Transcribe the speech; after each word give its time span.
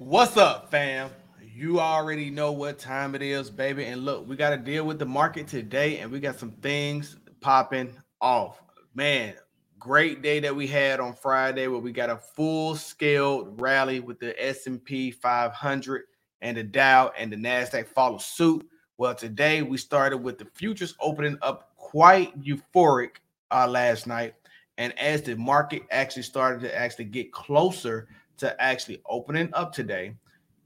What's 0.00 0.38
up, 0.38 0.70
fam? 0.70 1.10
You 1.42 1.78
already 1.78 2.30
know 2.30 2.52
what 2.52 2.78
time 2.78 3.14
it 3.14 3.20
is, 3.20 3.50
baby. 3.50 3.84
And 3.84 4.02
look, 4.02 4.26
we 4.26 4.34
got 4.34 4.48
to 4.48 4.56
deal 4.56 4.86
with 4.86 4.98
the 4.98 5.04
market 5.04 5.46
today, 5.46 5.98
and 5.98 6.10
we 6.10 6.20
got 6.20 6.38
some 6.38 6.52
things 6.62 7.18
popping 7.42 7.94
off. 8.18 8.62
Man, 8.94 9.34
great 9.78 10.22
day 10.22 10.40
that 10.40 10.56
we 10.56 10.66
had 10.66 11.00
on 11.00 11.12
Friday 11.12 11.66
where 11.66 11.80
we 11.80 11.92
got 11.92 12.08
a 12.08 12.16
full 12.16 12.76
scale 12.76 13.44
rally 13.58 14.00
with 14.00 14.18
the 14.18 14.34
S&P 14.42 15.10
500 15.10 16.04
and 16.40 16.56
the 16.56 16.62
Dow 16.62 17.12
and 17.18 17.30
the 17.30 17.36
Nasdaq 17.36 17.86
follow 17.86 18.16
suit. 18.16 18.66
Well, 18.96 19.14
today 19.14 19.60
we 19.60 19.76
started 19.76 20.16
with 20.16 20.38
the 20.38 20.46
futures 20.54 20.94
opening 20.98 21.36
up 21.42 21.76
quite 21.76 22.40
euphoric 22.40 23.16
uh, 23.50 23.68
last 23.68 24.06
night, 24.06 24.32
and 24.78 24.98
as 24.98 25.20
the 25.20 25.36
market 25.36 25.82
actually 25.90 26.22
started 26.22 26.62
to 26.62 26.74
actually 26.74 27.04
get 27.04 27.32
closer 27.32 28.08
to 28.40 28.60
actually 28.60 29.00
opening 29.08 29.50
up 29.52 29.72
today, 29.72 30.14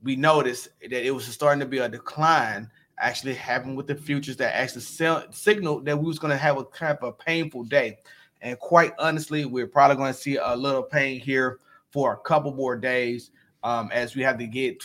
we 0.02 0.16
noticed 0.16 0.68
that 0.82 1.06
it 1.06 1.10
was 1.10 1.24
starting 1.26 1.60
to 1.60 1.66
be 1.66 1.78
a 1.78 1.88
decline 1.88 2.70
actually 2.98 3.34
happened 3.34 3.76
with 3.76 3.86
the 3.86 3.94
futures 3.94 4.36
that 4.36 4.54
actually 4.54 4.82
sell, 4.82 5.24
signaled 5.30 5.84
that 5.84 5.98
we 5.98 6.06
was 6.06 6.18
going 6.18 6.30
to 6.30 6.36
have 6.36 6.58
a 6.58 6.64
kind 6.64 6.96
of 6.96 7.08
a 7.08 7.12
painful 7.12 7.64
day. 7.64 7.98
And 8.40 8.58
quite 8.58 8.92
honestly, 8.98 9.44
we're 9.44 9.66
probably 9.66 9.96
going 9.96 10.12
to 10.12 10.18
see 10.18 10.36
a 10.36 10.54
little 10.54 10.82
pain 10.82 11.18
here 11.18 11.58
for 11.90 12.12
a 12.12 12.16
couple 12.18 12.52
more 12.52 12.76
days 12.76 13.30
um, 13.62 13.90
as 13.92 14.14
we 14.14 14.22
have 14.22 14.38
to 14.38 14.46
get 14.46 14.84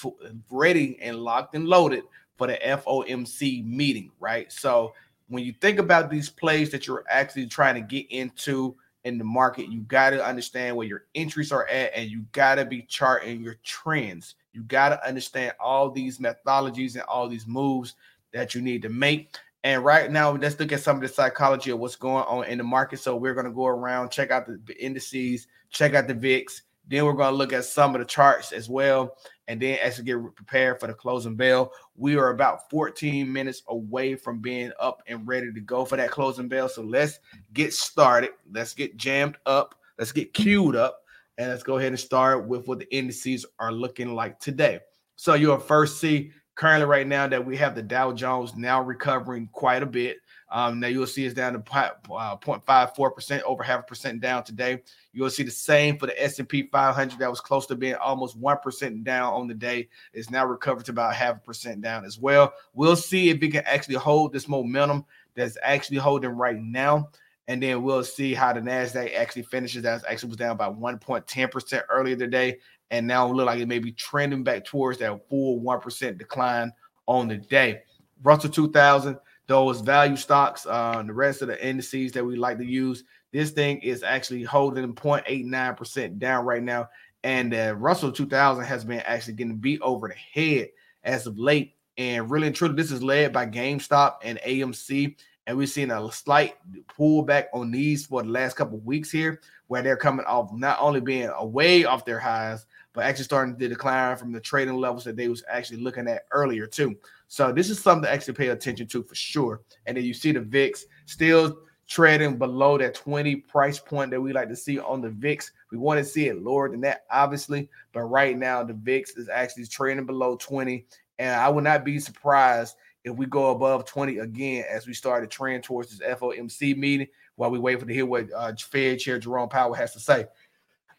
ready 0.49 0.97
and 1.01 1.17
locked 1.17 1.55
and 1.55 1.67
loaded 1.67 2.03
for 2.37 2.47
the 2.47 2.57
FOMC 2.63 3.65
meeting, 3.65 4.11
right? 4.19 4.51
So 4.51 4.93
when 5.27 5.43
you 5.43 5.53
think 5.59 5.77
about 5.77 6.09
these 6.09 6.29
plays 6.29 6.69
that 6.71 6.87
you're 6.87 7.03
actually 7.09 7.47
trying 7.47 7.75
to 7.75 7.81
get 7.81 8.09
into 8.09 8.75
in 9.03 9.17
the 9.17 9.23
market, 9.23 9.69
you 9.69 9.81
got 9.81 10.11
to 10.11 10.25
understand 10.25 10.75
where 10.75 10.87
your 10.87 11.05
entries 11.15 11.51
are 11.51 11.67
at 11.67 11.91
and 11.95 12.09
you 12.09 12.25
got 12.31 12.55
to 12.55 12.65
be 12.65 12.81
charting 12.83 13.41
your 13.41 13.55
trends. 13.63 14.35
You 14.53 14.63
got 14.63 14.89
to 14.89 15.07
understand 15.07 15.53
all 15.59 15.89
these 15.89 16.19
methodologies 16.19 16.95
and 16.95 17.03
all 17.03 17.29
these 17.29 17.47
moves 17.47 17.95
that 18.33 18.53
you 18.53 18.61
need 18.61 18.81
to 18.81 18.89
make. 18.89 19.37
And 19.63 19.83
right 19.83 20.09
now, 20.09 20.31
let's 20.31 20.59
look 20.59 20.71
at 20.71 20.81
some 20.81 20.97
of 20.97 21.01
the 21.01 21.07
psychology 21.07 21.71
of 21.71 21.79
what's 21.79 21.95
going 21.95 22.23
on 22.25 22.45
in 22.45 22.57
the 22.57 22.63
market. 22.63 22.99
So 22.99 23.15
we're 23.15 23.33
going 23.33 23.45
to 23.45 23.51
go 23.51 23.67
around, 23.67 24.09
check 24.09 24.31
out 24.31 24.47
the 24.47 24.83
indices, 24.83 25.47
check 25.69 25.93
out 25.93 26.07
the 26.07 26.13
VIX. 26.13 26.61
Then 26.89 27.05
we're 27.05 27.13
going 27.13 27.31
to 27.31 27.37
look 27.37 27.53
at 27.53 27.65
some 27.65 27.93
of 27.93 27.99
the 27.99 28.05
charts 28.05 28.51
as 28.51 28.67
well, 28.67 29.15
and 29.47 29.61
then 29.61 29.77
as 29.79 29.99
we 29.99 30.03
get 30.03 30.17
prepared 30.35 30.79
for 30.79 30.87
the 30.87 30.93
closing 30.93 31.35
bell. 31.35 31.71
We 31.95 32.15
are 32.17 32.29
about 32.31 32.69
14 32.69 33.31
minutes 33.31 33.61
away 33.67 34.15
from 34.15 34.39
being 34.39 34.71
up 34.79 35.03
and 35.07 35.27
ready 35.27 35.53
to 35.53 35.61
go 35.61 35.85
for 35.85 35.97
that 35.97 36.11
closing 36.11 36.47
bell. 36.47 36.67
So 36.67 36.81
let's 36.81 37.19
get 37.53 37.73
started. 37.73 38.31
Let's 38.51 38.73
get 38.73 38.97
jammed 38.97 39.37
up. 39.45 39.75
Let's 39.99 40.11
get 40.11 40.33
queued 40.33 40.75
up, 40.75 40.99
and 41.37 41.49
let's 41.49 41.61
go 41.63 41.77
ahead 41.77 41.89
and 41.89 41.99
start 41.99 42.47
with 42.47 42.67
what 42.67 42.79
the 42.79 42.95
indices 42.95 43.45
are 43.59 43.71
looking 43.71 44.15
like 44.15 44.39
today. 44.39 44.79
So 45.15 45.33
you'll 45.33 45.59
first 45.59 45.99
see 45.99 46.31
currently 46.55 46.85
right 46.87 47.05
now 47.05 47.27
that 47.27 47.45
we 47.45 47.55
have 47.57 47.75
the 47.75 47.83
Dow 47.83 48.13
Jones 48.13 48.55
now 48.55 48.81
recovering 48.81 49.49
quite 49.51 49.83
a 49.83 49.85
bit. 49.85 50.17
Um, 50.51 50.79
now 50.79 50.87
you'll 50.87 51.07
see 51.07 51.25
it's 51.25 51.35
down 51.35 51.53
to 51.53 51.59
uh, 51.59 51.91
0.54 52.37 53.15
percent, 53.15 53.43
over 53.43 53.63
half 53.63 53.81
a 53.81 53.83
percent 53.83 54.19
down 54.21 54.43
today. 54.43 54.81
You'll 55.13 55.29
see 55.29 55.43
the 55.43 55.51
same 55.51 55.97
for 55.97 56.07
the 56.07 56.23
S&P 56.23 56.63
500 56.71 57.19
that 57.19 57.29
was 57.29 57.39
close 57.39 57.65
to 57.67 57.75
being 57.75 57.95
almost 57.95 58.35
one 58.37 58.57
percent 58.57 59.03
down 59.03 59.33
on 59.33 59.47
the 59.47 59.53
day. 59.53 59.89
It's 60.13 60.29
now 60.29 60.45
recovered 60.45 60.85
to 60.85 60.91
about 60.91 61.15
half 61.15 61.37
a 61.37 61.39
percent 61.39 61.81
down 61.81 62.05
as 62.05 62.17
well. 62.17 62.53
We'll 62.73 62.95
see 62.95 63.29
if 63.29 63.41
it 63.43 63.49
can 63.49 63.63
actually 63.65 63.95
hold 63.95 64.33
this 64.33 64.47
momentum 64.47 65.05
that's 65.35 65.57
actually 65.63 65.97
holding 65.97 66.31
right 66.31 66.59
now. 66.59 67.09
And 67.47 67.63
then 67.63 67.81
we'll 67.81 68.03
see 68.03 68.35
how 68.35 68.53
the 68.53 68.59
NASDAQ 68.59 69.15
actually 69.15 69.41
finishes. 69.41 69.81
That 69.81 70.03
actually 70.07 70.29
was 70.29 70.37
down 70.37 70.55
by 70.55 70.69
1.10% 70.69 71.81
earlier 71.89 72.15
today 72.15 72.59
and 72.91 73.05
now 73.05 73.29
it 73.29 73.33
look 73.33 73.45
like 73.45 73.59
it 73.59 73.67
may 73.67 73.79
be 73.79 73.91
trending 73.91 74.43
back 74.43 74.65
towards 74.65 74.99
that 74.99 75.27
full 75.29 75.61
1% 75.61 76.17
decline 76.17 76.71
on 77.05 77.27
the 77.27 77.37
day. 77.37 77.81
Russell 78.23 78.49
2000, 78.49 79.17
those 79.49 79.81
value 79.81 80.15
stocks, 80.15 80.67
uh, 80.69 81.01
the 81.03 81.11
rest 81.11 81.41
of 81.41 81.47
the 81.47 81.67
indices 81.67 82.11
that 82.11 82.23
we 82.23 82.35
like 82.35 82.59
to 82.59 82.65
use, 82.65 83.03
this 83.33 83.49
thing 83.49 83.79
is 83.79 84.03
actually 84.03 84.43
holding 84.43 84.93
0.89% 84.93 86.19
down 86.19 86.45
right 86.45 86.61
now. 86.61 86.87
And 87.23 87.53
uh, 87.55 87.73
Russell 87.75 88.11
2000 88.11 88.63
has 88.63 88.85
been 88.85 88.99
actually 88.99 89.33
getting 89.33 89.55
beat 89.55 89.81
over 89.81 90.07
the 90.07 90.13
head 90.13 90.69
as 91.03 91.25
of 91.25 91.39
late. 91.39 91.73
And 91.97 92.29
really 92.29 92.45
and 92.45 92.55
truly, 92.55 92.75
this 92.75 92.91
is 92.91 93.01
led 93.01 93.33
by 93.33 93.47
GameStop 93.47 94.17
and 94.23 94.39
AMC. 94.45 95.15
And 95.47 95.57
we've 95.57 95.67
seen 95.67 95.89
a 95.89 96.11
slight 96.11 96.53
pullback 96.87 97.45
on 97.51 97.71
these 97.71 98.05
for 98.05 98.21
the 98.21 98.29
last 98.29 98.55
couple 98.55 98.77
weeks 98.77 99.09
here, 99.09 99.41
where 99.65 99.81
they're 99.81 99.97
coming 99.97 100.27
off 100.27 100.53
not 100.53 100.77
only 100.79 101.01
being 101.01 101.31
away 101.35 101.85
off 101.85 102.05
their 102.05 102.19
highs, 102.19 102.67
but 102.99 103.05
actually 103.05 103.23
starting 103.23 103.55
to 103.55 103.67
decline 103.69 104.17
from 104.17 104.33
the 104.33 104.41
trading 104.41 104.75
levels 104.75 105.05
that 105.05 105.15
they 105.15 105.29
was 105.29 105.41
actually 105.49 105.79
looking 105.79 106.05
at 106.09 106.23
earlier 106.31 106.67
too. 106.67 106.97
So 107.29 107.53
this 107.53 107.69
is 107.69 107.79
something 107.79 108.03
to 108.03 108.11
actually 108.11 108.33
pay 108.33 108.49
attention 108.49 108.87
to 108.87 109.03
for 109.03 109.15
sure. 109.15 109.61
And 109.85 109.95
then 109.95 110.03
you 110.03 110.13
see 110.13 110.33
the 110.33 110.41
VIX 110.41 110.83
still 111.05 111.59
trading 111.87 112.37
below 112.37 112.77
that 112.77 112.95
20 112.95 113.37
price 113.37 113.79
point 113.79 114.11
that 114.11 114.19
we 114.19 114.33
like 114.33 114.49
to 114.49 114.55
see 114.55 114.79
on 114.79 114.99
the 114.99 115.11
VIX. 115.11 115.49
We 115.71 115.77
want 115.77 115.99
to 115.99 116.03
see 116.03 116.27
it 116.27 116.43
lower 116.43 116.69
than 116.69 116.81
that, 116.81 117.05
obviously, 117.09 117.69
but 117.93 118.01
right 118.01 118.37
now 118.37 118.65
the 118.65 118.73
VIX 118.73 119.11
is 119.11 119.29
actually 119.29 119.67
trading 119.67 120.05
below 120.05 120.35
20. 120.35 120.85
And 121.19 121.39
I 121.39 121.47
would 121.47 121.63
not 121.63 121.85
be 121.85 121.99
surprised 121.99 122.75
if 123.05 123.15
we 123.15 123.27
go 123.27 123.51
above 123.51 123.85
20 123.85 124.17
again 124.17 124.65
as 124.69 124.87
we 124.87 124.93
start 124.93 125.23
to 125.23 125.27
trend 125.27 125.63
towards 125.63 125.97
this 125.97 126.05
FOMC 126.05 126.75
meeting 126.75 127.07
while 127.37 127.49
we 127.49 127.59
wait 127.59 127.79
for 127.79 127.85
to 127.85 127.93
hear 127.93 128.05
what 128.05 128.25
uh, 128.35 128.51
Fed 128.59 128.99
Chair 128.99 129.19
Jerome 129.19 129.47
Powell 129.47 129.73
has 129.73 129.93
to 129.93 130.01
say. 130.01 130.25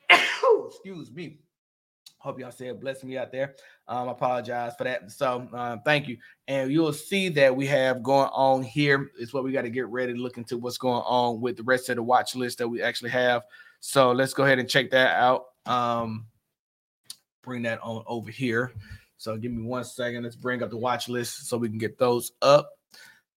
Excuse 0.66 1.12
me. 1.12 1.40
Hope 2.20 2.38
y'all 2.38 2.50
said 2.50 2.78
bless 2.78 3.02
me 3.02 3.16
out 3.16 3.32
there. 3.32 3.54
Um, 3.88 4.10
I 4.10 4.12
apologize 4.12 4.74
for 4.76 4.84
that. 4.84 5.10
So 5.10 5.48
um, 5.54 5.80
thank 5.86 6.06
you. 6.06 6.18
And 6.48 6.70
you'll 6.70 6.92
see 6.92 7.30
that 7.30 7.56
we 7.56 7.66
have 7.66 8.02
going 8.02 8.28
on 8.34 8.62
here 8.62 9.10
is 9.18 9.32
what 9.32 9.42
we 9.42 9.52
got 9.52 9.62
to 9.62 9.70
get 9.70 9.88
ready 9.88 10.12
to 10.12 10.18
look 10.18 10.36
into 10.36 10.58
what's 10.58 10.76
going 10.76 11.02
on 11.06 11.40
with 11.40 11.56
the 11.56 11.62
rest 11.62 11.88
of 11.88 11.96
the 11.96 12.02
watch 12.02 12.36
list 12.36 12.58
that 12.58 12.68
we 12.68 12.82
actually 12.82 13.08
have. 13.08 13.42
So 13.80 14.12
let's 14.12 14.34
go 14.34 14.44
ahead 14.44 14.58
and 14.58 14.68
check 14.68 14.90
that 14.90 15.16
out. 15.16 15.46
Um, 15.64 16.26
bring 17.42 17.62
that 17.62 17.80
on 17.82 18.04
over 18.06 18.30
here. 18.30 18.72
So 19.16 19.38
give 19.38 19.52
me 19.52 19.62
one 19.62 19.84
second. 19.84 20.24
Let's 20.24 20.36
bring 20.36 20.62
up 20.62 20.68
the 20.68 20.76
watch 20.76 21.08
list 21.08 21.48
so 21.48 21.56
we 21.56 21.70
can 21.70 21.78
get 21.78 21.98
those 21.98 22.32
up 22.42 22.68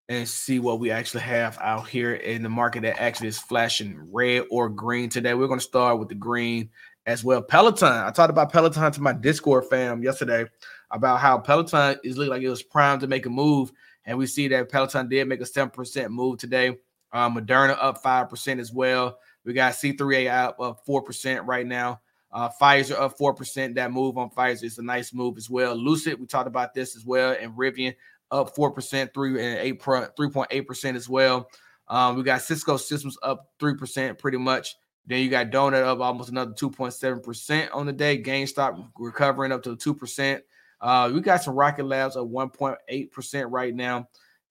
and 0.09 0.27
see 0.27 0.59
what 0.59 0.81
we 0.81 0.91
actually 0.91 1.21
have 1.21 1.57
out 1.61 1.87
here 1.87 2.15
in 2.15 2.43
the 2.43 2.49
market 2.49 2.83
that 2.83 3.01
actually 3.01 3.29
is 3.29 3.39
flashing 3.39 3.97
red 4.11 4.43
or 4.51 4.67
green 4.67 5.07
today. 5.09 5.33
We're 5.33 5.47
going 5.47 5.59
to 5.59 5.65
start 5.65 5.99
with 5.99 6.09
the 6.09 6.15
green 6.15 6.69
as 7.05 7.23
well. 7.23 7.41
Peloton. 7.41 7.91
I 7.91 8.11
talked 8.11 8.29
about 8.29 8.51
Peloton 8.51 8.91
to 8.91 9.01
my 9.01 9.13
Discord 9.13 9.65
fam 9.69 10.03
yesterday 10.03 10.45
about 10.91 11.19
how 11.19 11.37
Peloton 11.37 11.97
is 12.03 12.17
looking 12.17 12.31
like 12.31 12.41
it 12.41 12.49
was 12.49 12.63
primed 12.63 13.01
to 13.01 13.07
make 13.07 13.25
a 13.25 13.29
move. 13.29 13.71
And 14.05 14.17
we 14.17 14.27
see 14.27 14.47
that 14.49 14.69
Peloton 14.69 15.09
did 15.09 15.27
make 15.27 15.41
a 15.41 15.45
7% 15.45 16.09
move 16.09 16.37
today. 16.37 16.77
Uh, 17.11 17.29
Moderna 17.29 17.77
up 17.79 18.01
5% 18.01 18.59
as 18.59 18.71
well. 18.71 19.17
We 19.45 19.53
got 19.53 19.73
C3.ai 19.73 20.27
up, 20.27 20.59
up 20.59 20.85
4% 20.85 21.45
right 21.45 21.65
now. 21.65 22.01
Uh, 22.31 22.49
Pfizer 22.59 22.99
up 22.99 23.17
4%. 23.17 23.75
That 23.75 23.91
move 23.91 24.17
on 24.17 24.29
Pfizer 24.31 24.63
is 24.63 24.77
a 24.77 24.83
nice 24.83 25.13
move 25.13 25.37
as 25.37 25.49
well. 25.49 25.75
Lucid, 25.75 26.19
we 26.19 26.25
talked 26.25 26.47
about 26.47 26.73
this 26.73 26.95
as 26.95 27.05
well. 27.05 27.35
And 27.39 27.53
Rivian 27.53 27.95
up 28.31 28.55
4%, 28.55 29.13
3 29.13 29.29
and 29.29 29.59
8 29.59 29.81
3.8% 29.81 30.95
as 30.95 31.07
well. 31.07 31.47
Um, 31.87 32.15
we 32.15 32.23
got 32.23 32.41
Cisco 32.41 32.77
Systems 32.77 33.17
up 33.21 33.51
3% 33.59 34.17
pretty 34.17 34.37
much. 34.37 34.75
Then 35.05 35.21
you 35.21 35.29
got 35.29 35.51
Donut 35.51 35.83
up 35.83 35.99
almost 35.99 36.29
another 36.29 36.53
2.7% 36.53 37.69
on 37.73 37.85
the 37.85 37.93
day. 37.93 38.21
GameStop 38.21 38.89
recovering 38.97 39.51
up 39.51 39.63
to 39.63 39.75
2%. 39.75 40.41
Uh, 40.79 41.11
we 41.13 41.21
got 41.21 41.43
some 41.43 41.55
Rocket 41.55 41.85
Labs 41.85 42.15
at 42.15 42.23
1.8% 42.23 43.45
right 43.49 43.75
now. 43.75 44.07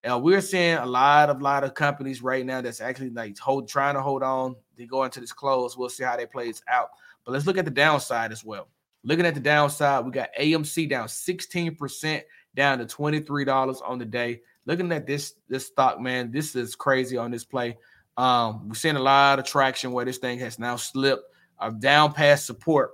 Uh, 0.09 0.19
we're 0.19 0.41
seeing 0.41 0.75
a 0.75 0.85
lot 0.85 1.29
of 1.29 1.41
lot 1.41 1.63
of 1.63 1.73
companies 1.73 2.21
right 2.21 2.45
now 2.45 2.59
that's 2.59 2.81
actually 2.81 3.09
like 3.09 3.37
hold 3.37 3.69
trying 3.69 3.95
to 3.95 4.01
hold 4.01 4.21
on. 4.21 4.55
They 4.75 4.85
go 4.85 5.03
into 5.03 5.21
this 5.21 5.31
close. 5.31 5.77
We'll 5.77 5.89
see 5.89 6.03
how 6.03 6.17
that 6.17 6.31
plays 6.31 6.61
out. 6.67 6.89
But 7.23 7.31
let's 7.31 7.45
look 7.45 7.57
at 7.57 7.65
the 7.65 7.71
downside 7.71 8.31
as 8.31 8.43
well. 8.43 8.67
Looking 9.03 9.25
at 9.25 9.33
the 9.33 9.39
downside, 9.39 10.03
we 10.03 10.11
got 10.11 10.29
AMC 10.39 10.89
down 10.89 11.07
16%, 11.07 12.21
down 12.55 12.79
to 12.79 12.85
$23 12.85 13.81
on 13.85 13.97
the 13.97 14.05
day. 14.05 14.41
Looking 14.65 14.91
at 14.91 15.05
this 15.05 15.35
this 15.47 15.67
stock, 15.67 15.99
man, 15.99 16.31
this 16.31 16.55
is 16.55 16.75
crazy 16.75 17.17
on 17.17 17.31
this 17.31 17.45
play. 17.45 17.77
Um, 18.17 18.69
we're 18.69 18.75
seeing 18.75 18.95
a 18.95 19.01
lot 19.01 19.39
of 19.39 19.45
traction 19.45 19.91
where 19.91 20.05
this 20.05 20.17
thing 20.17 20.39
has 20.39 20.59
now 20.59 20.75
slipped 20.75 21.23
uh, 21.59 21.71
down 21.71 22.13
past 22.13 22.45
support, 22.45 22.91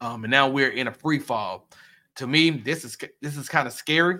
um, 0.00 0.24
and 0.24 0.30
now 0.30 0.48
we're 0.48 0.70
in 0.70 0.88
a 0.88 0.92
free 0.92 1.18
fall. 1.18 1.68
To 2.16 2.26
me, 2.26 2.50
this 2.50 2.84
is 2.84 2.96
this 3.20 3.36
is 3.36 3.48
kind 3.48 3.66
of 3.66 3.72
scary 3.72 4.18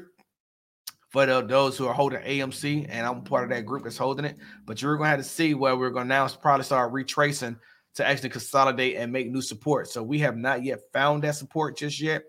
for 1.10 1.26
the, 1.26 1.43
those 1.43 1.76
who 1.76 1.87
are 1.87 1.94
holding 1.94 2.20
AMC, 2.20 2.87
and 2.88 3.06
I'm 3.06 3.22
part 3.22 3.44
of 3.44 3.50
that 3.50 3.66
group 3.66 3.84
that's 3.84 3.99
holding 3.99 4.25
it. 4.25 4.37
But 4.64 4.81
you're 4.81 4.96
going 4.96 5.06
to 5.06 5.10
have 5.10 5.20
to 5.20 5.25
see 5.25 5.54
where 5.54 5.76
we're 5.76 5.90
going 5.90 6.06
to 6.06 6.14
now 6.14 6.26
probably 6.28 6.64
start 6.64 6.90
retracing 6.93 7.58
to 7.94 8.06
actually 8.06 8.31
consolidate 8.31 8.96
and 8.96 9.12
make 9.12 9.31
new 9.31 9.43
support. 9.43 9.88
So 9.88 10.02
we 10.02 10.19
have 10.20 10.37
not 10.37 10.64
yet 10.64 10.81
found 10.93 11.22
that 11.25 11.34
support 11.34 11.76
just 11.76 12.00
yet. 12.00 12.22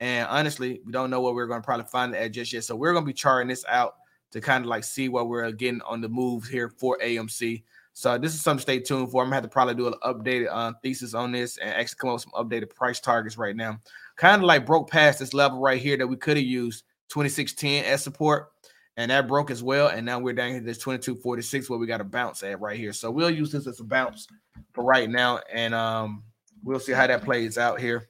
And 0.00 0.28
honestly, 0.28 0.82
we 0.84 0.92
don't 0.92 1.08
know 1.08 1.22
what 1.22 1.34
we're 1.34 1.46
going 1.46 1.62
to 1.62 1.64
probably 1.64 1.86
find 1.86 2.14
it 2.14 2.18
at 2.18 2.32
just 2.32 2.52
yet. 2.52 2.64
So 2.64 2.76
we're 2.76 2.92
going 2.92 3.04
to 3.04 3.10
be 3.10 3.14
charting 3.14 3.48
this 3.48 3.64
out 3.66 3.94
to 4.32 4.40
kind 4.40 4.64
of 4.64 4.68
like 4.68 4.84
see 4.84 5.08
what 5.08 5.28
we're 5.28 5.50
getting 5.52 5.80
on 5.82 6.00
the 6.00 6.08
move 6.08 6.44
here 6.44 6.68
for 6.68 6.98
AMC. 7.02 7.62
So 7.92 8.18
this 8.18 8.34
is 8.34 8.42
something 8.42 8.58
to 8.58 8.62
stay 8.62 8.80
tuned 8.80 9.10
for. 9.10 9.22
I'm 9.22 9.28
gonna 9.28 9.36
have 9.36 9.44
to 9.44 9.48
probably 9.48 9.74
do 9.74 9.86
an 9.86 9.94
updated 10.04 10.48
uh, 10.50 10.74
thesis 10.82 11.14
on 11.14 11.32
this 11.32 11.56
and 11.56 11.70
actually 11.70 11.96
come 11.98 12.10
up 12.10 12.14
with 12.16 12.22
some 12.24 12.44
updated 12.44 12.74
price 12.74 13.00
targets 13.00 13.38
right 13.38 13.56
now. 13.56 13.80
Kind 14.16 14.42
of 14.42 14.46
like 14.46 14.66
broke 14.66 14.90
past 14.90 15.18
this 15.18 15.32
level 15.32 15.60
right 15.60 15.80
here 15.80 15.96
that 15.96 16.06
we 16.06 16.16
could 16.16 16.36
have 16.36 16.44
used 16.44 16.84
2610 17.08 17.90
as 17.90 18.02
support, 18.02 18.50
and 18.98 19.10
that 19.10 19.26
broke 19.26 19.50
as 19.50 19.62
well. 19.62 19.88
And 19.88 20.04
now 20.04 20.18
we're 20.18 20.34
down 20.34 20.50
here 20.50 20.60
this 20.60 20.76
2246 20.76 21.70
where 21.70 21.78
we 21.78 21.86
got 21.86 22.02
a 22.02 22.04
bounce 22.04 22.42
at 22.42 22.60
right 22.60 22.76
here. 22.76 22.92
So 22.92 23.10
we'll 23.10 23.30
use 23.30 23.50
this 23.50 23.66
as 23.66 23.80
a 23.80 23.84
bounce 23.84 24.26
for 24.74 24.84
right 24.84 25.08
now, 25.08 25.40
and 25.50 25.74
um, 25.74 26.22
we'll 26.62 26.80
see 26.80 26.92
how 26.92 27.06
that 27.06 27.24
plays 27.24 27.56
out 27.56 27.80
here 27.80 28.08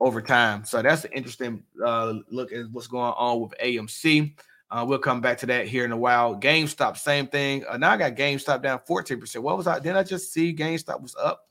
over 0.00 0.20
time. 0.20 0.64
So 0.64 0.82
that's 0.82 1.04
an 1.04 1.12
interesting 1.12 1.62
uh, 1.84 2.14
look 2.28 2.52
at 2.52 2.68
what's 2.72 2.88
going 2.88 3.12
on 3.16 3.40
with 3.40 3.54
AMC. 3.62 4.34
Uh, 4.72 4.86
we'll 4.88 4.98
come 4.98 5.20
back 5.20 5.36
to 5.36 5.44
that 5.44 5.68
here 5.68 5.84
in 5.84 5.92
a 5.92 5.96
while. 5.96 6.34
GameStop, 6.34 6.96
same 6.96 7.26
thing. 7.26 7.62
Uh, 7.68 7.76
now 7.76 7.90
I 7.90 7.98
got 7.98 8.16
GameStop 8.16 8.62
down 8.62 8.80
14%. 8.88 9.38
What 9.40 9.58
was 9.58 9.66
I? 9.66 9.78
Did 9.78 9.96
I 9.96 10.02
just 10.02 10.32
see 10.32 10.54
GameStop 10.54 11.02
was 11.02 11.14
up? 11.14 11.46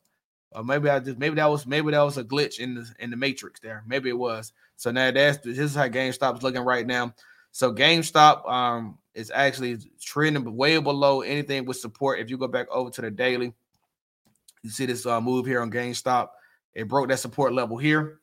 Or 0.54 0.64
maybe 0.64 0.90
I 0.90 1.00
just 1.00 1.20
maybe 1.20 1.36
that 1.36 1.46
was 1.46 1.68
maybe 1.68 1.92
that 1.92 2.02
was 2.02 2.18
a 2.18 2.24
glitch 2.24 2.60
in 2.60 2.74
the 2.74 2.92
in 2.98 3.12
the 3.12 3.16
matrix 3.16 3.60
there. 3.60 3.84
Maybe 3.86 4.10
it 4.10 4.18
was. 4.18 4.54
So 4.76 4.90
now 4.90 5.12
that's 5.12 5.38
this 5.38 5.60
is 5.60 5.76
how 5.76 5.88
GameStop's 5.88 6.42
looking 6.42 6.64
right 6.64 6.86
now. 6.86 7.14
So 7.52 7.72
GameStop 7.72 8.50
um 8.50 8.98
is 9.14 9.32
actually 9.34 9.78
trending 10.02 10.56
way 10.56 10.80
below 10.80 11.22
anything 11.22 11.66
with 11.66 11.78
support. 11.78 12.20
If 12.20 12.30
you 12.30 12.40
go 12.40 12.48
back 12.48 12.68
over 12.72 12.90
to 12.90 13.02
the 13.02 13.12
daily, 13.12 13.54
you 14.64 14.72
see 14.72 14.88
this 14.88 15.06
uh, 15.06 15.22
move 15.22 15.46
here 15.46 15.62
on 15.62 15.72
GameStop. 15.72 16.30
It 16.74 16.88
broke 16.88 17.08
that 17.10 17.20
support 17.20 17.54
level 17.54 17.78
here 17.78 18.21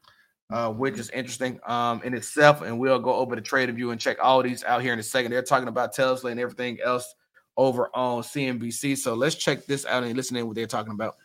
uh, 0.51 0.71
which 0.71 0.99
is 0.99 1.11
interesting 1.11 1.61
um, 1.67 2.01
in 2.03 2.15
itself. 2.15 2.63
And 2.63 2.79
we'll 2.79 2.99
go 2.99 3.15
over 3.15 3.35
the 3.35 3.43
trade 3.43 3.75
view 3.75 3.91
and 3.91 4.01
check 4.01 4.17
all 4.23 4.43
these 4.43 4.65
out 4.65 4.83
here 4.83 4.93
in 4.93 4.99
a 4.99 5.03
second. 5.03 5.31
They're 5.31 5.43
talking 5.43 5.69
about 5.69 5.93
Tesla 5.93 6.31
and 6.31 6.41
everything 6.41 6.79
else 6.83 7.15
over 7.57 7.91
on 7.95 8.23
CNBC. 8.23 8.97
So 8.97 9.15
let's 9.15 9.35
check 9.35 9.67
this 9.67 9.85
out 9.85 10.05
and 10.05 10.17
listen 10.17 10.37
to 10.37 10.43
what 10.45 10.55
they're 10.55 10.67
talking 10.67 10.93
about. 10.93 11.17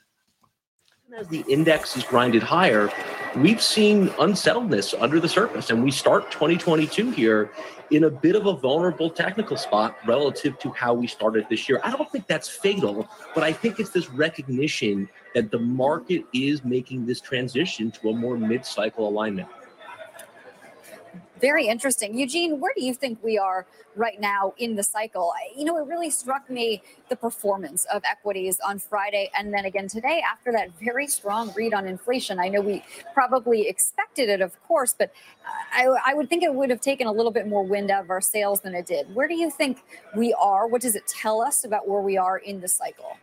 As 1.11 1.27
the 1.27 1.44
index 1.50 1.97
is 1.97 2.03
grinded 2.03 2.41
higher, 2.41 2.89
we've 3.35 3.61
seen 3.61 4.09
unsettledness 4.19 4.95
under 5.00 5.19
the 5.19 5.27
surface, 5.27 5.69
and 5.69 5.83
we 5.83 5.91
start 5.91 6.31
2022 6.31 7.11
here 7.11 7.51
in 7.91 8.05
a 8.05 8.09
bit 8.09 8.35
of 8.35 8.47
a 8.47 8.53
vulnerable 8.53 9.09
technical 9.09 9.57
spot 9.57 9.97
relative 10.07 10.57
to 10.59 10.71
how 10.71 10.94
we 10.94 11.05
started 11.05 11.45
this 11.50 11.67
year. 11.67 11.81
I 11.83 11.91
don't 11.91 12.09
think 12.09 12.25
that's 12.27 12.47
fatal, 12.47 13.07
but 13.35 13.44
I 13.44 13.51
think 13.51 13.79
it's 13.79 13.89
this 13.89 14.09
recognition 14.09 15.09
that 15.35 15.51
the 15.51 15.59
market 15.59 16.23
is 16.33 16.63
making 16.63 17.05
this 17.05 17.19
transition 17.19 17.91
to 17.91 18.09
a 18.09 18.15
more 18.15 18.38
mid 18.38 18.65
cycle 18.65 19.07
alignment. 19.07 19.50
Very 21.44 21.68
interesting. 21.68 22.18
Eugene, 22.18 22.62
where 22.62 22.72
do 22.74 22.86
you 22.86 22.94
think 22.94 23.22
we 23.22 23.38
are 23.38 23.68
right 23.98 24.18
now 24.18 24.54
in 24.60 24.78
the 24.78 24.81
cycle? 24.81 25.34
You 25.57 25.66
know, 25.66 25.78
it 25.78 25.86
really 25.90 26.10
struck 26.10 26.50
me 26.50 26.81
the 27.10 27.18
performance 27.18 27.86
of 27.94 28.01
equities 28.10 28.62
on 28.66 28.80
Friday 28.80 29.30
and 29.38 29.54
then 29.54 29.66
again 29.66 29.90
today 29.90 30.24
after 30.25 30.54
that 30.54 30.69
very 30.81 31.06
strong 31.06 31.51
read 31.54 31.74
on 31.74 31.86
inflation. 31.86 32.40
I 32.40 32.48
know 32.48 32.62
we 32.62 32.81
probably 33.13 33.68
expected 33.68 34.30
it, 34.30 34.40
of 34.40 34.57
course, 34.63 34.95
but 34.98 35.12
I, 35.74 35.88
I 36.07 36.13
would 36.13 36.30
think 36.30 36.44
it 36.44 36.56
would 36.56 36.69
have 36.69 36.80
taken 36.80 37.07
a 37.07 37.12
little 37.12 37.30
bit 37.30 37.46
more 37.46 37.66
wind 37.66 37.92
out 37.92 38.06
of 38.06 38.10
our 38.10 38.22
sails 38.22 38.62
than 38.62 38.74
it 38.74 38.86
did. 38.86 39.13
Where 39.13 39.28
do 39.28 39.36
you 39.36 39.51
think 39.51 39.84
we 40.16 40.34
are? 40.36 40.66
What 40.66 40.81
does 40.81 40.96
it 40.96 41.06
tell 41.07 41.42
us 41.42 41.66
about 41.66 41.89
where 41.89 42.00
we 42.00 42.16
are 42.16 42.38
in 42.38 42.62
the 42.62 42.69
cycle? 42.69 43.18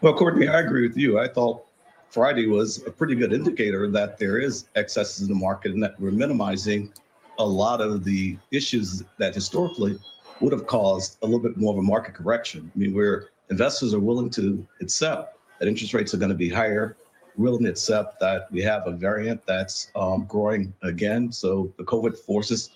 Well, 0.00 0.14
Courtney, 0.14 0.48
I 0.48 0.60
agree 0.60 0.88
with 0.88 0.96
you. 0.96 1.18
I 1.18 1.28
thought 1.28 1.66
Friday 2.14 2.46
was 2.46 2.80
a 2.86 2.92
pretty 2.92 3.16
good 3.16 3.32
indicator 3.32 3.90
that 3.90 4.18
there 4.18 4.38
is 4.38 4.66
excesses 4.76 5.22
in 5.22 5.28
the 5.28 5.34
market 5.34 5.72
and 5.72 5.82
that 5.82 5.98
we're 5.98 6.12
minimizing 6.12 6.92
a 7.40 7.44
lot 7.44 7.80
of 7.80 8.04
the 8.04 8.38
issues 8.52 9.02
that 9.18 9.34
historically 9.34 9.98
would 10.40 10.52
have 10.52 10.64
caused 10.68 11.18
a 11.22 11.26
little 11.26 11.40
bit 11.40 11.56
more 11.56 11.72
of 11.72 11.78
a 11.80 11.82
market 11.82 12.14
correction. 12.14 12.70
I 12.72 12.78
mean, 12.78 12.94
where 12.94 13.30
investors 13.50 13.92
are 13.94 13.98
willing 13.98 14.30
to 14.30 14.64
accept 14.80 15.38
that 15.58 15.66
interest 15.66 15.92
rates 15.92 16.14
are 16.14 16.16
going 16.16 16.30
to 16.30 16.36
be 16.36 16.48
higher, 16.48 16.96
willing 17.36 17.64
to 17.64 17.70
accept 17.70 18.20
that 18.20 18.46
we 18.52 18.62
have 18.62 18.86
a 18.86 18.92
variant 18.92 19.44
that's 19.44 19.90
um, 19.96 20.24
growing 20.26 20.72
again. 20.84 21.32
So 21.32 21.74
the 21.78 21.84
COVID 21.84 22.16
forces 22.16 22.70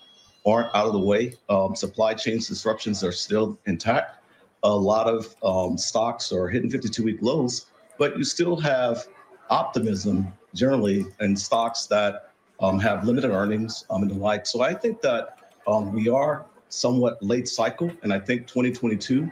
aren't 0.45 0.75
out 0.75 0.85
of 0.85 0.91
the 0.91 0.99
way. 0.99 1.35
Um, 1.47 1.77
supply 1.77 2.13
chain 2.13 2.39
disruptions 2.39 3.05
are 3.05 3.13
still 3.13 3.57
intact. 3.67 4.21
A 4.63 4.75
lot 4.75 5.07
of 5.07 5.33
um, 5.43 5.77
stocks 5.77 6.33
are 6.33 6.49
hitting 6.49 6.69
52 6.69 7.01
week 7.01 7.19
lows, 7.21 7.67
but 7.97 8.17
you 8.17 8.25
still 8.25 8.57
have 8.57 9.07
optimism 9.49 10.31
generally 10.53 11.05
in 11.19 11.35
stocks 11.35 11.85
that 11.87 12.31
um, 12.59 12.79
have 12.79 13.05
limited 13.05 13.31
earnings 13.31 13.85
um, 13.89 14.01
and 14.01 14.11
the 14.11 14.15
like. 14.15 14.45
So 14.45 14.61
I 14.61 14.73
think 14.73 15.01
that 15.01 15.37
um, 15.67 15.93
we 15.93 16.09
are 16.09 16.45
somewhat 16.69 17.21
late 17.23 17.47
cycle, 17.47 17.91
and 18.03 18.13
I 18.13 18.19
think 18.19 18.47
2022 18.47 19.31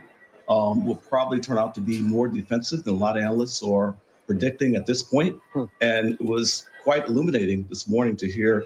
um, 0.49 0.85
will 0.85 0.95
probably 0.95 1.39
turn 1.39 1.57
out 1.57 1.75
to 1.75 1.81
be 1.81 1.99
more 1.99 2.27
defensive 2.27 2.83
than 2.83 2.95
a 2.95 2.97
lot 2.97 3.17
of 3.17 3.23
analysts 3.23 3.61
are 3.61 3.95
predicting 4.25 4.75
at 4.75 4.85
this 4.85 5.03
point. 5.03 5.37
Hmm. 5.53 5.65
And 5.81 6.13
it 6.13 6.21
was 6.21 6.65
quite 6.83 7.07
illuminating 7.07 7.65
this 7.69 7.87
morning 7.87 8.15
to 8.17 8.31
hear 8.31 8.65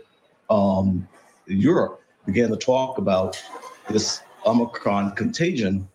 um, 0.49 1.07
Europe 1.47 2.01
began 2.25 2.49
to 2.49 2.57
talk 2.57 2.97
about 2.97 3.41
this 3.89 4.21
Omicron 4.45 5.15
contagion 5.15 5.87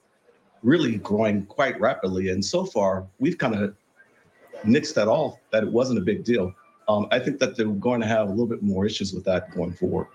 really 0.63 0.97
growing 0.97 1.47
quite 1.47 1.79
rapidly. 1.81 2.31
And 2.31 2.45
so 2.45 2.65
far, 2.65 3.07
we've 3.19 3.39
kind 3.39 3.55
of 3.55 3.75
nixed 4.65 4.95
that 4.95 5.09
off 5.09 5.39
that 5.51 5.63
it 5.63 5.71
wasn't 5.71 5.99
a 5.99 6.03
big 6.03 6.25
deal. 6.25 6.53
Um, 6.89 7.07
I 7.11 7.19
think 7.19 7.39
that 7.41 7.57
they're 7.57 7.67
going 7.67 8.01
to 8.01 8.07
have 8.07 8.29
a 8.29 8.31
little 8.31 8.47
bit 8.47 8.63
more 8.63 8.87
issues 8.87 9.13
with 9.13 9.25
that 9.25 9.51
going 9.55 9.73
forward. 9.73 10.07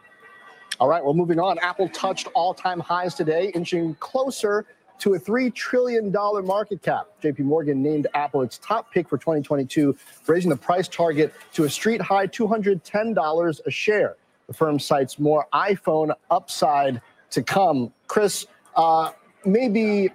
All 0.79 0.87
right, 0.87 1.03
well, 1.03 1.13
moving 1.13 1.39
on. 1.39 1.59
Apple 1.59 1.89
touched 1.89 2.27
all 2.33 2.53
time 2.53 2.79
highs 2.79 3.13
today, 3.13 3.51
inching 3.53 3.95
closer 3.95 4.65
to 4.99 5.15
a 5.15 5.19
$3 5.19 5.53
trillion 5.53 6.11
market 6.11 6.81
cap. 6.81 7.07
JP 7.23 7.39
Morgan 7.39 7.81
named 7.81 8.07
Apple 8.13 8.43
its 8.43 8.59
top 8.59 8.91
pick 8.91 9.09
for 9.09 9.17
2022, 9.17 9.95
raising 10.27 10.49
the 10.49 10.55
price 10.55 10.87
target 10.87 11.33
to 11.53 11.63
a 11.63 11.69
street 11.69 12.01
high 12.01 12.27
$210 12.27 13.59
a 13.65 13.71
share. 13.71 14.15
The 14.47 14.53
firm 14.53 14.79
cites 14.79 15.17
more 15.17 15.47
iPhone 15.53 16.13
upside 16.29 17.01
to 17.31 17.41
come. 17.41 17.91
Chris, 18.07 18.45
uh, 18.75 19.11
maybe 19.43 20.09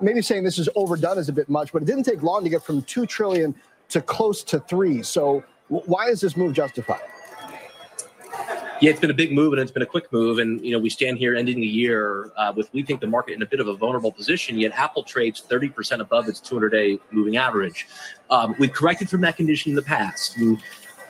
maybe 0.00 0.22
saying 0.22 0.44
this 0.44 0.58
is 0.58 0.68
overdone 0.74 1.18
is 1.18 1.28
a 1.28 1.32
bit 1.32 1.48
much, 1.48 1.72
but 1.72 1.82
it 1.82 1.86
didn't 1.86 2.04
take 2.04 2.22
long 2.22 2.44
to 2.44 2.50
get 2.50 2.62
from 2.62 2.82
2 2.82 3.06
trillion 3.06 3.54
to 3.90 4.00
close 4.00 4.42
to 4.44 4.60
3. 4.60 5.02
So 5.02 5.44
why 5.68 6.08
is 6.08 6.20
this 6.20 6.36
move 6.36 6.52
justified? 6.52 7.00
Yeah, 8.80 8.90
it's 8.90 9.00
been 9.00 9.10
a 9.10 9.14
big 9.14 9.30
move 9.30 9.52
and 9.52 9.60
it's 9.60 9.70
been 9.70 9.82
a 9.82 9.86
quick 9.86 10.10
move. 10.10 10.38
And, 10.38 10.64
you 10.64 10.72
know, 10.72 10.78
we 10.78 10.88
stand 10.88 11.18
here 11.18 11.36
ending 11.36 11.60
the 11.60 11.66
year 11.66 12.30
uh, 12.38 12.52
with, 12.56 12.72
we 12.72 12.82
think, 12.82 13.02
the 13.02 13.06
market 13.06 13.34
in 13.34 13.42
a 13.42 13.46
bit 13.46 13.60
of 13.60 13.68
a 13.68 13.74
vulnerable 13.74 14.10
position, 14.10 14.58
yet 14.58 14.72
Apple 14.72 15.02
trades 15.02 15.44
30% 15.48 16.00
above 16.00 16.28
its 16.28 16.40
200 16.40 16.70
day 16.70 16.98
moving 17.10 17.36
average. 17.36 17.86
Um, 18.30 18.54
we've 18.58 18.72
corrected 18.72 19.10
from 19.10 19.20
that 19.20 19.36
condition 19.36 19.70
in 19.70 19.76
the 19.76 19.82
past. 19.82 20.38
And, 20.38 20.58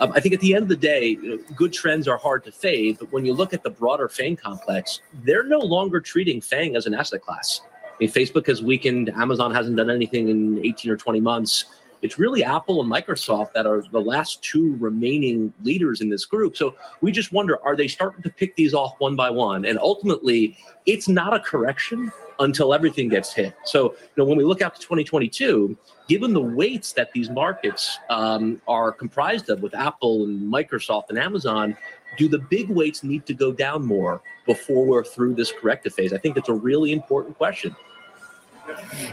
um, 0.01 0.13
I 0.15 0.21
think 0.21 0.35
at 0.35 0.41
the 0.41 0.55
end 0.55 0.65
of 0.65 0.69
the 0.69 0.77
day, 0.77 1.11
you 1.11 1.37
know, 1.37 1.39
good 1.55 1.73
trends 1.73 2.09
are 2.09 2.17
hard 2.17 2.43
to 2.45 2.53
fade. 2.53 2.99
But 2.99 3.13
when 3.13 3.25
you 3.25 3.35
look 3.35 3.55
at 3.55 3.63
the 3.63 3.71
broader 3.71 4.09
FANG 4.09 4.37
complex, 4.37 5.01
they're 5.23 5.45
no 5.45 5.59
longer 5.59 6.01
treating 6.01 6.41
FANG 6.41 6.75
as 6.75 6.87
an 6.87 6.95
asset 6.95 7.23
class. 7.23 7.61
Mean, 8.01 8.11
Facebook 8.11 8.47
has 8.47 8.63
weakened. 8.63 9.11
Amazon 9.11 9.55
hasn't 9.55 9.77
done 9.77 9.91
anything 9.91 10.29
in 10.29 10.65
18 10.65 10.91
or 10.91 10.97
20 10.97 11.21
months. 11.21 11.67
It's 12.03 12.19
really 12.19 12.43
Apple 12.43 12.81
and 12.81 12.91
Microsoft 12.91 13.53
that 13.53 13.67
are 13.67 13.83
the 13.93 14.01
last 14.01 14.43
two 14.43 14.75
remaining 14.77 15.53
leaders 15.63 16.01
in 16.01 16.09
this 16.09 16.25
group. 16.25 16.57
So 16.57 16.75
we 17.03 17.13
just 17.13 17.31
wonder 17.31 17.59
are 17.63 17.77
they 17.77 17.89
starting 17.89 18.23
to 18.23 18.31
pick 18.31 18.57
these 18.57 18.73
off 18.73 18.95
one 18.99 19.17
by 19.17 19.29
one? 19.29 19.67
And 19.67 19.79
ultimately, 19.79 20.57
it's 20.87 21.09
not 21.09 21.35
a 21.35 21.41
correction 21.41 22.11
until 22.39 22.73
everything 22.73 23.11
gets 23.11 23.35
hit. 23.35 23.55
So, 23.65 23.91
you 23.93 24.09
know, 24.17 24.25
when 24.25 24.39
we 24.39 24.45
look 24.45 24.63
out 24.63 24.75
to 24.75 24.81
2022, 24.81 25.77
given 26.09 26.33
the 26.33 26.41
weights 26.41 26.95
that 26.95 27.13
these 27.13 27.29
markets 27.29 27.99
um, 28.09 28.63
are 28.67 28.93
comprised 28.93 29.51
of 29.51 29.61
with 29.61 29.75
Apple 29.75 30.25
and 30.25 30.51
Microsoft 30.51 31.11
and 31.11 31.19
Amazon, 31.19 31.77
do 32.17 32.29
the 32.29 32.39
big 32.39 32.71
weights 32.71 33.05
need 33.05 33.27
to 33.27 33.35
go 33.35 33.53
down 33.53 33.85
more 33.85 34.23
before 34.47 34.87
we're 34.87 35.05
through 35.05 35.35
this 35.35 35.53
corrective 35.53 35.95
phase? 35.95 36.15
I 36.15 36.19
think 36.19 36.39
it's 36.39 36.49
a 36.49 36.55
really 36.55 36.93
important 36.93 37.37
question. 37.37 37.77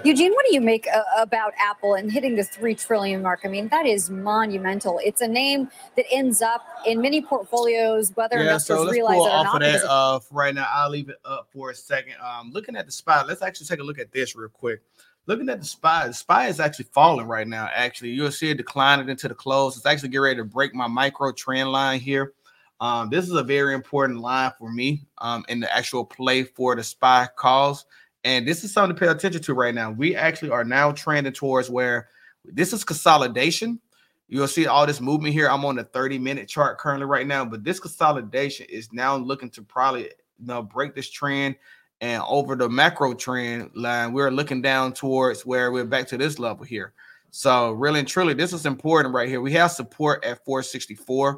Eugene, 0.04 0.32
what 0.34 0.46
do 0.48 0.54
you 0.54 0.62
make 0.62 0.88
uh, 0.88 1.01
about 1.18 1.54
Apple 1.60 1.96
and 1.96 2.12
hitting 2.12 2.36
the 2.36 2.44
three 2.44 2.75
trillion 2.75 3.22
mark? 3.22 3.42
I 3.44 3.48
mean, 3.48 3.68
that 3.70 3.86
is 3.86 4.10
monumental. 4.10 5.00
It's 5.04 5.22
a 5.22 5.27
name 5.27 5.70
that 5.96 6.06
ends 6.12 6.42
up 6.42 6.66
in 6.86 7.01
many 7.01 7.22
portfolios, 7.22 8.12
whether 8.16 8.38
yeah, 8.38 8.44
investors 8.44 8.77
so 8.77 8.89
realize 8.89 9.18
it 9.18 9.22
or 9.22 9.30
off 9.30 9.46
not. 9.46 9.63
Of 9.63 9.82
that, 9.82 9.89
uh, 9.89 10.20
right 10.32 10.54
now, 10.54 10.68
I'll 10.72 10.89
leave 10.89 11.10
it 11.10 11.18
up 11.25 11.48
for 11.51 11.72
a 11.72 11.75
second. 11.75 12.13
Um, 12.24 12.51
looking 12.51 12.75
at 12.75 12.86
the 12.86 12.92
SPY, 12.92 13.24
let's 13.24 13.42
actually 13.42 13.68
take 13.68 13.80
a 13.80 13.84
look 13.84 14.00
at 14.00 14.12
this 14.12 14.36
real 14.36 14.50
quick. 14.50 14.82
Looking 15.25 15.50
at 15.50 15.60
the 15.60 15.66
SPY, 15.66 16.08
the 16.08 16.13
SPY 16.13 16.48
is 16.48 16.60
actually 16.60 16.88
falling 16.94 17.27
right 17.27 17.48
now. 17.48 17.70
Actually, 17.74 18.12
you'll 18.12 18.32
see 18.32 18.50
it 18.50 18.58
declining 18.58 19.10
into 19.10 19.27
the 19.27 19.36
close. 19.36 19.75
It's 19.75 19.86
actually 19.86 20.10
getting 20.10 20.22
ready 20.22 20.38
to 20.38 20.46
break 20.46 20.74
my 20.74 20.88
micro 20.88 21.34
trend 21.34 21.72
line 21.72 22.00
here. 22.00 22.34
Um, 22.80 23.10
this 23.10 23.25
is 23.25 23.34
a 23.34 23.44
very 23.44 23.74
important 23.74 24.20
line 24.20 24.51
for 24.58 24.72
me 24.72 25.01
um, 25.18 25.44
in 25.50 25.60
the 25.60 25.75
actual 25.75 26.06
play 26.06 26.44
for 26.44 26.75
the 26.75 26.84
SPY 26.84 27.27
calls. 27.36 27.86
And 28.27 28.46
this 28.46 28.65
is 28.65 28.74
something 28.74 28.93
to 28.93 29.00
pay 29.00 29.10
attention 29.10 29.41
to 29.41 29.53
right 29.53 29.74
now. 29.74 29.89
We 29.89 30.13
actually 30.13 30.50
are 30.50 30.65
now 30.65 30.91
trending 30.91 31.31
towards 31.31 31.69
where 31.69 32.10
this 32.43 32.74
is 32.74 32.84
consolidation. 32.84 33.79
You'll 34.27 34.50
see 34.50 34.67
all 34.67 34.86
this 34.86 35.00
movement 35.00 35.34
here. 35.34 35.50
I'm 35.50 35.63
on 35.63 35.77
the 35.77 35.86
30 35.86 36.19
minute 36.19 36.50
chart 36.50 36.77
currently 36.77 37.05
right 37.05 37.25
now, 37.25 37.46
but 37.46 37.63
this 37.63 37.79
consolidation 37.79 38.65
is 38.69 38.91
now 38.91 39.15
looking 39.15 39.50
to 39.51 39.62
probably 39.62 40.01
you 40.39 40.46
know 40.46 40.62
break 40.62 40.93
this 40.93 41.10
trend 41.10 41.55
And 42.01 42.22
over 42.27 42.57
the 42.57 42.67
macro 42.67 43.13
trend 43.13 43.72
line, 43.75 44.12
we're 44.12 44.29
looking 44.29 44.62
down 44.62 44.91
towards 44.91 45.46
where 45.46 45.72
we're 45.72 45.86
back 45.86 46.05
to 46.07 46.17
this 46.17 46.38
level 46.38 46.65
here. 46.65 46.91
So 47.31 47.72
really 47.72 48.00
and 48.00 48.07
truly, 48.10 48.34
this 48.34 48.51
is 48.51 48.65
important 48.65 49.15
right 49.15 49.29
here. 49.29 49.39
We 49.39 49.53
have 49.53 49.72
support 49.72 50.25
at 50.25 50.43
464. 50.43 51.29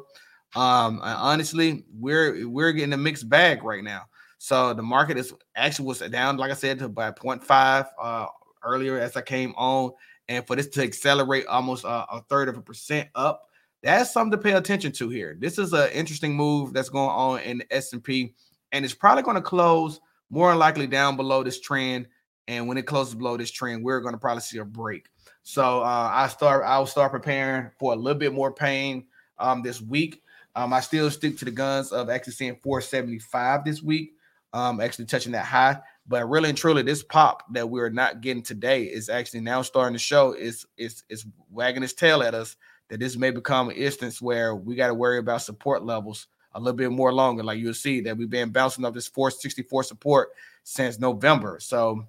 Um, 0.56 0.98
honestly, 1.04 1.84
we're 1.96 2.48
we're 2.48 2.72
getting 2.72 2.94
a 2.94 2.96
mixed 2.96 3.28
bag 3.28 3.62
right 3.62 3.84
now. 3.84 4.09
So 4.42 4.72
the 4.72 4.82
market 4.82 5.18
is 5.18 5.34
actually 5.54 5.84
was 5.84 5.98
down, 5.98 6.38
like 6.38 6.50
I 6.50 6.54
said, 6.54 6.78
to 6.78 6.86
about 6.86 7.18
0.5 7.18 7.86
uh, 8.00 8.26
earlier 8.64 8.98
as 8.98 9.14
I 9.14 9.20
came 9.20 9.52
on, 9.54 9.92
and 10.28 10.46
for 10.46 10.56
this 10.56 10.68
to 10.68 10.82
accelerate 10.82 11.44
almost 11.46 11.84
a, 11.84 12.06
a 12.10 12.24
third 12.30 12.48
of 12.48 12.56
a 12.56 12.62
percent 12.62 13.10
up, 13.14 13.42
that's 13.82 14.14
something 14.14 14.30
to 14.30 14.42
pay 14.42 14.52
attention 14.52 14.92
to 14.92 15.10
here. 15.10 15.36
This 15.38 15.58
is 15.58 15.74
an 15.74 15.90
interesting 15.90 16.34
move 16.34 16.72
that's 16.72 16.88
going 16.88 17.10
on 17.10 17.40
in 17.40 17.58
the 17.58 17.70
S&P, 17.70 18.34
and 18.72 18.82
it's 18.82 18.94
probably 18.94 19.24
going 19.24 19.34
to 19.34 19.42
close 19.42 20.00
more 20.30 20.56
likely 20.56 20.86
down 20.86 21.16
below 21.16 21.42
this 21.42 21.60
trend. 21.60 22.08
And 22.48 22.66
when 22.66 22.78
it 22.78 22.86
closes 22.86 23.14
below 23.14 23.36
this 23.36 23.50
trend, 23.50 23.84
we're 23.84 24.00
going 24.00 24.14
to 24.14 24.18
probably 24.18 24.40
see 24.40 24.56
a 24.56 24.64
break. 24.64 25.10
So 25.42 25.82
uh, 25.82 26.10
I 26.14 26.28
start, 26.28 26.64
I'll 26.66 26.86
start 26.86 27.12
preparing 27.12 27.70
for 27.78 27.92
a 27.92 27.96
little 27.96 28.18
bit 28.18 28.32
more 28.32 28.54
pain 28.54 29.04
um, 29.38 29.60
this 29.60 29.82
week. 29.82 30.22
Um, 30.56 30.72
I 30.72 30.80
still 30.80 31.10
stick 31.10 31.36
to 31.38 31.44
the 31.44 31.50
guns 31.50 31.92
of 31.92 32.08
actually 32.08 32.32
seeing 32.32 32.56
475 32.62 33.64
this 33.66 33.82
week, 33.82 34.14
um, 34.52 34.80
actually 34.80 35.06
touching 35.06 35.32
that 35.32 35.44
high. 35.44 35.78
But 36.06 36.28
really 36.28 36.48
and 36.48 36.58
truly, 36.58 36.82
this 36.82 37.02
pop 37.02 37.44
that 37.52 37.68
we're 37.68 37.90
not 37.90 38.20
getting 38.20 38.42
today 38.42 38.84
is 38.84 39.08
actually 39.08 39.40
now 39.40 39.62
starting 39.62 39.94
to 39.94 39.98
show 39.98 40.32
is 40.32 40.66
is 40.76 41.04
is 41.08 41.26
wagging 41.50 41.82
its 41.82 41.92
tail 41.92 42.22
at 42.22 42.34
us 42.34 42.56
that 42.88 42.98
this 42.98 43.16
may 43.16 43.30
become 43.30 43.68
an 43.68 43.76
instance 43.76 44.20
where 44.20 44.54
we 44.54 44.74
got 44.74 44.88
to 44.88 44.94
worry 44.94 45.18
about 45.18 45.42
support 45.42 45.84
levels 45.84 46.26
a 46.54 46.60
little 46.60 46.76
bit 46.76 46.90
more 46.90 47.12
longer. 47.12 47.44
Like 47.44 47.60
you'll 47.60 47.74
see 47.74 48.00
that 48.02 48.16
we've 48.16 48.28
been 48.28 48.50
bouncing 48.50 48.84
up 48.84 48.94
this 48.94 49.06
464 49.06 49.84
support 49.84 50.30
since 50.64 50.98
November. 50.98 51.58
So 51.60 52.04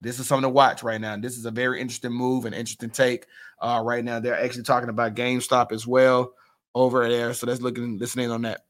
this 0.00 0.18
is 0.18 0.26
something 0.26 0.42
to 0.42 0.48
watch 0.48 0.82
right 0.82 1.00
now. 1.00 1.16
This 1.16 1.38
is 1.38 1.46
a 1.46 1.50
very 1.50 1.80
interesting 1.80 2.12
move 2.12 2.44
and 2.44 2.54
interesting 2.54 2.90
take. 2.90 3.26
Uh, 3.60 3.80
right 3.84 4.04
now, 4.04 4.20
they're 4.20 4.38
actually 4.38 4.64
talking 4.64 4.88
about 4.88 5.14
GameStop 5.14 5.72
as 5.72 5.86
well 5.86 6.34
over 6.74 7.08
there. 7.08 7.32
So 7.32 7.46
let's 7.46 7.62
look 7.62 7.78
and 7.78 7.98
listening 7.98 8.30
on 8.30 8.42
that. 8.42 8.64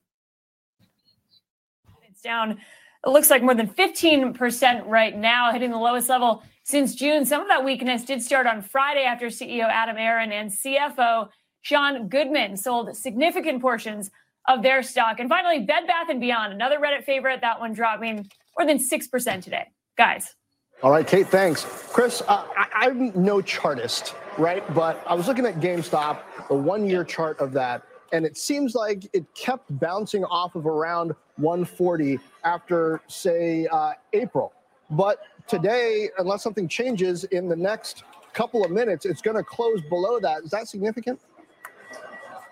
It's 2.08 2.20
down. 2.20 2.58
It 3.06 3.10
looks 3.10 3.30
like 3.30 3.40
more 3.40 3.54
than 3.54 3.68
15% 3.68 4.82
right 4.86 5.16
now, 5.16 5.52
hitting 5.52 5.70
the 5.70 5.78
lowest 5.78 6.08
level 6.08 6.42
since 6.64 6.96
June. 6.96 7.24
Some 7.24 7.40
of 7.40 7.46
that 7.46 7.64
weakness 7.64 8.04
did 8.04 8.20
start 8.20 8.48
on 8.48 8.60
Friday 8.60 9.04
after 9.04 9.26
CEO 9.26 9.68
Adam 9.68 9.96
Aron 9.96 10.32
and 10.32 10.50
CFO 10.50 11.28
Sean 11.62 12.08
Goodman 12.08 12.56
sold 12.56 12.96
significant 12.96 13.62
portions 13.62 14.10
of 14.48 14.64
their 14.64 14.82
stock. 14.82 15.20
And 15.20 15.28
finally, 15.28 15.60
Bed 15.60 15.86
Bath 15.86 16.08
and 16.08 16.20
Beyond, 16.20 16.52
another 16.52 16.78
Reddit 16.78 17.04
favorite. 17.04 17.40
That 17.42 17.60
one 17.60 17.74
dropping 17.74 18.28
more 18.58 18.66
than 18.66 18.80
six 18.80 19.06
percent 19.06 19.44
today, 19.44 19.68
guys. 19.96 20.34
All 20.82 20.90
right, 20.90 21.06
Kate. 21.06 21.28
Thanks, 21.28 21.64
Chris. 21.64 22.22
Uh, 22.26 22.44
I, 22.56 22.86
am 22.86 23.12
no 23.14 23.40
chartist, 23.40 24.16
right? 24.36 24.62
But 24.74 25.00
I 25.06 25.14
was 25.14 25.28
looking 25.28 25.46
at 25.46 25.60
GameStop, 25.60 26.22
the 26.48 26.54
one-year 26.54 27.04
chart 27.04 27.38
of 27.38 27.52
that, 27.52 27.82
and 28.12 28.26
it 28.26 28.36
seems 28.36 28.74
like 28.74 29.08
it 29.12 29.24
kept 29.34 29.64
bouncing 29.78 30.24
off 30.24 30.54
of 30.54 30.66
around 30.66 31.14
140 31.36 32.18
after, 32.46 33.02
say, 33.08 33.66
uh, 33.66 33.92
April. 34.12 34.52
But 34.90 35.18
today, 35.48 36.08
unless 36.18 36.42
something 36.42 36.68
changes 36.68 37.24
in 37.24 37.48
the 37.48 37.56
next 37.56 38.04
couple 38.32 38.64
of 38.64 38.70
minutes, 38.70 39.04
it's 39.04 39.20
going 39.20 39.36
to 39.36 39.42
close 39.42 39.82
below 39.82 40.20
that. 40.20 40.44
Is 40.44 40.50
that 40.52 40.68
significant? 40.68 41.20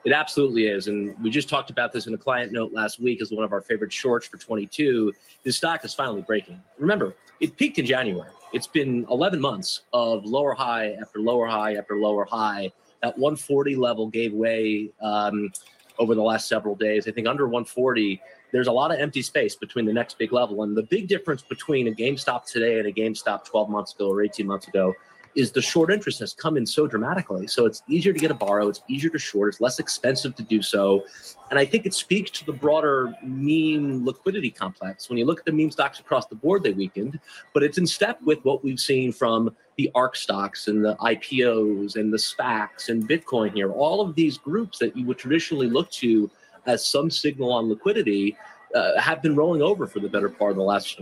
It 0.04 0.12
absolutely 0.12 0.66
is. 0.66 0.88
And 0.88 1.16
we 1.22 1.30
just 1.30 1.48
talked 1.48 1.70
about 1.70 1.92
this 1.92 2.06
in 2.06 2.12
a 2.12 2.18
client 2.18 2.52
note 2.52 2.72
last 2.72 3.00
week 3.00 3.22
as 3.22 3.30
one 3.30 3.44
of 3.44 3.52
our 3.52 3.62
favorite 3.62 3.92
shorts 3.92 4.26
for 4.26 4.36
22. 4.36 5.14
This 5.44 5.56
stock 5.56 5.84
is 5.84 5.94
finally 5.94 6.22
breaking. 6.22 6.60
Remember, 6.78 7.14
it 7.40 7.56
peaked 7.56 7.78
in 7.78 7.86
January. 7.86 8.28
It's 8.52 8.66
been 8.66 9.06
11 9.10 9.40
months 9.40 9.82
of 9.92 10.24
lower 10.24 10.54
high 10.54 10.96
after 11.00 11.20
lower 11.20 11.46
high 11.46 11.76
after 11.76 11.96
lower 11.96 12.24
high. 12.24 12.70
That 13.02 13.16
140 13.16 13.76
level 13.76 14.08
gave 14.08 14.32
way 14.32 14.90
um, 15.00 15.50
over 15.98 16.14
the 16.14 16.22
last 16.22 16.48
several 16.48 16.74
days. 16.74 17.08
I 17.08 17.10
think 17.10 17.26
under 17.26 17.46
140, 17.46 18.20
there's 18.54 18.68
a 18.68 18.73
lot 18.73 18.92
of 18.92 19.00
empty 19.00 19.20
space 19.20 19.56
between 19.56 19.84
the 19.84 19.92
next 19.92 20.16
big 20.16 20.32
level. 20.32 20.62
And 20.62 20.76
the 20.76 20.84
big 20.84 21.08
difference 21.08 21.42
between 21.42 21.88
a 21.88 21.90
GameStop 21.90 22.44
today 22.44 22.78
and 22.78 22.87
a 22.87 22.92
GameStop 22.92 23.44
12 23.44 23.68
months 23.68 23.92
ago 23.94 24.08
or 24.08 24.23
18 24.23 24.46
months 24.46 24.68
ago 24.68 24.94
is 25.34 25.50
the 25.50 25.61
short 25.61 25.92
interest 25.92 26.20
has 26.20 26.32
come 26.32 26.56
in 26.56 26.64
so 26.64 26.87
dramatically. 26.87 27.49
So 27.49 27.66
it's 27.66 27.82
easier 27.88 28.12
to 28.12 28.18
get 28.20 28.30
a 28.30 28.34
borrow, 28.34 28.68
it's 28.68 28.82
easier 28.87 29.11
to 29.11 29.18
short, 29.18 29.49
it's 29.49 29.61
less 29.61 29.80
expensive 29.80 30.37
to 30.37 30.44
do 30.44 30.62
so. 30.62 31.02
And 31.50 31.58
I 31.58 31.64
think 31.64 31.84
it 31.84 31.94
speaks 31.94 32.30
to 32.30 32.46
the 32.46 32.52
broader 32.52 33.12
meme 33.25 34.04
liquidity 34.04 34.52
complex. 34.52 35.08
When 35.08 35.18
you 35.18 35.25
look 35.25 35.40
at 35.40 35.46
the 35.46 35.52
meme 35.52 35.73
stocks 35.73 35.99
across 35.99 36.26
the 36.26 36.37
board, 36.37 36.62
they 36.62 36.70
weakened, 36.70 37.18
but 37.54 37.64
it's 37.64 37.78
in 37.78 37.88
step 37.88 38.23
with 38.23 38.38
what 38.44 38.62
we've 38.62 38.78
seen 38.78 39.11
from 39.11 39.52
the 39.76 39.90
ARK 39.96 40.14
stocks 40.14 40.68
and 40.68 40.84
the 40.84 40.94
IPOs 40.99 41.96
and 41.96 42.12
the 42.12 42.18
SPACs 42.18 42.88
and 42.88 43.08
Bitcoin 43.08 43.52
here. 43.52 43.73
All 43.73 44.00
of 44.00 44.14
these 44.14 44.38
groups 44.38 44.78
that 44.78 44.96
you 44.96 45.04
would 45.06 45.18
traditionally 45.18 45.68
look 45.68 45.90
to 45.90 46.30
as 46.66 46.87
some 46.87 47.11
signal 47.11 47.52
on 47.52 47.68
liquidity 47.68 48.37
uh, 48.75 48.99
have 49.00 49.23
been 49.23 49.37
rolling 49.37 49.62
over 49.62 49.87
for 49.87 50.00
the 50.00 50.09
better 50.09 50.28
part 50.28 50.52
of 50.52 50.56
the 50.56 50.62
last 50.62 51.00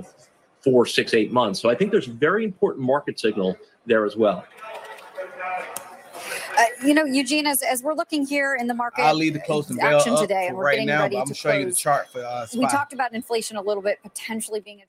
four, 0.61 0.87
six, 0.87 1.15
eight 1.15 1.33
months. 1.33 1.61
So 1.61 1.71
I 1.71 1.75
think 1.75 1.91
there's 1.91 2.09
a 2.09 2.13
very 2.13 2.45
important 2.45 2.85
market 2.85 3.19
signal 3.19 3.57
there 3.87 4.05
as 4.05 4.17
well. 4.17 4.45
Uh, 6.59 6.65
you 6.85 6.95
know, 6.95 7.05
Eugene, 7.05 7.47
as, 7.47 7.63
as 7.63 7.83
we're 7.83 7.95
looking 7.95 8.27
here 8.27 8.55
in 8.55 8.67
the 8.67 8.75
market, 8.75 9.01
I'll 9.03 9.15
leave 9.15 9.33
the 9.33 9.41
closing 9.41 9.81
action 9.81 10.17
today, 10.17 10.49
and 10.49 10.57
we're 10.57 10.65
right 10.65 10.73
getting 10.75 10.89
now, 10.89 11.03
ready 11.03 11.17
I'm 11.17 11.27
to 11.27 11.35
show 11.35 11.53
you 11.53 11.65
the 11.65 11.75
chart 11.75 12.09
for 12.11 12.23
uh, 12.23 12.47
We 12.55 12.67
talked 12.67 12.93
about 12.93 13.15
inflation 13.15 13.57
a 13.57 13.63
little 13.63 13.83
bit 13.83 14.01
potentially 14.03 14.61
being 14.61 14.81
a 14.81 14.85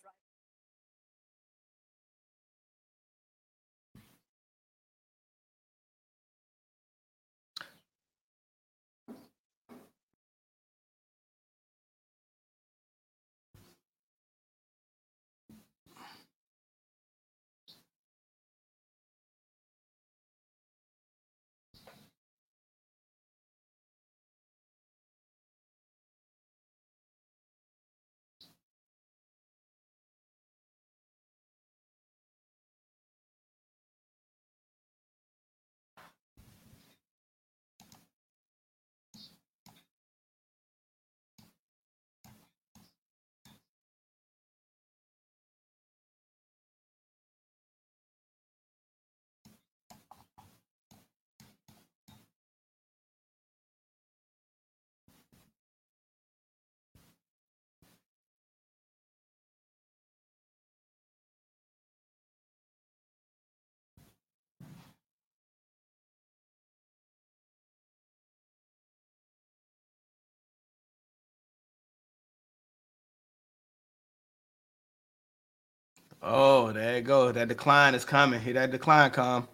Oh, 76.23 76.71
there 76.73 76.97
you 76.97 77.03
go. 77.03 77.33
That 77.33 77.49
decline 77.49 77.95
is 77.95 78.05
coming. 78.05 78.41
Here 78.41 78.53
that 78.55 78.71
decline 78.71 79.11
come. 79.11 79.49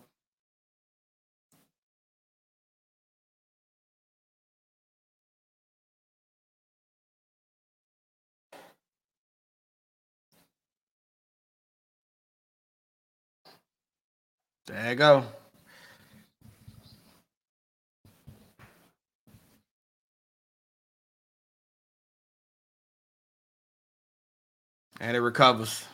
There 14.67 14.91
you 14.91 14.95
go. 14.95 15.25
And 25.01 25.17
it 25.17 25.21
recovers. 25.21 25.85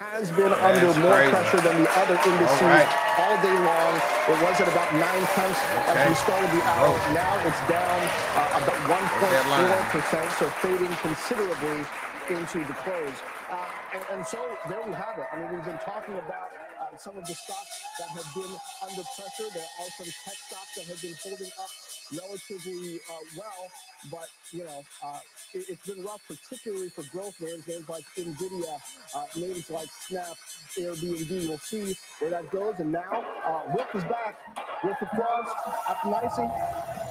Has 0.00 0.32
been 0.32 0.48
under 0.48 0.96
more 1.04 1.12
crazy. 1.12 1.28
pressure 1.28 1.60
than 1.60 1.84
the 1.84 1.90
other 2.00 2.16
indices 2.24 2.56
All 2.64 2.72
right. 2.72 2.88
all 3.20 3.36
day 3.44 3.52
long. 3.52 3.92
It 4.32 4.38
was 4.40 4.56
at 4.56 4.68
about 4.72 4.88
nine 4.96 5.24
tenths 5.36 5.60
as 5.92 6.08
we 6.08 6.14
started 6.16 6.48
the 6.56 6.62
hour. 6.64 6.96
Oh. 6.96 7.12
Now 7.12 7.36
it's 7.44 7.60
down 7.68 8.00
uh, 8.32 8.64
about 8.64 8.80
1.4%, 8.88 10.40
so 10.40 10.48
fading 10.64 10.96
considerably. 11.04 11.84
Into 12.30 12.58
the 12.64 12.74
close. 12.86 13.18
Uh, 13.50 13.66
and, 13.94 14.02
and, 14.12 14.26
so 14.26 14.38
there 14.68 14.80
we 14.86 14.92
have 14.92 15.18
it. 15.18 15.26
I 15.32 15.40
mean, 15.40 15.52
we've 15.52 15.64
been 15.64 15.82
talking 15.84 16.14
about 16.14 16.50
uh, 16.80 16.96
some 16.96 17.16
of 17.18 17.26
the 17.26 17.34
stocks 17.34 17.82
that 17.98 18.08
have 18.10 18.34
been 18.34 18.54
under 18.86 19.02
pressure. 19.18 19.50
There 19.52 19.66
are 19.82 19.90
some 19.98 20.06
tech 20.06 20.38
stocks 20.46 20.72
that 20.76 20.86
have 20.86 21.02
been 21.02 21.14
holding 21.22 21.50
up 21.58 21.70
relatively 22.14 23.00
uh, 23.10 23.14
well, 23.36 23.66
but 24.10 24.28
you 24.52 24.64
know, 24.64 24.82
uh, 25.02 25.18
it, 25.54 25.66
has 25.68 25.94
been 25.94 26.04
rough, 26.04 26.22
particularly 26.28 26.88
for 26.90 27.02
growth 27.10 27.34
names, 27.40 27.66
names 27.66 27.88
like 27.88 28.04
Nvidia, 28.16 28.78
uh, 29.14 29.24
names 29.36 29.68
like 29.68 29.88
Snap, 30.06 30.36
Airbnb. 30.78 31.48
We'll 31.48 31.58
see 31.58 31.96
where 32.20 32.30
that 32.30 32.50
goes. 32.50 32.74
And 32.78 32.92
now, 32.92 33.24
uh, 33.44 33.62
Wilf 33.74 33.94
is 33.94 34.04
back. 34.04 34.38
Wilf 34.84 34.98
Frost, 34.98 35.50
after 35.88 36.08
Nicey. 36.08 37.09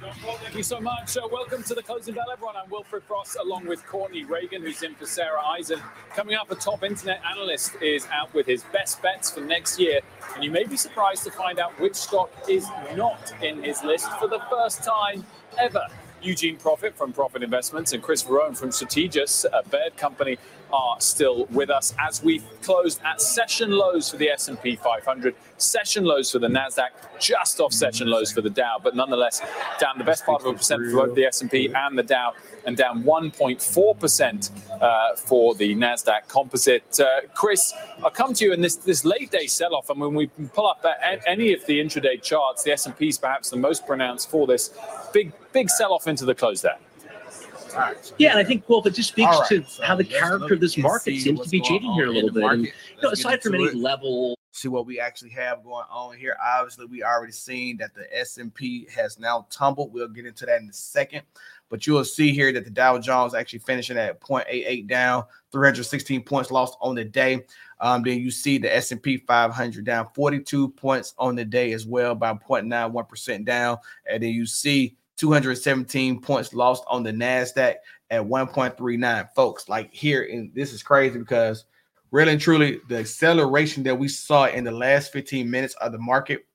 Thank 0.00 0.54
you 0.54 0.62
so 0.62 0.80
much. 0.80 1.16
Uh, 1.18 1.28
welcome 1.30 1.62
to 1.62 1.74
the 1.74 1.82
closing 1.82 2.14
bell, 2.14 2.24
everyone. 2.32 2.56
I'm 2.56 2.70
Wilfred 2.70 3.02
Frost, 3.02 3.36
along 3.38 3.66
with 3.66 3.84
Courtney 3.86 4.24
Reagan, 4.24 4.62
who's 4.62 4.82
in 4.82 4.94
for 4.94 5.04
Sarah 5.04 5.42
Eisen. 5.42 5.78
Coming 6.14 6.36
up, 6.36 6.50
a 6.50 6.54
top 6.54 6.82
internet 6.82 7.20
analyst 7.30 7.76
is 7.82 8.06
out 8.10 8.32
with 8.32 8.46
his 8.46 8.62
best 8.72 9.02
bets 9.02 9.30
for 9.30 9.40
next 9.40 9.78
year, 9.78 10.00
and 10.34 10.42
you 10.42 10.50
may 10.50 10.64
be 10.64 10.78
surprised 10.78 11.24
to 11.24 11.30
find 11.30 11.58
out 11.58 11.78
which 11.78 11.94
stock 11.96 12.30
is 12.48 12.66
not 12.96 13.34
in 13.42 13.62
his 13.62 13.82
list 13.84 14.10
for 14.12 14.26
the 14.26 14.40
first 14.50 14.82
time 14.84 15.26
ever. 15.58 15.86
Eugene 16.22 16.56
Profit 16.56 16.96
from 16.96 17.12
Profit 17.12 17.42
Investments 17.42 17.92
and 17.92 18.02
Chris 18.02 18.22
Verrone 18.22 18.56
from 18.56 18.70
Strategas, 18.70 19.44
a 19.52 19.68
Baird 19.68 19.98
company, 19.98 20.38
are 20.72 21.00
still 21.00 21.46
with 21.46 21.70
us 21.70 21.94
as 21.98 22.22
we 22.22 22.40
closed 22.62 23.00
at 23.04 23.20
session 23.20 23.70
lows 23.70 24.10
for 24.10 24.16
the 24.16 24.28
S&P 24.28 24.76
500, 24.76 25.34
session 25.58 26.04
lows 26.04 26.30
for 26.30 26.38
the 26.38 26.48
Nasdaq, 26.48 26.90
just 27.18 27.60
off 27.60 27.72
session 27.72 28.08
lows 28.08 28.32
for 28.32 28.40
the 28.40 28.50
Dow, 28.50 28.78
but 28.82 28.96
nonetheless 28.96 29.40
down 29.78 29.98
the 29.98 30.04
best 30.04 30.24
part 30.24 30.42
of 30.42 30.46
a 30.48 30.52
percent 30.54 30.82
for 30.90 31.06
both 31.06 31.14
the 31.14 31.24
S&P 31.24 31.72
and 31.74 31.98
the 31.98 32.02
Dow, 32.02 32.32
and 32.66 32.76
down 32.76 33.02
1.4% 33.04 34.82
uh, 34.82 35.16
for 35.16 35.54
the 35.54 35.74
Nasdaq 35.74 36.28
Composite. 36.28 37.00
Uh, 37.00 37.22
Chris, 37.34 37.72
I'll 38.04 38.10
come 38.10 38.34
to 38.34 38.44
you 38.44 38.52
in 38.52 38.60
this 38.60 38.76
this 38.76 39.04
late 39.04 39.30
day 39.30 39.46
sell-off, 39.46 39.90
and 39.90 40.00
when 40.00 40.14
we 40.14 40.26
pull 40.54 40.66
up 40.66 40.84
any 41.26 41.52
of 41.52 41.64
the 41.66 41.80
intraday 41.80 42.20
charts, 42.22 42.64
the 42.64 42.72
S&P 42.72 43.08
is 43.08 43.18
perhaps 43.18 43.50
the 43.50 43.56
most 43.56 43.86
pronounced 43.86 44.30
for 44.30 44.46
this 44.46 44.70
big 45.12 45.32
big 45.52 45.68
sell-off 45.68 46.06
into 46.06 46.24
the 46.24 46.34
close 46.34 46.62
there. 46.62 46.78
Right. 47.76 48.12
Yeah, 48.18 48.30
and 48.30 48.38
I 48.38 48.44
think 48.44 48.68
well, 48.68 48.82
it 48.86 48.94
just 48.94 49.10
speaks 49.10 49.28
right, 49.28 49.48
to 49.48 49.64
so 49.64 49.82
how 49.82 49.96
the 49.96 50.04
character 50.04 50.54
of 50.54 50.60
this 50.60 50.76
market 50.76 51.20
seems 51.20 51.40
to 51.40 51.48
be 51.48 51.60
changing 51.60 51.92
here 51.92 52.06
a 52.06 52.10
little 52.10 52.30
bit. 52.30 52.42
And, 52.44 52.64
you 52.66 52.72
know, 53.02 53.10
aside 53.10 53.42
from 53.42 53.54
any 53.54 53.64
it. 53.64 53.76
level, 53.76 54.38
see 54.52 54.68
what 54.68 54.86
we 54.86 55.00
actually 55.00 55.30
have 55.30 55.62
going 55.62 55.86
on 55.90 56.16
here. 56.16 56.36
Obviously, 56.42 56.86
we 56.86 57.02
already 57.02 57.32
seen 57.32 57.76
that 57.78 57.94
the 57.94 58.06
S 58.16 58.38
and 58.38 58.52
P 58.52 58.86
has 58.94 59.18
now 59.18 59.46
tumbled. 59.50 59.92
We'll 59.92 60.08
get 60.08 60.26
into 60.26 60.46
that 60.46 60.60
in 60.60 60.68
a 60.68 60.72
second. 60.72 61.22
But 61.68 61.86
you 61.86 61.92
will 61.92 62.04
see 62.04 62.32
here 62.32 62.52
that 62.52 62.64
the 62.64 62.70
Dow 62.70 62.98
Jones 62.98 63.32
actually 63.32 63.60
finishing 63.60 63.96
at 63.96 64.20
0.88 64.20 64.88
down, 64.88 65.24
316 65.52 66.22
points 66.24 66.50
lost 66.50 66.76
on 66.80 66.96
the 66.96 67.04
day. 67.04 67.44
Um, 67.80 68.02
then 68.02 68.18
you 68.18 68.32
see 68.32 68.58
the 68.58 68.74
S&P 68.74 69.18
500 69.18 69.84
down 69.84 70.08
42 70.12 70.70
points 70.70 71.14
on 71.16 71.36
the 71.36 71.44
day 71.44 71.72
as 71.72 71.86
well 71.86 72.16
by 72.16 72.34
0.91% 72.34 73.44
down. 73.44 73.78
And 74.10 74.22
then 74.22 74.30
you 74.30 74.46
see 74.46 74.96
217 75.20 76.20
points 76.22 76.54
lost 76.54 76.82
on 76.88 77.02
the 77.02 77.12
NASDAQ 77.12 77.74
at 78.10 78.22
1.39. 78.22 79.28
Folks, 79.36 79.68
like 79.68 79.92
here, 79.92 80.26
and 80.32 80.50
this 80.54 80.72
is 80.72 80.82
crazy 80.82 81.18
because 81.18 81.66
really 82.10 82.32
and 82.32 82.40
truly, 82.40 82.80
the 82.88 82.98
acceleration 82.98 83.82
that 83.82 83.98
we 83.98 84.08
saw 84.08 84.46
in 84.46 84.64
the 84.64 84.70
last 84.70 85.12
15 85.12 85.48
minutes 85.48 85.74
of 85.74 85.92
the 85.92 85.98
market 85.98 86.46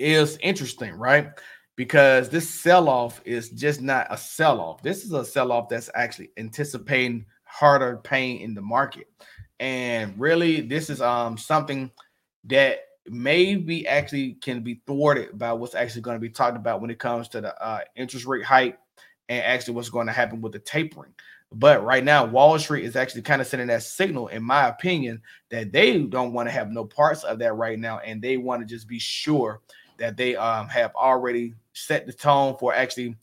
is 0.00 0.36
interesting, 0.42 0.92
right? 0.94 1.30
Because 1.76 2.28
this 2.28 2.50
sell 2.50 2.88
off 2.88 3.20
is 3.24 3.50
just 3.50 3.80
not 3.80 4.08
a 4.10 4.16
sell 4.16 4.60
off. 4.60 4.82
This 4.82 5.04
is 5.04 5.12
a 5.12 5.24
sell 5.24 5.52
off 5.52 5.68
that's 5.68 5.90
actually 5.94 6.32
anticipating 6.38 7.24
harder 7.44 7.98
pain 7.98 8.40
in 8.40 8.52
the 8.52 8.60
market. 8.60 9.06
And 9.60 10.18
really, 10.18 10.60
this 10.60 10.90
is 10.90 11.00
um 11.00 11.38
something 11.38 11.92
that 12.44 12.80
maybe 13.10 13.86
actually 13.86 14.34
can 14.34 14.62
be 14.62 14.80
thwarted 14.86 15.38
by 15.38 15.52
what's 15.52 15.74
actually 15.74 16.02
going 16.02 16.16
to 16.16 16.20
be 16.20 16.30
talked 16.30 16.56
about 16.56 16.80
when 16.80 16.90
it 16.90 16.98
comes 16.98 17.28
to 17.28 17.40
the 17.40 17.62
uh, 17.62 17.80
interest 17.96 18.26
rate 18.26 18.44
hike 18.44 18.78
and 19.28 19.44
actually 19.44 19.74
what's 19.74 19.90
going 19.90 20.06
to 20.06 20.12
happen 20.12 20.40
with 20.40 20.52
the 20.52 20.58
tapering. 20.58 21.12
But 21.50 21.82
right 21.82 22.04
now, 22.04 22.26
Wall 22.26 22.58
Street 22.58 22.84
is 22.84 22.94
actually 22.94 23.22
kind 23.22 23.40
of 23.40 23.46
sending 23.46 23.68
that 23.68 23.82
signal, 23.82 24.28
in 24.28 24.42
my 24.42 24.68
opinion, 24.68 25.22
that 25.50 25.72
they 25.72 25.98
don't 25.98 26.34
want 26.34 26.46
to 26.48 26.52
have 26.52 26.70
no 26.70 26.84
parts 26.84 27.24
of 27.24 27.38
that 27.38 27.54
right 27.54 27.78
now, 27.78 28.00
and 28.00 28.20
they 28.20 28.36
want 28.36 28.60
to 28.60 28.66
just 28.66 28.86
be 28.86 28.98
sure 28.98 29.60
that 29.96 30.16
they 30.16 30.36
um, 30.36 30.68
have 30.68 30.94
already 30.94 31.54
set 31.72 32.06
the 32.06 32.12
tone 32.12 32.56
for 32.58 32.74
actually 32.74 33.16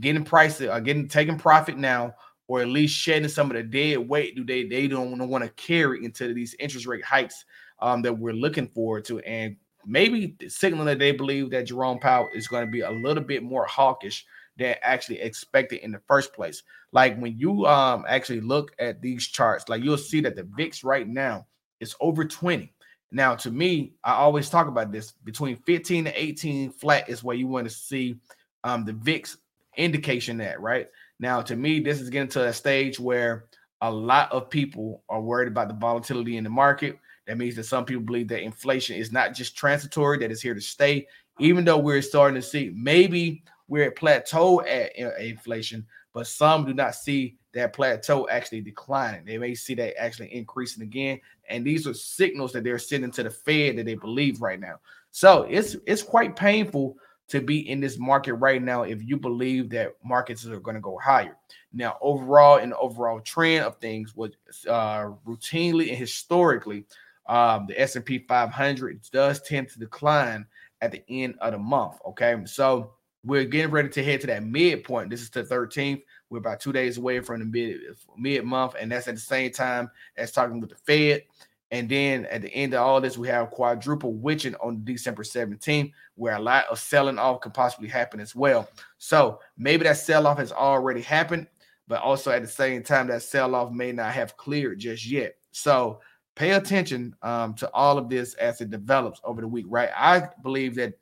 getting 0.00 0.24
prices, 0.24 0.68
uh, 0.68 0.80
getting 0.80 1.08
taking 1.08 1.38
profit 1.38 1.78
now, 1.78 2.14
or 2.46 2.60
at 2.60 2.68
least 2.68 2.94
shedding 2.94 3.28
some 3.28 3.50
of 3.50 3.56
the 3.56 3.62
dead 3.62 4.06
weight. 4.06 4.36
Do 4.36 4.44
they 4.44 4.64
they 4.64 4.86
don't 4.86 5.18
want 5.28 5.44
to 5.44 5.50
carry 5.50 6.04
into 6.04 6.34
these 6.34 6.54
interest 6.58 6.86
rate 6.86 7.04
hikes 7.04 7.46
um, 7.80 8.02
that 8.02 8.18
we're 8.18 8.32
looking 8.32 8.68
forward 8.68 9.04
to, 9.06 9.20
and 9.20 9.56
maybe 9.86 10.36
signaling 10.48 10.86
that 10.86 10.98
they 10.98 11.12
believe 11.12 11.50
that 11.50 11.66
Jerome 11.66 11.98
Powell 11.98 12.28
is 12.34 12.48
going 12.48 12.64
to 12.64 12.70
be 12.70 12.80
a 12.80 12.90
little 12.90 13.22
bit 13.22 13.42
more 13.42 13.66
hawkish 13.66 14.24
than 14.56 14.76
actually 14.82 15.20
expected 15.20 15.80
in 15.80 15.92
the 15.92 16.00
first 16.06 16.32
place. 16.32 16.62
Like 16.92 17.18
when 17.18 17.38
you 17.38 17.66
um 17.66 18.04
actually 18.08 18.40
look 18.40 18.72
at 18.78 19.00
these 19.00 19.26
charts, 19.26 19.68
like 19.68 19.82
you'll 19.82 19.98
see 19.98 20.20
that 20.20 20.36
the 20.36 20.48
VIX 20.56 20.84
right 20.84 21.08
now 21.08 21.46
is 21.80 21.94
over 22.00 22.24
20. 22.24 22.72
Now, 23.10 23.34
to 23.36 23.50
me, 23.50 23.94
I 24.02 24.14
always 24.14 24.50
talk 24.50 24.66
about 24.66 24.90
this 24.90 25.12
between 25.24 25.56
15 25.56 26.06
to 26.06 26.22
18 26.22 26.70
flat 26.72 27.08
is 27.08 27.22
where 27.22 27.36
you 27.36 27.46
want 27.46 27.68
to 27.68 27.74
see 27.74 28.16
um 28.62 28.84
the 28.84 28.92
VIX 28.92 29.36
indication 29.76 30.38
that 30.38 30.60
right 30.60 30.88
now. 31.18 31.42
To 31.42 31.56
me, 31.56 31.80
this 31.80 32.00
is 32.00 32.10
getting 32.10 32.28
to 32.30 32.46
a 32.46 32.52
stage 32.52 33.00
where 33.00 33.46
a 33.80 33.90
lot 33.90 34.30
of 34.32 34.48
people 34.48 35.02
are 35.08 35.20
worried 35.20 35.48
about 35.48 35.68
the 35.68 35.74
volatility 35.74 36.36
in 36.36 36.44
the 36.44 36.50
market. 36.50 36.98
That 37.26 37.38
means 37.38 37.56
that 37.56 37.64
some 37.64 37.84
people 37.84 38.02
believe 38.02 38.28
that 38.28 38.42
inflation 38.42 38.96
is 38.96 39.12
not 39.12 39.34
just 39.34 39.56
transitory, 39.56 40.18
that 40.18 40.30
it's 40.30 40.42
here 40.42 40.54
to 40.54 40.60
stay. 40.60 41.06
Even 41.38 41.64
though 41.64 41.78
we're 41.78 42.02
starting 42.02 42.34
to 42.36 42.42
see 42.46 42.72
maybe 42.74 43.42
we're 43.68 43.84
at 43.84 43.96
plateau 43.96 44.60
at 44.62 44.94
inflation, 45.18 45.86
but 46.12 46.26
some 46.26 46.64
do 46.64 46.74
not 46.74 46.94
see 46.94 47.36
that 47.54 47.72
plateau 47.72 48.28
actually 48.28 48.60
declining. 48.60 49.24
They 49.24 49.38
may 49.38 49.54
see 49.54 49.74
that 49.74 50.00
actually 50.00 50.34
increasing 50.34 50.82
again. 50.82 51.20
And 51.48 51.64
these 51.64 51.86
are 51.86 51.94
signals 51.94 52.52
that 52.52 52.64
they're 52.64 52.78
sending 52.78 53.10
to 53.12 53.22
the 53.22 53.30
Fed 53.30 53.76
that 53.78 53.86
they 53.86 53.94
believe 53.94 54.42
right 54.42 54.60
now. 54.60 54.80
So 55.10 55.46
it's 55.48 55.76
it's 55.86 56.02
quite 56.02 56.36
painful 56.36 56.96
to 57.28 57.40
be 57.40 57.68
in 57.70 57.80
this 57.80 57.98
market 57.98 58.34
right 58.34 58.62
now 58.62 58.82
if 58.82 59.02
you 59.02 59.16
believe 59.16 59.70
that 59.70 59.94
markets 60.04 60.46
are 60.46 60.60
going 60.60 60.74
to 60.74 60.80
go 60.80 60.98
higher. 61.02 61.36
Now, 61.72 61.96
overall, 62.00 62.60
the 62.60 62.76
overall 62.76 63.20
trend 63.20 63.64
of 63.64 63.76
things, 63.78 64.14
was 64.14 64.32
uh, 64.68 65.10
routinely 65.26 65.88
and 65.88 65.96
historically, 65.96 66.84
um, 67.26 67.66
the 67.66 67.80
S&P 67.80 68.18
500 68.18 69.00
does 69.12 69.40
tend 69.42 69.68
to 69.70 69.78
decline 69.78 70.46
at 70.80 70.92
the 70.92 71.02
end 71.08 71.36
of 71.40 71.52
the 71.52 71.58
month. 71.58 71.96
Okay, 72.06 72.36
so 72.44 72.92
we're 73.24 73.44
getting 73.44 73.70
ready 73.70 73.88
to 73.88 74.04
head 74.04 74.20
to 74.20 74.26
that 74.26 74.44
midpoint. 74.44 75.10
This 75.10 75.22
is 75.22 75.30
the 75.30 75.42
13th. 75.42 76.02
We're 76.28 76.38
about 76.38 76.60
two 76.60 76.72
days 76.72 76.98
away 76.98 77.20
from 77.20 77.40
the 77.40 77.46
mid 77.46 77.80
mid 78.18 78.44
month, 78.44 78.74
and 78.78 78.92
that's 78.92 79.08
at 79.08 79.14
the 79.14 79.20
same 79.20 79.50
time 79.50 79.90
as 80.16 80.32
talking 80.32 80.60
with 80.60 80.70
the 80.70 80.76
Fed. 80.76 81.22
And 81.70 81.88
then 81.88 82.26
at 82.26 82.42
the 82.42 82.54
end 82.54 82.74
of 82.74 82.82
all 82.82 83.00
this, 83.00 83.18
we 83.18 83.26
have 83.28 83.50
quadruple 83.50 84.12
witching 84.12 84.54
on 84.56 84.84
December 84.84 85.22
17th, 85.22 85.92
where 86.14 86.36
a 86.36 86.40
lot 86.40 86.66
of 86.70 86.78
selling 86.78 87.18
off 87.18 87.40
could 87.40 87.54
possibly 87.54 87.88
happen 87.88 88.20
as 88.20 88.34
well. 88.34 88.68
So 88.98 89.40
maybe 89.56 89.84
that 89.84 89.96
sell 89.96 90.26
off 90.26 90.38
has 90.38 90.52
already 90.52 91.00
happened, 91.00 91.48
but 91.88 92.00
also 92.00 92.30
at 92.30 92.42
the 92.42 92.48
same 92.48 92.82
time, 92.82 93.08
that 93.08 93.22
sell 93.22 93.54
off 93.54 93.72
may 93.72 93.90
not 93.90 94.12
have 94.12 94.36
cleared 94.36 94.78
just 94.78 95.06
yet. 95.06 95.36
So 95.50 96.00
pay 96.34 96.52
attention 96.52 97.14
um, 97.22 97.54
to 97.54 97.70
all 97.72 97.98
of 97.98 98.08
this 98.08 98.34
as 98.34 98.60
it 98.60 98.70
develops 98.70 99.20
over 99.24 99.40
the 99.40 99.48
week, 99.48 99.66
right? 99.68 99.90
I 99.96 100.28
believe 100.42 100.74
that 100.76 100.94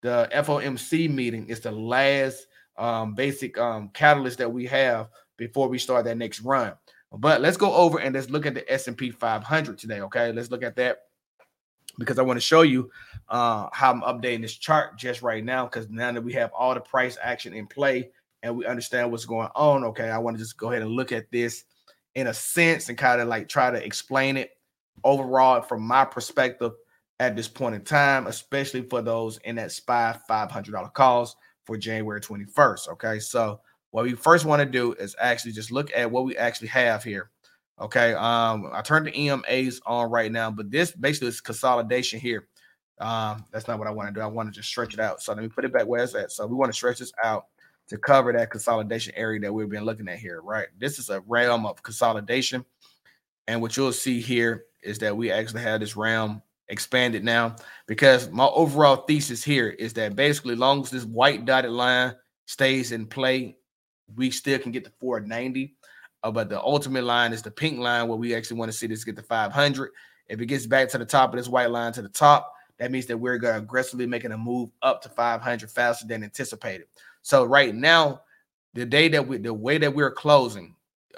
the 0.00 0.28
FOMC 0.32 1.10
meeting 1.10 1.46
is 1.48 1.60
the 1.60 1.70
last 1.70 2.46
um, 2.78 3.14
basic 3.14 3.58
um, 3.58 3.90
catalyst 3.92 4.38
that 4.38 4.50
we 4.50 4.66
have 4.66 5.08
before 5.36 5.68
we 5.68 5.78
start 5.78 6.04
that 6.06 6.16
next 6.16 6.40
run. 6.40 6.72
But 7.12 7.40
let's 7.40 7.56
go 7.56 7.74
over 7.74 7.98
and 7.98 8.14
let's 8.14 8.30
look 8.30 8.46
at 8.46 8.54
the 8.54 8.70
S&P 8.72 9.10
500 9.10 9.76
today, 9.76 10.00
okay? 10.02 10.32
Let's 10.32 10.50
look 10.50 10.62
at 10.62 10.76
that 10.76 11.00
because 11.98 12.18
I 12.18 12.22
want 12.22 12.36
to 12.36 12.40
show 12.40 12.62
you 12.62 12.90
uh, 13.28 13.68
how 13.72 13.92
I'm 13.92 14.02
updating 14.02 14.42
this 14.42 14.54
chart 14.54 14.96
just 14.96 15.20
right 15.20 15.44
now 15.44 15.64
because 15.64 15.90
now 15.90 16.12
that 16.12 16.22
we 16.22 16.32
have 16.34 16.52
all 16.52 16.72
the 16.72 16.80
price 16.80 17.18
action 17.22 17.52
in 17.52 17.66
play 17.66 18.10
and 18.42 18.56
we 18.56 18.64
understand 18.64 19.10
what's 19.10 19.26
going 19.26 19.48
on, 19.54 19.84
okay, 19.84 20.08
I 20.08 20.18
want 20.18 20.38
to 20.38 20.42
just 20.42 20.56
go 20.56 20.70
ahead 20.70 20.82
and 20.82 20.92
look 20.92 21.12
at 21.12 21.30
this 21.30 21.64
in 22.14 22.28
a 22.28 22.34
sense 22.34 22.88
and 22.88 22.96
kind 22.96 23.20
of 23.20 23.28
like 23.28 23.48
try 23.48 23.70
to 23.70 23.84
explain 23.84 24.36
it 24.36 24.52
overall 25.04 25.62
from 25.62 25.82
my 25.82 26.04
perspective 26.04 26.72
at 27.20 27.36
this 27.36 27.48
point 27.48 27.74
in 27.74 27.82
time, 27.82 28.26
especially 28.26 28.82
for 28.82 29.02
those 29.02 29.38
in 29.38 29.56
that 29.56 29.72
SPY 29.72 30.18
$500 30.28 30.92
calls 30.94 31.36
for 31.64 31.76
January 31.76 32.20
21st. 32.20 32.88
Okay. 32.88 33.18
So, 33.18 33.60
what 33.92 34.04
we 34.04 34.14
first 34.14 34.44
want 34.44 34.60
to 34.60 34.66
do 34.66 34.92
is 34.94 35.16
actually 35.20 35.52
just 35.52 35.72
look 35.72 35.90
at 35.94 36.10
what 36.10 36.24
we 36.24 36.36
actually 36.36 36.68
have 36.68 37.02
here. 37.02 37.30
Okay. 37.80 38.14
Um, 38.14 38.70
I 38.72 38.82
turned 38.82 39.06
the 39.06 39.12
EMAs 39.12 39.80
on 39.84 40.10
right 40.10 40.30
now, 40.30 40.50
but 40.50 40.70
this 40.70 40.92
basically 40.92 41.28
is 41.28 41.40
consolidation 41.40 42.20
here. 42.20 42.48
Um, 43.00 43.44
that's 43.50 43.66
not 43.66 43.78
what 43.78 43.88
I 43.88 43.90
want 43.90 44.08
to 44.08 44.14
do. 44.14 44.20
I 44.20 44.26
want 44.26 44.48
to 44.48 44.52
just 44.52 44.68
stretch 44.68 44.94
it 44.94 45.00
out. 45.00 45.22
So 45.22 45.32
let 45.32 45.42
me 45.42 45.48
put 45.48 45.64
it 45.64 45.72
back 45.72 45.86
where 45.86 46.02
it's 46.02 46.14
at. 46.14 46.30
So 46.30 46.46
we 46.46 46.54
want 46.54 46.70
to 46.70 46.76
stretch 46.76 46.98
this 46.98 47.12
out 47.24 47.46
to 47.88 47.98
cover 47.98 48.32
that 48.32 48.50
consolidation 48.50 49.12
area 49.16 49.40
that 49.40 49.52
we've 49.52 49.68
been 49.68 49.84
looking 49.84 50.08
at 50.08 50.18
here, 50.18 50.42
right? 50.42 50.68
This 50.78 50.98
is 50.98 51.10
a 51.10 51.20
realm 51.22 51.66
of 51.66 51.82
consolidation. 51.82 52.64
And 53.48 53.60
what 53.60 53.76
you'll 53.76 53.92
see 53.92 54.20
here 54.20 54.66
is 54.82 54.98
that 54.98 55.16
we 55.16 55.30
actually 55.30 55.62
have 55.62 55.80
this 55.80 55.96
realm 55.96 56.42
expanded 56.68 57.24
now 57.24 57.56
because 57.86 58.30
my 58.30 58.46
overall 58.46 58.96
thesis 58.96 59.42
here 59.42 59.68
is 59.68 59.92
that 59.94 60.16
basically, 60.16 60.54
long 60.54 60.82
as 60.82 60.90
this 60.90 61.04
white 61.04 61.44
dotted 61.44 61.72
line 61.72 62.14
stays 62.46 62.92
in 62.92 63.06
play, 63.06 63.56
we 64.16 64.30
still 64.30 64.58
can 64.58 64.72
get 64.72 64.84
to 64.84 64.92
490. 65.00 65.76
Uh, 66.22 66.30
but 66.30 66.48
the 66.48 66.60
ultimate 66.60 67.04
line 67.04 67.32
is 67.32 67.42
the 67.42 67.50
pink 67.50 67.78
line 67.78 68.06
where 68.08 68.18
we 68.18 68.34
actually 68.34 68.58
want 68.58 68.70
to 68.70 68.76
see 68.76 68.86
this 68.86 69.04
get 69.04 69.16
to 69.16 69.22
500. 69.22 69.90
If 70.28 70.40
it 70.40 70.46
gets 70.46 70.66
back 70.66 70.88
to 70.90 70.98
the 70.98 71.04
top 71.04 71.32
of 71.32 71.38
this 71.38 71.48
white 71.48 71.70
line 71.70 71.92
to 71.94 72.02
the 72.02 72.08
top, 72.08 72.52
that 72.78 72.90
means 72.90 73.06
that 73.06 73.16
we're 73.16 73.38
going 73.38 73.54
to 73.54 73.60
aggressively 73.60 74.06
making 74.06 74.32
a 74.32 74.38
move 74.38 74.70
up 74.82 75.02
to 75.02 75.08
500 75.08 75.70
faster 75.70 76.06
than 76.06 76.22
anticipated. 76.22 76.86
So 77.22 77.44
right 77.44 77.74
now, 77.74 78.22
the 78.74 78.86
day 78.86 79.08
that 79.08 79.26
we, 79.26 79.38
the 79.38 79.52
way 79.52 79.78
that 79.78 79.94
we're 79.94 80.12
closing 80.12 80.74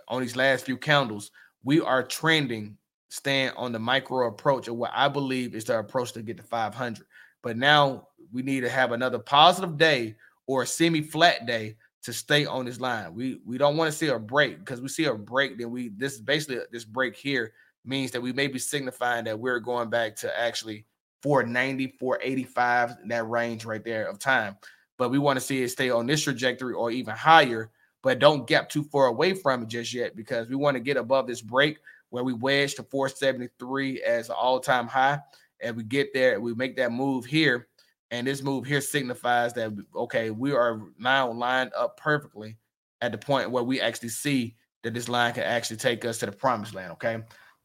on 0.09 0.23
these 0.23 0.37
last 0.37 0.65
few 0.65 0.77
candles, 0.77 1.31
we 1.65 1.81
are 1.81 2.03
trending, 2.03 2.77
staying 3.13 3.51
on 3.59 3.73
the 3.73 3.79
micro 3.79 4.27
approach 4.27 4.69
of 4.69 4.77
what 4.77 4.91
I 4.95 5.07
believe 5.07 5.55
is 5.55 5.67
the 5.67 5.79
approach 5.79 6.13
to 6.13 6.23
get 6.23 6.39
to 6.39 6.43
500. 6.43 7.05
But 7.43 7.59
now 7.59 8.09
we 8.33 8.41
need 8.41 8.63
to 8.63 8.71
have 8.71 8.93
another 8.93 9.19
positive 9.19 9.77
day 9.77 10.17
or 10.47 10.63
a 10.63 10.67
semi-flat 10.67 11.45
day 11.45 11.77
to 12.05 12.13
stay 12.15 12.47
on 12.47 12.65
this 12.65 12.81
line. 12.81 13.13
We 13.13 13.39
we 13.45 13.59
don't 13.59 13.77
want 13.77 13.93
to 13.93 13.97
see 13.97 14.09
a 14.09 14.19
break 14.19 14.61
because 14.61 14.81
we 14.81 14.89
see 14.89 15.05
a 15.05 15.15
break, 15.15 15.59
then 15.59 15.71
we 15.71 15.91
this 15.91 16.21
basically 16.21 16.61
this 16.73 16.87
break 16.87 17.15
here 17.15 17.53
means 17.85 18.13
that 18.13 18.23
we 18.23 18.33
may 18.33 18.47
be 18.47 18.59
signifying 18.59 19.27
that 19.27 19.39
we're 19.39 19.61
going 19.61 19.91
back 19.91 20.17
to 20.17 20.41
actually 20.41 20.87
490, 21.23 21.99
485, 22.01 22.97
that 23.09 23.29
range 23.29 23.67
right 23.67 23.85
there 23.85 24.09
of 24.09 24.19
time. 24.19 24.57
But 24.97 25.11
we 25.11 25.19
want 25.19 25.39
to 25.39 25.45
see 25.45 25.63
it 25.63 25.69
stay 25.69 25.91
on 25.91 26.07
this 26.07 26.23
trajectory 26.23 26.73
or 26.73 26.91
even 26.91 27.15
higher, 27.15 27.71
but 28.03 28.21
don't 28.21 28.47
gap 28.47 28.71
too 28.71 28.85
far 28.85 29.09
away 29.09 29.35
from 29.35 29.65
it 29.65 29.69
just 29.69 29.93
yet 29.93 30.17
because 30.17 30.49
we 30.49 30.57
want 30.57 30.77
to 30.77 30.81
get 30.81 30.97
above 30.97 31.27
this 31.27 31.43
break 31.43 31.77
where 32.13 32.25
we 32.25 32.33
wedge 32.33 32.75
to 32.77 32.83
473 32.83 34.03
as 34.03 34.29
an 34.29 34.37
all-time 34.39 34.87
high. 34.87 35.19
And 35.61 35.77
we 35.77 35.85
get 35.85 36.13
there, 36.13 36.41
we 36.41 36.55
make 36.55 36.77
that 36.77 36.93
move 36.93 37.25
here 37.25 37.69
and 38.13 38.27
this 38.27 38.43
move 38.43 38.67
here 38.67 38.83
signifies 38.83 39.55
that 39.55 39.73
okay, 39.97 40.31
we 40.31 40.53
are 40.53 40.83
now 40.99 41.33
lined 41.33 41.73
up 41.75 41.97
perfectly 41.97 42.59
at 43.01 43.11
the 43.11 43.19
point 43.19 43.51
where 43.51 43.65
we 43.65 43.81
actually 43.81 44.11
see 44.11 44.55
that 44.83 44.93
this 44.93 45.09
line 45.09 45.33
can 45.33 45.45
actually 45.45 45.79
take 45.79 46.05
us 46.05 46.19
to 46.19 46.27
the 46.27 46.33
promised 46.33 46.75
land. 46.75 46.93
Okay, 46.93 47.19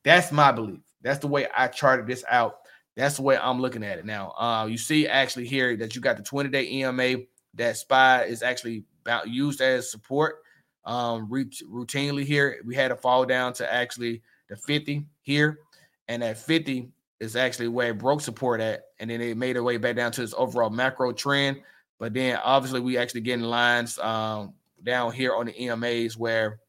that's 0.06 0.32
my 0.32 0.54
belief. 0.54 0.80
That's 1.02 1.20
the 1.20 1.28
way 1.28 1.48
I 1.56 1.68
charted 1.68 2.08
this 2.08 2.24
out. 2.30 2.60
That's 2.96 3.18
the 3.18 3.24
way 3.24 3.38
I'm 3.38 3.62
looking 3.62 3.84
at 3.84 4.00
it 4.00 4.06
now. 4.06 4.32
Uh, 4.40 4.68
you 4.68 4.78
see 4.78 5.06
actually 5.06 5.48
here 5.48 5.76
that 5.76 5.96
you 5.96 6.02
got 6.02 6.16
the 6.16 6.24
20 6.24 6.50
day 6.50 6.72
EMA. 6.72 7.18
That 7.56 7.76
SPY 7.76 8.24
is 8.24 8.42
actually 8.42 8.86
about 9.02 9.28
used 9.28 9.60
as 9.60 9.92
support 9.92 10.38
um, 10.86 11.28
routinely 11.30 12.24
here. 12.24 12.62
We 12.64 12.74
had 12.74 12.92
a 12.92 12.96
fall 12.96 13.26
down 13.26 13.52
to 13.54 13.72
actually 13.72 14.22
the 14.50 14.56
50 14.56 15.06
here, 15.22 15.60
and 16.08 16.24
at 16.24 16.38
50 16.38 16.90
is 17.20 17.36
actually 17.36 17.68
where 17.68 17.92
it 17.92 17.98
broke 17.98 18.22
support 18.22 18.62
at, 18.62 18.86
and 19.00 19.10
then 19.10 19.22
it 19.22 19.38
made 19.38 19.56
it 19.56 19.62
way 19.62 19.78
back 19.78 19.96
down 19.96 20.12
to 20.14 20.24
its 20.24 20.34
overall 20.38 20.70
macro 20.70 21.12
trend. 21.12 21.62
But 22.00 22.14
then 22.14 22.40
obviously 22.44 22.80
we 22.80 22.98
actually 22.98 23.22
getting 23.22 23.46
lines 23.46 23.98
um, 24.00 24.54
down 24.84 25.12
here 25.12 25.36
on 25.36 25.48
the 25.48 25.54
EMAs 25.54 26.16
where 26.16 26.60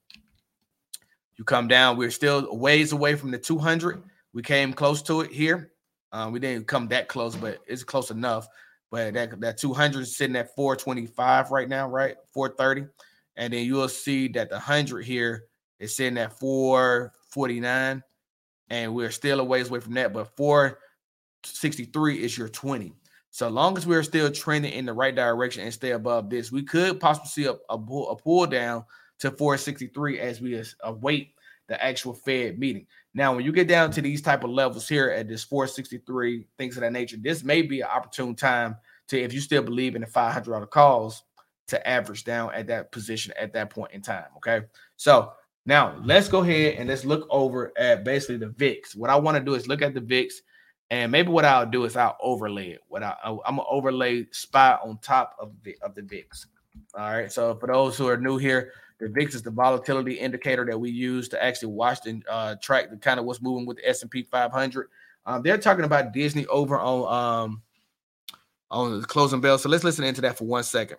you 1.37 1.45
come 1.45 1.69
down. 1.69 1.97
We're 1.97 2.11
still 2.11 2.57
ways 2.57 2.93
away 2.93 3.15
from 3.15 3.31
the 3.31 3.39
200. 3.39 4.03
We 4.33 4.43
came 4.43 4.73
close 4.73 5.03
to 5.03 5.21
it 5.21 5.31
here. 5.31 5.73
Um, 6.13 6.33
we 6.33 6.41
didn't 6.41 6.67
come 6.67 6.89
that 6.89 7.09
close, 7.09 7.37
but 7.37 7.59
it's 7.67 7.85
close 7.85 8.11
enough. 8.11 8.49
But 8.91 9.13
that 9.15 9.39
that 9.41 9.59
200 9.59 10.01
is 10.01 10.17
sitting 10.17 10.37
at 10.37 10.55
425 10.55 11.51
right 11.51 11.69
now, 11.69 11.89
right? 11.89 12.17
430. 12.33 12.89
And 13.37 13.53
then 13.53 13.67
you'll 13.67 13.89
see 13.89 14.29
that 14.29 14.49
the 14.49 14.57
100 14.57 15.05
here 15.05 15.45
is 15.79 15.95
sitting 15.95 16.19
at 16.19 16.39
449 17.29 18.03
and 18.71 18.95
we're 18.95 19.11
still 19.11 19.41
a 19.41 19.45
ways 19.45 19.69
away 19.69 19.81
from 19.81 19.95
that. 19.95 20.13
But 20.13 20.37
463 20.37 22.23
is 22.23 22.37
your 22.37 22.49
20. 22.49 22.93
So 23.31 23.49
long 23.49 23.77
as 23.77 23.87
we're 23.87 24.03
still 24.03 24.31
trending 24.31 24.73
in 24.73 24.87
the 24.87 24.93
right 24.93 25.15
direction 25.15 25.63
and 25.63 25.73
stay 25.73 25.93
above 25.93 26.31
this, 26.31 26.51
we 26.51 26.63
could 26.63 26.99
possibly 27.01 27.29
see 27.29 27.45
a, 27.45 27.55
a, 27.71 27.79
pull, 27.79 28.11
a 28.11 28.17
pull 28.17 28.47
down 28.47 28.85
to 29.21 29.31
463 29.31 30.19
as 30.19 30.41
we 30.41 30.63
await 30.83 31.35
the 31.69 31.83
actual 31.83 32.15
Fed 32.15 32.59
meeting. 32.59 32.87
Now, 33.15 33.35
when 33.35 33.45
you 33.45 33.53
get 33.53 33.69
down 33.69 33.91
to 33.93 34.01
these 34.01 34.23
type 34.23 34.45
of 34.45 34.51
levels 34.51 34.89
here 34.89 35.11
at 35.11 35.29
this 35.29 35.45
463, 35.45 36.47
things 36.57 36.77
of 36.77 36.83
that 36.83 36.93
nature, 36.93 37.17
this 37.21 37.45
may 37.45 37.63
be 37.63 37.81
an 37.81 37.89
opportune 37.89 38.35
time 38.35 38.77
to, 39.09 39.21
if 39.21 39.33
you 39.33 39.41
still 39.41 39.63
believe 39.63 39.95
in 39.95 40.03
the 40.03 40.07
$500 40.07 40.71
calls, 40.71 41.23
to 41.69 41.87
average 41.87 42.25
down 42.25 42.53
at 42.55 42.67
that 42.67 42.91
position 42.93 43.33
at 43.39 43.53
that 43.53 43.71
point 43.71 43.93
in 43.93 44.01
time. 44.01 44.29
Okay. 44.39 44.63
So 44.97 45.33
now 45.67 46.01
let's 46.05 46.29
go 46.29 46.41
ahead 46.41 46.75
and 46.79 46.89
let's 46.89 47.05
look 47.05 47.27
over 47.31 47.73
at 47.77 48.05
basically 48.05 48.39
the 48.39 48.49
VIX. 48.49 48.95
What 48.97 49.11
I 49.11 49.17
want 49.17 49.37
to 49.37 49.45
do 49.45 49.55
is 49.55 49.69
look 49.69 49.83
at 49.83 49.95
the 49.95 50.01
VIX, 50.01 50.43
and 50.91 51.13
maybe 51.13 51.29
what 51.29 51.45
I'll 51.45 51.67
do 51.67 51.85
is 51.85 51.97
I'll 51.97 52.17
overlay 52.21 52.71
it. 52.71 52.81
What 52.89 53.03
I, 53.03 53.15
I'm 53.25 53.57
gonna 53.57 53.65
overlay 53.69 54.27
SPY 54.33 54.79
on 54.83 54.99
top 55.03 55.37
of 55.41 55.53
the 55.63 55.77
of 55.83 55.95
the 55.95 56.03
VIX. 56.03 56.47
All 56.95 57.11
right. 57.11 57.33
So 57.33 57.55
for 57.57 57.67
those 57.67 57.99
who 57.99 58.09
are 58.09 58.17
new 58.17 58.39
here, 58.39 58.73
the 58.99 59.09
VIX 59.09 59.35
is 59.37 59.43
the 59.43 59.51
volatility 59.51 60.15
indicator 60.15 60.65
that 60.65 60.79
we 60.79 60.91
use 60.91 61.29
to 61.29 61.43
actually 61.43 61.73
watch 61.73 62.07
and 62.07 62.25
uh, 62.29 62.57
track 62.63 62.91
the 62.91 62.97
kind 62.97 63.21
of 63.21 63.27
what's 63.27 63.43
moving 63.43 63.67
with 63.67 63.77
the 63.77 63.89
S 63.89 64.03
and 64.03 64.11
P 64.11 64.23
500. 64.23 64.89
Um, 65.27 65.43
they're 65.43 65.59
talking 65.59 65.85
about 65.85 66.13
Disney 66.13 66.47
over 66.47 66.79
on 66.79 67.45
um, 67.45 67.63
on 68.71 69.01
the 69.01 69.07
closing 69.07 69.41
bell. 69.41 69.59
So 69.59 69.69
let's 69.69 69.85
listen 69.85 70.05
into 70.05 70.21
that 70.23 70.39
for 70.39 70.45
one 70.45 70.65
second. 70.65 70.99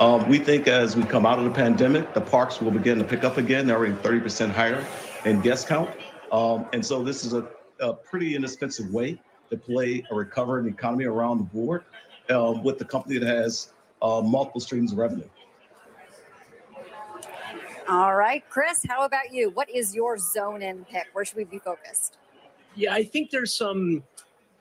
Um, 0.00 0.28
we 0.28 0.38
think 0.38 0.68
as 0.68 0.96
we 0.96 1.04
come 1.04 1.26
out 1.26 1.38
of 1.38 1.44
the 1.44 1.50
pandemic, 1.50 2.12
the 2.14 2.20
parks 2.20 2.60
will 2.60 2.70
begin 2.70 2.98
to 2.98 3.04
pick 3.04 3.24
up 3.24 3.36
again. 3.36 3.66
They're 3.66 3.76
already 3.76 3.94
30% 3.94 4.50
higher 4.50 4.84
in 5.24 5.40
guest 5.40 5.68
count. 5.68 5.90
Um, 6.32 6.66
and 6.72 6.84
so 6.84 7.02
this 7.02 7.24
is 7.24 7.34
a, 7.34 7.46
a, 7.80 7.92
pretty 7.92 8.34
inexpensive 8.34 8.90
way 8.90 9.20
to 9.50 9.56
play 9.56 10.02
a 10.10 10.14
recovering 10.14 10.66
economy 10.66 11.04
around 11.04 11.38
the 11.38 11.44
board 11.44 11.84
uh, 12.30 12.54
with 12.62 12.78
the 12.78 12.84
company 12.84 13.18
that 13.18 13.28
has 13.28 13.72
uh, 14.00 14.22
multiple 14.22 14.60
streams 14.60 14.92
of 14.92 14.98
revenue. 14.98 15.28
All 17.88 18.14
right, 18.14 18.42
Chris, 18.48 18.84
how 18.88 19.04
about 19.04 19.32
you? 19.32 19.50
What 19.50 19.68
is 19.68 19.94
your 19.94 20.16
zone 20.16 20.62
in 20.62 20.84
pick? 20.86 21.08
Where 21.12 21.24
should 21.24 21.36
we 21.36 21.44
be 21.44 21.58
focused? 21.58 22.16
Yeah, 22.74 22.94
I 22.94 23.04
think 23.04 23.30
there's 23.30 23.52
some 23.52 24.02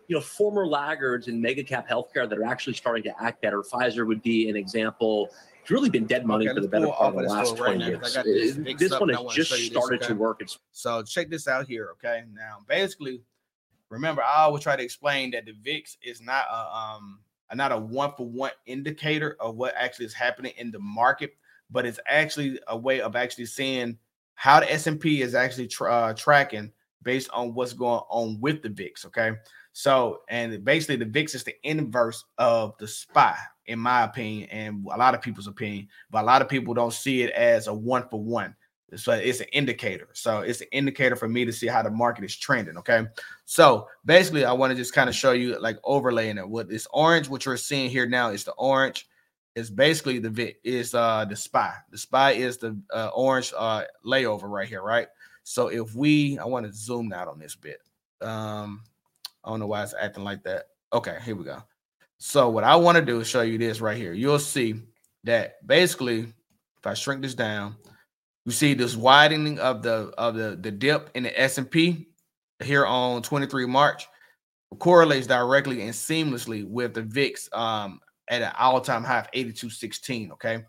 you 0.07 0.15
know, 0.15 0.21
former 0.21 0.67
laggards 0.67 1.27
in 1.27 1.41
mega 1.41 1.63
cap 1.63 1.89
healthcare 1.89 2.29
that 2.29 2.37
are 2.37 2.45
actually 2.45 2.73
starting 2.73 3.03
to 3.03 3.23
act 3.23 3.41
better. 3.41 3.61
Pfizer 3.61 4.05
would 4.05 4.21
be 4.21 4.49
an 4.49 4.55
example. 4.55 5.29
It's 5.61 5.69
really 5.69 5.89
been 5.89 6.05
dead 6.05 6.25
money 6.25 6.47
okay, 6.47 6.55
for 6.55 6.61
the 6.61 6.67
better 6.67 6.87
part 6.87 7.15
of 7.15 7.21
the 7.21 7.29
last 7.29 7.55
20 7.55 7.85
years. 7.85 8.13
This, 8.23 8.77
this 8.77 8.99
one 8.99 9.09
has 9.09 9.21
just 9.33 9.51
started 9.51 10.01
this, 10.01 10.07
okay? 10.07 10.13
to 10.13 10.15
work. 10.15 10.41
It's 10.41 10.59
so 10.71 11.03
check 11.03 11.29
this 11.29 11.47
out 11.47 11.67
here. 11.67 11.89
Okay. 11.93 12.23
Now, 12.33 12.57
basically, 12.67 13.21
remember, 13.89 14.23
I 14.23 14.41
always 14.43 14.63
try 14.63 14.75
to 14.75 14.83
explain 14.83 15.31
that 15.31 15.45
the 15.45 15.53
VIX 15.61 15.97
is 16.03 16.21
not 16.21 16.45
a 16.51 16.75
um 16.75 17.19
not 17.53 17.71
a 17.71 17.77
one 17.77 18.13
for 18.15 18.27
one 18.27 18.51
indicator 18.65 19.35
of 19.39 19.55
what 19.55 19.73
actually 19.77 20.05
is 20.05 20.13
happening 20.13 20.53
in 20.57 20.71
the 20.71 20.79
market, 20.79 21.35
but 21.69 21.85
it's 21.85 21.99
actually 22.07 22.59
a 22.67 22.77
way 22.77 23.01
of 23.01 23.15
actually 23.15 23.45
seeing 23.45 23.97
how 24.35 24.59
the 24.59 24.71
S&P 24.71 25.21
is 25.21 25.35
actually 25.35 25.67
tra- 25.67 25.93
uh, 25.93 26.13
tracking 26.13 26.71
based 27.03 27.29
on 27.31 27.53
what's 27.53 27.73
going 27.73 28.01
on 28.09 28.39
with 28.39 28.61
the 28.61 28.69
VIX. 28.69 29.05
Okay. 29.05 29.33
So, 29.73 30.21
and 30.29 30.63
basically, 30.63 30.97
the 30.97 31.05
VIX 31.05 31.35
is 31.35 31.43
the 31.43 31.55
inverse 31.63 32.23
of 32.37 32.77
the 32.77 32.87
SPY, 32.87 33.35
in 33.67 33.79
my 33.79 34.03
opinion, 34.03 34.49
and 34.49 34.85
a 34.91 34.97
lot 34.97 35.15
of 35.15 35.21
people's 35.21 35.47
opinion. 35.47 35.87
But 36.09 36.23
a 36.23 36.25
lot 36.27 36.41
of 36.41 36.49
people 36.49 36.73
don't 36.73 36.93
see 36.93 37.23
it 37.23 37.31
as 37.31 37.67
a 37.67 37.73
one 37.73 38.07
for 38.09 38.21
one. 38.21 38.55
So 38.95 39.13
it's 39.13 39.39
an 39.39 39.47
indicator. 39.53 40.09
So 40.13 40.39
it's 40.39 40.61
an 40.61 40.67
indicator 40.71 41.15
for 41.15 41.29
me 41.29 41.45
to 41.45 41.53
see 41.53 41.67
how 41.67 41.81
the 41.81 41.89
market 41.89 42.25
is 42.25 42.35
trending. 42.35 42.77
Okay. 42.77 43.05
So 43.45 43.87
basically, 44.03 44.43
I 44.43 44.51
want 44.51 44.71
to 44.71 44.75
just 44.75 44.93
kind 44.93 45.07
of 45.07 45.15
show 45.15 45.31
you 45.31 45.57
like 45.59 45.77
overlaying 45.85 46.37
it. 46.37 46.47
What 46.47 46.67
this 46.67 46.87
orange, 46.91 47.29
what 47.29 47.45
you're 47.45 47.55
seeing 47.57 47.89
here 47.89 48.05
now, 48.05 48.31
is 48.31 48.43
the 48.43 48.53
orange. 48.53 49.07
Is 49.53 49.69
basically 49.69 50.19
the 50.19 50.29
VIX 50.29 50.57
is 50.63 50.95
uh 50.95 51.25
the 51.25 51.35
SPY. 51.35 51.73
The 51.89 51.97
SPY 51.97 52.31
is 52.31 52.57
the 52.57 52.77
uh, 52.93 53.09
orange 53.13 53.53
uh 53.57 53.83
layover 54.05 54.49
right 54.49 54.67
here, 54.67 54.81
right? 54.81 55.07
So 55.43 55.67
if 55.67 55.93
we, 55.93 56.37
I 56.37 56.45
want 56.45 56.65
to 56.65 56.73
zoom 56.73 57.11
out 57.11 57.27
on 57.27 57.39
this 57.39 57.55
bit. 57.55 57.81
Um, 58.21 58.83
I 59.43 59.49
don't 59.49 59.59
know 59.59 59.67
why 59.67 59.83
it's 59.83 59.95
acting 59.99 60.23
like 60.23 60.43
that. 60.43 60.65
Okay, 60.93 61.17
here 61.23 61.35
we 61.35 61.45
go. 61.45 61.63
So 62.17 62.49
what 62.49 62.63
I 62.63 62.75
want 62.75 62.97
to 62.97 63.05
do 63.05 63.19
is 63.19 63.27
show 63.27 63.41
you 63.41 63.57
this 63.57 63.81
right 63.81 63.97
here. 63.97 64.13
You'll 64.13 64.39
see 64.39 64.75
that 65.23 65.65
basically, 65.65 66.19
if 66.19 66.85
I 66.85 66.93
shrink 66.93 67.21
this 67.21 67.33
down, 67.33 67.75
you 68.45 68.51
see 68.51 68.73
this 68.73 68.95
widening 68.95 69.59
of 69.59 69.81
the 69.81 70.13
of 70.17 70.35
the 70.35 70.57
the 70.59 70.71
dip 70.71 71.09
in 71.15 71.23
the 71.23 71.39
S 71.39 71.57
and 71.57 71.69
P 71.69 72.07
here 72.63 72.85
on 72.85 73.21
23 73.21 73.65
March 73.65 74.07
correlates 74.79 75.27
directly 75.27 75.81
and 75.81 75.91
seamlessly 75.91 76.65
with 76.67 76.93
the 76.93 77.01
VIX 77.01 77.49
um, 77.53 77.99
at 78.29 78.41
an 78.41 78.51
all-time 78.57 79.03
high 79.03 79.19
of 79.19 79.31
82.16. 79.31 80.31
Okay, 80.31 80.63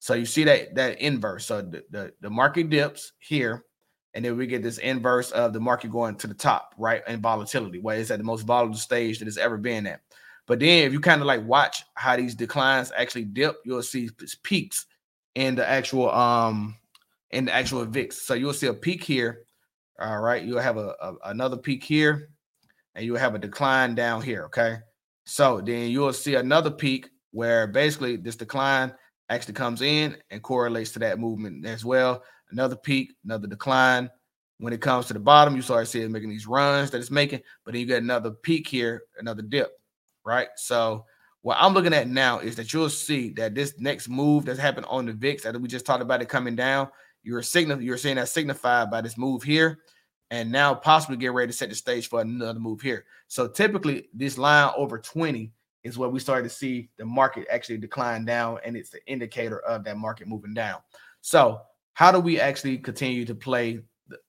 so 0.00 0.14
you 0.14 0.26
see 0.26 0.44
that 0.44 0.74
that 0.74 1.00
inverse. 1.00 1.46
So 1.46 1.62
the, 1.62 1.84
the 1.90 2.12
the 2.20 2.30
market 2.30 2.70
dips 2.70 3.12
here 3.18 3.64
and 4.14 4.24
then 4.24 4.36
we 4.36 4.46
get 4.46 4.62
this 4.62 4.78
inverse 4.78 5.32
of 5.32 5.52
the 5.52 5.60
market 5.60 5.90
going 5.90 6.14
to 6.16 6.26
the 6.26 6.34
top, 6.34 6.74
right? 6.78 7.02
And 7.06 7.20
volatility, 7.20 7.80
where 7.80 7.98
it's 7.98 8.10
at 8.10 8.18
the 8.18 8.24
most 8.24 8.42
volatile 8.42 8.76
stage 8.76 9.18
that 9.18 9.28
it's 9.28 9.36
ever 9.36 9.56
been 9.56 9.86
at. 9.86 10.00
But 10.46 10.60
then 10.60 10.86
if 10.86 10.92
you 10.92 11.00
kind 11.00 11.20
of 11.20 11.26
like 11.26 11.44
watch 11.46 11.82
how 11.94 12.16
these 12.16 12.34
declines 12.34 12.92
actually 12.96 13.24
dip, 13.24 13.56
you'll 13.64 13.82
see 13.82 14.10
peaks 14.42 14.86
in 15.34 15.56
the 15.56 15.68
actual 15.68 16.10
um 16.10 16.76
in 17.30 17.46
the 17.46 17.54
actual 17.54 17.84
VIX. 17.84 18.16
So 18.16 18.34
you'll 18.34 18.52
see 18.52 18.68
a 18.68 18.74
peak 18.74 19.02
here. 19.02 19.44
All 19.98 20.20
right, 20.20 20.42
you'll 20.42 20.60
have 20.60 20.76
a, 20.76 20.94
a 21.00 21.14
another 21.26 21.56
peak 21.56 21.82
here, 21.82 22.30
and 22.94 23.04
you'll 23.04 23.18
have 23.18 23.34
a 23.34 23.38
decline 23.38 23.94
down 23.94 24.22
here. 24.22 24.44
Okay, 24.44 24.78
so 25.24 25.60
then 25.60 25.90
you'll 25.90 26.12
see 26.12 26.36
another 26.36 26.70
peak 26.70 27.08
where 27.32 27.66
basically 27.66 28.16
this 28.16 28.36
decline 28.36 28.92
actually 29.30 29.54
comes 29.54 29.82
in 29.82 30.16
and 30.30 30.42
correlates 30.42 30.92
to 30.92 30.98
that 31.00 31.18
movement 31.18 31.64
as 31.66 31.84
well. 31.84 32.22
Another 32.54 32.76
peak, 32.76 33.16
another 33.24 33.48
decline. 33.48 34.08
When 34.58 34.72
it 34.72 34.80
comes 34.80 35.06
to 35.06 35.12
the 35.12 35.18
bottom, 35.18 35.56
you 35.56 35.62
start 35.62 35.88
seeing 35.88 36.12
making 36.12 36.30
these 36.30 36.46
runs 36.46 36.92
that 36.92 36.98
it's 36.98 37.10
making, 37.10 37.40
but 37.64 37.72
then 37.72 37.80
you 37.80 37.86
get 37.86 38.02
another 38.02 38.30
peak 38.30 38.68
here, 38.68 39.02
another 39.18 39.42
dip, 39.42 39.72
right? 40.24 40.46
So 40.54 41.04
what 41.42 41.56
I'm 41.60 41.74
looking 41.74 41.92
at 41.92 42.08
now 42.08 42.38
is 42.38 42.54
that 42.54 42.72
you'll 42.72 42.88
see 42.88 43.30
that 43.30 43.56
this 43.56 43.74
next 43.80 44.08
move 44.08 44.44
that's 44.44 44.60
happened 44.60 44.86
on 44.88 45.06
the 45.06 45.12
VIX, 45.12 45.42
that 45.42 45.60
we 45.60 45.66
just 45.66 45.84
talked 45.84 46.02
about 46.02 46.22
it 46.22 46.28
coming 46.28 46.54
down, 46.54 46.88
you're 47.24 47.42
signal 47.42 47.82
you're 47.82 47.98
seeing 47.98 48.14
that 48.14 48.28
signified 48.28 48.88
by 48.92 49.00
this 49.00 49.18
move 49.18 49.42
here, 49.42 49.80
and 50.30 50.52
now 50.52 50.72
possibly 50.72 51.16
get 51.16 51.32
ready 51.32 51.50
to 51.50 51.56
set 51.56 51.70
the 51.70 51.74
stage 51.74 52.08
for 52.08 52.20
another 52.20 52.60
move 52.60 52.80
here. 52.80 53.04
So 53.26 53.48
typically, 53.48 54.08
this 54.14 54.38
line 54.38 54.72
over 54.76 54.98
20 55.00 55.50
is 55.82 55.98
what 55.98 56.12
we 56.12 56.20
started 56.20 56.48
to 56.48 56.54
see 56.54 56.88
the 56.96 57.04
market 57.04 57.46
actually 57.50 57.78
decline 57.78 58.24
down, 58.24 58.60
and 58.64 58.76
it's 58.76 58.90
the 58.90 59.04
indicator 59.06 59.58
of 59.60 59.82
that 59.84 59.98
market 59.98 60.28
moving 60.28 60.54
down. 60.54 60.78
So, 61.20 61.60
how 61.94 62.12
do 62.12 62.20
we 62.20 62.38
actually 62.38 62.78
continue 62.78 63.24
to 63.24 63.34
play 63.34 63.80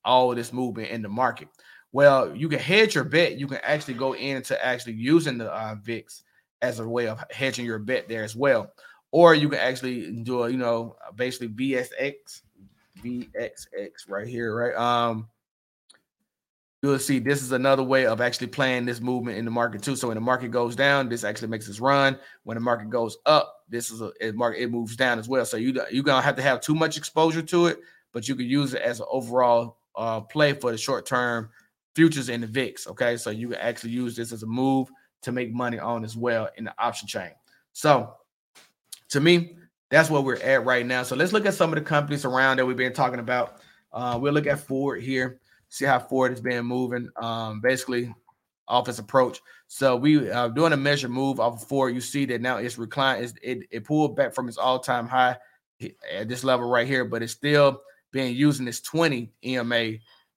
all 0.03 0.33
this 0.33 0.53
movement 0.53 0.89
in 0.89 1.01
the 1.01 1.09
market? 1.09 1.49
Well, 1.91 2.35
you 2.35 2.49
can 2.49 2.59
hedge 2.59 2.95
your 2.95 3.03
bet. 3.03 3.39
You 3.39 3.47
can 3.47 3.59
actually 3.63 3.95
go 3.95 4.13
into 4.13 4.63
actually 4.63 4.93
using 4.93 5.37
the 5.37 5.51
uh, 5.51 5.75
VIX 5.81 6.23
as 6.61 6.79
a 6.79 6.87
way 6.87 7.07
of 7.07 7.23
hedging 7.31 7.65
your 7.65 7.79
bet 7.79 8.07
there 8.07 8.23
as 8.23 8.35
well. 8.35 8.71
Or 9.11 9.33
you 9.33 9.49
can 9.49 9.59
actually 9.59 10.11
do 10.11 10.43
a, 10.43 10.49
you 10.49 10.57
know, 10.57 10.95
basically 11.15 11.49
VSX, 11.49 12.41
VXX 13.03 13.89
right 14.09 14.27
here, 14.27 14.55
right? 14.55 14.75
Um, 14.75 15.29
you'll 16.81 16.99
see 16.99 17.19
this 17.19 17.41
is 17.41 17.51
another 17.51 17.83
way 17.83 18.05
of 18.05 18.21
actually 18.21 18.47
playing 18.47 18.85
this 18.85 18.99
movement 18.99 19.37
in 19.37 19.45
the 19.45 19.51
market 19.51 19.81
too. 19.81 19.95
So 19.95 20.09
when 20.09 20.15
the 20.15 20.21
market 20.21 20.51
goes 20.51 20.75
down, 20.75 21.09
this 21.09 21.23
actually 21.23 21.47
makes 21.47 21.65
this 21.65 21.79
run. 21.79 22.19
When 22.43 22.55
the 22.55 22.61
market 22.61 22.89
goes 22.89 23.17
up, 23.25 23.54
this 23.69 23.91
is 23.91 24.01
a 24.01 24.11
it 24.19 24.35
market 24.35 24.61
it 24.61 24.71
moves 24.71 24.95
down 24.95 25.19
as 25.19 25.27
well. 25.27 25.45
So 25.45 25.57
you 25.57 25.73
you're 25.91 26.03
gonna 26.03 26.21
have 26.21 26.35
to 26.35 26.41
have 26.41 26.61
too 26.61 26.75
much 26.75 26.97
exposure 26.97 27.41
to 27.41 27.67
it, 27.67 27.79
but 28.11 28.27
you 28.27 28.35
can 28.35 28.45
use 28.45 28.73
it 28.73 28.81
as 28.81 28.99
an 28.99 29.05
overall 29.09 29.77
uh, 29.95 30.21
play 30.21 30.53
for 30.53 30.71
the 30.71 30.77
short 30.77 31.05
term 31.05 31.49
futures 31.95 32.29
in 32.29 32.41
the 32.41 32.47
VIX. 32.47 32.87
Okay, 32.87 33.17
so 33.17 33.29
you 33.29 33.49
can 33.49 33.57
actually 33.57 33.91
use 33.91 34.15
this 34.15 34.31
as 34.31 34.43
a 34.43 34.47
move 34.47 34.89
to 35.21 35.31
make 35.31 35.51
money 35.53 35.79
on 35.79 36.03
as 36.03 36.15
well 36.15 36.49
in 36.57 36.65
the 36.65 36.75
option 36.77 37.07
chain. 37.07 37.31
So 37.73 38.13
to 39.09 39.19
me, 39.19 39.57
that's 39.89 40.09
where 40.09 40.21
we're 40.21 40.37
at 40.37 40.65
right 40.65 40.85
now. 40.85 41.03
So 41.03 41.15
let's 41.15 41.33
look 41.33 41.45
at 41.45 41.53
some 41.53 41.71
of 41.71 41.79
the 41.79 41.85
companies 41.85 42.25
around 42.25 42.57
that 42.57 42.65
we've 42.65 42.77
been 42.77 42.93
talking 42.93 43.19
about. 43.19 43.61
Uh, 43.91 44.17
we'll 44.21 44.33
look 44.33 44.47
at 44.47 44.59
Ford 44.59 45.01
here, 45.01 45.39
see 45.69 45.85
how 45.85 45.99
Ford 45.99 46.31
has 46.31 46.41
been 46.41 46.65
moving. 46.65 47.09
Um, 47.15 47.61
basically, 47.61 48.13
off 48.67 48.89
its 48.89 48.99
approach. 48.99 49.39
So 49.75 49.97
we 49.97 50.31
uh, 50.31 50.47
doing 50.47 50.71
a 50.71 50.77
measure 50.77 51.09
move 51.09 51.41
off 51.41 51.61
of 51.61 51.67
Ford. 51.67 51.93
You 51.93 51.99
see 51.99 52.23
that 52.27 52.39
now 52.39 52.55
it's 52.55 52.77
reclined. 52.77 53.25
It's, 53.25 53.33
it, 53.43 53.67
it 53.69 53.83
pulled 53.83 54.15
back 54.15 54.33
from 54.33 54.47
its 54.47 54.57
all 54.57 54.79
time 54.79 55.05
high 55.05 55.35
at 56.13 56.29
this 56.29 56.45
level 56.45 56.69
right 56.69 56.87
here, 56.87 57.03
but 57.03 57.21
it's 57.21 57.33
still 57.33 57.81
being 58.13 58.37
using 58.37 58.65
this 58.65 58.79
20 58.79 59.33
EMA 59.43 59.95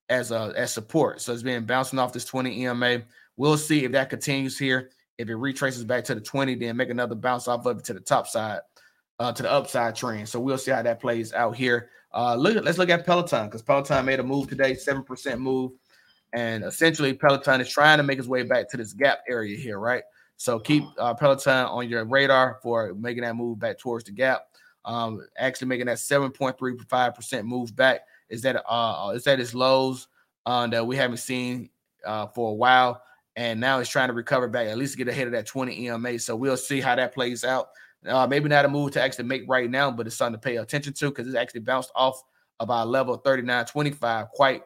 as 0.09 0.33
a 0.33 0.53
as 0.57 0.73
support. 0.73 1.21
So 1.21 1.33
it's 1.33 1.45
been 1.45 1.67
bouncing 1.67 2.01
off 2.01 2.13
this 2.13 2.25
20 2.25 2.65
EMA. 2.65 3.03
We'll 3.37 3.59
see 3.59 3.85
if 3.85 3.93
that 3.93 4.11
continues 4.11 4.59
here. 4.59 4.91
If 5.19 5.29
it 5.29 5.37
retraces 5.37 5.85
back 5.85 6.03
to 6.07 6.17
the 6.17 6.21
20, 6.21 6.57
then 6.57 6.77
make 6.77 6.91
another 6.91 7.15
bounce 7.15 7.47
off 7.47 7.65
of 7.65 7.79
it 7.79 7.85
to 7.85 7.95
the 7.95 8.01
top 8.01 8.27
side, 8.27 8.59
uh, 9.21 9.31
to 9.31 9.45
the 9.45 9.53
upside 9.53 9.95
trend. 9.95 10.29
So 10.29 10.41
we'll 10.41 10.59
see 10.59 10.73
how 10.73 10.83
that 10.83 10.99
plays 10.99 11.33
out 11.33 11.55
here. 11.55 11.91
Uh, 12.13 12.35
look, 12.35 12.65
let's 12.65 12.79
look 12.79 12.91
at 12.91 13.07
Peloton 13.07 13.47
because 13.47 13.63
Peloton 13.63 14.05
made 14.05 14.19
a 14.19 14.25
move 14.25 14.49
today, 14.49 14.75
seven 14.75 15.05
percent 15.05 15.41
move, 15.41 15.71
and 16.33 16.65
essentially 16.65 17.15
Peloton 17.15 17.61
is 17.61 17.69
trying 17.69 17.99
to 17.99 18.05
make 18.05 18.19
his 18.19 18.29
way 18.29 18.43
back 18.43 18.69
to 18.71 18.77
this 18.77 18.93
gap 18.93 19.21
area 19.29 19.57
here, 19.57 19.79
right? 19.79 20.03
So 20.37 20.59
keep 20.59 20.85
uh, 20.99 21.15
Peloton 21.15 21.67
on 21.67 21.89
your 21.89 22.05
radar 22.05 22.59
for 22.63 22.95
making 22.95 23.23
that 23.23 23.35
move 23.35 23.59
back 23.59 23.79
towards 23.79 24.05
the 24.05 24.13
gap. 24.13 24.43
Um, 24.85 25.27
actually 25.37 25.69
making 25.69 25.87
that 25.87 25.99
7.35% 25.99 27.45
move 27.45 27.75
back 27.75 28.03
is 28.31 28.43
that 28.43 28.63
uh 28.69 29.13
is 29.15 29.25
that 29.25 29.41
its 29.41 29.55
lows 29.55 30.09
uh, 30.47 30.67
that 30.69 30.87
we 30.87 30.97
haven't 30.97 31.19
seen 31.19 31.69
uh, 32.07 32.27
for 32.27 32.51
a 32.51 32.55
while, 32.55 33.03
and 33.37 33.61
now 33.61 33.81
it's 33.81 33.91
trying 33.91 34.09
to 34.09 34.15
recover 34.15 34.49
back 34.49 34.69
at 34.69 34.79
least 34.79 34.97
get 34.97 35.09
ahead 35.09 35.27
of 35.27 35.33
that 35.33 35.47
20 35.47 35.87
EMA. 35.87 36.19
So 36.19 36.37
we'll 36.37 36.57
see 36.57 36.81
how 36.81 36.95
that 36.95 37.13
plays 37.13 37.45
out. 37.45 37.71
Uh, 38.07 38.27
maybe 38.27 38.49
not 38.49 38.65
a 38.65 38.69
move 38.69 38.93
to 38.93 39.03
actually 39.03 39.25
make 39.25 39.43
right 39.49 39.69
now, 39.69 39.91
but 39.91 40.07
it's 40.07 40.17
something 40.17 40.41
to 40.41 40.45
pay 40.45 40.57
attention 40.57 40.93
to 40.93 41.09
because 41.09 41.27
it's 41.27 41.37
actually 41.37 41.61
bounced 41.61 41.91
off 41.95 42.23
about 42.61 42.89
level 42.89 43.19
39.25 43.19 44.31
quite 44.31 44.63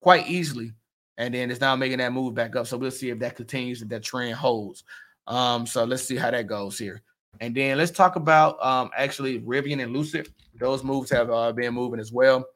quite 0.00 0.28
easily, 0.28 0.72
and 1.18 1.34
then 1.34 1.50
it's 1.50 1.60
now 1.60 1.74
making 1.76 1.98
that 1.98 2.12
move 2.12 2.34
back 2.34 2.56
up. 2.56 2.66
So 2.66 2.76
we'll 2.76 2.90
see 2.90 3.10
if 3.10 3.18
that 3.20 3.36
continues 3.36 3.82
if 3.82 3.88
that 3.88 4.02
trend 4.02 4.34
holds. 4.34 4.84
Um, 5.26 5.66
so 5.66 5.84
let's 5.84 6.02
see 6.02 6.16
how 6.16 6.30
that 6.30 6.46
goes 6.46 6.78
here. 6.78 7.02
And 7.40 7.54
then 7.54 7.78
let's 7.78 7.90
talk 7.90 8.16
about 8.16 8.62
um, 8.64 8.90
actually 8.96 9.40
Rivian 9.40 9.82
and 9.82 9.92
Lucid. 9.92 10.28
Those 10.58 10.82
moves 10.82 11.10
have 11.10 11.30
uh, 11.30 11.52
been 11.52 11.74
moving 11.74 12.00
as 12.00 12.12
well. 12.12 12.46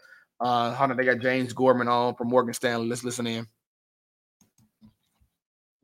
Uh, 0.40 0.72
hold 0.74 0.96
they 0.96 1.04
got 1.04 1.18
James 1.18 1.52
Gorman 1.52 1.88
on 1.88 2.14
from 2.14 2.28
Morgan 2.28 2.54
Stanley. 2.54 2.86
Let's 2.86 3.04
listen 3.04 3.26
in. 3.26 3.46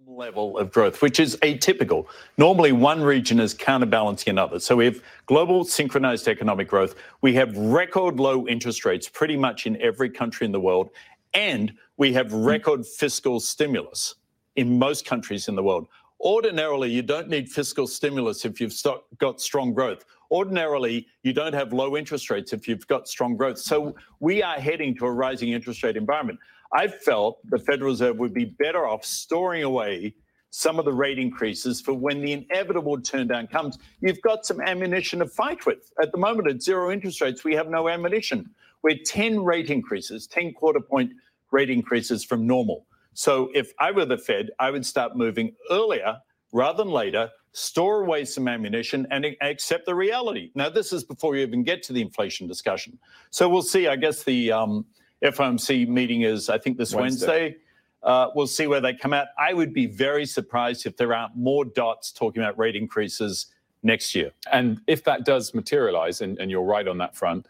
Level 0.07 0.57
of 0.57 0.73
growth, 0.73 1.03
which 1.03 1.21
is 1.21 1.37
atypical. 1.43 2.07
Normally, 2.39 2.73
one 2.73 3.03
region 3.03 3.39
is 3.39 3.53
counterbalancing 3.53 4.31
another. 4.31 4.61
So, 4.61 4.77
we 4.77 4.85
have 4.87 5.03
global 5.27 5.65
synchronized 5.65 6.29
economic 6.29 6.69
growth. 6.69 6.95
We 7.21 7.35
have 7.35 7.55
record 7.57 8.19
low 8.19 8.47
interest 8.47 8.85
rates 8.85 9.09
pretty 9.09 9.37
much 9.37 9.67
in 9.67 9.79
every 9.83 10.09
country 10.09 10.47
in 10.47 10.53
the 10.53 10.61
world. 10.61 10.91
And 11.37 11.75
we 11.99 12.15
have 12.15 12.31
hmm. 12.31 12.45
record 12.45 12.87
fiscal 12.87 13.39
stimulus 13.39 14.17
in 14.57 14.79
most 14.79 15.05
countries 15.05 15.49
in 15.49 15.55
the 15.55 15.63
world. 15.63 15.87
Ordinarily, 16.19 16.91
you 16.91 17.03
don't 17.03 17.29
need 17.29 17.51
fiscal 17.51 17.87
stimulus 17.87 18.47
if 18.47 18.59
you've 18.59 18.75
got 19.19 19.41
strong 19.41 19.75
growth. 19.75 20.05
Ordinarily, 20.31 21.07
you 21.23 21.35
don't 21.35 21.53
have 21.53 21.75
low 21.75 21.95
interest 21.95 22.31
rates 22.31 22.55
if 22.55 22.67
you've 22.67 22.87
got 22.87 23.07
strong 23.07 23.37
growth. 23.37 23.59
So 23.59 23.95
we 24.19 24.43
are 24.43 24.55
heading 24.55 24.97
to 24.97 25.05
a 25.05 25.13
rising 25.13 25.51
interest 25.51 25.83
rate 25.83 25.97
environment. 25.97 26.39
I 26.73 26.89
felt 26.89 27.39
the 27.51 27.59
Federal 27.59 27.91
Reserve 27.91 28.17
would 28.17 28.33
be 28.33 28.47
better 28.47 28.89
off 28.89 29.05
storing 29.05 29.63
away 29.63 30.15
some 30.51 30.79
of 30.79 30.87
the 30.87 30.93
rate 30.93 31.19
increases 31.19 31.83
for 31.83 31.93
when 31.93 32.23
the 32.23 32.33
inevitable 32.33 32.99
turn 32.99 33.27
down 33.27 33.47
comes. 33.47 33.79
You've 34.01 34.23
got 34.23 34.47
some 34.47 34.63
ammunition 34.63 35.19
to 35.19 35.27
fight 35.27 35.67
with. 35.67 35.93
At 36.01 36.13
the 36.13 36.19
moment, 36.19 36.49
at 36.49 36.63
zero 36.63 36.91
interest 36.91 37.21
rates, 37.21 37.45
we 37.45 37.55
have 37.55 37.69
no 37.69 37.91
ammunition. 37.91 38.49
We're 38.83 38.99
10 39.05 39.45
rate 39.45 39.69
increases, 39.69 40.27
10 40.27 40.55
quarter 40.55 40.81
point 40.81 41.13
rate 41.51 41.71
increases 41.71 42.25
from 42.25 42.47
normal. 42.47 42.87
So 43.15 43.51
if 43.55 43.73
I 43.79 43.91
were 43.91 44.05
the 44.05 44.19
Fed, 44.19 44.51
I 44.59 44.71
would 44.71 44.85
start 44.85 45.17
moving 45.17 45.55
earlier 45.71 46.19
rather 46.53 46.85
than 46.85 46.93
later 46.93 47.31
store 47.57 48.03
away 48.03 48.23
some 48.23 48.49
ammunition 48.49 49.07
and 49.11 49.27
accept 49.41 49.87
the 49.87 49.95
reality. 49.95 50.51
Now, 50.55 50.69
this 50.69 50.93
is 50.93 51.05
before 51.05 51.37
you 51.37 51.43
even 51.43 51.63
get 51.63 51.83
to 51.85 51.95
the 51.95 52.03
inflation 52.03 52.47
discussion. 52.47 52.99
So 53.31 53.49
we'll 53.49 53.63
see. 53.63 53.89
I 53.89 53.97
guess 53.97 54.25
the 54.25 54.53
um, 54.53 54.85
FOMC 55.23 55.89
meeting 55.89 56.21
is, 56.23 56.51
I 56.51 56.59
think, 56.59 56.77
this 56.77 56.95
Wednesday. 56.95 57.27
Wednesday. 57.27 57.57
Uh, 58.03 58.29
we'll 58.35 58.47
see 58.47 58.67
where 58.67 58.83
they 58.83 58.93
come 58.93 59.15
out. 59.15 59.29
I 59.39 59.55
would 59.55 59.73
be 59.73 59.87
very 59.87 60.27
surprised 60.27 60.85
if 60.85 60.99
there 60.99 61.15
aren't 61.15 61.35
more 61.35 61.65
dots 61.65 62.13
talking 62.13 62.43
about 62.43 62.59
rate 62.59 62.77
increases 62.77 63.47
next 63.83 64.15
year. 64.15 64.33
And 64.53 64.81
if 64.87 65.03
that 65.05 65.25
does 65.25 65.55
materialize, 65.55 66.21
and, 66.21 66.39
and 66.39 66.51
you're 66.51 66.63
right 66.63 66.87
on 66.87 66.99
that 66.99 67.17
front, 67.17 67.47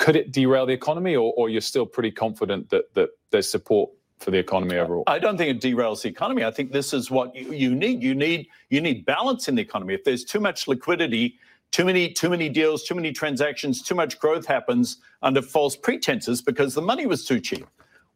could 0.00 0.16
it 0.16 0.32
derail 0.32 0.64
the 0.64 0.72
economy, 0.72 1.14
or, 1.14 1.32
or 1.36 1.50
you're 1.50 1.60
still 1.60 1.86
pretty 1.86 2.10
confident 2.10 2.70
that, 2.70 2.92
that 2.94 3.10
there's 3.30 3.48
support 3.48 3.90
for 4.18 4.30
the 4.30 4.38
economy 4.38 4.78
overall? 4.78 5.04
I 5.06 5.18
don't 5.18 5.36
think 5.36 5.50
it 5.50 5.60
derails 5.62 6.02
the 6.02 6.08
economy. 6.08 6.42
I 6.42 6.50
think 6.50 6.72
this 6.72 6.94
is 6.94 7.10
what 7.10 7.36
you, 7.36 7.52
you 7.52 7.74
need. 7.74 8.02
You 8.02 8.14
need 8.14 8.48
you 8.70 8.80
need 8.80 9.04
balance 9.04 9.46
in 9.46 9.54
the 9.54 9.62
economy. 9.62 9.92
If 9.92 10.04
there's 10.04 10.24
too 10.24 10.40
much 10.40 10.66
liquidity, 10.66 11.38
too 11.70 11.84
many 11.84 12.12
too 12.12 12.30
many 12.30 12.48
deals, 12.48 12.82
too 12.82 12.94
many 12.94 13.12
transactions, 13.12 13.82
too 13.82 13.94
much 13.94 14.18
growth 14.18 14.46
happens 14.46 14.96
under 15.20 15.42
false 15.42 15.76
pretenses 15.76 16.40
because 16.40 16.74
the 16.74 16.82
money 16.82 17.04
was 17.04 17.26
too 17.26 17.38
cheap. 17.38 17.66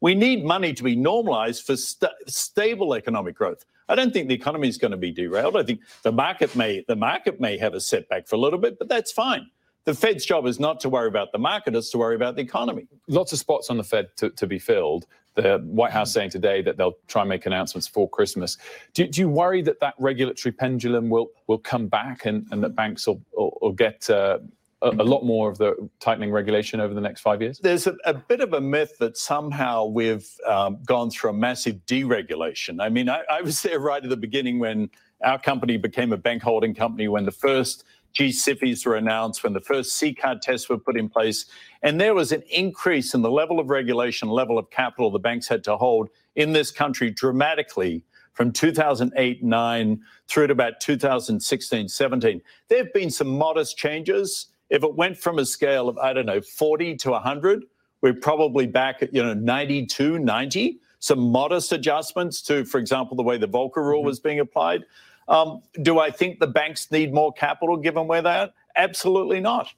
We 0.00 0.14
need 0.14 0.42
money 0.42 0.72
to 0.72 0.82
be 0.82 0.96
normalized 0.96 1.66
for 1.66 1.76
st- 1.76 2.12
stable 2.26 2.94
economic 2.94 3.36
growth. 3.36 3.64
I 3.90 3.94
don't 3.94 4.12
think 4.12 4.28
the 4.28 4.34
economy 4.34 4.68
is 4.68 4.78
going 4.78 4.92
to 4.92 4.96
be 4.96 5.12
derailed. 5.12 5.54
I 5.54 5.62
think 5.62 5.80
the 6.02 6.12
market 6.12 6.56
may 6.56 6.82
the 6.88 6.96
market 6.96 7.40
may 7.40 7.58
have 7.58 7.74
a 7.74 7.80
setback 7.80 8.26
for 8.26 8.36
a 8.36 8.38
little 8.38 8.58
bit, 8.58 8.78
but 8.78 8.88
that's 8.88 9.12
fine 9.12 9.50
the 9.84 9.94
Fed's 9.94 10.24
job 10.24 10.46
is 10.46 10.58
not 10.58 10.80
to 10.80 10.88
worry 10.88 11.08
about 11.08 11.32
the 11.32 11.38
market, 11.38 11.74
it's 11.74 11.90
to 11.90 11.98
worry 11.98 12.14
about 12.14 12.36
the 12.36 12.42
economy. 12.42 12.86
Lots 13.08 13.32
of 13.32 13.38
spots 13.38 13.70
on 13.70 13.76
the 13.76 13.84
Fed 13.84 14.08
to, 14.16 14.30
to 14.30 14.46
be 14.46 14.58
filled 14.58 15.06
the 15.34 15.58
White 15.64 15.92
House 15.92 16.12
saying 16.12 16.30
today 16.30 16.62
that 16.62 16.76
they'll 16.76 16.96
try 17.08 17.22
and 17.22 17.28
make 17.28 17.46
announcements 17.46 17.86
for 17.86 18.08
Christmas. 18.08 18.56
Do, 18.92 19.06
do 19.06 19.20
you 19.20 19.28
worry 19.28 19.62
that 19.62 19.80
that 19.80 19.94
regulatory 19.98 20.52
pendulum 20.52 21.10
will 21.10 21.30
will 21.46 21.58
come 21.58 21.88
back 21.88 22.26
and, 22.26 22.46
and 22.50 22.62
that 22.62 22.74
banks 22.74 23.06
will, 23.06 23.20
will, 23.36 23.58
will 23.60 23.72
get 23.72 24.08
uh, 24.08 24.38
a, 24.82 24.90
a, 24.90 25.04
lot 25.04 25.24
more 25.24 25.50
of 25.50 25.58
the 25.58 25.88
tightening 26.00 26.30
regulation 26.30 26.80
over 26.80 26.94
the 26.94 27.00
next 27.00 27.20
five 27.20 27.42
years? 27.42 27.58
There's 27.58 27.86
a, 27.86 27.96
a 28.04 28.14
bit 28.14 28.40
of 28.40 28.52
a 28.52 28.60
myth 28.60 28.96
that 28.98 29.16
somehow 29.16 29.86
we've 29.86 30.28
um, 30.46 30.78
gone 30.86 31.10
through 31.10 31.30
a 31.30 31.34
massive 31.34 31.84
deregulation. 31.86 32.80
I 32.80 32.88
mean, 32.88 33.08
I, 33.08 33.22
I 33.30 33.42
was 33.42 33.60
there 33.62 33.80
right 33.80 34.02
at 34.02 34.10
the 34.10 34.16
beginning 34.16 34.58
when 34.58 34.90
our 35.22 35.38
company 35.38 35.76
became 35.76 36.12
a 36.12 36.16
bank 36.16 36.42
holding 36.42 36.74
company, 36.74 37.08
when 37.08 37.24
the 37.24 37.32
first 37.32 37.84
G-SIFIs 38.14 38.86
were 38.86 38.94
announced, 38.94 39.42
when 39.42 39.52
the 39.52 39.60
first 39.60 40.00
CCAR 40.00 40.40
tests 40.40 40.68
were 40.68 40.78
put 40.78 40.96
in 40.96 41.08
place, 41.08 41.46
and 41.82 42.00
there 42.00 42.14
was 42.14 42.32
an 42.32 42.42
increase 42.50 43.12
in 43.12 43.22
the 43.22 43.30
level 43.30 43.58
of 43.58 43.68
regulation, 43.68 44.28
level 44.28 44.58
of 44.58 44.70
capital 44.70 45.10
the 45.10 45.18
banks 45.18 45.48
had 45.48 45.64
to 45.64 45.76
hold 45.76 46.08
in 46.36 46.52
this 46.52 46.70
country 46.70 47.10
dramatically 47.10 48.02
from 48.32 48.52
2008 48.52 49.42
9 49.42 50.00
through 50.28 50.46
to 50.46 50.52
about 50.52 50.80
2016 50.80 51.88
17. 51.88 52.42
There 52.68 52.78
have 52.78 52.92
been 52.92 53.10
some 53.10 53.28
modest 53.28 53.76
changes. 53.76 54.46
If 54.70 54.82
it 54.82 54.94
went 54.94 55.16
from 55.16 55.38
a 55.38 55.44
scale 55.44 55.88
of, 55.88 55.98
I 55.98 56.12
don't 56.12 56.26
know, 56.26 56.40
40 56.40 56.96
to 56.96 57.10
100, 57.10 57.64
we're 58.00 58.14
probably 58.14 58.66
back 58.66 59.02
at, 59.02 59.14
you 59.14 59.22
know, 59.22 59.34
92, 59.34 60.18
90. 60.18 60.80
Some 60.98 61.20
modest 61.20 61.72
adjustments 61.72 62.42
to, 62.42 62.64
for 62.64 62.78
example, 62.78 63.16
the 63.16 63.22
way 63.22 63.38
the 63.38 63.48
Volcker 63.48 63.76
rule 63.76 64.00
mm-hmm. 64.00 64.06
was 64.06 64.20
being 64.20 64.40
applied. 64.40 64.84
Um, 65.28 65.62
do 65.82 65.98
I 65.98 66.10
think 66.10 66.38
the 66.38 66.46
banks 66.46 66.90
need 66.90 67.12
more 67.12 67.32
capital 67.32 67.76
given 67.76 68.06
where 68.06 68.22
they're? 68.22 68.50
Absolutely 68.76 69.40
not. 69.40 69.68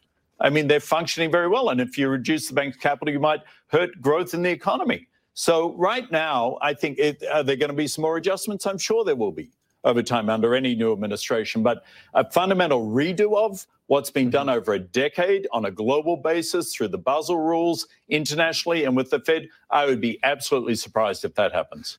I 0.41 0.51
mean, 0.51 0.67
they're 0.67 0.81
functioning 0.81 1.31
very 1.31 1.49
well. 1.49 1.71
And 1.71 1.81
if 1.81 1.97
you 1.97 2.09
reduce 2.09 2.49
the 2.49 2.55
bank's 2.55 2.77
capital, 2.77 3.13
you 3.13 3.21
might 3.21 3.41
hurt 3.69 4.01
growth 4.01 4.35
in 4.35 4.43
the 4.43 4.51
economy. 4.51 5.09
So 5.35 5.75
right 5.75 6.11
now, 6.11 6.59
I 6.63 6.75
think 6.75 6.99
it, 6.99 7.23
are 7.31 7.43
there 7.43 7.57
going 7.57 7.71
to 7.71 7.77
be 7.77 7.87
some 7.87 8.03
more 8.03 8.17
adjustments? 8.17 8.67
I'm 8.67 8.79
sure 8.79 9.05
there 9.05 9.17
will 9.17 9.33
be 9.33 9.51
over 9.85 10.03
time 10.03 10.29
under 10.29 10.55
any 10.55 10.75
new 10.75 10.93
administration. 10.93 11.63
But 11.63 11.85
a 12.15 12.29
fundamental 12.31 12.87
redo 12.87 13.37
of 13.37 13.67
what's 13.87 14.11
been 14.11 14.31
done 14.31 14.49
over 14.49 14.75
a 14.75 14.79
decade 14.79 15.47
on 15.53 15.67
a 15.67 15.71
global 15.71 16.17
basis 16.17 16.75
through 16.75 16.89
the 16.89 16.99
Basel 16.99 17.39
rules 17.39 17.87
internationally 18.09 18.85
and 18.85 18.97
with 18.97 19.11
the 19.11 19.21
Fed, 19.21 19.49
I 19.71 19.87
would 19.87 20.01
be 20.01 20.19
absolutely 20.23 20.75
surprised 20.75 21.25
if 21.25 21.35
that 21.35 21.53
happens. 21.53 21.99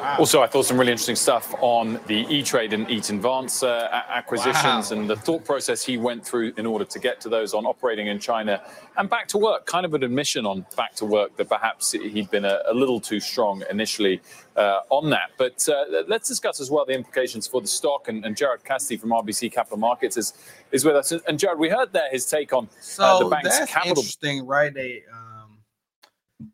Wow. 0.00 0.16
Also, 0.18 0.40
I 0.40 0.46
thought 0.46 0.64
some 0.64 0.78
really 0.78 0.92
interesting 0.92 1.14
stuff 1.14 1.54
on 1.60 2.00
the 2.06 2.24
E-Trade 2.30 2.72
and 2.72 2.90
Eaton 2.90 3.20
Vance 3.20 3.62
uh, 3.62 4.02
acquisitions 4.08 4.90
wow. 4.90 4.96
and 4.96 5.10
the 5.10 5.16
thought 5.16 5.44
process 5.44 5.84
he 5.84 5.98
went 5.98 6.24
through 6.24 6.54
in 6.56 6.64
order 6.64 6.86
to 6.86 6.98
get 6.98 7.20
to 7.20 7.28
those 7.28 7.52
on 7.52 7.66
operating 7.66 8.06
in 8.06 8.18
China 8.18 8.62
and 8.96 9.10
back 9.10 9.28
to 9.28 9.36
work. 9.36 9.66
Kind 9.66 9.84
of 9.84 9.92
an 9.92 10.02
admission 10.02 10.46
on 10.46 10.64
back 10.74 10.94
to 10.94 11.04
work 11.04 11.36
that 11.36 11.50
perhaps 11.50 11.92
he'd 11.92 12.30
been 12.30 12.46
a, 12.46 12.62
a 12.66 12.72
little 12.72 12.98
too 12.98 13.20
strong 13.20 13.62
initially 13.68 14.22
uh, 14.56 14.80
on 14.88 15.10
that. 15.10 15.32
But 15.36 15.68
uh, 15.68 15.84
let's 16.08 16.26
discuss 16.26 16.60
as 16.60 16.70
well 16.70 16.86
the 16.86 16.94
implications 16.94 17.46
for 17.46 17.60
the 17.60 17.68
stock. 17.68 18.08
And, 18.08 18.24
and, 18.24 18.34
Gerard 18.34 18.64
Cassidy 18.64 18.96
from 18.96 19.10
RBC 19.10 19.52
Capital 19.52 19.76
Markets 19.76 20.16
is 20.16 20.32
is 20.72 20.82
with 20.82 20.96
us. 20.96 21.12
And 21.12 21.38
Jared, 21.38 21.58
we 21.58 21.68
heard 21.68 21.92
there 21.92 22.10
his 22.10 22.24
take 22.24 22.54
on 22.54 22.70
so 22.80 23.04
uh, 23.04 23.18
the 23.18 23.28
bank's 23.28 23.58
that's 23.58 23.70
capital. 23.70 23.98
Interesting, 23.98 24.46
right? 24.46 24.72
They 24.72 25.02
um, 25.12 25.58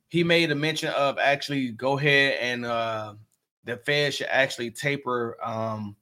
he 0.09 0.25
made 0.25 0.51
a 0.51 0.57
mention 0.57 0.89
of 0.89 1.19
actually 1.19 1.71
go 1.71 1.97
ahead 1.97 2.39
and 2.41 2.65
uh, 2.65 3.15
the 3.66 3.76
Fed 3.76 4.14
should 4.14 4.29
actually 4.31 4.70
taper 4.70 5.37
um, 5.44 5.96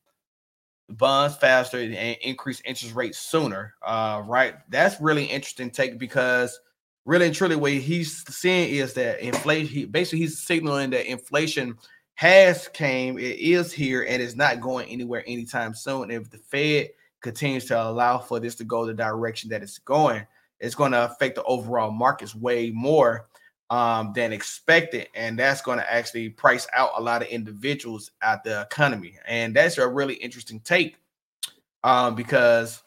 bonds 0.88 1.36
faster 1.36 1.78
and 1.78 1.94
increase 2.22 2.62
interest 2.64 2.94
rates 2.94 3.18
sooner. 3.18 3.74
Uh, 3.82 4.22
right? 4.26 4.54
That's 4.68 5.00
really 5.00 5.24
interesting 5.24 5.70
take 5.70 5.98
because 5.98 6.60
really 7.04 7.26
and 7.26 7.34
truly 7.34 7.56
what 7.56 7.72
he's 7.72 8.24
saying 8.34 8.74
is 8.74 8.92
that 8.94 9.20
inflation. 9.20 9.68
He, 9.68 9.84
basically, 9.86 10.20
he's 10.20 10.38
signaling 10.38 10.90
that 10.90 11.10
inflation 11.10 11.76
has 12.14 12.68
came, 12.68 13.18
it 13.18 13.38
is 13.38 13.72
here, 13.72 14.06
and 14.08 14.22
it's 14.22 14.36
not 14.36 14.60
going 14.60 14.88
anywhere 14.88 15.24
anytime 15.26 15.74
soon. 15.74 16.10
If 16.10 16.30
the 16.30 16.38
Fed 16.38 16.90
continues 17.20 17.64
to 17.66 17.82
allow 17.82 18.18
for 18.18 18.38
this 18.38 18.54
to 18.56 18.64
go 18.64 18.86
the 18.86 18.94
direction 18.94 19.50
that 19.50 19.62
it's 19.62 19.78
going, 19.78 20.24
it's 20.60 20.76
going 20.76 20.92
to 20.92 21.04
affect 21.04 21.34
the 21.34 21.42
overall 21.44 21.90
markets 21.90 22.34
way 22.34 22.70
more 22.70 23.26
um, 23.70 24.12
than 24.14 24.32
expected, 24.32 25.08
and 25.14 25.38
that's 25.38 25.62
going 25.62 25.78
to 25.78 25.92
actually 25.92 26.28
price 26.28 26.66
out 26.74 26.90
a 26.96 27.02
lot 27.02 27.22
of 27.22 27.28
individuals 27.28 28.10
out 28.22 28.44
the 28.44 28.62
economy. 28.62 29.18
And 29.26 29.54
that's 29.54 29.78
a 29.78 29.88
really 29.88 30.14
interesting 30.14 30.60
take 30.60 30.96
um, 31.82 32.14
because 32.14 32.82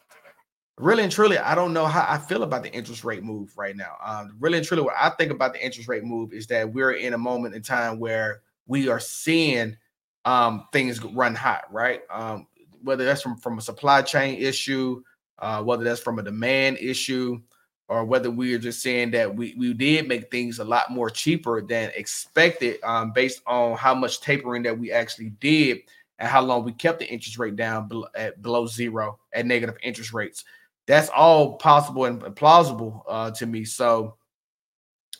really 0.78 1.02
and 1.02 1.12
truly, 1.12 1.38
I 1.38 1.54
don't 1.54 1.72
know 1.72 1.86
how 1.86 2.06
I 2.08 2.18
feel 2.18 2.42
about 2.42 2.62
the 2.62 2.72
interest 2.72 3.04
rate 3.04 3.22
move 3.22 3.52
right 3.56 3.76
now. 3.76 3.96
Um, 4.04 4.36
really 4.40 4.58
and 4.58 4.66
truly, 4.66 4.82
what 4.82 4.94
I 4.98 5.10
think 5.10 5.32
about 5.32 5.52
the 5.52 5.64
interest 5.64 5.88
rate 5.88 6.04
move 6.04 6.32
is 6.32 6.46
that 6.48 6.72
we're 6.72 6.92
in 6.92 7.14
a 7.14 7.18
moment 7.18 7.54
in 7.54 7.62
time 7.62 7.98
where 7.98 8.42
we 8.66 8.88
are 8.88 9.00
seeing 9.00 9.76
um, 10.24 10.66
things 10.72 11.02
run 11.02 11.34
hot, 11.34 11.64
right? 11.72 12.02
Um, 12.10 12.46
whether 12.82 13.04
that's 13.04 13.22
from 13.22 13.36
from 13.36 13.58
a 13.58 13.62
supply 13.62 14.02
chain 14.02 14.40
issue, 14.40 15.02
uh, 15.38 15.62
whether 15.62 15.84
that's 15.84 16.00
from 16.00 16.18
a 16.18 16.22
demand 16.22 16.78
issue, 16.78 17.40
or 17.88 18.04
whether 18.04 18.30
we 18.30 18.54
are 18.54 18.58
just 18.58 18.82
saying 18.82 19.10
that 19.12 19.34
we, 19.34 19.54
we 19.58 19.72
did 19.72 20.06
make 20.06 20.30
things 20.30 20.58
a 20.58 20.64
lot 20.64 20.90
more 20.90 21.08
cheaper 21.08 21.62
than 21.62 21.90
expected 21.94 22.82
um, 22.82 23.12
based 23.12 23.40
on 23.46 23.76
how 23.76 23.94
much 23.94 24.20
tapering 24.20 24.62
that 24.62 24.78
we 24.78 24.92
actually 24.92 25.30
did 25.40 25.78
and 26.18 26.28
how 26.28 26.42
long 26.42 26.64
we 26.64 26.72
kept 26.72 26.98
the 26.98 27.08
interest 27.08 27.38
rate 27.38 27.56
down 27.56 27.88
below, 27.88 28.08
at 28.14 28.42
below 28.42 28.66
zero 28.66 29.18
at 29.32 29.46
negative 29.46 29.76
interest 29.82 30.12
rates. 30.12 30.44
That's 30.86 31.08
all 31.10 31.56
possible 31.56 32.04
and 32.04 32.36
plausible 32.36 33.04
uh, 33.08 33.30
to 33.32 33.46
me. 33.46 33.64
So 33.64 34.16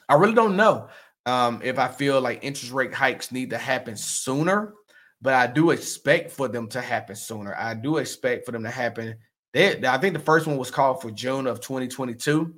I 0.08 0.14
really 0.14 0.34
don't 0.34 0.56
know 0.56 0.88
um, 1.26 1.60
if 1.62 1.78
I 1.78 1.88
feel 1.88 2.20
like 2.20 2.40
interest 2.42 2.72
rate 2.72 2.92
hikes 2.92 3.32
need 3.32 3.50
to 3.50 3.58
happen 3.58 3.96
sooner, 3.96 4.74
but 5.20 5.34
I 5.34 5.46
do 5.46 5.70
expect 5.70 6.30
for 6.30 6.48
them 6.48 6.68
to 6.68 6.80
happen 6.80 7.16
sooner. 7.16 7.54
I 7.54 7.74
do 7.74 7.96
expect 7.96 8.44
for 8.44 8.52
them 8.52 8.62
to 8.62 8.70
happen 8.70 9.16
they, 9.52 9.86
I 9.86 9.98
think 9.98 10.14
the 10.14 10.20
first 10.20 10.46
one 10.46 10.56
was 10.56 10.70
called 10.70 11.00
for 11.00 11.10
June 11.10 11.46
of 11.46 11.60
2022. 11.60 12.54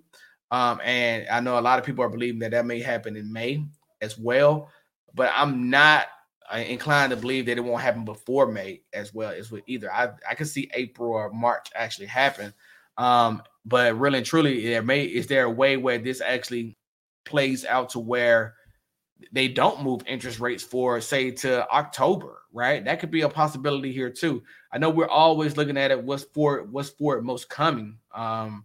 Um, 0.50 0.80
and 0.82 1.28
I 1.28 1.40
know 1.40 1.58
a 1.58 1.60
lot 1.60 1.78
of 1.78 1.84
people 1.84 2.04
are 2.04 2.08
believing 2.08 2.40
that 2.40 2.50
that 2.50 2.66
may 2.66 2.80
happen 2.80 3.16
in 3.16 3.32
May 3.32 3.64
as 4.00 4.18
well, 4.18 4.68
but 5.14 5.30
I'm 5.34 5.70
not 5.70 6.06
uh, 6.52 6.58
inclined 6.58 7.10
to 7.10 7.16
believe 7.16 7.46
that 7.46 7.58
it 7.58 7.64
won't 7.64 7.82
happen 7.82 8.04
before 8.04 8.50
May 8.50 8.82
as 8.92 9.14
well 9.14 9.30
as 9.30 9.50
with 9.50 9.62
either. 9.66 9.92
I, 9.92 10.10
I 10.28 10.34
can 10.34 10.46
see 10.46 10.70
April 10.74 11.10
or 11.10 11.32
March 11.32 11.68
actually 11.74 12.06
happen. 12.06 12.52
Um, 12.98 13.42
but 13.64 13.96
really 13.96 14.18
and 14.18 14.26
truly, 14.26 14.64
there 14.66 14.82
may 14.82 15.04
is 15.04 15.26
there 15.26 15.44
a 15.44 15.50
way 15.50 15.76
where 15.76 15.98
this 15.98 16.20
actually 16.20 16.76
plays 17.24 17.64
out 17.64 17.90
to 17.90 18.00
where 18.00 18.54
they 19.32 19.48
don't 19.48 19.82
move 19.82 20.02
interest 20.06 20.40
rates 20.40 20.62
for 20.62 21.00
say 21.00 21.30
to 21.30 21.68
October, 21.70 22.42
right? 22.52 22.84
That 22.84 23.00
could 23.00 23.10
be 23.10 23.22
a 23.22 23.28
possibility 23.28 23.92
here 23.92 24.10
too. 24.10 24.42
I 24.72 24.78
know 24.78 24.90
we're 24.90 25.08
always 25.08 25.56
looking 25.56 25.76
at 25.76 25.90
it 25.90 26.02
what's 26.02 26.24
for 26.24 26.64
what's 26.64 26.90
for 26.90 27.16
it 27.16 27.22
most 27.22 27.48
coming. 27.48 27.98
Um, 28.14 28.64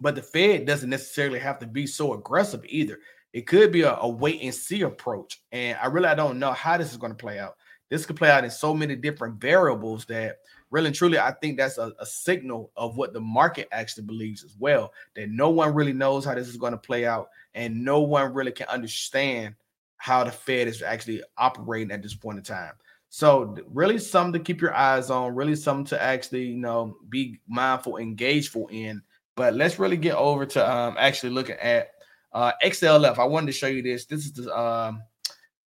but 0.00 0.14
the 0.14 0.22
Fed 0.22 0.66
doesn't 0.66 0.90
necessarily 0.90 1.38
have 1.40 1.58
to 1.60 1.66
be 1.66 1.86
so 1.86 2.14
aggressive 2.14 2.64
either. 2.66 3.00
It 3.32 3.46
could 3.46 3.72
be 3.72 3.82
a, 3.82 3.96
a 3.96 4.08
wait 4.08 4.40
and 4.42 4.54
see 4.54 4.82
approach. 4.82 5.42
And 5.52 5.78
I 5.82 5.86
really 5.86 6.08
I 6.08 6.14
don't 6.14 6.38
know 6.38 6.52
how 6.52 6.78
this 6.78 6.90
is 6.90 6.96
going 6.96 7.12
to 7.12 7.16
play 7.16 7.38
out. 7.38 7.56
This 7.90 8.04
could 8.04 8.16
play 8.16 8.30
out 8.30 8.44
in 8.44 8.50
so 8.50 8.74
many 8.74 8.96
different 8.96 9.40
variables 9.40 10.04
that 10.06 10.38
really 10.70 10.88
and 10.88 10.94
truly, 10.94 11.18
I 11.18 11.32
think 11.32 11.56
that's 11.56 11.78
a, 11.78 11.92
a, 11.98 12.06
signal 12.06 12.70
of 12.76 12.96
what 12.96 13.12
the 13.12 13.20
market 13.20 13.68
actually 13.72 14.04
believes 14.04 14.44
as 14.44 14.54
well. 14.58 14.92
That 15.14 15.30
no 15.30 15.50
one 15.50 15.74
really 15.74 15.92
knows 15.92 16.24
how 16.24 16.34
this 16.34 16.48
is 16.48 16.56
going 16.56 16.72
to 16.72 16.78
play 16.78 17.06
out, 17.06 17.28
and 17.58 17.84
no 17.84 18.00
one 18.00 18.32
really 18.32 18.52
can 18.52 18.68
understand 18.68 19.56
how 19.96 20.22
the 20.22 20.30
Fed 20.30 20.68
is 20.68 20.80
actually 20.80 21.22
operating 21.36 21.90
at 21.90 22.02
this 22.02 22.14
point 22.14 22.38
in 22.38 22.44
time. 22.44 22.72
So, 23.10 23.56
really, 23.66 23.98
something 23.98 24.32
to 24.34 24.44
keep 24.44 24.60
your 24.60 24.74
eyes 24.74 25.10
on. 25.10 25.34
Really, 25.34 25.56
something 25.56 25.86
to 25.86 26.00
actually, 26.00 26.44
you 26.44 26.56
know, 26.56 26.96
be 27.08 27.40
mindful, 27.48 27.96
engageful 27.96 28.68
in. 28.68 29.02
But 29.34 29.54
let's 29.54 29.78
really 29.78 29.96
get 29.96 30.14
over 30.14 30.46
to 30.46 30.70
um, 30.70 30.94
actually 30.98 31.30
looking 31.30 31.56
at 31.56 31.90
uh, 32.32 32.52
XLF. 32.62 33.18
I 33.18 33.24
wanted 33.24 33.46
to 33.46 33.52
show 33.52 33.66
you 33.66 33.82
this. 33.82 34.04
This 34.04 34.26
is 34.26 34.32
the 34.34 34.56
um, 34.56 35.02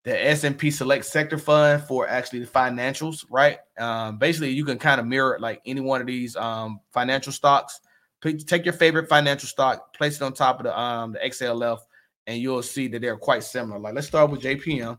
the 0.04 0.28
S&P 0.28 0.72
Select 0.72 1.04
Sector 1.04 1.40
Fund 1.40 1.84
for 1.84 2.08
actually 2.08 2.40
the 2.40 2.48
financials, 2.48 3.26
right? 3.30 3.58
Um, 3.78 4.18
basically, 4.18 4.52
you 4.52 4.64
can 4.64 4.80
kind 4.80 5.02
of 5.02 5.06
mirror 5.06 5.38
like 5.42 5.62
any 5.66 5.82
one 5.82 6.00
of 6.00 6.08
these 6.08 6.38
um, 6.38 6.80
financial 6.94 7.34
stocks. 7.34 7.82
Take 8.22 8.66
your 8.66 8.74
favorite 8.74 9.10
financial 9.10 9.48
stock, 9.48 9.96
place 9.96 10.18
it 10.18 10.22
on 10.22 10.34
top 10.34 10.60
of 10.60 10.66
the 10.66 10.80
um, 10.80 11.14
the 11.14 11.20
XLF, 11.20 11.80
and 12.28 12.38
you'll 12.38 12.62
see 12.62 12.88
that 12.88 13.02
they're 13.02 13.18
quite 13.18 13.44
similar. 13.44 13.80
Like 13.80 13.96
let's 13.96 14.08
start 14.08 14.30
with 14.30 14.42
JPM. 14.42 14.98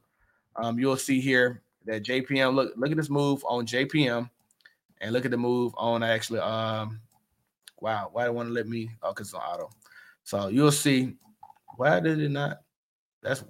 Um, 0.56 0.78
you'll 0.78 0.96
see 0.96 1.20
here 1.20 1.62
that 1.86 2.04
JPM. 2.04 2.54
Look, 2.54 2.72
look 2.76 2.90
at 2.90 2.96
this 2.96 3.10
move 3.10 3.44
on 3.46 3.66
JPM, 3.66 4.28
and 5.00 5.12
look 5.12 5.24
at 5.24 5.30
the 5.30 5.36
move 5.36 5.72
on 5.76 6.02
actually. 6.02 6.40
Um, 6.40 7.00
wow, 7.80 8.08
why 8.12 8.24
do 8.24 8.28
I 8.28 8.30
want 8.30 8.48
to 8.48 8.52
let 8.52 8.68
me? 8.68 8.90
Oh, 9.02 9.10
because 9.10 9.28
it's 9.28 9.34
on 9.34 9.42
auto. 9.42 9.70
So 10.24 10.48
you'll 10.48 10.72
see. 10.72 11.14
Why 11.76 12.00
did 12.00 12.20
it 12.20 12.30
not? 12.30 12.58
That's 13.22 13.44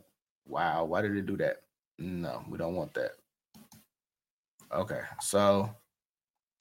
Wow, 0.47 0.85
why 0.85 1.03
did 1.03 1.17
it 1.17 1.27
do 1.27 1.37
that? 1.39 1.63
No, 1.99 2.45
we 2.49 2.59
don't 2.59 2.75
want 2.75 2.95
that. 2.95 3.13
Okay, 4.73 5.01
so 5.21 5.71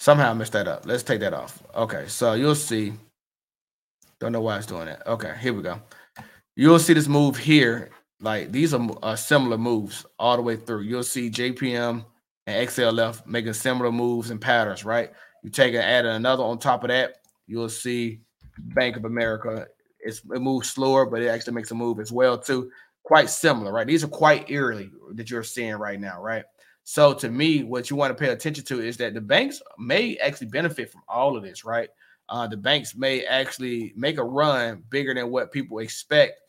somehow 0.02 0.32
I 0.32 0.34
messed 0.34 0.54
that 0.54 0.68
up. 0.68 0.88
Let's 0.88 1.04
take 1.04 1.20
that 1.20 1.34
off. 1.34 1.62
Okay, 1.76 2.06
so 2.08 2.34
you'll 2.34 2.56
see. 2.56 2.94
Don't 4.20 4.32
know 4.32 4.42
why 4.42 4.58
it's 4.58 4.66
doing 4.66 4.88
that. 4.88 5.06
Okay, 5.06 5.36
here 5.40 5.54
we 5.54 5.62
go. 5.62 5.80
You'll 6.56 6.80
see 6.80 6.94
this 6.94 7.08
move 7.08 7.38
here. 7.38 7.92
Like 8.20 8.52
these 8.52 8.74
are 8.74 8.90
uh, 9.04 9.16
similar 9.16 9.60
moves 9.60 10.06
all 10.18 10.38
the 10.38 10.42
way 10.42 10.56
through. 10.56 10.82
You'll 10.82 11.04
see 11.04 11.30
JPM 11.30 12.04
and 12.48 12.68
XLF 12.68 13.28
making 13.28 13.54
similar 13.54 13.92
moves 13.92 14.32
and 14.32 14.42
patterns, 14.42 14.84
right? 14.84 15.12
You 15.44 15.52
take 15.52 15.76
and 15.76 15.84
add 15.84 16.06
another 16.06 16.44
on 16.44 16.58
top 16.58 16.84
of 16.84 16.90
that. 16.90 17.18
you'll 17.46 17.70
see 17.70 18.22
Bank 18.58 18.98
of 18.98 19.06
America. 19.06 19.68
It's, 20.00 20.22
it 20.34 20.42
moves 20.42 20.72
slower, 20.72 21.06
but 21.06 21.22
it 21.22 21.28
actually 21.28 21.54
makes 21.54 21.72
a 21.72 21.76
move 21.76 22.00
as 22.00 22.12
well 22.12 22.40
too. 22.40 22.72
Quite 23.04 23.30
similar, 23.30 23.72
right? 23.72 23.88
These 23.88 24.04
are 24.04 24.08
quite 24.08 24.50
eerily 24.50 24.90
that 25.14 25.30
you're 25.30 25.44
seeing 25.44 25.76
right 25.76 26.00
now, 26.00 26.22
right? 26.22 26.44
So 26.84 27.14
to 27.14 27.30
me, 27.30 27.64
what 27.64 27.90
you 27.90 27.96
want 27.96 28.16
to 28.16 28.22
pay 28.22 28.32
attention 28.32 28.66
to 28.66 28.82
is 28.82 28.98
that 28.98 29.14
the 29.14 29.22
banks 29.22 29.62
may 29.78 30.18
actually 30.18 30.48
benefit 30.48 30.92
from 30.92 31.02
all 31.08 31.38
of 31.38 31.44
this, 31.44 31.64
right? 31.64 31.90
Uh, 32.30 32.48
the 32.48 32.58
banks 32.58 32.96
may 32.96 33.26
actually 33.26 33.94
make 33.96 34.18
a 34.18 34.24
run 34.24 34.84
bigger 34.90 35.14
than 35.14 35.30
what 35.30 35.52
people 35.52 35.80
expect, 35.80 36.40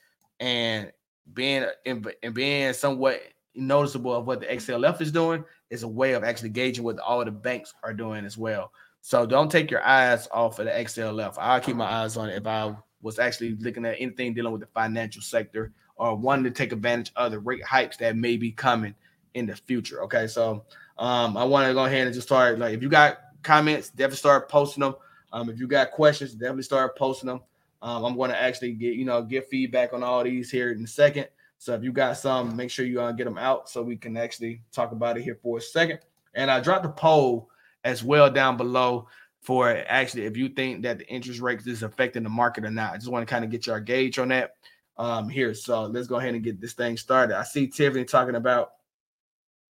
and 0.41 0.93
being 1.35 1.67
and, 1.87 2.07
and 2.23 2.35
being 2.35 2.73
somewhat 2.73 3.21
noticeable 3.55 4.15
of 4.15 4.27
what 4.27 4.41
the 4.41 4.47
XLF 4.47 5.01
is 5.01 5.13
doing 5.13 5.45
is 5.71 5.83
a 5.83 5.89
way 5.89 6.13
of 6.13 6.25
actually 6.25 6.49
gauging 6.49 6.85
what 6.85 6.99
all 6.99 7.25
the 7.25 7.31
banks 7.31 7.75
are 7.83 7.93
doing 7.93 8.25
as 8.25 8.39
well. 8.39 8.73
So 9.03 9.27
don't 9.27 9.51
take 9.51 9.71
your 9.71 9.85
eyes 9.85 10.29
off 10.31 10.59
of 10.59 10.67
the 10.67 10.71
XLF. 10.71 11.35
I'll 11.39 11.61
keep 11.61 11.77
my 11.77 11.85
eyes 11.85 12.17
on 12.17 12.31
it 12.31 12.37
if 12.37 12.47
I 12.47 12.75
was 13.03 13.19
actually 13.19 13.57
looking 13.57 13.85
at 13.85 13.97
anything 13.99 14.33
dealing 14.33 14.53
with 14.53 14.61
the 14.61 14.69
financial 14.69 15.23
sector 15.23 15.73
or 15.97 16.15
wanting 16.17 16.45
to 16.45 16.51
take 16.51 16.73
advantage 16.73 17.13
of 17.17 17.33
the 17.33 17.39
rate 17.41 17.65
hikes 17.65 17.97
that 17.99 18.17
may 18.17 18.37
be 18.37 18.53
coming 18.53 18.95
in 19.35 19.47
the 19.47 19.57
future. 19.57 20.03
Okay, 20.05 20.27
so 20.27 20.65
um, 20.99 21.37
I 21.37 21.45
want 21.45 21.67
to 21.69 21.75
go 21.75 21.85
ahead 21.85 22.07
and 22.07 22.15
just 22.15 22.29
start. 22.29 22.59
Like, 22.59 22.75
if 22.75 22.83
you 22.83 22.89
got 22.89 23.19
comments, 23.43 23.89
definitely 23.91 24.17
start 24.17 24.49
posting 24.49 24.83
them. 24.83 24.95
Um, 25.33 25.49
if 25.49 25.59
you 25.59 25.67
got 25.67 25.91
questions, 25.91 26.33
definitely 26.33 26.63
start 26.63 26.97
posting 26.97 27.29
them. 27.29 27.41
Um, 27.81 28.05
I'm 28.05 28.17
going 28.17 28.31
to 28.31 28.41
actually 28.41 28.73
get 28.73 28.95
you 28.95 29.05
know 29.05 29.23
get 29.23 29.49
feedback 29.49 29.93
on 29.93 30.03
all 30.03 30.23
these 30.23 30.51
here 30.51 30.73
in 30.73 30.85
a 30.85 30.87
second. 30.87 31.29
So 31.59 31.75
if 31.75 31.83
you 31.85 31.93
got 31.93 32.17
some, 32.17 32.57
make 32.57 32.71
sure 32.71 32.85
you 32.85 33.01
uh, 33.01 33.13
get 33.13 33.25
them 33.25 33.39
out 33.39 33.69
so 33.69 33.83
we 33.83 33.97
can 33.97 34.17
actually 34.17 34.63
talk 34.73 34.91
about 34.91 35.17
it 35.17 35.23
here 35.23 35.39
for 35.41 35.59
a 35.59 35.61
second. 35.61 36.01
And 36.35 36.51
I 36.51 36.59
dropped 36.61 36.85
a 36.85 36.89
poll 36.89 37.51
as 37.85 38.03
well 38.03 38.31
down 38.31 38.57
below 38.57 39.07
for 39.43 39.69
actually 39.89 40.25
if 40.25 40.37
you 40.37 40.49
think 40.49 40.83
that 40.83 40.99
the 40.99 41.09
interest 41.09 41.41
rates 41.41 41.67
is 41.67 41.83
affecting 41.83 42.23
the 42.23 42.29
market 42.29 42.65
or 42.65 42.71
not. 42.71 42.95
I 42.95 42.97
just 42.97 43.11
want 43.11 43.27
to 43.27 43.33
kind 43.33 43.45
of 43.45 43.51
get 43.51 43.67
your 43.67 43.81
gauge 43.81 44.19
on 44.19 44.29
that 44.29 44.57
um, 44.99 45.29
here. 45.29 45.55
So 45.55 45.85
let's 45.85 46.07
go 46.07 46.17
ahead 46.17 46.35
and 46.35 46.43
get 46.43 46.61
this 46.61 46.73
thing 46.73 46.97
started. 46.97 47.37
I 47.37 47.45
see 47.45 47.67
Tiffany 47.67 48.05
talking 48.05 48.37
about 48.37 48.73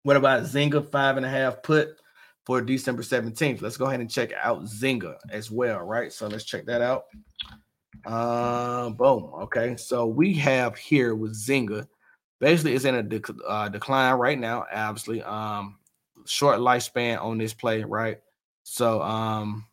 what 0.02 0.16
about 0.16 0.44
Zynga 0.44 0.90
five 0.90 1.16
and 1.16 1.26
a 1.26 1.28
half 1.28 1.62
put 1.62 1.96
for 2.44 2.60
December 2.60 3.02
17th? 3.02 3.60
Let's 3.60 3.76
go 3.76 3.86
ahead 3.86 4.00
and 4.00 4.10
check 4.10 4.32
out 4.40 4.64
Zynga 4.64 5.16
as 5.30 5.50
well, 5.50 5.80
right? 5.80 6.12
So 6.12 6.26
let's 6.26 6.44
check 6.44 6.66
that 6.66 6.80
out. 6.80 7.04
Uh, 8.06 8.90
boom. 8.90 9.30
Okay, 9.42 9.76
so 9.76 10.06
we 10.06 10.34
have 10.34 10.76
here 10.76 11.14
with 11.14 11.34
Zynga. 11.34 11.86
Basically, 12.40 12.74
it's 12.74 12.84
in 12.84 12.94
a 12.94 13.02
dec- 13.02 13.38
uh, 13.46 13.68
decline 13.68 14.14
right 14.14 14.38
now. 14.38 14.64
Obviously, 14.72 15.22
um, 15.22 15.78
short 16.24 16.58
lifespan 16.60 17.20
on 17.20 17.38
this 17.38 17.52
play, 17.52 17.82
right? 17.82 18.18
So, 18.62 19.02
um, 19.02 19.66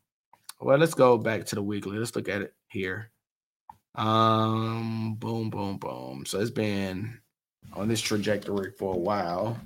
well, 0.59 0.77
let's 0.77 0.93
go 0.93 1.17
back 1.17 1.45
to 1.47 1.55
the 1.55 1.61
weekly. 1.61 1.97
Let's 1.97 2.15
look 2.15 2.29
at 2.29 2.41
it 2.41 2.53
here. 2.69 3.11
Um, 3.93 5.15
boom, 5.19 5.49
boom, 5.49 5.77
boom. 5.77 6.25
So 6.25 6.39
it's 6.39 6.49
been 6.49 7.19
on 7.73 7.87
this 7.87 8.01
trajectory 8.01 8.71
for 8.71 8.95
a 8.95 8.97
while. 8.97 9.57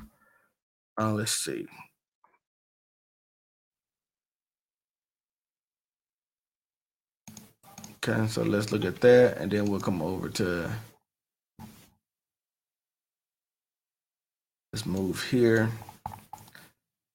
Uh, 1.00 1.14
let's 1.14 1.32
see. 1.32 1.66
Okay, 8.04 8.28
so 8.28 8.44
let's 8.44 8.72
look 8.72 8.86
at 8.86 9.00
that, 9.02 9.38
and 9.38 9.52
then 9.52 9.66
we'll 9.66 9.80
come 9.80 10.02
over 10.02 10.30
to 10.30 10.70
let's 14.74 14.86
move 14.86 15.24
here. 15.24 15.70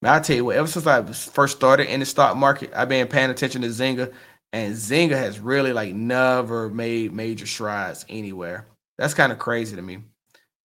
Now 0.02 0.14
I 0.14 0.20
tell 0.20 0.36
you 0.36 0.44
what, 0.46 0.56
ever 0.56 0.68
since 0.68 0.86
I 0.86 1.02
first 1.02 1.56
started 1.56 1.92
in 1.92 2.00
the 2.00 2.06
stock 2.06 2.36
market, 2.36 2.70
I've 2.74 2.88
been 2.88 3.06
paying 3.08 3.30
attention 3.30 3.62
to 3.62 3.68
Zynga, 3.68 4.12
and 4.52 4.74
Zynga 4.74 5.16
has 5.16 5.40
really 5.40 5.72
like 5.72 5.94
never 5.94 6.70
made 6.70 7.12
major 7.12 7.46
strides 7.46 8.04
anywhere. 8.08 8.66
That's 8.98 9.14
kind 9.14 9.32
of 9.32 9.38
crazy 9.38 9.76
to 9.76 9.82
me. 9.82 9.98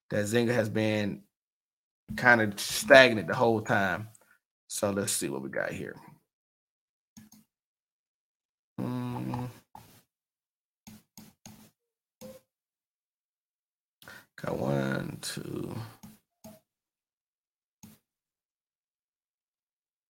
That 0.10 0.26
Zynga 0.26 0.54
has 0.54 0.70
been 0.70 1.24
kind 2.18 2.42
of 2.42 2.60
stagnant 2.60 3.28
the 3.28 3.36
whole 3.36 3.62
time. 3.62 4.10
So 4.68 4.92
let's 4.92 5.12
see 5.12 5.30
what 5.30 5.42
we 5.42 5.50
got 5.50 5.72
here. 5.72 5.96
Mm. 8.80 9.50
Got 14.42 14.58
one, 14.58 15.18
two, 15.22 15.76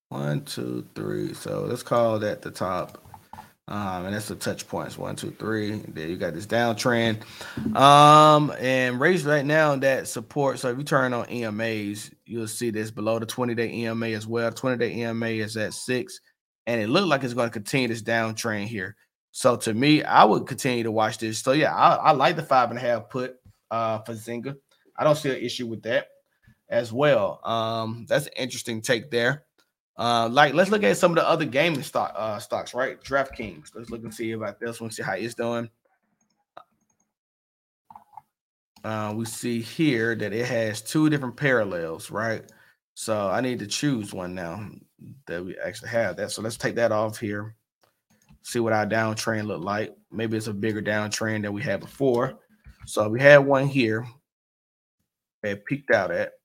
one, 0.10 0.46
two, 0.46 0.88
three. 0.96 1.34
So 1.34 1.62
let's 1.62 1.84
call 1.84 2.20
that 2.20 2.42
the 2.44 2.52
top. 2.52 3.09
Um, 3.70 4.08
and 4.08 4.16
that's 4.16 4.28
the 4.28 4.36
touch 4.36 4.68
points. 4.68 4.98
One, 4.98 5.16
two, 5.16 5.30
three. 5.30 5.78
There 5.78 6.08
you 6.08 6.18
got 6.18 6.34
this 6.34 6.48
downtrend. 6.48 7.22
Um, 7.76 8.52
and 8.60 9.00
raise 9.00 9.24
right 9.26 9.46
now 9.46 9.76
that 9.76 10.08
support. 10.08 10.58
So 10.58 10.70
if 10.70 10.78
you 10.80 10.84
turn 10.84 11.14
on 11.14 11.28
EMAs, 11.28 12.12
you'll 12.26 12.48
see 12.48 12.72
this 12.72 12.90
below 12.90 13.20
the 13.20 13.28
20-day 13.28 13.72
EMA 13.72 14.08
as 14.08 14.26
well. 14.26 14.52
20-day 14.52 14.96
EMA 14.96 15.28
is 15.28 15.56
at 15.56 15.76
six, 15.76 16.20
and 16.66 16.82
it 16.82 16.90
looked 16.90 17.08
like 17.08 17.24
it's 17.24 17.36
going 17.36 17.48
to 17.48 17.54
continue 17.54 17.88
this 17.88 18.02
downtrend 18.02 18.66
here. 18.66 18.96
So 19.32 19.56
to 19.58 19.74
me, 19.76 20.04
I 20.04 20.24
would 20.24 20.48
continue 20.48 20.84
to 20.84 20.92
watch 20.92 21.20
this. 21.20 21.38
So 21.38 21.52
yeah, 21.52 21.76
I, 21.76 21.96
I 21.96 22.12
like 22.12 22.38
the 22.38 22.44
five 22.44 22.72
and 22.72 22.80
a 22.80 22.82
half 22.82 23.08
put 23.10 23.36
uh, 23.70 24.00
for 24.00 24.14
Zynga. 24.14 24.56
I 24.98 25.04
don't 25.04 25.16
see 25.16 25.30
an 25.30 25.38
issue 25.38 25.68
with 25.68 25.84
that 25.84 26.08
as 26.70 26.92
well. 26.92 27.40
Um, 27.44 28.08
that's 28.10 28.26
an 28.26 28.34
interesting 28.36 28.82
take 28.82 29.12
there. 29.12 29.44
Uh, 30.00 30.30
like 30.30 30.54
let's 30.54 30.72
look 30.72 30.84
at 30.84 30.98
some 30.98 31.12
of 31.12 31.18
the 31.18 31.28
other 31.28 31.44
gaming 31.44 31.84
stock 31.84 32.14
uh, 32.16 32.40
stocks, 32.40 32.74
right? 32.74 33.04
DraftKings. 33.04 33.72
Let's 33.76 33.90
look 33.90 34.02
and 34.02 34.14
see 34.14 34.32
about 34.32 34.58
this 34.58 34.80
one, 34.80 34.92
see 34.92 35.04
how 35.04 35.14
it's 35.14 35.36
doing. 35.36 35.70
Uh, 38.82 39.14
we 39.14 39.26
see 39.26 39.60
here 39.60 40.16
that 40.16 40.32
it 40.32 40.46
has 40.46 40.82
two 40.82 41.10
different 41.10 41.36
parallels, 41.36 42.10
right? 42.10 42.50
So 42.94 43.30
I 43.30 43.42
need 43.42 43.60
to 43.60 43.68
choose 43.68 44.14
one 44.14 44.34
now 44.34 44.70
that 45.28 45.44
we 45.44 45.58
actually 45.58 45.90
have 45.90 46.16
that. 46.16 46.32
So 46.32 46.42
let's 46.42 46.56
take 46.56 46.76
that 46.76 46.94
off 46.94 47.20
here. 47.20 47.56
See 48.42 48.60
what 48.60 48.72
our 48.72 48.86
downtrend 48.86 49.48
look 49.48 49.62
like. 49.62 49.94
Maybe 50.14 50.38
it's 50.38 50.48
a 50.48 50.54
bigger 50.54 50.82
downtrend 50.82 51.42
than 51.44 51.52
we 51.52 51.62
had 51.62 51.82
before. 51.82 52.40
So 52.86 53.10
we 53.10 53.20
had 53.20 53.40
one 53.40 53.68
here 53.68 54.08
that 55.44 55.66
peaked 55.66 55.92
out 55.92 56.12
at. 56.12 56.39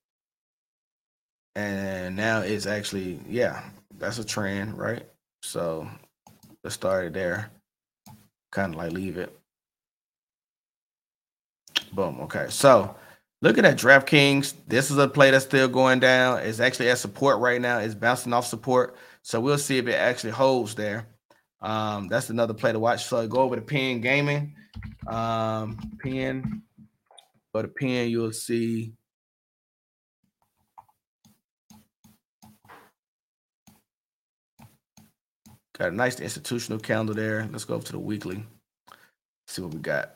And 1.57 2.17
now 2.17 2.41
it's 2.41 2.67
actually, 2.67 3.21
yeah, 3.29 3.63
that's 3.99 4.19
a 4.19 4.25
trend, 4.25 4.77
right? 4.77 5.07
So 5.43 5.89
let's 6.63 6.75
start 6.75 7.07
it 7.07 7.13
there. 7.13 7.51
Kind 8.51 8.75
of 8.75 8.79
like 8.79 8.93
leave 8.93 9.19
it. 9.19 9.39
Boom. 11.93 12.21
Okay. 12.23 12.47
So 12.49 12.97
looking 13.41 13.65
at 13.65 13.77
DraftKings, 13.77 14.55
this 14.67 14.91
is 14.91 14.99
a 14.99 15.07
play 15.07 15.31
that's 15.31 15.45
still 15.45 15.69
going 15.69 16.01
down. 16.01 16.41
It's 16.41 16.61
actually 16.61 16.91
at 16.91 16.99
support 16.99 17.39
right 17.39 17.61
now. 17.61 17.79
It's 17.79 17.95
bouncing 17.95 18.33
off 18.33 18.47
support. 18.47 18.97
So 19.23 19.41
we'll 19.41 19.59
see 19.59 19.79
if 19.79 19.87
it 19.87 19.95
actually 19.95 20.33
holds 20.33 20.75
there. 20.75 21.07
Um, 21.61 22.09
that's 22.09 22.31
another 22.31 22.55
play 22.55 22.73
to 22.73 22.79
watch. 22.79 23.05
So 23.05 23.27
go 23.27 23.39
over 23.39 23.57
to 23.57 23.63
Penn 23.63 24.01
Gaming. 24.01 24.55
Um, 25.07 25.79
Penn, 26.03 26.63
go 27.55 27.63
to 27.63 27.69
Penn, 27.69 28.11
you'll 28.11 28.33
see. 28.33 28.93
Got 35.79 35.89
a 35.89 35.95
nice 35.95 36.21
institutional 36.21 36.79
calendar 36.79 37.15
there. 37.15 37.49
Let's 37.51 37.65
go 37.65 37.75
up 37.75 37.85
to 37.85 37.93
the 37.93 37.99
weekly. 37.99 38.45
See 39.49 39.61
what 39.61 39.75
we 39.75 39.81
got. 39.81 40.15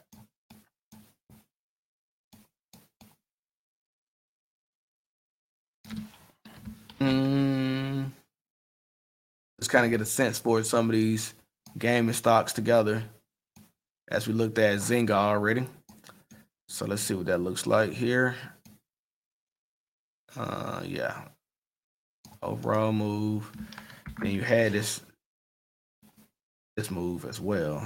Mm, 7.00 8.10
let's 9.58 9.68
kind 9.68 9.84
of 9.84 9.90
get 9.90 10.00
a 10.00 10.06
sense 10.06 10.38
for 10.38 10.62
some 10.62 10.88
of 10.88 10.94
these 10.94 11.34
gaming 11.76 12.12
stocks 12.12 12.52
together 12.52 13.04
as 14.10 14.26
we 14.26 14.34
looked 14.34 14.58
at 14.58 14.78
Zynga 14.78 15.10
already. 15.10 15.66
So 16.68 16.86
let's 16.86 17.02
see 17.02 17.14
what 17.14 17.26
that 17.26 17.38
looks 17.38 17.66
like 17.66 17.92
here. 17.92 18.36
Uh, 20.36 20.82
yeah. 20.84 21.22
Overall 22.42 22.92
move. 22.92 23.50
Then 24.20 24.32
you 24.32 24.42
had 24.42 24.72
this 24.72 25.02
this 26.78 26.92
move 26.92 27.24
as 27.24 27.40
well. 27.40 27.82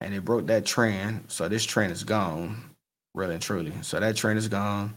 And 0.00 0.14
it 0.14 0.24
broke 0.24 0.46
that 0.46 0.64
trend. 0.64 1.24
So 1.28 1.48
this 1.48 1.66
trend 1.66 1.92
is 1.92 2.02
gone, 2.02 2.56
really 3.14 3.34
and 3.34 3.42
truly. 3.42 3.74
So 3.82 4.00
that 4.00 4.16
trend 4.16 4.38
is 4.38 4.48
gone. 4.48 4.94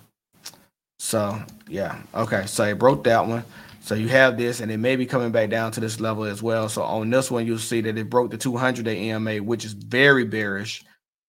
So 0.99 1.37
yeah, 1.67 2.01
okay. 2.15 2.45
So 2.45 2.63
it 2.63 2.79
broke 2.79 3.03
that 3.03 3.27
one. 3.27 3.43
So 3.81 3.95
you 3.95 4.07
have 4.07 4.37
this, 4.37 4.61
and 4.61 4.71
it 4.71 4.77
may 4.77 4.95
be 4.95 5.05
coming 5.05 5.31
back 5.31 5.49
down 5.49 5.71
to 5.73 5.81
this 5.81 5.99
level 5.99 6.23
as 6.23 6.41
well. 6.41 6.69
So 6.69 6.83
on 6.83 7.09
this 7.09 7.29
one, 7.29 7.45
you'll 7.45 7.57
see 7.57 7.81
that 7.81 7.97
it 7.97 8.09
broke 8.09 8.31
the 8.31 8.37
200 8.37 8.85
day 8.85 9.09
EMA, 9.09 9.37
which 9.37 9.65
is 9.65 9.73
very 9.73 10.23
bearish. 10.23 10.85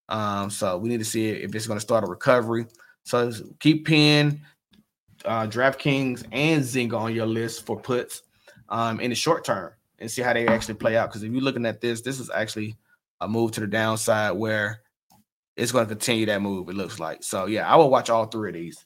Um, 0.08 0.48
so 0.48 0.78
we 0.78 0.90
need 0.90 0.98
to 0.98 1.04
see 1.04 1.30
if 1.30 1.54
it's 1.54 1.66
going 1.66 1.78
to 1.78 1.84
start 1.84 2.04
a 2.04 2.06
recovery. 2.06 2.66
So 3.04 3.32
keep 3.58 3.86
Penn 3.88 4.42
uh, 5.24 5.46
DraftKings 5.46 6.24
and 6.32 6.62
Zynga 6.62 6.98
on 6.98 7.14
your 7.14 7.26
list 7.26 7.66
for 7.66 7.78
puts 7.78 8.22
um, 8.68 9.00
in 9.00 9.10
the 9.10 9.16
short 9.16 9.44
term 9.44 9.72
and 9.98 10.10
see 10.10 10.22
how 10.22 10.32
they 10.32 10.46
actually 10.46 10.74
play 10.74 10.96
out. 10.96 11.10
Because 11.10 11.22
if 11.22 11.32
you're 11.32 11.42
looking 11.42 11.66
at 11.66 11.80
this, 11.80 12.00
this 12.00 12.18
is 12.18 12.30
actually 12.30 12.76
a 13.20 13.28
move 13.28 13.52
to 13.52 13.60
the 13.60 13.66
downside 13.66 14.36
where 14.36 14.80
it's 15.56 15.72
going 15.72 15.84
to 15.86 15.88
continue 15.88 16.26
that 16.26 16.42
move. 16.42 16.68
It 16.68 16.74
looks 16.74 16.98
like 16.98 17.22
so. 17.22 17.46
Yeah, 17.46 17.70
I 17.70 17.76
will 17.76 17.90
watch 17.90 18.10
all 18.10 18.26
three 18.26 18.50
of 18.50 18.54
these. 18.54 18.84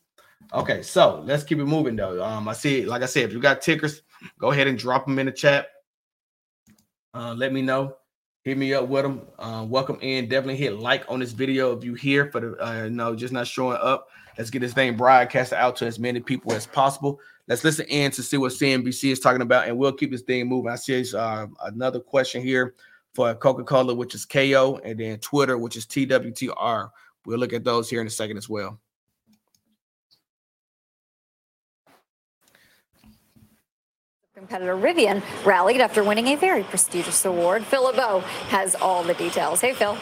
Okay, 0.53 0.83
so 0.83 1.23
let's 1.25 1.45
keep 1.45 1.59
it 1.59 1.65
moving 1.65 1.97
though. 1.97 2.23
Um, 2.23 2.49
I 2.49 2.53
see, 2.53 2.85
like 2.85 3.03
I 3.03 3.07
said, 3.07 3.25
if 3.25 3.33
you 3.33 3.41
got 3.41 3.63
tickers, 3.63 4.03
go 4.39 4.51
ahead 4.51 4.67
and 4.67 4.79
drop 4.79 5.07
them 5.07 5.19
in 5.19 5.27
the 5.27 5.33
chat. 5.33 5.69
Uh, 7.15 7.35
let 7.35 7.53
me 7.53 7.63
know. 7.63 7.97
Hit 8.43 8.59
me 8.59 8.75
up 8.75 8.89
with 8.89 9.03
them. 9.03 9.23
Uh, 9.39 9.67
welcome 9.69 9.99
in. 10.03 10.29
Definitely 10.29 10.57
hit 10.57 10.79
like 10.79 11.05
on 11.09 11.19
this 11.19 11.33
video 11.33 11.77
if 11.77 11.83
you 11.83 11.95
here 11.95 12.31
for 12.31 12.41
the 12.41 12.65
uh, 12.65 12.89
no, 12.89 13.17
just 13.17 13.33
not 13.33 13.47
showing 13.47 13.79
up. 13.81 14.07
Let's 14.39 14.51
get 14.51 14.61
this 14.61 14.75
thing 14.75 14.97
broadcasted 14.97 15.59
out 15.59 15.77
to 15.77 15.87
as 15.87 15.99
many 15.99 16.21
people 16.21 16.53
as 16.53 16.67
possible. 16.67 17.21
Let's 17.49 17.65
listen 17.65 17.87
in 17.87 18.11
to 18.13 18.23
see 18.23 18.37
what 18.37 18.53
CNBC 18.53 19.13
is 19.13 19.21
talking 19.21 19.41
about, 19.41 19.69
and 19.69 19.79
we'll 19.79 19.93
keep 19.93 20.11
this 20.11 20.23
thing 20.23 20.47
moving. 20.49 20.71
I 20.71 20.77
see 20.77 21.05
uh, 21.17 21.47
another 21.63 22.01
question 22.01 22.43
here 22.43 22.75
for 23.15 23.35
Coca 23.35 23.65
Cola, 23.65 23.95
which 23.95 24.15
is 24.15 24.27
KO, 24.27 24.81
and 24.85 25.01
then 25.01 25.19
Twitter, 25.21 25.57
which 25.57 25.77
is 25.77 25.87
TWTR. 25.87 26.91
We'll 27.25 27.39
look 27.39 27.53
at 27.53 27.65
those 27.65 27.89
here 27.89 28.01
in 28.01 28.07
a 28.07 28.11
second 28.11 28.37
as 28.37 28.49
well. 28.49 28.79
Competitor 34.35 34.77
Rivian 34.77 35.23
rallied 35.47 35.81
after 35.81 36.05
winning 36.05 36.29
a 36.29 36.37
very 36.37 36.63
prestigious 36.63 37.25
award. 37.25 37.65
Phil 37.65 37.85
LeBeau 37.85 38.21
has 38.49 38.75
all 38.75 39.03
the 39.03 39.15
details. 39.15 39.63
Hey, 39.63 39.73
Phil. 39.73 39.97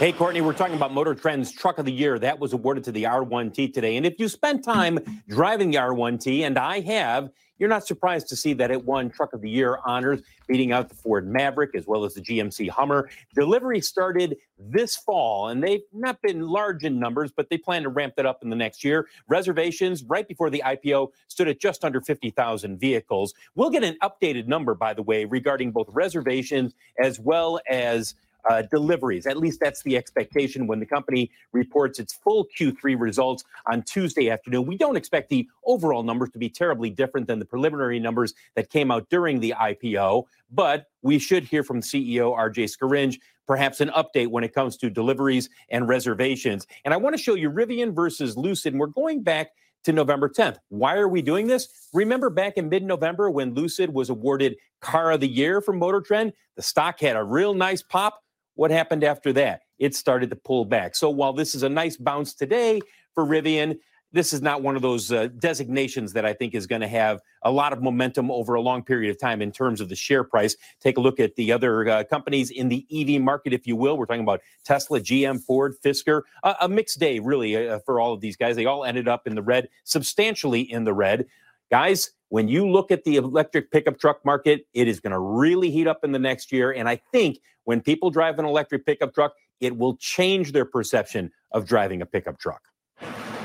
Hey, 0.00 0.12
Courtney, 0.12 0.40
we're 0.40 0.54
talking 0.54 0.76
about 0.76 0.94
Motor 0.94 1.14
Trend's 1.14 1.52
Truck 1.52 1.76
of 1.76 1.84
the 1.84 1.92
Year. 1.92 2.18
That 2.18 2.38
was 2.38 2.54
awarded 2.54 2.84
to 2.84 2.90
the 2.90 3.02
R1T 3.02 3.74
today. 3.74 3.98
And 3.98 4.06
if 4.06 4.18
you 4.18 4.28
spent 4.28 4.64
time 4.64 4.98
driving 5.28 5.72
the 5.72 5.76
R1T, 5.76 6.40
and 6.40 6.58
I 6.58 6.80
have, 6.80 7.28
you're 7.58 7.68
not 7.68 7.86
surprised 7.86 8.26
to 8.28 8.36
see 8.36 8.54
that 8.54 8.70
it 8.70 8.82
won 8.82 9.10
Truck 9.10 9.34
of 9.34 9.42
the 9.42 9.50
Year 9.50 9.78
honors, 9.84 10.22
beating 10.48 10.72
out 10.72 10.88
the 10.88 10.94
Ford 10.94 11.28
Maverick 11.28 11.74
as 11.74 11.86
well 11.86 12.06
as 12.06 12.14
the 12.14 12.22
GMC 12.22 12.70
Hummer. 12.70 13.10
Delivery 13.34 13.82
started 13.82 14.38
this 14.58 14.96
fall, 14.96 15.48
and 15.48 15.62
they've 15.62 15.82
not 15.92 16.22
been 16.22 16.48
large 16.48 16.82
in 16.84 16.98
numbers, 16.98 17.30
but 17.30 17.50
they 17.50 17.58
plan 17.58 17.82
to 17.82 17.90
ramp 17.90 18.14
that 18.16 18.24
up 18.24 18.42
in 18.42 18.48
the 18.48 18.56
next 18.56 18.82
year. 18.82 19.06
Reservations 19.28 20.02
right 20.04 20.26
before 20.26 20.48
the 20.48 20.62
IPO 20.64 21.08
stood 21.28 21.46
at 21.46 21.60
just 21.60 21.84
under 21.84 22.00
50,000 22.00 22.80
vehicles. 22.80 23.34
We'll 23.54 23.68
get 23.68 23.84
an 23.84 23.98
updated 24.02 24.46
number, 24.46 24.74
by 24.74 24.94
the 24.94 25.02
way, 25.02 25.26
regarding 25.26 25.72
both 25.72 25.88
reservations 25.90 26.72
as 26.98 27.20
well 27.20 27.60
as 27.68 28.14
uh, 28.48 28.62
deliveries. 28.62 29.26
At 29.26 29.36
least 29.36 29.60
that's 29.60 29.82
the 29.82 29.96
expectation 29.96 30.66
when 30.66 30.80
the 30.80 30.86
company 30.86 31.30
reports 31.52 31.98
its 31.98 32.12
full 32.12 32.46
Q3 32.58 32.98
results 32.98 33.44
on 33.66 33.82
Tuesday 33.82 34.30
afternoon. 34.30 34.66
We 34.66 34.76
don't 34.76 34.96
expect 34.96 35.28
the 35.28 35.48
overall 35.64 36.02
numbers 36.02 36.30
to 36.30 36.38
be 36.38 36.48
terribly 36.48 36.90
different 36.90 37.26
than 37.26 37.38
the 37.38 37.44
preliminary 37.44 37.98
numbers 37.98 38.34
that 38.54 38.70
came 38.70 38.90
out 38.90 39.08
during 39.10 39.40
the 39.40 39.54
IPO, 39.58 40.24
but 40.50 40.86
we 41.02 41.18
should 41.18 41.44
hear 41.44 41.62
from 41.64 41.80
CEO 41.80 42.36
RJ 42.36 42.76
Scaringe 42.76 43.18
perhaps 43.46 43.80
an 43.80 43.88
update 43.90 44.28
when 44.28 44.44
it 44.44 44.54
comes 44.54 44.76
to 44.76 44.88
deliveries 44.88 45.50
and 45.70 45.88
reservations. 45.88 46.66
And 46.84 46.94
I 46.94 46.96
want 46.96 47.16
to 47.16 47.22
show 47.22 47.34
you 47.34 47.50
Rivian 47.50 47.92
versus 47.92 48.36
Lucid. 48.36 48.72
And 48.74 48.80
we're 48.80 48.86
going 48.86 49.24
back 49.24 49.50
to 49.84 49.92
November 49.92 50.28
10th. 50.28 50.58
Why 50.68 50.96
are 50.96 51.08
we 51.08 51.22
doing 51.22 51.46
this? 51.46 51.68
Remember 51.92 52.30
back 52.30 52.56
in 52.56 52.68
mid 52.68 52.84
November 52.84 53.30
when 53.30 53.54
Lucid 53.54 53.92
was 53.92 54.10
awarded 54.10 54.56
Car 54.80 55.12
of 55.12 55.20
the 55.20 55.28
Year 55.28 55.60
from 55.60 55.78
Motor 55.78 56.00
Trend? 56.00 56.32
The 56.56 56.62
stock 56.62 57.00
had 57.00 57.16
a 57.16 57.24
real 57.24 57.54
nice 57.54 57.82
pop. 57.82 58.22
What 58.60 58.70
happened 58.70 59.04
after 59.04 59.32
that? 59.32 59.62
It 59.78 59.94
started 59.94 60.28
to 60.28 60.36
pull 60.36 60.66
back. 60.66 60.94
So 60.94 61.08
while 61.08 61.32
this 61.32 61.54
is 61.54 61.62
a 61.62 61.68
nice 61.70 61.96
bounce 61.96 62.34
today 62.34 62.82
for 63.14 63.24
Rivian, 63.24 63.78
this 64.12 64.34
is 64.34 64.42
not 64.42 64.60
one 64.60 64.76
of 64.76 64.82
those 64.82 65.10
uh, 65.10 65.28
designations 65.38 66.12
that 66.12 66.26
I 66.26 66.34
think 66.34 66.54
is 66.54 66.66
going 66.66 66.82
to 66.82 66.88
have 66.88 67.22
a 67.42 67.50
lot 67.50 67.72
of 67.72 67.82
momentum 67.82 68.30
over 68.30 68.52
a 68.52 68.60
long 68.60 68.82
period 68.82 69.10
of 69.10 69.18
time 69.18 69.40
in 69.40 69.50
terms 69.50 69.80
of 69.80 69.88
the 69.88 69.96
share 69.96 70.24
price. 70.24 70.56
Take 70.78 70.98
a 70.98 71.00
look 71.00 71.18
at 71.20 71.36
the 71.36 71.50
other 71.52 71.88
uh, 71.88 72.04
companies 72.04 72.50
in 72.50 72.68
the 72.68 72.86
EV 72.92 73.22
market, 73.22 73.54
if 73.54 73.66
you 73.66 73.76
will. 73.76 73.96
We're 73.96 74.04
talking 74.04 74.20
about 74.20 74.42
Tesla, 74.62 75.00
GM, 75.00 75.42
Ford, 75.42 75.76
Fisker. 75.82 76.20
Uh, 76.42 76.52
a 76.60 76.68
mixed 76.68 76.98
day, 76.98 77.18
really, 77.18 77.66
uh, 77.66 77.78
for 77.86 77.98
all 77.98 78.12
of 78.12 78.20
these 78.20 78.36
guys. 78.36 78.56
They 78.56 78.66
all 78.66 78.84
ended 78.84 79.08
up 79.08 79.26
in 79.26 79.34
the 79.34 79.42
red, 79.42 79.70
substantially 79.84 80.60
in 80.60 80.84
the 80.84 80.92
red. 80.92 81.24
Guys, 81.70 82.10
when 82.30 82.48
you 82.48 82.68
look 82.68 82.90
at 82.90 83.04
the 83.04 83.16
electric 83.16 83.70
pickup 83.70 83.98
truck 83.98 84.24
market, 84.24 84.66
it 84.74 84.88
is 84.88 84.98
going 84.98 85.12
to 85.12 85.20
really 85.20 85.70
heat 85.70 85.86
up 85.86 86.02
in 86.02 86.10
the 86.10 86.18
next 86.18 86.50
year. 86.50 86.72
And 86.72 86.88
I 86.88 86.96
think 87.12 87.40
when 87.64 87.80
people 87.80 88.10
drive 88.10 88.38
an 88.40 88.44
electric 88.44 88.84
pickup 88.84 89.14
truck, 89.14 89.34
it 89.60 89.76
will 89.76 89.96
change 89.96 90.50
their 90.50 90.64
perception 90.64 91.30
of 91.52 91.66
driving 91.66 92.02
a 92.02 92.06
pickup 92.06 92.38
truck. 92.38 92.62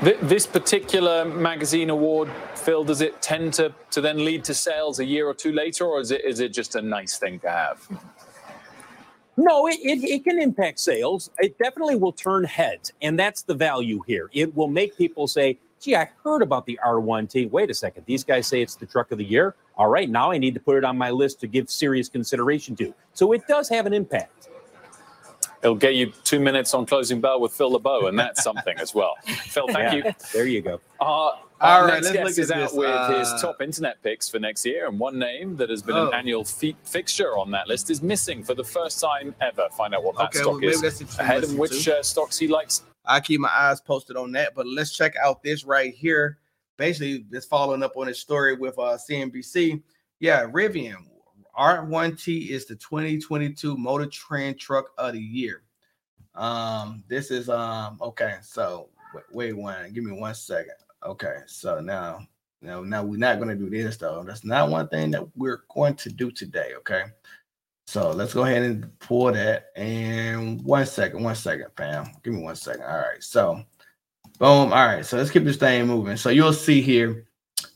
This 0.02 0.46
particular 0.46 1.24
magazine 1.24 1.88
award, 1.88 2.28
Phil, 2.54 2.84
does 2.84 3.00
it 3.00 3.22
tend 3.22 3.54
to, 3.54 3.72
to 3.92 4.00
then 4.00 4.24
lead 4.24 4.44
to 4.44 4.54
sales 4.54 4.98
a 4.98 5.04
year 5.04 5.26
or 5.26 5.34
two 5.34 5.52
later, 5.52 5.84
or 5.86 6.00
is 6.00 6.10
it 6.10 6.22
is 6.24 6.40
it 6.40 6.52
just 6.52 6.74
a 6.74 6.82
nice 6.82 7.16
thing 7.16 7.38
to 7.40 7.50
have? 7.50 7.88
No, 9.38 9.66
it, 9.68 9.78
it, 9.82 10.04
it, 10.04 10.24
can 10.24 10.40
impact 10.40 10.80
sales. 10.80 11.30
It 11.38 11.58
definitely 11.58 11.96
will 11.96 12.12
turn 12.12 12.44
heads. 12.44 12.92
And 13.02 13.18
that's 13.18 13.42
the 13.42 13.54
value 13.54 14.02
here. 14.06 14.30
It 14.32 14.54
will 14.54 14.68
make 14.68 14.96
people 14.96 15.28
say, 15.28 15.58
gee, 15.86 15.96
I 15.96 16.10
heard 16.24 16.42
about 16.42 16.66
the 16.66 16.78
R1T. 16.84 17.50
Wait 17.50 17.70
a 17.70 17.74
second. 17.74 18.04
These 18.06 18.24
guys 18.24 18.46
say 18.46 18.60
it's 18.60 18.74
the 18.74 18.86
truck 18.86 19.12
of 19.12 19.18
the 19.18 19.24
year. 19.24 19.54
All 19.76 19.88
right, 19.88 20.10
now 20.10 20.30
I 20.32 20.38
need 20.38 20.52
to 20.54 20.60
put 20.60 20.76
it 20.76 20.84
on 20.84 20.98
my 20.98 21.10
list 21.10 21.40
to 21.40 21.46
give 21.46 21.70
serious 21.70 22.08
consideration 22.08 22.74
to. 22.76 22.92
So 23.14 23.32
it 23.32 23.46
does 23.46 23.68
have 23.68 23.86
an 23.86 23.92
impact. 23.92 24.48
It'll 25.62 25.74
get 25.76 25.94
you 25.94 26.12
two 26.24 26.38
minutes 26.40 26.74
on 26.74 26.86
closing 26.86 27.20
bell 27.20 27.40
with 27.40 27.52
Phil 27.52 27.70
LeBeau, 27.70 28.06
and 28.08 28.18
that's 28.18 28.42
something 28.42 28.76
as 28.78 28.94
well. 28.94 29.14
Phil, 29.24 29.66
thank 29.68 29.92
Yeah, 30.04 30.10
you. 30.10 30.14
There 30.32 30.46
you 30.46 30.60
go. 30.60 30.80
Our, 31.00 31.34
our 31.60 31.86
right, 31.86 32.02
next 32.02 32.14
let's 32.16 32.36
guest 32.36 32.38
is 32.38 32.50
out 32.50 32.60
this. 32.70 32.72
with 32.72 33.18
his 33.18 33.28
Uh, 33.28 33.38
top 33.40 33.62
internet 33.62 34.02
picks 34.02 34.28
for 34.28 34.38
next 34.38 34.66
year, 34.66 34.86
and 34.88 34.98
one 34.98 35.18
name 35.18 35.56
that 35.56 35.70
has 35.70 35.82
been 35.82 35.96
Oh. 35.96 36.08
an 36.08 36.14
annual 36.14 36.44
fi- 36.44 36.76
fixture 36.84 37.36
on 37.38 37.50
that 37.52 37.68
list 37.68 37.90
is 37.90 38.02
missing 38.02 38.42
for 38.44 38.54
the 38.54 38.64
first 38.64 39.00
time 39.00 39.34
ever. 39.40 39.68
Find 39.76 39.94
out 39.94 40.04
what 40.04 40.16
that 40.16 40.24
Okay, 40.26 40.40
stock 40.40 40.60
well, 40.60 40.64
is 40.64 40.80
that's 40.82 41.00
interesting 41.00 41.06
to 41.06 41.22
ahead, 41.22 41.44
and 41.44 41.58
which 41.58 41.88
uh, 41.88 42.02
stocks 42.02 42.38
he 42.38 42.48
likes. 42.48 42.82
I 43.06 43.20
keep 43.20 43.40
my 43.40 43.50
eyes 43.54 43.80
posted 43.80 44.16
on 44.16 44.32
that. 44.32 44.54
But 44.54 44.66
let's 44.66 44.96
check 44.96 45.14
out 45.16 45.42
this 45.42 45.64
right 45.64 45.94
here. 45.94 46.38
Basically, 46.76 47.24
just 47.32 47.48
following 47.48 47.82
up 47.82 47.96
on 47.96 48.06
his 48.06 48.18
story 48.18 48.54
with 48.54 48.78
uh, 48.78 48.98
CNBC. 49.08 49.82
Yeah, 50.20 50.44
Rivian 50.44 51.06
R1T 51.58 52.48
is 52.48 52.66
the 52.66 52.76
2022 52.76 53.76
Motor 53.76 54.06
Trend 54.06 54.58
Truck 54.58 54.90
of 54.98 55.14
the 55.14 55.20
Year. 55.20 55.62
Um, 56.34 57.02
this 57.08 57.30
is 57.30 57.48
um 57.48 57.98
okay. 58.00 58.36
So 58.42 58.90
wait, 59.14 59.24
wait 59.32 59.52
one, 59.56 59.92
give 59.92 60.04
me 60.04 60.12
one 60.12 60.34
second. 60.34 60.74
Okay, 61.04 61.38
so 61.46 61.80
now, 61.80 62.26
now, 62.60 62.82
now 62.82 63.02
we're 63.02 63.18
not 63.18 63.38
gonna 63.38 63.54
do 63.54 63.70
this 63.70 63.96
though. 63.96 64.22
That's 64.22 64.44
not 64.44 64.70
one 64.70 64.88
thing 64.88 65.10
that 65.12 65.26
we're 65.36 65.64
going 65.74 65.94
to 65.96 66.10
do 66.10 66.30
today. 66.30 66.72
Okay. 66.78 67.04
So 67.86 68.10
let's 68.10 68.34
go 68.34 68.44
ahead 68.44 68.62
and 68.62 68.98
pull 68.98 69.32
that. 69.32 69.66
And 69.76 70.62
one 70.62 70.86
second, 70.86 71.22
one 71.22 71.36
second, 71.36 71.66
fam. 71.76 72.06
Give 72.22 72.34
me 72.34 72.42
one 72.42 72.56
second. 72.56 72.82
All 72.82 72.98
right. 72.98 73.22
So, 73.22 73.62
boom. 74.38 74.72
All 74.72 74.86
right. 74.86 75.06
So 75.06 75.16
let's 75.16 75.30
keep 75.30 75.44
this 75.44 75.56
thing 75.56 75.86
moving. 75.86 76.16
So 76.16 76.30
you'll 76.30 76.52
see 76.52 76.80
here, 76.80 77.26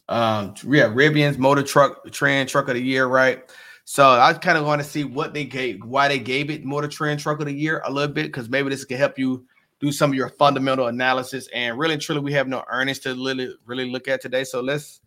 um, 0.09 0.55
yeah, 0.65 0.89
Rivian's 0.89 1.39
motor 1.39 1.63
truck 1.63 2.11
trend 2.11 2.49
truck 2.49 2.69
of 2.69 2.75
the 2.75 2.83
year, 2.83 3.07
right? 3.07 3.49
So 3.85 4.09
I 4.09 4.33
kind 4.35 4.59
of 4.59 4.67
want 4.67 4.83
to 4.83 4.89
see 4.89 5.05
what 5.05 5.33
they 5.33 5.45
gave, 5.45 5.85
why 5.85 6.09
they 6.09 6.19
gave 6.19 6.51
it 6.51 6.65
motor 6.65 6.89
trend 6.89 7.21
truck 7.21 7.41
of 7.41 7.47
the 7.47 7.53
year 7.53 7.81
a 7.85 7.91
little 7.91 8.13
bit, 8.13 8.27
because 8.27 8.49
maybe 8.49 8.69
this 8.69 8.85
can 8.85 8.99
help 8.99 9.19
you 9.19 9.45
do 9.79 9.93
some 9.93 10.11
of 10.11 10.17
your 10.17 10.29
fundamental 10.29 10.89
analysis. 10.89 11.49
And 11.55 11.79
really, 11.79 11.97
truly, 11.97 12.21
we 12.21 12.33
have 12.33 12.49
no 12.49 12.65
earnings 12.69 12.99
to 13.01 13.11
really, 13.11 13.55
really 13.65 13.91
look 13.91 14.09
at 14.09 14.21
today. 14.21 14.45
So 14.45 14.61
let's 14.61 15.01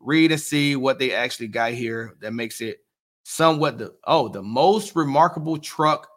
read 0.00 0.32
and 0.32 0.40
see 0.40 0.74
what 0.74 0.98
they 0.98 1.12
actually 1.12 1.48
got 1.48 1.72
here 1.72 2.16
that 2.20 2.32
makes 2.32 2.60
it 2.60 2.78
somewhat 3.28 3.76
the 3.76 3.94
oh 4.04 4.26
the 4.28 4.42
most 4.42 4.96
remarkable 4.96 5.58
truck 5.58 6.08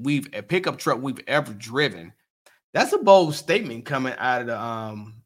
we've 0.00 0.28
a 0.34 0.42
pickup 0.42 0.76
truck 0.76 1.00
we've 1.00 1.20
ever 1.28 1.54
driven. 1.54 2.12
That's 2.74 2.92
a 2.92 2.98
bold 2.98 3.36
statement 3.36 3.84
coming 3.84 4.14
out 4.18 4.40
of 4.40 4.46
the 4.48 4.60
um 4.60 5.22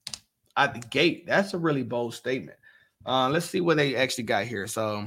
out 0.55 0.75
the 0.75 0.87
gate. 0.89 1.27
That's 1.27 1.55
a 1.55 1.59
really 1.59 1.83
bold 1.83 2.13
statement. 2.13 2.59
Uh, 3.07 3.31
let's 3.31 3.47
see 3.47 3.63
what 3.63 3.79
they 3.79 3.97
actually 3.97 4.25
got 4.25 4.45
here. 4.45 4.67
So, 4.67 5.07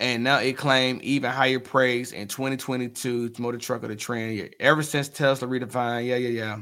and 0.00 0.24
now 0.24 0.40
it 0.40 0.58
claimed 0.58 1.02
even 1.02 1.30
higher 1.30 1.60
praise 1.60 2.10
in 2.10 2.26
2022 2.26 3.34
motor 3.38 3.56
truck 3.56 3.84
of 3.84 3.88
the 3.88 3.96
trend. 3.96 4.52
Ever 4.58 4.82
since 4.82 5.08
Tesla 5.08 5.46
redefined, 5.46 6.06
yeah, 6.06 6.16
yeah, 6.16 6.28
yeah. 6.28 6.58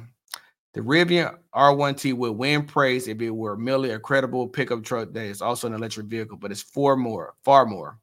The 0.77 0.83
Rivian 0.83 1.35
R1T 1.55 2.13
would 2.13 2.33
win 2.33 2.67
praise 2.67 3.09
if 3.09 3.23
it 3.23 3.31
were 3.31 3.57
merely 3.57 3.93
a 3.93 3.99
credible 3.99 4.47
pickup 4.47 4.85
truck 4.85 5.11
that 5.15 5.25
is 5.25 5.41
also 5.41 5.67
an 5.67 5.73
electric 5.73 6.05
vehicle, 6.05 6.37
but 6.37 6.53
it's 6.53 6.61
far 6.61 6.97
more, 6.97 7.33
far 7.43 7.65
more. 7.65 7.99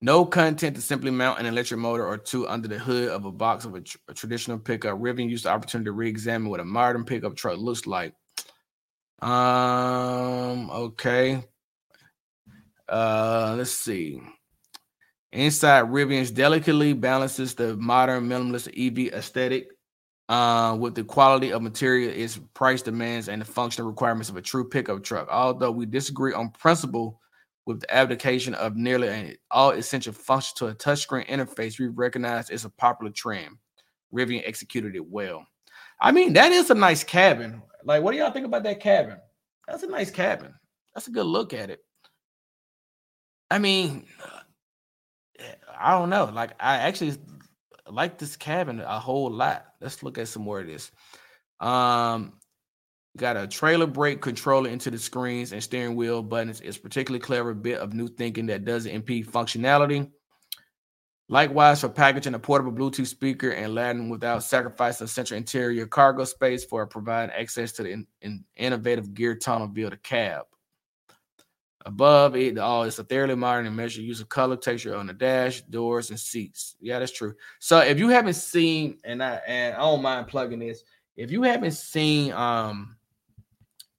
No 0.00 0.24
content 0.24 0.76
to 0.76 0.80
simply 0.80 1.10
mount 1.10 1.40
an 1.40 1.44
electric 1.44 1.78
motor 1.78 2.06
or 2.06 2.16
two 2.16 2.48
under 2.48 2.68
the 2.68 2.78
hood 2.78 3.10
of 3.10 3.26
a 3.26 3.30
box 3.30 3.66
of 3.66 3.74
a, 3.74 3.82
tr- 3.82 3.98
a 4.08 4.14
traditional 4.14 4.58
pickup. 4.58 4.98
Rivian 4.98 5.28
used 5.28 5.44
the 5.44 5.50
opportunity 5.50 5.88
to 5.88 5.92
re-examine 5.92 6.48
what 6.48 6.60
a 6.60 6.64
modern 6.64 7.04
pickup 7.04 7.36
truck 7.36 7.58
looks 7.58 7.86
like. 7.86 8.14
Um, 9.20 10.70
okay. 10.70 11.44
Uh, 12.88 13.56
let's 13.58 13.72
see. 13.72 14.22
Inside 15.32 15.84
Rivian's 15.84 16.30
delicately 16.30 16.94
balances 16.94 17.54
the 17.54 17.76
modern 17.76 18.26
minimalist 18.26 18.68
EV 18.74 19.12
aesthetic 19.12 19.68
uh, 20.28 20.76
with 20.78 20.94
the 20.94 21.04
quality 21.04 21.52
of 21.52 21.62
material, 21.62 22.10
its 22.10 22.38
price 22.54 22.82
demands, 22.82 23.28
and 23.28 23.40
the 23.40 23.46
functional 23.46 23.88
requirements 23.88 24.28
of 24.28 24.36
a 24.36 24.42
true 24.42 24.68
pickup 24.68 25.02
truck. 25.02 25.28
Although 25.30 25.70
we 25.70 25.86
disagree 25.86 26.32
on 26.32 26.50
principle 26.50 27.20
with 27.66 27.80
the 27.80 27.94
abdication 27.94 28.54
of 28.54 28.76
nearly 28.76 29.38
all 29.50 29.70
essential 29.70 30.12
functions 30.12 30.54
to 30.54 30.66
a 30.68 30.74
touchscreen 30.74 31.26
interface, 31.28 31.78
we 31.78 31.88
recognize 31.88 32.50
it's 32.50 32.64
a 32.64 32.70
popular 32.70 33.12
trend. 33.12 33.56
Rivian 34.12 34.46
executed 34.46 34.94
it 34.96 35.06
well. 35.06 35.46
I 36.00 36.12
mean, 36.12 36.32
that 36.34 36.52
is 36.52 36.70
a 36.70 36.74
nice 36.74 37.04
cabin. 37.04 37.62
Like, 37.84 38.02
what 38.02 38.12
do 38.12 38.18
y'all 38.18 38.30
think 38.30 38.46
about 38.46 38.62
that 38.64 38.80
cabin? 38.80 39.18
That's 39.66 39.82
a 39.82 39.88
nice 39.88 40.10
cabin. 40.10 40.54
That's 40.94 41.08
a 41.08 41.10
good 41.10 41.26
look 41.26 41.52
at 41.52 41.70
it. 41.70 41.80
I 43.50 43.58
mean, 43.58 44.06
I 45.78 45.92
don't 45.92 46.10
know. 46.10 46.30
Like, 46.32 46.52
I 46.60 46.76
actually 46.76 47.16
like 47.90 48.18
this 48.18 48.36
cabin 48.36 48.80
a 48.80 48.98
whole 48.98 49.30
lot. 49.30 49.66
Let's 49.80 50.02
look 50.02 50.18
at 50.18 50.28
some 50.28 50.42
more 50.42 50.60
of 50.60 50.66
this. 50.66 50.90
Um, 51.60 52.34
got 53.16 53.36
a 53.36 53.46
trailer 53.46 53.86
brake 53.86 54.20
controller 54.20 54.68
into 54.68 54.90
the 54.90 54.98
screens 54.98 55.52
and 55.52 55.62
steering 55.62 55.94
wheel 55.94 56.22
buttons. 56.22 56.60
It's 56.60 56.78
particularly 56.78 57.20
clever 57.20 57.54
bit 57.54 57.78
of 57.78 57.94
new 57.94 58.08
thinking 58.08 58.46
that 58.46 58.64
doesn't 58.64 58.90
impede 58.90 59.30
functionality. 59.30 60.10
Likewise, 61.28 61.80
for 61.80 61.88
packaging 61.88 62.34
a 62.34 62.38
portable 62.38 62.72
Bluetooth 62.72 63.06
speaker 63.06 63.50
and 63.50 63.74
laden 63.74 64.10
without 64.10 64.42
sacrificing 64.42 65.06
central 65.06 65.38
interior 65.38 65.86
cargo 65.86 66.24
space 66.24 66.64
for 66.64 66.86
providing 66.86 67.34
access 67.34 67.72
to 67.72 67.82
the 67.82 67.90
in, 67.90 68.06
in 68.20 68.44
innovative 68.56 69.14
gear 69.14 69.34
tunnel 69.34 69.68
via 69.68 69.88
the 69.88 69.96
cab. 69.96 70.44
Above 71.86 72.34
it 72.34 72.56
all, 72.56 72.84
it's 72.84 72.98
a 72.98 73.04
thoroughly 73.04 73.34
modern 73.34 73.66
and 73.66 73.76
measured 73.76 74.04
use 74.04 74.20
of 74.20 74.28
color 74.30 74.56
texture 74.56 74.96
on 74.96 75.06
the 75.06 75.12
dash, 75.12 75.60
doors, 75.62 76.08
and 76.08 76.18
seats. 76.18 76.76
Yeah, 76.80 76.98
that's 76.98 77.12
true. 77.12 77.34
So 77.58 77.80
if 77.80 77.98
you 77.98 78.08
haven't 78.08 78.34
seen, 78.34 78.98
and 79.04 79.22
I 79.22 79.40
and 79.46 79.74
I 79.74 79.80
don't 79.80 80.00
mind 80.00 80.28
plugging 80.28 80.60
this, 80.60 80.82
if 81.16 81.30
you 81.30 81.42
haven't 81.42 81.72
seen 81.72 82.32
um 82.32 82.96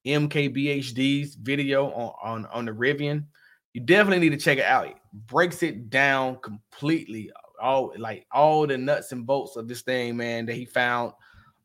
MKBHD's 0.03 1.35
video 1.35 1.91
on, 1.91 2.13
on, 2.23 2.45
on 2.47 2.65
the 2.65 2.71
Rivian, 2.71 3.25
you 3.73 3.81
definitely 3.81 4.29
need 4.29 4.37
to 4.37 4.43
check 4.43 4.57
it 4.57 4.65
out. 4.65 4.87
It 4.87 4.97
breaks 5.13 5.61
it 5.61 5.89
down 5.89 6.37
completely. 6.37 7.31
All 7.61 7.93
like 7.97 8.25
all 8.31 8.65
the 8.65 8.77
nuts 8.77 9.11
and 9.11 9.25
bolts 9.25 9.57
of 9.57 9.67
this 9.67 9.81
thing, 9.81 10.17
man, 10.17 10.47
that 10.47 10.55
he 10.55 10.65
found 10.65 11.13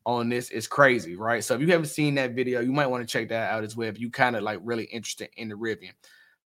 on 0.06 0.28
this 0.28 0.50
is 0.50 0.66
crazy, 0.66 1.16
right? 1.16 1.44
So 1.44 1.54
if 1.54 1.60
you 1.60 1.68
haven't 1.68 1.86
seen 1.86 2.14
that 2.16 2.32
video, 2.32 2.60
you 2.60 2.72
might 2.72 2.86
want 2.86 3.06
to 3.06 3.10
check 3.10 3.28
that 3.28 3.52
out 3.52 3.64
as 3.64 3.76
well. 3.76 3.88
If 3.88 4.00
you 4.00 4.10
kind 4.10 4.36
of 4.36 4.42
like 4.42 4.58
really 4.62 4.84
interested 4.84 5.30
in 5.36 5.48
the 5.48 5.54
Rivian, 5.54 5.92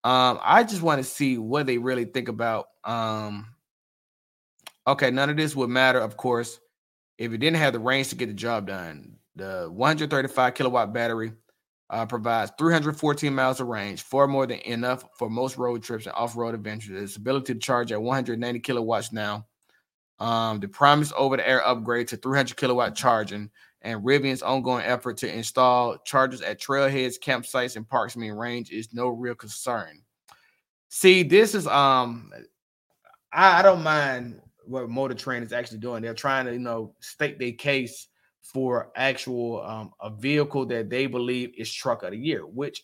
um, 0.05 0.39
I 0.43 0.65
just 0.65 0.83
want 0.83 0.99
to 0.99 1.05
see 1.05 1.39
what 1.39 1.67
they 1.67 1.79
really 1.79 2.05
think 2.05 2.29
about. 2.29 2.69
Um, 2.85 3.55
okay, 4.87 5.11
none 5.11 5.31
of 5.31 5.37
this 5.37 5.57
would 5.57 5.71
matter, 5.71 6.01
of 6.01 6.17
course, 6.17 6.61
if 7.19 7.33
it 7.33 7.39
didn't 7.39 7.57
have 7.57 7.73
the 7.73 7.79
range 7.79 8.09
to 8.09 8.17
get 8.17 8.27
the 8.27 8.35
job 8.35 8.67
done. 8.67 9.17
The 9.37 9.69
135 9.71 10.55
kilowatt 10.55 10.93
battery 10.93 11.33
uh, 11.91 12.07
provides 12.07 12.53
314 12.59 13.35
miles 13.35 13.61
of 13.61 13.67
range, 13.67 14.03
far 14.03 14.27
more 14.27 14.47
than 14.47 14.61
enough 14.61 15.05
for 15.19 15.29
most 15.29 15.57
road 15.57 15.83
trips 15.83 16.07
and 16.07 16.15
off-road 16.15 16.55
adventures. 16.55 17.03
Its 17.03 17.17
ability 17.17 17.55
to 17.55 17.61
charge 17.61 17.93
at 17.93 18.01
190 18.01 18.61
kilowatts 18.61 19.13
now 19.13 19.47
um, 20.25 20.59
the 20.59 20.69
promised 20.69 21.13
over 21.13 21.37
the 21.37 21.47
air 21.47 21.63
upgrade 21.67 22.09
to 22.09 22.17
300 22.17 22.57
kilowatt 22.57 22.95
charging, 22.95 23.51
and 23.83 24.03
Rivian's 24.03 24.43
ongoing 24.43 24.83
effort 24.83 25.19
to 25.19 25.31
install 25.31 25.99
chargers 25.99 26.41
at 26.41 26.59
trailheads, 26.59 27.21
campsites, 27.23 27.77
and 27.77 27.87
parks 27.87 28.17
mean 28.17 28.33
range 28.33 28.71
is 28.71 28.95
no 28.95 29.09
real 29.09 29.35
concern. 29.35 30.01
See, 30.89 31.25
this 31.25 31.55
is 31.55 31.67
um, 31.67 32.33
I, 33.35 33.59
I 33.59 33.63
don't 33.63 33.83
mind 33.83 34.41
what 34.65 34.89
Motor 34.89 35.13
Trend 35.13 35.45
is 35.45 35.53
actually 35.53 35.79
doing. 35.79 36.03
They're 36.03 36.15
trying 36.15 36.47
to 36.47 36.55
you 36.55 36.59
know 36.59 36.95
state 37.01 37.39
their 37.39 37.53
case 37.53 38.09
for 38.41 38.93
actual 38.97 39.63
um, 39.63 39.91
a 40.01 40.09
vehicle 40.09 40.65
that 40.67 40.89
they 40.89 41.07
believe 41.07 41.53
is 41.59 41.71
truck 41.71 42.03
of 42.03 42.13
the 42.13 42.17
year, 42.17 42.47
which 42.47 42.83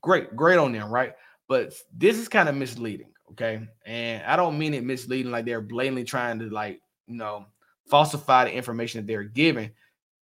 great, 0.00 0.36
great 0.36 0.58
on 0.58 0.70
them, 0.70 0.90
right? 0.90 1.14
But 1.48 1.74
this 1.92 2.18
is 2.18 2.28
kind 2.28 2.48
of 2.48 2.54
misleading. 2.54 3.10
Okay. 3.32 3.60
And 3.86 4.22
I 4.24 4.36
don't 4.36 4.58
mean 4.58 4.74
it 4.74 4.84
misleading, 4.84 5.30
like 5.30 5.44
they're 5.44 5.60
blatantly 5.60 6.04
trying 6.04 6.38
to, 6.40 6.50
like, 6.50 6.80
you 7.06 7.16
know, 7.16 7.46
falsify 7.88 8.44
the 8.44 8.52
information 8.52 9.00
that 9.00 9.06
they're 9.06 9.24
giving. 9.24 9.70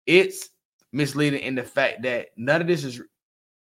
It's 0.05 0.49
misleading 0.91 1.41
in 1.41 1.55
the 1.55 1.63
fact 1.63 2.01
that 2.03 2.27
none 2.37 2.61
of 2.61 2.67
this 2.67 2.83
is 2.83 3.01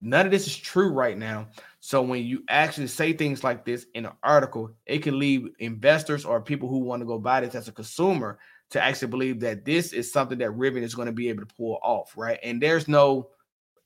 none 0.01 0.25
of 0.25 0.31
this 0.31 0.47
is 0.47 0.55
true 0.55 0.89
right 0.89 1.17
now. 1.17 1.47
So 1.79 2.01
when 2.01 2.23
you 2.23 2.43
actually 2.49 2.87
say 2.87 3.13
things 3.13 3.43
like 3.43 3.65
this 3.65 3.85
in 3.93 4.05
an 4.05 4.13
article, 4.23 4.71
it 4.85 4.99
can 4.99 5.19
lead 5.19 5.49
investors 5.59 6.25
or 6.25 6.41
people 6.41 6.69
who 6.69 6.79
want 6.79 7.01
to 7.01 7.05
go 7.05 7.19
buy 7.19 7.41
this 7.41 7.55
as 7.55 7.67
a 7.67 7.73
consumer 7.73 8.39
to 8.71 8.81
actually 8.81 9.07
believe 9.07 9.39
that 9.39 9.65
this 9.65 9.93
is 9.93 10.11
something 10.11 10.37
that 10.37 10.51
Rivian 10.51 10.83
is 10.83 10.95
going 10.95 11.07
to 11.07 11.11
be 11.11 11.29
able 11.29 11.45
to 11.45 11.55
pull 11.55 11.79
off, 11.81 12.13
right? 12.15 12.39
And 12.43 12.61
there's 12.61 12.87
no 12.87 13.29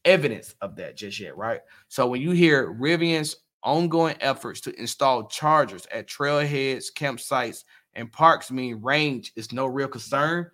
evidence 0.06 0.56
of 0.62 0.76
that 0.76 0.98
just 0.98 1.20
yet, 1.20 1.38
right? 1.38 1.62
So 1.88 2.08
when 2.08 2.22
you 2.22 2.32
hear 2.32 2.74
Rivian's 2.74 3.38
ongoing 3.64 4.16
efforts 4.20 4.62
to 4.62 4.80
install 4.80 5.28
chargers 5.28 5.88
at 5.92 6.08
trailheads, 6.08 6.86
campsites, 6.96 7.64
and 7.96 8.12
parks 8.12 8.52
mean 8.52 8.82
range 8.82 9.32
is 9.36 9.52
no 9.52 9.66
real 9.66 9.88
concern. 9.88 10.50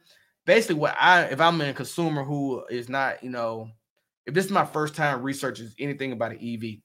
Basically, 0.45 0.76
what 0.76 0.95
I 0.99 1.24
if 1.24 1.39
I'm 1.39 1.62
a 1.62 1.74
consumer 1.74 2.24
who 2.24 2.64
is 2.70 2.89
not, 2.89 3.24
you 3.24 3.30
know, 3.30 3.70
if 4.26 4.34
this 4.34 4.45
is 4.45 4.51
my 4.51 4.66
first 4.66 4.95
time 4.95 5.22
researching 5.22 5.70
anything 5.80 6.12
about 6.12 6.32
an 6.32 6.39
EV, 6.41 6.80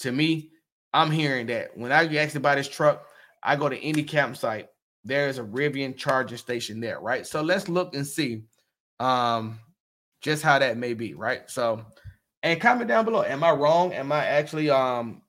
to 0.00 0.12
me, 0.12 0.50
I'm 0.92 1.10
hearing 1.10 1.46
that 1.46 1.76
when 1.76 1.92
I 1.92 2.06
get 2.06 2.24
actually 2.24 2.40
buy 2.40 2.54
this 2.54 2.68
truck, 2.68 3.06
I 3.42 3.56
go 3.56 3.68
to 3.68 3.78
any 3.78 4.02
campsite, 4.02 4.68
there's 5.04 5.38
a 5.38 5.42
Rivian 5.42 5.96
charging 5.96 6.38
station 6.38 6.80
there, 6.80 7.00
right? 7.00 7.26
So 7.26 7.42
let's 7.42 7.68
look 7.68 7.94
and 7.94 8.06
see 8.06 8.44
um 8.98 9.58
just 10.20 10.42
how 10.42 10.58
that 10.58 10.76
may 10.76 10.94
be, 10.94 11.14
right? 11.14 11.48
So 11.48 11.84
and 12.42 12.60
comment 12.60 12.88
down 12.88 13.04
below. 13.04 13.22
Am 13.22 13.44
I 13.44 13.50
wrong? 13.50 13.92
Am 13.92 14.12
I 14.12 14.24
actually 14.24 14.70
um 14.70 15.22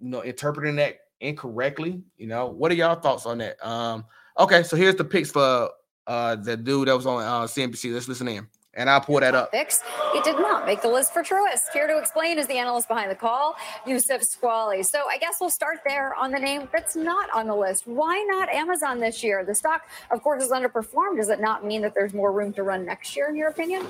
you 0.00 0.10
know 0.10 0.22
interpreting 0.22 0.76
that 0.76 0.98
incorrectly. 1.20 2.02
You 2.16 2.26
know, 2.26 2.46
what 2.46 2.70
are 2.70 2.74
y'all 2.74 3.00
thoughts 3.00 3.26
on 3.26 3.38
that? 3.38 3.64
Um, 3.66 4.04
okay, 4.38 4.62
so 4.62 4.76
here's 4.76 4.96
the 4.96 5.04
picks 5.04 5.30
for 5.30 5.70
uh 6.06 6.36
the 6.36 6.56
dude 6.56 6.88
that 6.88 6.96
was 6.96 7.06
on 7.06 7.22
uh, 7.22 7.46
CNBC. 7.46 7.92
Let's 7.92 8.08
listen 8.08 8.28
in. 8.28 8.46
And 8.74 8.88
I'll 8.88 9.00
pull 9.00 9.18
that 9.18 9.34
up. 9.34 9.50
Picks. 9.50 9.82
It 10.14 10.22
did 10.22 10.36
not 10.36 10.64
make 10.64 10.82
the 10.82 10.88
list 10.88 11.12
for 11.12 11.24
Truist. 11.24 11.72
Here 11.72 11.88
to 11.88 11.98
explain 11.98 12.38
is 12.38 12.46
the 12.46 12.54
analyst 12.54 12.86
behind 12.86 13.10
the 13.10 13.16
call, 13.16 13.56
Youssef 13.84 14.22
Squali. 14.22 14.86
So 14.86 15.04
I 15.08 15.18
guess 15.18 15.38
we'll 15.40 15.50
start 15.50 15.78
there 15.84 16.14
on 16.14 16.30
the 16.30 16.38
name 16.38 16.68
that's 16.72 16.94
not 16.94 17.28
on 17.34 17.48
the 17.48 17.56
list. 17.56 17.88
Why 17.88 18.24
not 18.28 18.48
Amazon 18.50 19.00
this 19.00 19.24
year? 19.24 19.44
The 19.44 19.54
stock, 19.54 19.88
of 20.12 20.22
course, 20.22 20.44
is 20.44 20.50
underperformed. 20.50 21.16
Does 21.16 21.28
it 21.28 21.40
not 21.40 21.64
mean 21.64 21.82
that 21.82 21.92
there's 21.92 22.14
more 22.14 22.30
room 22.30 22.52
to 22.52 22.62
run 22.62 22.84
next 22.84 23.16
year, 23.16 23.28
in 23.28 23.34
your 23.34 23.48
opinion? 23.48 23.84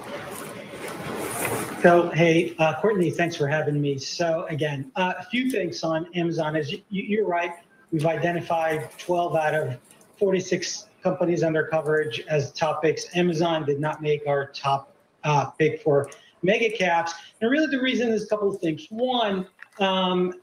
So, 1.83 2.11
hey, 2.11 2.57
uh, 2.59 2.75
Courtney, 2.81 3.09
thanks 3.09 3.37
for 3.37 3.47
having 3.47 3.81
me. 3.81 3.99
So, 3.99 4.47
again, 4.51 4.91
uh, 4.97 5.13
a 5.17 5.25
few 5.27 5.49
things 5.49 5.85
on 5.85 6.13
Amazon. 6.17 6.57
As 6.57 6.73
you, 6.73 6.83
you're 6.89 7.25
right, 7.25 7.53
we've 7.93 8.05
identified 8.05 8.91
12 8.99 9.37
out 9.37 9.55
of 9.55 9.77
46 10.19 10.87
companies 11.05 11.45
under 11.45 11.69
coverage 11.69 12.25
as 12.29 12.53
topics. 12.53 13.07
Amazon 13.15 13.65
did 13.65 13.79
not 13.79 14.03
make 14.03 14.27
our 14.27 14.47
top 14.47 14.93
uh, 15.23 15.47
pick 15.51 15.81
for 15.81 16.11
mega 16.43 16.69
caps. 16.69 17.15
And 17.41 17.49
really, 17.49 17.69
the 17.69 17.81
reason 17.81 18.09
is 18.09 18.25
a 18.25 18.27
couple 18.27 18.53
of 18.53 18.61
things. 18.61 18.89
One, 18.91 19.47
um, 19.79 20.35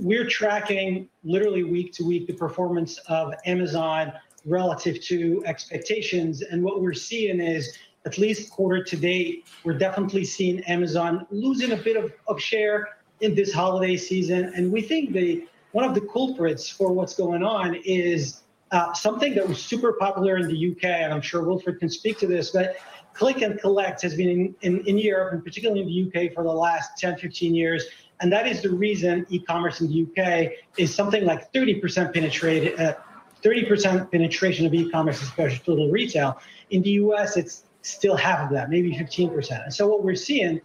we're 0.00 0.26
tracking 0.26 1.08
literally 1.22 1.62
week 1.62 1.92
to 1.92 2.04
week 2.04 2.26
the 2.26 2.32
performance 2.32 2.98
of 3.06 3.34
Amazon 3.46 4.12
relative 4.44 5.00
to 5.02 5.44
expectations. 5.46 6.42
And 6.42 6.64
what 6.64 6.82
we're 6.82 6.92
seeing 6.92 7.40
is 7.40 7.78
at 8.06 8.18
least 8.18 8.50
quarter 8.50 8.82
to 8.84 8.96
date, 8.96 9.46
we're 9.64 9.78
definitely 9.78 10.24
seeing 10.24 10.60
Amazon 10.64 11.26
losing 11.30 11.72
a 11.72 11.76
bit 11.76 11.96
of, 11.96 12.12
of 12.28 12.40
share 12.40 12.88
in 13.20 13.34
this 13.34 13.52
holiday 13.52 13.96
season. 13.96 14.52
And 14.54 14.70
we 14.70 14.82
think 14.82 15.12
the 15.12 15.46
one 15.72 15.84
of 15.84 15.94
the 15.94 16.02
culprits 16.02 16.68
for 16.68 16.92
what's 16.92 17.16
going 17.16 17.42
on 17.42 17.74
is 17.84 18.42
uh, 18.70 18.92
something 18.92 19.34
that 19.34 19.48
was 19.48 19.62
super 19.62 19.94
popular 19.94 20.36
in 20.36 20.46
the 20.46 20.70
UK, 20.70 20.84
and 20.84 21.12
I'm 21.12 21.20
sure 21.20 21.42
Wilfred 21.42 21.80
can 21.80 21.88
speak 21.88 22.18
to 22.18 22.26
this, 22.26 22.50
but 22.50 22.76
click 23.12 23.42
and 23.42 23.58
collect 23.60 24.02
has 24.02 24.14
been 24.14 24.28
in, 24.28 24.54
in, 24.62 24.86
in 24.86 24.98
Europe 24.98 25.32
and 25.32 25.44
particularly 25.44 25.82
in 25.82 26.12
the 26.12 26.26
UK 26.26 26.32
for 26.34 26.42
the 26.42 26.52
last 26.52 26.98
10, 26.98 27.18
15 27.18 27.54
years. 27.54 27.84
And 28.20 28.32
that 28.32 28.46
is 28.46 28.62
the 28.62 28.70
reason 28.70 29.26
e-commerce 29.30 29.80
in 29.80 29.88
the 29.88 30.02
UK 30.02 30.52
is 30.76 30.94
something 30.94 31.24
like 31.24 31.52
30% 31.52 32.12
penetrated, 32.12 32.78
uh, 32.78 32.94
30% 33.42 34.10
penetration 34.10 34.66
of 34.66 34.74
e-commerce, 34.74 35.22
especially 35.22 35.58
total 35.58 35.90
retail. 35.90 36.40
In 36.70 36.82
the 36.82 36.90
US, 36.90 37.36
it's 37.36 37.64
still 37.84 38.16
half 38.16 38.40
of 38.40 38.50
that, 38.50 38.70
maybe 38.70 38.92
15%. 38.92 39.64
And 39.64 39.72
so 39.72 39.86
what 39.86 40.02
we're 40.02 40.14
seeing 40.14 40.60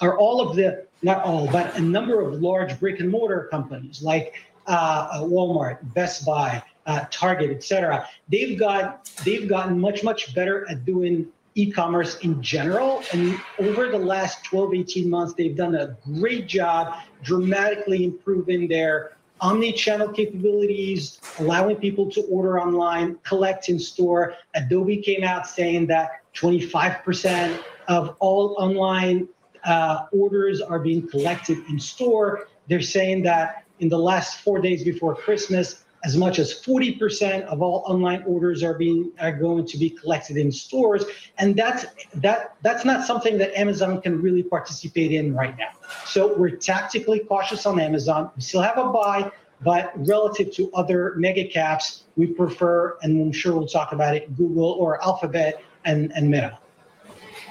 are 0.00 0.16
all 0.16 0.40
of 0.40 0.56
the, 0.56 0.86
not 1.02 1.22
all, 1.24 1.46
but 1.48 1.76
a 1.76 1.80
number 1.80 2.20
of 2.20 2.40
large 2.40 2.78
brick 2.78 3.00
and 3.00 3.10
mortar 3.10 3.48
companies 3.50 4.02
like 4.02 4.34
uh, 4.66 5.20
Walmart, 5.22 5.78
Best 5.94 6.24
Buy, 6.24 6.62
uh, 6.86 7.04
Target, 7.10 7.50
etc. 7.50 8.08
They've 8.28 8.58
got 8.58 9.10
they've 9.24 9.48
gotten 9.48 9.78
much 9.78 10.02
much 10.02 10.34
better 10.34 10.68
at 10.70 10.84
doing 10.84 11.26
e-commerce 11.56 12.18
in 12.18 12.40
general 12.40 13.02
and 13.12 13.38
over 13.58 13.88
the 13.88 13.98
last 13.98 14.44
12 14.44 14.72
18 14.72 15.10
months 15.10 15.34
they've 15.34 15.56
done 15.56 15.74
a 15.74 15.96
great 16.04 16.46
job 16.46 16.94
dramatically 17.24 18.04
improving 18.04 18.68
their 18.68 19.16
omni-channel 19.40 20.10
capabilities, 20.10 21.18
allowing 21.38 21.76
people 21.76 22.10
to 22.10 22.22
order 22.22 22.60
online, 22.60 23.16
collect 23.24 23.68
in 23.68 23.78
store. 23.78 24.34
Adobe 24.54 24.98
came 24.98 25.24
out 25.24 25.46
saying 25.46 25.86
that 25.86 26.19
25% 26.34 27.62
of 27.88 28.16
all 28.20 28.56
online 28.58 29.28
uh, 29.64 30.06
orders 30.12 30.60
are 30.60 30.78
being 30.78 31.06
collected 31.08 31.58
in 31.68 31.78
store. 31.78 32.48
They're 32.68 32.80
saying 32.80 33.22
that 33.24 33.64
in 33.80 33.88
the 33.88 33.98
last 33.98 34.40
four 34.40 34.60
days 34.60 34.84
before 34.84 35.14
Christmas, 35.14 35.84
as 36.04 36.16
much 36.16 36.38
as 36.38 36.62
40% 36.62 37.42
of 37.42 37.60
all 37.60 37.82
online 37.86 38.22
orders 38.22 38.62
are 38.62 38.74
being 38.74 39.12
are 39.20 39.32
going 39.32 39.66
to 39.66 39.76
be 39.76 39.90
collected 39.90 40.38
in 40.38 40.50
stores. 40.50 41.04
And 41.36 41.54
that's 41.54 41.84
that 42.14 42.56
that's 42.62 42.86
not 42.86 43.06
something 43.06 43.36
that 43.36 43.54
amazon 43.58 44.00
can 44.00 44.20
really 44.22 44.42
participate 44.42 45.12
in 45.12 45.34
right 45.34 45.56
now. 45.58 45.72
So 46.06 46.34
we're 46.34 46.56
tactically 46.56 47.18
cautious 47.20 47.66
on 47.66 47.78
amazon. 47.78 48.30
We 48.34 48.42
still 48.42 48.62
have 48.62 48.78
a 48.78 48.88
buy 48.88 49.30
but 49.62 49.92
relative 50.06 50.52
to 50.54 50.70
other 50.72 51.14
mega 51.16 51.44
caps 51.44 52.04
we 52.16 52.26
prefer 52.26 52.96
and 53.02 53.20
i'm 53.20 53.32
sure 53.32 53.54
we'll 53.54 53.66
talk 53.66 53.92
about 53.92 54.16
it 54.16 54.34
google 54.36 54.72
or 54.72 55.02
alphabet 55.02 55.62
and 55.84 56.12
and 56.12 56.30
meta 56.30 56.58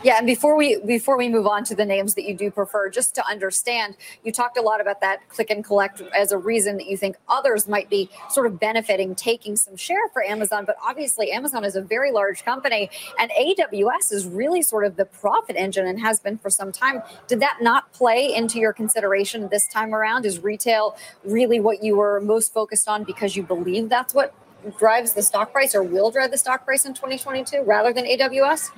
yeah, 0.01 0.17
and 0.17 0.25
before 0.25 0.55
we 0.55 0.79
before 0.85 1.17
we 1.17 1.27
move 1.27 1.45
on 1.45 1.65
to 1.65 1.75
the 1.75 1.85
names 1.85 2.13
that 2.13 2.23
you 2.23 2.33
do 2.33 2.49
prefer, 2.51 2.89
just 2.89 3.15
to 3.15 3.27
understand, 3.27 3.97
you 4.23 4.31
talked 4.31 4.57
a 4.57 4.61
lot 4.61 4.79
about 4.79 5.01
that 5.01 5.27
click 5.27 5.49
and 5.49 5.63
collect 5.63 6.01
as 6.17 6.31
a 6.31 6.37
reason 6.37 6.77
that 6.77 6.87
you 6.87 6.95
think 6.95 7.17
others 7.27 7.67
might 7.67 7.89
be 7.89 8.09
sort 8.29 8.45
of 8.45 8.61
benefiting, 8.61 9.13
taking 9.13 9.57
some 9.57 9.75
share 9.75 10.07
for 10.13 10.23
Amazon. 10.23 10.63
But 10.63 10.77
obviously, 10.81 11.31
Amazon 11.31 11.65
is 11.65 11.75
a 11.75 11.81
very 11.81 12.13
large 12.13 12.45
company, 12.45 12.89
and 13.19 13.29
AWS 13.31 14.13
is 14.13 14.25
really 14.25 14.61
sort 14.61 14.85
of 14.85 14.95
the 14.95 15.05
profit 15.05 15.57
engine 15.57 15.85
and 15.85 15.99
has 15.99 16.21
been 16.21 16.37
for 16.37 16.49
some 16.49 16.71
time. 16.71 17.01
Did 17.27 17.41
that 17.41 17.57
not 17.61 17.91
play 17.91 18.33
into 18.33 18.57
your 18.57 18.71
consideration 18.71 19.49
this 19.49 19.67
time 19.67 19.93
around? 19.93 20.25
Is 20.25 20.39
retail 20.39 20.95
really 21.25 21.59
what 21.59 21.83
you 21.83 21.97
were 21.97 22.21
most 22.21 22.53
focused 22.53 22.87
on 22.87 23.03
because 23.03 23.35
you 23.35 23.43
believe 23.43 23.89
that's 23.89 24.13
what 24.13 24.33
drives 24.77 25.13
the 25.13 25.21
stock 25.21 25.51
price 25.51 25.75
or 25.75 25.83
will 25.83 26.11
drive 26.11 26.31
the 26.31 26.37
stock 26.37 26.65
price 26.65 26.85
in 26.85 26.93
2022 26.93 27.63
rather 27.63 27.93
than 27.93 28.05
AWS? 28.05 28.71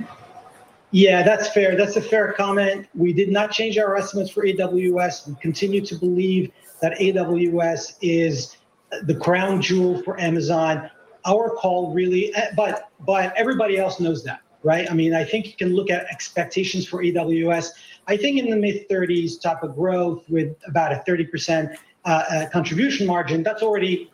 Yeah, 0.91 1.23
that's 1.23 1.49
fair. 1.49 1.77
That's 1.77 1.95
a 1.95 2.01
fair 2.01 2.33
comment. 2.33 2.87
We 2.93 3.13
did 3.13 3.31
not 3.31 3.51
change 3.51 3.77
our 3.77 3.95
estimates 3.95 4.29
for 4.29 4.45
AWS. 4.45 5.27
We 5.27 5.35
continue 5.35 5.81
to 5.85 5.95
believe 5.95 6.51
that 6.81 6.97
AWS 6.99 7.95
is 8.01 8.57
the 9.03 9.15
crown 9.15 9.61
jewel 9.61 10.01
for 10.03 10.19
Amazon. 10.19 10.89
Our 11.25 11.51
call 11.51 11.93
really, 11.93 12.33
but 12.57 12.89
but 13.05 13.33
everybody 13.37 13.77
else 13.77 13.99
knows 13.99 14.23
that, 14.23 14.41
right? 14.63 14.89
I 14.89 14.93
mean, 14.93 15.13
I 15.13 15.23
think 15.23 15.45
you 15.45 15.53
can 15.53 15.73
look 15.75 15.89
at 15.89 16.05
expectations 16.05 16.87
for 16.87 17.01
AWS. 17.03 17.67
I 18.07 18.17
think 18.17 18.39
in 18.39 18.49
the 18.49 18.57
mid 18.57 18.89
30s 18.89 19.39
type 19.39 19.63
of 19.63 19.75
growth 19.75 20.23
with 20.27 20.57
about 20.67 20.91
a 20.91 21.03
30% 21.07 21.77
uh, 22.03 22.07
uh, 22.07 22.49
contribution 22.49 23.05
margin, 23.05 23.43
that's 23.43 23.61
already 23.61 24.10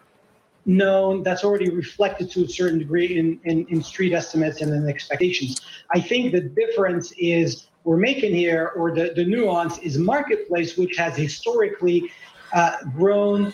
known, 0.67 1.23
that's 1.23 1.43
already 1.43 1.69
reflected 1.69 2.29
to 2.31 2.43
a 2.43 2.47
certain 2.47 2.77
degree 2.77 3.17
in, 3.17 3.39
in, 3.45 3.65
in 3.67 3.81
street 3.81 4.13
estimates 4.13 4.61
and 4.61 4.71
in 4.73 4.87
expectations. 4.87 5.61
I 5.95 5.99
think 6.01 6.33
the 6.33 6.41
difference 6.41 7.13
is 7.17 7.67
we're 7.85 7.97
making 7.97 8.35
here, 8.35 8.73
or 8.75 8.93
the, 8.93 9.13
the 9.15 9.23
nuance 9.23 9.77
is 9.79 9.97
marketplace, 9.97 10.77
which 10.77 10.97
has 10.97 11.15
historically 11.15 12.11
uh, 12.53 12.75
grown 12.95 13.53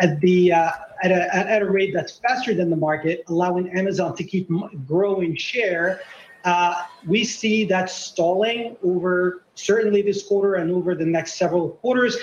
at 0.00 0.18
the 0.20 0.52
uh, 0.52 0.70
at, 1.02 1.12
a, 1.12 1.36
at 1.36 1.62
a 1.62 1.70
rate 1.70 1.92
that's 1.94 2.18
faster 2.18 2.54
than 2.54 2.70
the 2.70 2.76
market, 2.76 3.22
allowing 3.28 3.68
Amazon 3.78 4.16
to 4.16 4.24
keep 4.24 4.48
growing 4.86 5.36
share. 5.36 6.00
Uh, 6.44 6.84
we 7.06 7.22
see 7.24 7.64
that 7.66 7.90
stalling 7.90 8.76
over 8.82 9.44
certainly 9.54 10.00
this 10.02 10.26
quarter 10.26 10.54
and 10.54 10.70
over 10.70 10.94
the 10.94 11.04
next 11.04 11.34
several 11.34 11.70
quarters, 11.70 12.16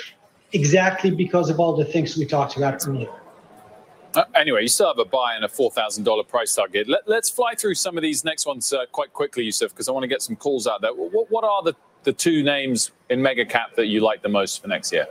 exactly 0.54 1.12
because 1.12 1.50
of 1.50 1.60
all 1.60 1.76
the 1.76 1.86
things 1.86 2.18
we 2.18 2.26
talked 2.26 2.58
about 2.58 2.86
earlier. 2.88 3.10
Uh, 4.16 4.24
anyway, 4.34 4.62
you 4.62 4.68
still 4.68 4.88
have 4.88 5.00
a 5.00 5.06
buy 5.06 5.36
and 5.36 5.44
a 5.44 5.48
$4,000 5.48 6.28
price 6.28 6.56
target. 6.56 6.88
Let, 6.88 7.08
us 7.10 7.30
fly 7.30 7.54
through 7.56 7.76
some 7.76 7.98
of 7.98 8.02
these 8.02 8.24
next 8.24 8.46
ones 8.46 8.72
uh, 8.72 8.86
quite 8.92 9.12
quickly, 9.12 9.44
Youssef, 9.44 9.72
because 9.72 9.90
I 9.90 9.92
want 9.92 10.04
to 10.04 10.08
get 10.08 10.22
some 10.22 10.36
calls 10.36 10.68
out 10.68 10.82
there. 10.82 10.94
What, 10.94 11.30
what 11.30 11.44
are 11.44 11.64
the, 11.64 11.74
the 12.04 12.14
two 12.14 12.42
names 12.42 12.92
in 13.10 13.22
mega 13.22 13.46
cap 13.46 13.76
that 13.76 13.88
you 13.88 14.00
like 14.00 14.22
the 14.22 14.30
most 14.30 14.62
for 14.62 14.68
next 14.70 14.94
year? 14.94 15.06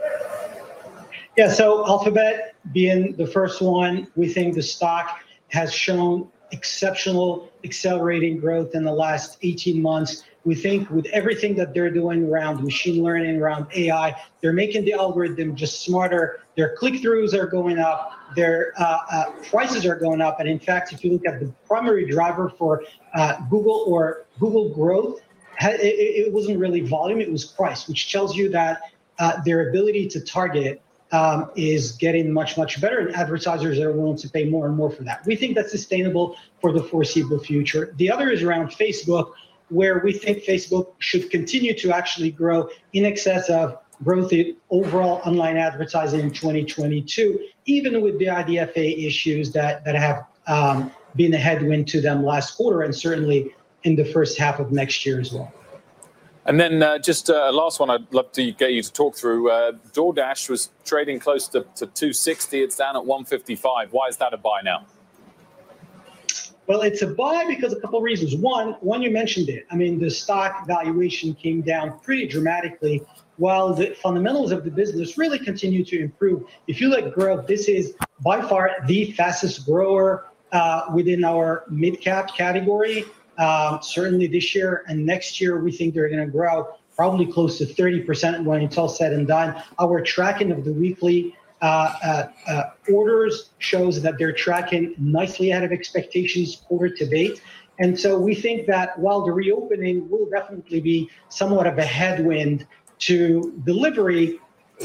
Yeah, 1.37 1.51
so 1.51 1.85
Alphabet 1.85 2.55
being 2.71 3.15
the 3.15 3.27
first 3.27 3.61
one, 3.61 4.07
we 4.15 4.27
think 4.31 4.55
the 4.55 4.63
stock 4.63 5.19
has 5.49 5.73
shown 5.73 6.27
exceptional 6.51 7.51
accelerating 7.63 8.39
growth 8.39 8.73
in 8.73 8.83
the 8.83 8.91
last 8.91 9.37
18 9.41 9.81
months. 9.81 10.23
We 10.45 10.53
think 10.53 10.89
with 10.91 11.07
everything 11.07 11.55
that 11.55 11.73
they're 11.73 11.89
doing 11.91 12.29
around 12.29 12.63
machine 12.63 13.03
learning, 13.03 13.41
around 13.41 13.65
AI, 13.73 14.15
they're 14.41 14.53
making 14.53 14.85
the 14.85 14.93
algorithm 14.93 15.55
just 15.55 15.83
smarter. 15.83 16.41
Their 16.55 16.75
click 16.75 16.95
throughs 16.95 17.33
are 17.33 17.47
going 17.47 17.79
up, 17.79 18.13
their 18.35 18.73
uh, 18.77 18.99
uh, 19.11 19.25
prices 19.49 19.85
are 19.85 19.95
going 19.95 20.21
up. 20.21 20.39
And 20.39 20.47
in 20.47 20.59
fact, 20.59 20.93
if 20.93 21.03
you 21.03 21.11
look 21.11 21.25
at 21.25 21.39
the 21.39 21.51
primary 21.65 22.09
driver 22.09 22.53
for 22.57 22.83
uh, 23.15 23.41
Google 23.49 23.85
or 23.87 24.27
Google 24.39 24.69
growth, 24.69 25.19
it, 25.61 26.31
wasn't 26.31 26.59
really 26.59 26.81
volume, 26.81 27.21
it 27.21 27.31
was 27.31 27.45
price, 27.45 27.87
which 27.87 28.11
tells 28.11 28.35
you 28.35 28.49
that 28.49 28.81
uh, 29.19 29.41
their 29.45 29.69
ability 29.69 30.07
to 30.09 30.21
target 30.21 30.81
um, 31.11 31.49
is 31.55 31.93
getting 31.93 32.31
much, 32.31 32.57
much 32.57 32.81
better, 32.81 32.99
and 32.99 33.15
advertisers 33.15 33.79
are 33.79 33.91
willing 33.91 34.17
to 34.17 34.29
pay 34.29 34.45
more 34.45 34.67
and 34.67 34.75
more 34.75 34.91
for 34.91 35.03
that. 35.03 35.25
We 35.25 35.35
think 35.35 35.55
that's 35.55 35.71
sustainable 35.71 36.35
for 36.61 36.71
the 36.71 36.83
foreseeable 36.83 37.39
future. 37.39 37.93
The 37.97 38.11
other 38.11 38.29
is 38.29 38.43
around 38.43 38.69
Facebook, 38.69 39.31
where 39.69 39.99
we 39.99 40.13
think 40.13 40.43
Facebook 40.43 40.93
should 40.99 41.29
continue 41.29 41.73
to 41.79 41.91
actually 41.91 42.31
grow 42.31 42.69
in 42.93 43.05
excess 43.05 43.49
of 43.49 43.77
growth 44.03 44.33
in 44.33 44.55
overall 44.69 45.21
online 45.25 45.57
advertising 45.57 46.19
in 46.19 46.31
2022, 46.31 47.47
even 47.65 48.01
with 48.01 48.19
the 48.19 48.25
IDFA 48.25 49.05
issues 49.05 49.51
that, 49.53 49.83
that 49.85 49.95
have 49.95 50.25
um, 50.47 50.91
been 51.15 51.33
a 51.33 51.37
headwind 51.37 51.87
to 51.87 52.01
them 52.01 52.23
last 52.23 52.55
quarter 52.55 52.81
and 52.81 52.95
certainly 52.95 53.55
in 53.83 53.95
the 53.95 54.05
first 54.05 54.37
half 54.37 54.59
of 54.59 54.71
next 54.71 55.05
year 55.05 55.19
as 55.19 55.31
well. 55.31 55.51
And 56.47 56.59
then 56.59 56.83
uh, 56.83 56.99
just 56.99 57.29
a 57.29 57.45
uh, 57.45 57.51
last 57.51 57.79
one 57.79 57.89
I'd 57.89 58.13
love 58.13 58.31
to 58.33 58.51
get 58.51 58.71
you 58.71 58.83
to 58.83 58.93
talk 58.93 59.15
through. 59.15 59.49
Uh, 59.49 59.71
DoorDash 59.93 60.47
was 60.47 60.69
trading 60.83 61.19
close 61.19 61.47
to, 61.49 61.61
to 61.75 61.87
260. 61.87 62.61
It's 62.61 62.75
down 62.75 62.95
at 62.95 63.03
155. 63.03 63.91
Why 63.91 64.07
is 64.07 64.17
that 64.17 64.33
a 64.33 64.37
buy 64.37 64.61
now? 64.63 64.85
Well, 66.67 66.81
it's 66.81 67.03
a 67.03 67.07
buy 67.07 67.45
because 67.47 67.73
a 67.73 67.79
couple 67.79 67.99
of 67.99 68.03
reasons. 68.03 68.35
One, 68.35 68.73
one 68.81 69.01
you 69.01 69.11
mentioned 69.11 69.49
it. 69.49 69.65
I 69.69 69.75
mean, 69.75 69.99
the 69.99 70.09
stock 70.09 70.65
valuation 70.65 71.35
came 71.35 71.61
down 71.61 71.99
pretty 71.99 72.27
dramatically, 72.27 73.03
while 73.37 73.73
the 73.73 73.95
fundamentals 74.01 74.51
of 74.51 74.63
the 74.63 74.71
business 74.71 75.17
really 75.17 75.37
continue 75.37 75.83
to 75.85 75.99
improve. 75.99 76.45
If 76.67 76.81
you 76.81 76.89
look 76.89 77.13
growth, 77.13 77.45
this 77.45 77.67
is 77.67 77.95
by 78.21 78.41
far 78.41 78.71
the 78.87 79.11
fastest 79.11 79.65
grower 79.65 80.27
uh, 80.51 80.85
within 80.93 81.23
our 81.23 81.65
mid 81.69 82.01
cap 82.01 82.35
category. 82.35 83.05
Um, 83.37 83.79
certainly 83.81 84.27
this 84.27 84.55
year 84.55 84.85
and 84.87 85.05
next 85.05 85.41
year, 85.41 85.59
we 85.59 85.71
think 85.71 85.93
they're 85.93 86.09
going 86.09 86.25
to 86.25 86.31
grow 86.31 86.75
probably 86.95 87.25
close 87.31 87.57
to 87.57 87.65
30% 87.65 88.45
when 88.45 88.61
it's 88.61 88.77
all 88.77 88.87
said 88.87 89.11
and 89.11 89.27
done. 89.27 89.61
Our 89.79 90.01
tracking 90.01 90.51
of 90.51 90.63
the 90.63 90.71
weekly 90.71 91.35
uh, 91.61 91.93
uh, 92.03 92.27
uh, 92.47 92.63
orders 92.91 93.49
shows 93.59 94.01
that 94.01 94.17
they're 94.17 94.33
tracking 94.33 94.93
nicely 94.97 95.51
ahead 95.51 95.63
of 95.63 95.71
expectations 95.71 96.61
quarter 96.67 96.89
to 96.89 97.05
date. 97.05 97.41
And 97.79 97.99
so 97.99 98.17
we 98.17 98.35
think 98.35 98.67
that 98.67 98.97
while 98.99 99.25
the 99.25 99.31
reopening 99.31 100.09
will 100.09 100.29
definitely 100.29 100.79
be 100.81 101.09
somewhat 101.29 101.67
of 101.67 101.77
a 101.77 101.85
headwind 101.85 102.65
to 102.99 103.61
delivery, 103.65 104.39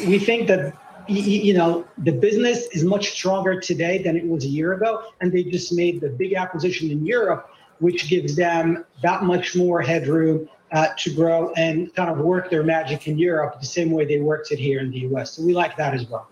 we 0.06 0.18
think 0.18 0.48
that 0.48 0.76
you 1.08 1.54
know 1.54 1.84
the 1.98 2.12
business 2.12 2.66
is 2.72 2.84
much 2.84 3.10
stronger 3.10 3.60
today 3.60 4.00
than 4.02 4.16
it 4.16 4.26
was 4.26 4.44
a 4.44 4.48
year 4.48 4.74
ago, 4.74 5.02
and 5.20 5.32
they 5.32 5.42
just 5.42 5.72
made 5.72 6.00
the 6.00 6.08
big 6.08 6.34
acquisition 6.34 6.90
in 6.90 7.04
Europe 7.04 7.50
which 7.80 8.08
gives 8.08 8.36
them 8.36 8.84
that 9.02 9.24
much 9.24 9.56
more 9.56 9.82
headroom 9.82 10.48
uh, 10.72 10.88
to 10.96 11.12
grow 11.12 11.52
and 11.56 11.92
kind 11.94 12.10
of 12.10 12.18
work 12.18 12.48
their 12.48 12.62
magic 12.62 13.08
in 13.08 13.18
Europe 13.18 13.58
the 13.58 13.66
same 13.66 13.90
way 13.90 14.04
they 14.04 14.20
worked 14.20 14.52
it 14.52 14.58
here 14.58 14.80
in 14.80 14.90
the 14.90 15.00
US. 15.08 15.32
So 15.32 15.42
we 15.42 15.52
like 15.52 15.76
that 15.76 15.94
as 15.94 16.08
well. 16.08 16.28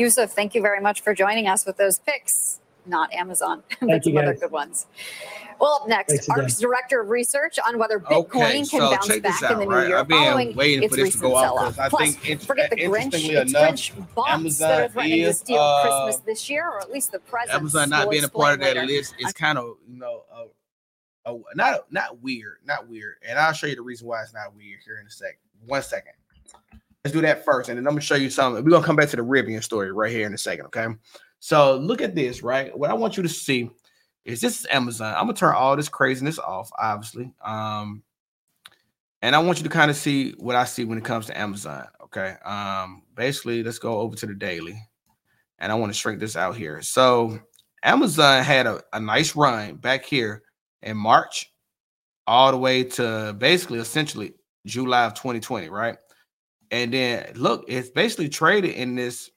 Youssef, 0.00 0.30
thank 0.32 0.54
you 0.54 0.62
very 0.62 0.80
much 0.80 1.02
for 1.02 1.14
joining 1.14 1.46
us 1.46 1.66
with 1.66 1.76
those 1.76 1.98
picks 1.98 2.60
not 2.86 3.12
Amazon, 3.12 3.62
but 3.80 4.04
some 4.04 4.16
other 4.16 4.34
good 4.34 4.50
ones. 4.50 4.86
Well, 5.60 5.80
up 5.82 5.88
next, 5.88 6.28
ARK's 6.30 6.58
director 6.58 7.02
of 7.02 7.10
research 7.10 7.58
on 7.66 7.78
whether 7.78 8.00
Bitcoin 8.00 8.20
okay, 8.20 8.64
can 8.64 8.80
bounce 8.80 9.18
back 9.18 9.42
out, 9.42 9.52
in 9.52 9.58
the 9.58 9.64
new 9.66 9.70
right? 9.70 9.88
year 9.88 9.98
I've 9.98 10.08
been 10.08 10.18
following 10.18 10.54
waiting 10.54 10.84
its 10.84 10.94
for 10.94 10.96
this 10.96 11.12
to 11.12 11.18
recent 11.18 11.22
go 11.22 11.40
sell-off. 11.40 11.68
off. 11.68 11.78
I 11.78 11.88
Plus, 11.90 12.14
think 12.14 12.30
int- 12.30 12.42
forget 12.42 12.70
the 12.70 12.76
Grinch, 12.76 13.04
interestingly 13.04 13.36
it's 13.36 13.50
enough, 13.50 13.74
Grinch 13.74 14.14
bots 14.14 14.30
Amazon 14.30 14.68
that 14.68 14.80
are 14.80 14.88
threatening 14.88 15.24
to 15.24 15.32
steal 15.34 15.58
uh, 15.58 15.82
Christmas 15.82 16.24
this 16.24 16.50
year, 16.50 16.66
or 16.66 16.80
at 16.80 16.90
least 16.90 17.12
the 17.12 17.18
presents. 17.18 17.54
Amazon 17.54 17.90
not 17.90 18.04
We'll 18.06 18.12
being 18.12 18.24
a 18.24 18.28
part 18.28 18.54
of 18.54 18.60
that 18.60 18.76
later. 18.76 18.86
list 18.86 19.14
is 19.18 19.32
kind 19.34 19.58
of 19.58 19.76
you 19.86 19.98
know 19.98 20.22
uh, 20.34 21.30
uh, 21.30 21.38
not 21.54 21.92
not 21.92 22.22
weird, 22.22 22.58
not 22.64 22.88
weird. 22.88 23.16
And 23.28 23.38
I'll 23.38 23.52
show 23.52 23.66
you 23.66 23.76
the 23.76 23.82
reason 23.82 24.06
why 24.08 24.22
it's 24.22 24.32
not 24.32 24.54
weird 24.54 24.80
here 24.84 24.98
in 24.98 25.06
a 25.06 25.10
second. 25.10 25.40
One 25.66 25.82
second. 25.82 26.12
Let's 27.04 27.14
do 27.14 27.22
that 27.22 27.44
first, 27.44 27.68
and 27.68 27.78
then 27.78 27.86
I'm 27.86 27.92
gonna 27.92 28.02
show 28.02 28.14
you 28.14 28.28
something. 28.28 28.62
We're 28.62 28.70
gonna 28.70 28.84
come 28.84 28.96
back 28.96 29.08
to 29.10 29.16
the 29.16 29.22
Rivian 29.22 29.62
story 29.62 29.90
right 29.90 30.10
here 30.10 30.26
in 30.26 30.34
a 30.34 30.38
second, 30.38 30.66
okay? 30.66 30.86
So 31.38 31.76
look 31.76 32.02
at 32.02 32.14
this, 32.14 32.42
right? 32.42 32.76
What 32.76 32.90
I 32.90 32.94
want 32.94 33.16
you 33.16 33.22
to 33.22 33.28
see 33.28 33.70
is 34.24 34.40
this 34.40 34.60
is 34.60 34.66
Amazon. 34.70 35.14
I'm 35.14 35.22
gonna 35.22 35.34
turn 35.34 35.54
all 35.54 35.76
this 35.76 35.88
craziness 35.88 36.38
off, 36.38 36.70
obviously. 36.78 37.32
Um, 37.42 38.02
and 39.22 39.34
I 39.34 39.38
want 39.38 39.58
you 39.58 39.64
to 39.64 39.70
kind 39.70 39.90
of 39.90 39.96
see 39.96 40.32
what 40.32 40.56
I 40.56 40.64
see 40.64 40.84
when 40.84 40.98
it 40.98 41.04
comes 41.04 41.26
to 41.26 41.38
Amazon. 41.38 41.86
Okay. 42.04 42.36
Um, 42.44 43.02
basically, 43.14 43.62
let's 43.62 43.78
go 43.78 43.98
over 44.00 44.16
to 44.16 44.26
the 44.26 44.34
daily, 44.34 44.78
and 45.58 45.72
I 45.72 45.76
want 45.76 45.92
to 45.92 45.98
shrink 45.98 46.20
this 46.20 46.36
out 46.36 46.56
here. 46.56 46.82
So 46.82 47.38
Amazon 47.82 48.44
had 48.44 48.66
a, 48.66 48.82
a 48.92 49.00
nice 49.00 49.34
run 49.34 49.76
back 49.76 50.04
here 50.04 50.42
in 50.82 50.96
March, 50.96 51.50
all 52.26 52.50
the 52.50 52.58
way 52.58 52.84
to 52.84 53.34
basically 53.38 53.78
essentially 53.78 54.34
July 54.66 55.06
of 55.06 55.14
2020, 55.14 55.70
right? 55.70 55.96
And 56.70 56.92
then 56.92 57.32
look, 57.34 57.64
it's 57.68 57.90
basically 57.90 58.28
traded 58.28 58.72
in 58.72 58.94
this 58.94 59.30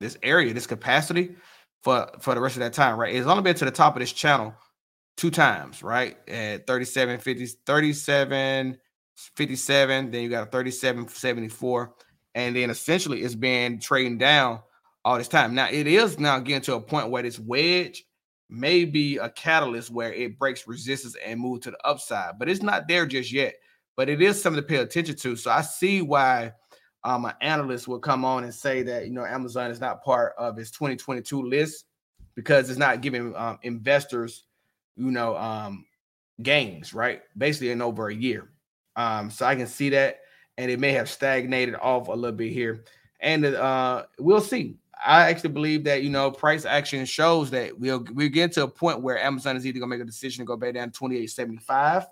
this 0.00 0.16
area, 0.22 0.54
this 0.54 0.66
capacity 0.66 1.34
for 1.82 2.08
for 2.20 2.34
the 2.34 2.40
rest 2.40 2.56
of 2.56 2.60
that 2.60 2.72
time, 2.72 2.98
right? 2.98 3.14
It's 3.14 3.26
only 3.26 3.42
been 3.42 3.56
to 3.56 3.64
the 3.64 3.70
top 3.70 3.96
of 3.96 4.00
this 4.00 4.12
channel 4.12 4.54
two 5.16 5.30
times, 5.30 5.82
right? 5.82 6.16
At 6.28 6.66
37 6.66 7.18
50 7.18 7.46
37 7.66 8.78
57, 9.16 10.10
then 10.12 10.22
you 10.22 10.28
got 10.28 10.46
a 10.46 10.50
37 10.50 11.08
74 11.08 11.94
and 12.34 12.54
then 12.54 12.70
essentially 12.70 13.22
it's 13.22 13.34
been 13.34 13.80
trading 13.80 14.18
down 14.18 14.60
all 15.04 15.18
this 15.18 15.28
time. 15.28 15.54
Now 15.54 15.68
it 15.70 15.88
is 15.88 16.20
now 16.20 16.38
getting 16.38 16.62
to 16.62 16.76
a 16.76 16.80
point 16.80 17.10
where 17.10 17.24
this 17.24 17.38
wedge 17.38 18.04
may 18.48 18.84
be 18.84 19.16
a 19.18 19.28
catalyst 19.28 19.90
where 19.90 20.12
it 20.12 20.38
breaks 20.38 20.68
resistance 20.68 21.16
and 21.24 21.40
move 21.40 21.60
to 21.62 21.72
the 21.72 21.86
upside, 21.86 22.38
but 22.38 22.48
it's 22.48 22.62
not 22.62 22.86
there 22.86 23.06
just 23.06 23.32
yet 23.32 23.54
but 23.98 24.08
it 24.08 24.22
is 24.22 24.40
something 24.40 24.62
to 24.62 24.66
pay 24.66 24.76
attention 24.76 25.16
to. 25.16 25.34
So 25.34 25.50
I 25.50 25.60
see 25.60 26.02
why 26.02 26.52
um, 27.02 27.24
an 27.24 27.34
analyst 27.40 27.88
will 27.88 27.98
come 27.98 28.24
on 28.24 28.44
and 28.44 28.54
say 28.54 28.84
that 28.84 29.06
you 29.06 29.12
know 29.12 29.24
Amazon 29.24 29.72
is 29.72 29.80
not 29.80 30.04
part 30.04 30.34
of 30.38 30.56
its 30.56 30.70
2022 30.70 31.42
list 31.42 31.84
because 32.36 32.70
it's 32.70 32.78
not 32.78 33.00
giving 33.00 33.34
um, 33.34 33.58
investors, 33.62 34.44
you 34.96 35.10
know, 35.10 35.36
um, 35.36 35.84
gains 36.42 36.94
right, 36.94 37.22
basically 37.36 37.72
in 37.72 37.82
over 37.82 38.06
a 38.06 38.14
year. 38.14 38.52
Um, 38.94 39.32
so 39.32 39.44
I 39.44 39.56
can 39.56 39.66
see 39.66 39.90
that, 39.90 40.20
and 40.58 40.70
it 40.70 40.78
may 40.78 40.92
have 40.92 41.10
stagnated 41.10 41.74
off 41.74 42.06
a 42.06 42.12
little 42.12 42.36
bit 42.36 42.52
here, 42.52 42.84
and 43.18 43.44
uh, 43.44 44.04
we'll 44.20 44.40
see. 44.40 44.76
I 45.04 45.28
actually 45.28 45.50
believe 45.50 45.82
that 45.84 46.04
you 46.04 46.10
know 46.10 46.30
price 46.30 46.64
action 46.64 47.04
shows 47.04 47.50
that 47.50 47.76
we'll 47.76 48.06
we 48.14 48.28
get 48.28 48.52
to 48.52 48.62
a 48.62 48.68
point 48.68 49.02
where 49.02 49.18
Amazon 49.18 49.56
is 49.56 49.66
either 49.66 49.80
gonna 49.80 49.90
make 49.90 50.00
a 50.00 50.04
decision 50.04 50.44
to 50.44 50.46
go 50.46 50.56
back 50.56 50.74
down 50.74 50.92
to 50.92 51.00
28.75 51.00 52.06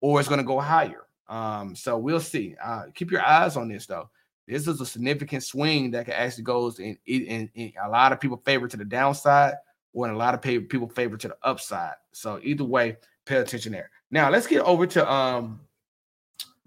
or 0.00 0.18
it's 0.18 0.28
gonna 0.30 0.42
go 0.42 0.58
higher. 0.58 1.04
Um, 1.30 1.76
so 1.76 1.96
we'll 1.96 2.20
see. 2.20 2.56
Uh, 2.62 2.86
keep 2.94 3.10
your 3.10 3.24
eyes 3.24 3.56
on 3.56 3.68
this 3.68 3.86
though. 3.86 4.10
This 4.48 4.66
is 4.66 4.80
a 4.80 4.86
significant 4.86 5.44
swing 5.44 5.92
that 5.92 6.08
actually 6.08 6.42
goes 6.42 6.80
in, 6.80 6.98
in, 7.06 7.48
in 7.54 7.72
a 7.82 7.88
lot 7.88 8.12
of 8.12 8.18
people 8.18 8.42
favor 8.44 8.66
to 8.66 8.76
the 8.76 8.84
downside, 8.84 9.54
or 9.92 10.08
in 10.08 10.14
a 10.14 10.18
lot 10.18 10.34
of 10.34 10.42
people 10.42 10.88
favor 10.88 11.16
to 11.16 11.28
the 11.28 11.36
upside. 11.44 11.94
So 12.12 12.40
either 12.42 12.64
way, 12.64 12.96
pay 13.26 13.36
attention 13.36 13.72
there. 13.72 13.90
Now 14.10 14.28
let's 14.28 14.48
get 14.48 14.62
over 14.62 14.88
to 14.88 15.10
um 15.10 15.60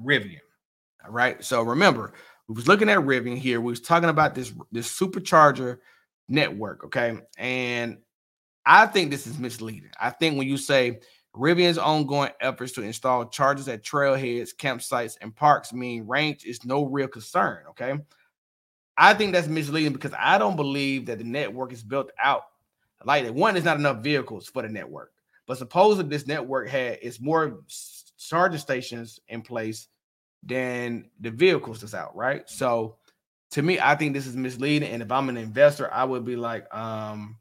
Rivian. 0.02 0.40
All 1.06 1.12
right. 1.12 1.44
So 1.44 1.62
remember, 1.62 2.14
we 2.48 2.56
was 2.56 2.70
looking 2.70 2.90
at 2.90 3.00
Rivian 3.00 3.38
here. 3.38 3.60
We 3.60 3.72
was 3.72 3.82
talking 3.82 4.10
about 4.10 4.34
this 4.34 4.54
this 4.72 4.88
supercharger 4.88 5.80
network. 6.30 6.86
Okay, 6.86 7.20
and 7.38 7.98
I 8.66 8.86
think 8.86 9.12
this 9.12 9.28
is 9.28 9.38
misleading. 9.38 9.92
I 10.00 10.10
think 10.10 10.38
when 10.38 10.48
you 10.48 10.56
say 10.56 11.02
Rivian's 11.36 11.78
ongoing 11.78 12.32
efforts 12.40 12.74
to 12.74 12.82
install 12.82 13.26
chargers 13.26 13.68
at 13.68 13.84
trailheads, 13.84 14.56
campsites, 14.56 15.18
and 15.22 15.36
parks 15.36 15.74
mean 15.74 16.06
range 16.06 16.46
is 16.46 16.64
no 16.64 16.86
real 16.86 17.08
concern. 17.08 17.64
Okay. 17.72 17.96
I 18.96 19.14
think 19.16 19.34
that's 19.34 19.48
misleading 19.48 19.94
because 19.94 20.14
I 20.18 20.38
don't 20.38 20.56
believe 20.56 21.08
that 21.08 21.18
the 21.18 21.24
network 21.24 21.74
is 21.74 21.84
built 21.84 22.12
out 22.22 22.44
like 23.04 23.24
that. 23.24 23.34
One, 23.34 23.54
there's 23.54 23.66
not 23.66 23.78
enough 23.78 24.04
vehicles 24.04 24.48
for 24.48 24.62
the 24.62 24.70
network. 24.70 25.12
But 25.48 25.58
suppose 25.58 25.98
supposedly 25.98 26.16
this 26.16 26.28
network 26.28 26.70
had 26.70 27.00
is 27.02 27.20
more 27.20 27.62
charging 28.18 28.60
stations 28.60 29.20
in 29.28 29.42
place 29.42 29.88
than 30.44 31.10
the 31.20 31.32
vehicles 31.32 31.82
that's 31.82 31.94
out, 31.94 32.16
right? 32.16 32.50
So 32.50 32.98
to 33.52 33.62
me, 33.62 33.80
I 33.80 33.96
think 33.96 34.14
this 34.14 34.28
is 34.28 34.36
misleading. 34.36 34.90
And 34.90 35.02
if 35.02 35.12
I'm 35.12 35.30
an 35.30 35.38
investor, 35.38 35.92
I 35.92 36.04
would 36.04 36.24
be 36.24 36.36
like, 36.36 36.74
um, 36.74 37.38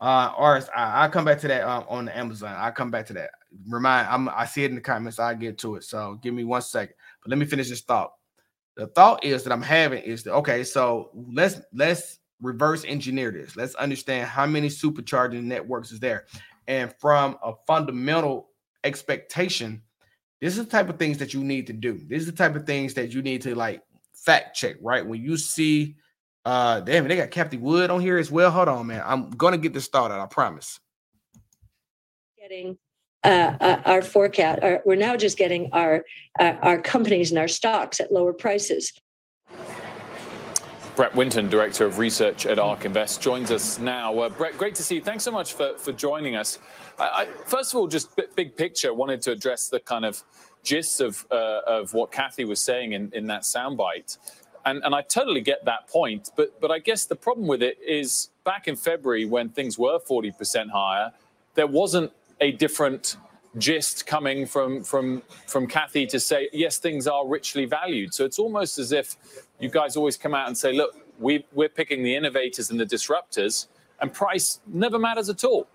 uh, 0.00 0.32
or 0.38 0.62
I, 0.76 1.06
will 1.06 1.12
come 1.12 1.24
back 1.24 1.40
to 1.40 1.48
that 1.48 1.68
um, 1.68 1.84
on 1.88 2.04
the 2.04 2.16
Amazon. 2.16 2.54
I'll 2.56 2.72
come 2.72 2.90
back 2.90 3.06
to 3.06 3.12
that. 3.14 3.30
Remind, 3.68 4.06
I'm, 4.08 4.28
I 4.28 4.46
see 4.46 4.64
it 4.64 4.70
in 4.70 4.76
the 4.76 4.80
comments. 4.80 5.18
I'll 5.18 5.34
get 5.34 5.58
to 5.58 5.74
it. 5.74 5.84
So 5.84 6.18
give 6.22 6.34
me 6.34 6.44
one 6.44 6.62
second. 6.62 6.94
But 7.22 7.30
let 7.30 7.38
me 7.38 7.46
finish 7.46 7.68
this 7.68 7.80
thought. 7.80 8.12
The 8.76 8.86
thought 8.88 9.24
is 9.24 9.42
that 9.42 9.52
I'm 9.52 9.62
having 9.62 10.04
is 10.04 10.22
that 10.22 10.34
okay. 10.34 10.62
So 10.62 11.10
let's 11.32 11.60
let's 11.72 12.20
reverse 12.40 12.84
engineer 12.84 13.32
this. 13.32 13.56
Let's 13.56 13.74
understand 13.74 14.28
how 14.28 14.46
many 14.46 14.68
supercharging 14.68 15.42
networks 15.42 15.90
is 15.90 15.98
there, 15.98 16.26
and 16.68 16.94
from 17.00 17.36
a 17.42 17.54
fundamental 17.66 18.50
expectation, 18.84 19.82
this 20.40 20.56
is 20.56 20.64
the 20.64 20.70
type 20.70 20.88
of 20.88 20.96
things 20.96 21.18
that 21.18 21.34
you 21.34 21.42
need 21.42 21.66
to 21.66 21.72
do. 21.72 22.00
This 22.06 22.20
is 22.20 22.26
the 22.26 22.32
type 22.32 22.54
of 22.54 22.66
things 22.66 22.94
that 22.94 23.12
you 23.12 23.20
need 23.20 23.42
to 23.42 23.56
like 23.56 23.82
fact 24.14 24.54
check. 24.54 24.76
Right 24.80 25.04
when 25.04 25.20
you 25.20 25.36
see 25.36 25.96
uh, 26.44 26.80
damn, 26.80 27.04
it! 27.04 27.08
they 27.08 27.16
got 27.16 27.30
Cathie 27.30 27.58
Wood 27.58 27.90
on 27.90 28.00
here 28.00 28.18
as 28.18 28.30
well. 28.30 28.50
Hold 28.50 28.68
on, 28.68 28.86
man. 28.86 29.02
I'm 29.04 29.30
gonna 29.30 29.58
get 29.58 29.72
this 29.72 29.84
started. 29.84 30.14
I 30.14 30.26
promise. 30.26 30.80
Getting 32.40 32.78
uh, 33.24 33.56
uh, 33.60 33.82
our 33.84 34.02
forecast. 34.02 34.62
Our, 34.62 34.80
we're 34.84 34.96
now 34.96 35.16
just 35.16 35.36
getting 35.36 35.70
our 35.72 36.04
uh, 36.38 36.54
our 36.62 36.80
companies 36.80 37.30
and 37.30 37.38
our 37.38 37.48
stocks 37.48 38.00
at 38.00 38.12
lower 38.12 38.32
prices. 38.32 38.92
Brett 40.98 41.14
Winton, 41.14 41.48
Director 41.48 41.86
of 41.86 41.98
Research 41.98 42.44
at 42.44 42.58
ARK 42.58 42.84
Invest, 42.84 43.22
joins 43.22 43.52
us 43.52 43.78
now. 43.78 44.18
Uh, 44.18 44.28
Brett, 44.28 44.58
great 44.58 44.74
to 44.74 44.82
see 44.82 44.96
you. 44.96 45.00
Thanks 45.00 45.22
so 45.22 45.30
much 45.30 45.52
for, 45.52 45.78
for 45.78 45.92
joining 45.92 46.34
us. 46.34 46.58
I, 46.98 47.04
I, 47.04 47.26
first 47.46 47.72
of 47.72 47.78
all, 47.78 47.86
just 47.86 48.18
big 48.34 48.56
picture, 48.56 48.92
wanted 48.92 49.22
to 49.22 49.30
address 49.30 49.68
the 49.68 49.78
kind 49.78 50.04
of 50.04 50.20
gist 50.64 51.00
of, 51.00 51.24
uh, 51.30 51.60
of 51.68 51.94
what 51.94 52.10
Cathie 52.10 52.44
was 52.44 52.58
saying 52.58 52.94
in, 52.94 53.12
in 53.12 53.28
that 53.28 53.42
soundbite 53.42 54.18
and, 54.68 54.84
and 54.84 54.94
I 54.94 55.02
totally 55.02 55.40
get 55.40 55.64
that 55.64 55.88
point. 55.88 56.30
But 56.36 56.60
but 56.60 56.70
I 56.70 56.78
guess 56.78 57.06
the 57.06 57.16
problem 57.16 57.46
with 57.46 57.62
it 57.62 57.78
is 57.84 58.30
back 58.44 58.68
in 58.68 58.76
February 58.76 59.24
when 59.24 59.48
things 59.48 59.78
were 59.78 59.98
40% 59.98 60.70
higher, 60.70 61.12
there 61.54 61.66
wasn't 61.66 62.12
a 62.40 62.52
different 62.52 63.16
gist 63.56 64.06
coming 64.06 64.46
from 64.46 64.84
from 64.84 65.22
from 65.46 65.66
Cathie 65.66 66.06
to 66.06 66.20
say 66.20 66.48
yes, 66.52 66.78
things 66.78 67.06
are 67.06 67.26
richly 67.26 67.64
valued. 67.64 68.12
So 68.14 68.24
it's 68.24 68.38
almost 68.38 68.78
as 68.78 68.92
if 68.92 69.16
you 69.58 69.70
guys 69.70 69.96
always 69.96 70.16
come 70.16 70.34
out 70.34 70.48
and 70.48 70.56
say, 70.56 70.72
look, 70.72 70.96
we 71.18 71.44
we're 71.52 71.68
picking 71.68 72.02
the 72.02 72.14
innovators 72.14 72.70
and 72.70 72.78
the 72.78 72.86
disruptors, 72.86 73.66
and 74.00 74.12
price 74.12 74.60
never 74.66 74.98
matters 74.98 75.28
at 75.28 75.44
all. 75.44 75.66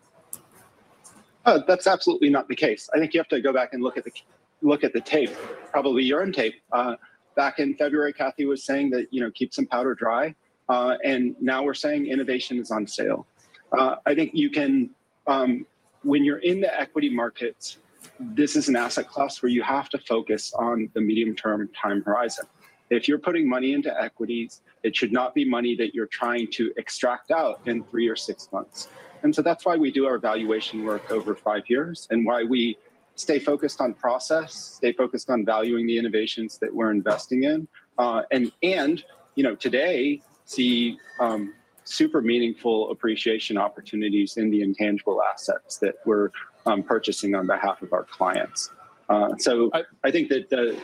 Uh, 1.46 1.60
that's 1.68 1.88
absolutely 1.88 2.30
not 2.30 2.48
the 2.48 2.56
case. 2.56 2.90
I 2.94 3.00
think 3.00 3.14
you 3.14 3.20
have 3.20 3.28
to 3.30 3.42
go 3.42 3.52
back 3.52 3.74
and 3.74 3.84
look 3.84 3.98
at 3.98 4.06
the 4.06 4.14
look 4.62 4.84
at 4.84 4.94
the 4.94 5.02
tape, 5.02 5.32
probably 5.72 6.04
your 6.04 6.22
own 6.22 6.32
tape. 6.32 6.62
Uh, 6.72 6.96
back 7.36 7.60
in 7.60 7.76
February, 7.76 8.14
Cathie 8.14 8.46
was 8.46 8.64
saying 8.64 8.90
that 8.92 9.08
you 9.12 9.22
know 9.22 9.32
keep 9.32 9.54
some 9.54 9.66
powder 9.66 9.94
dry, 9.94 10.36
uh, 10.70 10.96
and 11.04 11.36
now 11.40 11.64
we're 11.64 11.74
saying 11.74 12.08
innovation 12.08 12.60
is 12.60 12.72
on 12.72 12.88
sale. 12.88 13.28
Uh, 13.78 13.96
I 14.06 14.14
think 14.14 14.32
you 14.34 14.50
can, 14.50 14.90
um, 15.28 15.66
when 16.04 16.24
you're 16.24 16.40
in 16.40 16.62
the 16.62 16.80
equity 16.80 17.10
markets, 17.10 17.78
this 18.20 18.56
is 18.56 18.70
an 18.70 18.76
asset 18.76 19.08
class 19.08 19.42
where 19.42 19.50
you 19.50 19.64
have 19.64 19.90
to 19.90 19.98
focus 19.98 20.54
on 20.54 20.90
the 20.94 21.02
medium-term 21.02 21.70
time 21.70 22.04
horizon. 22.04 22.46
If 22.90 23.08
you're 23.08 23.18
putting 23.18 23.50
money 23.50 23.74
into 23.74 23.92
equities, 24.00 24.62
it 24.84 24.96
should 24.96 25.12
not 25.12 25.34
be 25.34 25.50
money 25.50 25.76
that 25.78 25.96
you're 25.96 26.06
trying 26.06 26.52
to 26.52 26.72
extract 26.78 27.32
out 27.32 27.62
in 27.66 27.84
three 27.86 28.08
or 28.08 28.16
six 28.16 28.50
months. 28.52 28.90
And 29.24 29.34
so 29.34 29.42
that's 29.42 29.66
why 29.66 29.78
we 29.78 29.90
do 29.90 30.06
our 30.06 30.20
valuation 30.20 30.84
work 30.84 31.10
over 31.10 31.34
five 31.34 31.64
years 31.68 32.08
and 32.12 32.26
why 32.26 32.44
we 32.44 32.78
stay 33.16 33.40
focused 33.40 33.82
on 33.82 33.94
process, 33.94 34.54
stay 34.54 34.94
focused 34.94 35.30
on 35.30 35.46
valuing 35.46 35.88
the 35.88 35.98
innovations 35.98 36.58
that 36.60 36.74
we're 36.74 36.92
investing 36.92 37.44
in, 37.44 37.68
uh, 37.98 38.24
and 38.32 38.52
and 38.64 39.04
you 39.36 39.44
know 39.44 39.56
today 39.56 40.22
see 40.46 40.98
um, 41.20 41.54
super 41.84 42.22
meaningful 42.22 42.92
appreciation 42.92 43.58
opportunities 43.58 44.38
in 44.38 44.50
the 44.50 44.62
intangible 44.62 45.22
assets 45.22 45.78
that 45.78 45.96
we're 46.06 46.30
um, 46.66 46.84
purchasing 46.84 47.36
on 47.36 47.48
behalf 47.48 47.82
of 47.82 47.94
our 47.94 48.04
clients. 48.04 48.70
Uh, 49.10 49.30
so 49.38 49.70
I, 49.74 49.84
I, 50.04 50.12
think 50.12 50.30
that 50.30 50.50
the, 50.50 50.80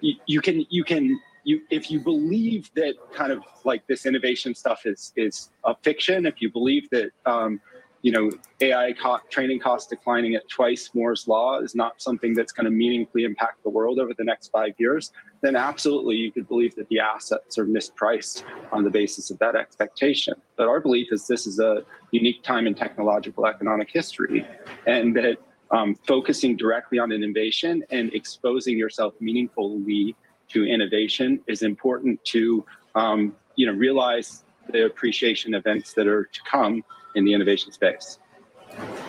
you, 0.00 0.14
you 0.26 0.40
can 0.40 0.66
you 0.70 0.82
can 0.82 1.20
you 1.44 1.60
if 1.70 1.90
you 1.90 2.00
believe 2.00 2.70
that 2.74 2.94
kind 3.12 3.32
of 3.32 3.42
like 3.64 3.86
this 3.86 4.06
innovation 4.06 4.54
stuff 4.54 4.86
is 4.86 5.12
is 5.16 5.50
a 5.64 5.74
fiction, 5.82 6.26
if 6.26 6.42
you 6.42 6.50
believe 6.50 6.90
that 6.90 7.10
um, 7.26 7.60
you 8.02 8.12
know, 8.12 8.30
AI 8.60 8.94
co- 8.94 9.18
training 9.28 9.60
costs 9.60 9.88
declining 9.88 10.34
at 10.34 10.48
twice 10.48 10.90
Moore's 10.94 11.28
law 11.28 11.60
is 11.60 11.74
not 11.74 12.00
something 12.00 12.34
that's 12.34 12.52
going 12.52 12.64
to 12.64 12.70
meaningfully 12.70 13.24
impact 13.24 13.62
the 13.62 13.68
world 13.68 13.98
over 13.98 14.12
the 14.16 14.24
next 14.24 14.48
five 14.48 14.72
years, 14.78 15.12
then 15.42 15.54
absolutely 15.54 16.16
you 16.16 16.32
could 16.32 16.48
believe 16.48 16.74
that 16.76 16.88
the 16.88 16.98
assets 16.98 17.58
are 17.58 17.66
mispriced 17.66 18.44
on 18.72 18.84
the 18.84 18.90
basis 18.90 19.30
of 19.30 19.38
that 19.38 19.54
expectation. 19.54 20.34
But 20.56 20.66
our 20.66 20.80
belief 20.80 21.08
is 21.12 21.26
this 21.26 21.46
is 21.46 21.58
a 21.58 21.82
unique 22.10 22.42
time 22.42 22.66
in 22.66 22.74
technological 22.74 23.46
economic 23.46 23.90
history, 23.90 24.46
and 24.86 25.14
that 25.16 25.36
um, 25.70 25.94
focusing 26.06 26.56
directly 26.56 26.98
on 26.98 27.12
innovation 27.12 27.84
and 27.90 28.12
exposing 28.14 28.78
yourself 28.78 29.14
meaningfully 29.20 30.16
to 30.48 30.64
innovation 30.64 31.40
is 31.46 31.62
important 31.62 32.22
to 32.24 32.64
um, 32.94 33.36
you 33.56 33.66
know 33.66 33.72
realize 33.72 34.44
the 34.72 34.86
appreciation 34.86 35.54
events 35.54 35.92
that 35.94 36.06
are 36.06 36.24
to 36.24 36.40
come 36.50 36.82
in 37.14 37.24
the 37.24 37.34
innovation 37.34 37.72
space. 37.72 38.18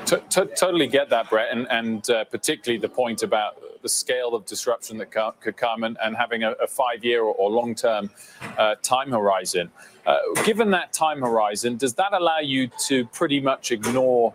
Totally 0.05 0.87
get 0.87 1.09
that, 1.09 1.29
Brett, 1.29 1.49
and, 1.51 1.67
and 1.69 2.09
uh, 2.09 2.23
particularly 2.25 2.79
the 2.79 2.89
point 2.89 3.23
about 3.23 3.61
the 3.81 3.89
scale 3.89 4.35
of 4.35 4.45
disruption 4.45 4.97
that 4.97 5.11
co- 5.11 5.33
could 5.39 5.55
come 5.55 5.83
and, 5.83 5.97
and 6.03 6.15
having 6.15 6.43
a, 6.43 6.51
a 6.53 6.67
five 6.67 7.03
year 7.05 7.21
or, 7.21 7.33
or 7.35 7.49
long 7.49 7.73
term 7.75 8.09
uh, 8.57 8.75
time 8.81 9.11
horizon. 9.11 9.71
Uh, 10.05 10.17
given 10.43 10.71
that 10.71 10.91
time 10.91 11.21
horizon, 11.21 11.77
does 11.77 11.93
that 11.93 12.13
allow 12.13 12.39
you 12.39 12.69
to 12.87 13.05
pretty 13.07 13.39
much 13.39 13.71
ignore 13.71 14.33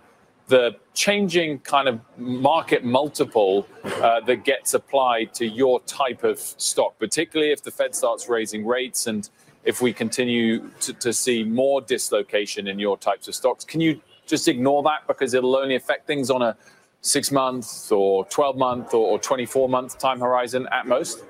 the 0.49 0.77
changing 0.95 1.59
kind 1.61 1.89
of 1.89 2.01
market 2.17 2.85
multiple 2.85 3.67
uh, 3.85 4.21
that 4.21 4.45
gets 4.45 4.75
applied 4.75 5.35
to 5.35 5.45
your 5.45 5.81
type 5.81 6.23
of 6.23 6.39
stock, 6.39 6.97
particularly 6.99 7.53
if 7.53 7.63
the 7.63 7.71
Fed 7.71 7.95
starts 7.95 8.29
raising 8.29 8.65
rates 8.65 9.09
and 9.09 9.29
if 9.67 9.83
we 9.83 9.93
continue 9.93 10.71
to, 10.81 10.93
to 10.95 11.13
see 11.13 11.43
more 11.43 11.81
dislocation 11.83 12.69
in 12.69 12.79
your 12.79 12.97
types 12.97 13.29
of 13.29 13.35
stocks? 13.35 13.65
Can 13.65 13.81
you 13.81 14.01
just 14.25 14.49
ignore 14.49 14.83
that 14.85 15.07
because 15.09 15.35
it'll 15.35 15.57
only 15.57 15.75
affect 15.75 16.07
things 16.07 16.31
on 16.31 16.41
a 16.41 16.57
six 17.01 17.31
month 17.31 17.91
or 17.93 18.25
12 18.27 18.57
month 18.57 18.95
or 18.95 19.19
24 19.19 19.69
month 19.69 19.99
time 19.99 20.21
horizon 20.21 20.69
at 20.71 20.87
most? 20.87 21.25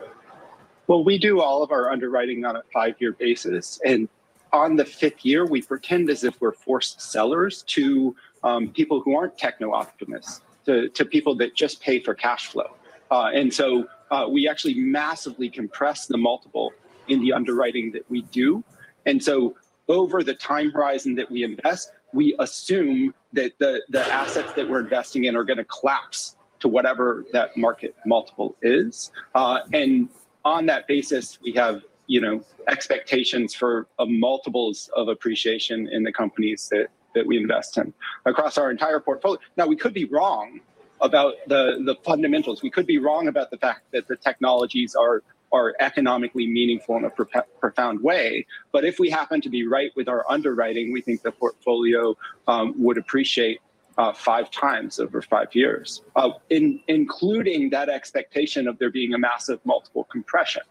Well, 0.86 1.02
we 1.02 1.18
do 1.18 1.40
all 1.40 1.62
of 1.62 1.72
our 1.72 1.90
underwriting 1.90 2.44
on 2.44 2.56
a 2.56 2.62
five 2.72 2.94
year 3.00 3.12
basis. 3.12 3.80
And 3.84 4.08
on 4.52 4.76
the 4.76 4.84
fifth 4.84 5.24
year, 5.24 5.46
we 5.46 5.62
pretend 5.62 6.10
as 6.10 6.22
if 6.22 6.40
we're 6.40 6.52
forced 6.52 7.00
sellers 7.00 7.62
to 7.62 8.14
um, 8.44 8.68
people 8.68 9.00
who 9.00 9.16
aren't 9.16 9.36
techno 9.36 9.72
optimists, 9.72 10.42
to, 10.66 10.88
to 10.90 11.04
people 11.04 11.34
that 11.36 11.54
just 11.54 11.80
pay 11.80 12.00
for 12.00 12.14
cash 12.14 12.48
flow. 12.48 12.76
Uh, 13.10 13.30
and 13.34 13.52
so 13.52 13.86
uh, 14.10 14.26
we 14.28 14.48
actually 14.48 14.74
massively 14.74 15.48
compress 15.48 16.06
the 16.06 16.16
multiple 16.16 16.72
in 17.08 17.20
the 17.20 17.32
underwriting 17.32 17.92
that 17.92 18.08
we 18.10 18.22
do. 18.22 18.62
And 19.06 19.22
so 19.22 19.56
over 19.88 20.22
the 20.22 20.34
time 20.34 20.70
horizon 20.70 21.14
that 21.16 21.30
we 21.30 21.44
invest, 21.44 21.92
we 22.12 22.34
assume 22.38 23.14
that 23.32 23.52
the, 23.58 23.82
the 23.88 24.04
assets 24.12 24.52
that 24.54 24.68
we're 24.68 24.80
investing 24.80 25.24
in 25.24 25.36
are 25.36 25.44
going 25.44 25.58
to 25.58 25.64
collapse 25.64 26.36
to 26.60 26.68
whatever 26.68 27.24
that 27.32 27.56
market 27.56 27.94
multiple 28.06 28.56
is. 28.62 29.10
Uh, 29.34 29.60
and 29.72 30.08
on 30.44 30.66
that 30.66 30.86
basis, 30.86 31.38
we 31.42 31.52
have 31.52 31.82
you 32.06 32.20
know 32.20 32.44
expectations 32.68 33.54
for 33.54 33.86
multiples 34.06 34.90
of 34.96 35.08
appreciation 35.08 35.88
in 35.88 36.02
the 36.02 36.12
companies 36.12 36.68
that 36.70 36.88
that 37.14 37.26
we 37.26 37.36
invest 37.36 37.78
in 37.78 37.92
across 38.26 38.58
our 38.58 38.70
entire 38.70 39.00
portfolio. 39.00 39.38
Now 39.56 39.66
we 39.66 39.76
could 39.76 39.94
be 39.94 40.04
wrong 40.04 40.60
about 41.00 41.34
the 41.46 41.82
the 41.84 41.96
fundamentals. 42.04 42.62
We 42.62 42.70
could 42.70 42.86
be 42.86 42.98
wrong 42.98 43.28
about 43.28 43.50
the 43.50 43.58
fact 43.58 43.90
that 43.92 44.06
the 44.06 44.16
technologies 44.16 44.94
are 44.94 45.22
are 45.52 45.74
economically 45.80 46.46
meaningful 46.46 46.96
in 46.96 47.04
a 47.04 47.10
pro- 47.10 47.42
profound 47.60 48.00
way. 48.00 48.46
But 48.72 48.84
if 48.84 48.98
we 48.98 49.10
happen 49.10 49.40
to 49.42 49.48
be 49.48 49.66
right 49.66 49.90
with 49.96 50.08
our 50.08 50.24
underwriting, 50.28 50.92
we 50.92 51.00
think 51.00 51.22
the 51.22 51.32
portfolio 51.32 52.16
um, 52.46 52.74
would 52.76 52.98
appreciate 52.98 53.60
uh, 53.98 54.12
five 54.12 54.50
times 54.50 55.00
over 55.00 55.22
five 55.22 55.54
years, 55.54 56.02
uh, 56.16 56.30
in, 56.50 56.80
including 56.88 57.70
that 57.70 57.88
expectation 57.88 58.68
of 58.68 58.78
there 58.78 58.90
being 58.90 59.14
a 59.14 59.18
massive 59.18 59.58
multiple 59.64 60.04
compression. 60.04 60.62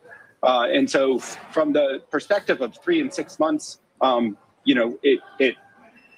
Uh, 0.43 0.67
and 0.71 0.89
so, 0.89 1.17
from 1.17 1.73
the 1.73 2.03
perspective 2.11 2.61
of 2.61 2.77
three 2.83 3.01
and 3.01 3.11
six 3.11 3.39
months, 3.39 3.79
um, 4.01 4.37
you 4.63 4.75
know, 4.75 4.97
it, 5.01 5.19
it 5.39 5.55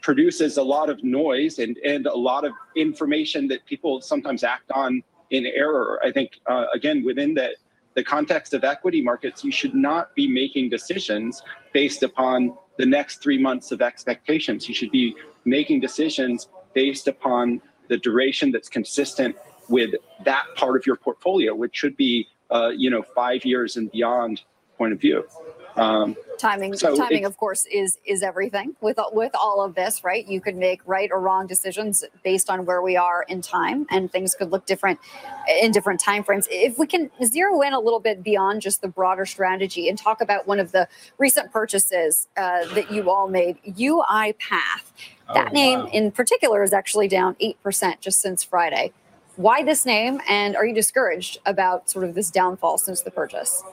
produces 0.01 0.57
a 0.57 0.63
lot 0.63 0.89
of 0.89 1.01
noise 1.03 1.59
and, 1.59 1.77
and 1.77 2.07
a 2.07 2.15
lot 2.15 2.43
of 2.43 2.51
information 2.75 3.47
that 3.47 3.65
people 3.65 4.01
sometimes 4.01 4.43
act 4.43 4.69
on 4.71 5.01
in 5.29 5.45
error. 5.45 5.99
I 6.03 6.11
think, 6.11 6.39
uh, 6.45 6.65
again, 6.73 7.03
within 7.05 7.33
that 7.35 7.55
the 7.97 8.03
context 8.03 8.53
of 8.53 8.63
equity 8.63 9.01
markets, 9.01 9.43
you 9.43 9.51
should 9.51 9.73
not 9.73 10.13
be 10.13 10.27
making 10.27 10.69
decisions 10.69 11.41
based 11.73 12.03
upon 12.03 12.55
the 12.77 12.85
next 12.85 13.23
three 13.23 13.39
months 13.39 13.71
of 13.71 13.81
expectations. 13.81 14.69
You 14.69 14.75
should 14.75 14.91
be 14.91 15.15
making 15.45 15.79
decisions 15.79 16.47
based 16.75 17.07
upon 17.07 17.59
the 17.87 17.97
duration 17.97 18.51
that's 18.51 18.69
consistent 18.69 19.35
with 19.67 19.95
that 20.25 20.45
part 20.55 20.75
of 20.77 20.85
your 20.85 20.95
portfolio, 20.95 21.55
which 21.55 21.75
should 21.75 21.97
be, 21.97 22.27
uh, 22.51 22.69
you 22.69 22.91
know, 22.91 23.01
five 23.15 23.43
years 23.43 23.77
and 23.77 23.91
beyond 23.91 24.43
point 24.77 24.93
of 24.93 25.01
view. 25.01 25.25
Um, 25.75 26.15
timing 26.37 26.75
so 26.75 26.95
timing 26.95 27.25
of 27.25 27.37
course 27.37 27.65
is 27.71 27.97
is 28.05 28.23
everything 28.23 28.75
with 28.81 28.99
with 29.11 29.31
all 29.35 29.63
of 29.63 29.75
this 29.75 30.03
right? 30.03 30.27
You 30.27 30.41
could 30.41 30.55
make 30.55 30.81
right 30.85 31.09
or 31.11 31.19
wrong 31.19 31.47
decisions 31.47 32.03
based 32.23 32.49
on 32.49 32.65
where 32.65 32.81
we 32.81 32.95
are 32.97 33.23
in 33.27 33.41
time 33.41 33.85
and 33.89 34.11
things 34.11 34.35
could 34.35 34.51
look 34.51 34.65
different 34.65 34.99
in 35.61 35.71
different 35.71 35.99
time 35.99 36.23
frames. 36.23 36.47
If 36.51 36.77
we 36.77 36.87
can 36.87 37.09
zero 37.23 37.61
in 37.61 37.73
a 37.73 37.79
little 37.79 37.99
bit 37.99 38.23
beyond 38.23 38.61
just 38.61 38.81
the 38.81 38.87
broader 38.87 39.25
strategy 39.25 39.89
and 39.89 39.97
talk 39.97 40.21
about 40.21 40.47
one 40.47 40.59
of 40.59 40.71
the 40.71 40.87
recent 41.17 41.51
purchases 41.51 42.27
uh, 42.37 42.65
that 42.73 42.91
you 42.91 43.09
all 43.09 43.27
made 43.27 43.57
uipath 43.63 44.91
that 45.33 45.49
Oh, 45.49 45.53
name 45.53 45.79
wow. 45.79 45.89
in 45.93 46.11
particular 46.11 46.63
is 46.63 46.73
actually 46.73 47.07
down 47.07 47.35
8% 47.41 47.99
just 47.99 48.21
since 48.21 48.43
friday 48.43 48.93
why 49.37 49.63
this 49.63 49.85
name 49.85 50.19
and 50.27 50.55
are 50.55 50.65
you 50.65 50.73
discouraged 50.73 51.37
about 51.45 51.89
sort 51.89 52.03
of 52.03 52.15
this 52.15 52.29
downfall 52.29 52.77
since 52.77 53.01
the 53.01 53.11
purchase 53.11 53.63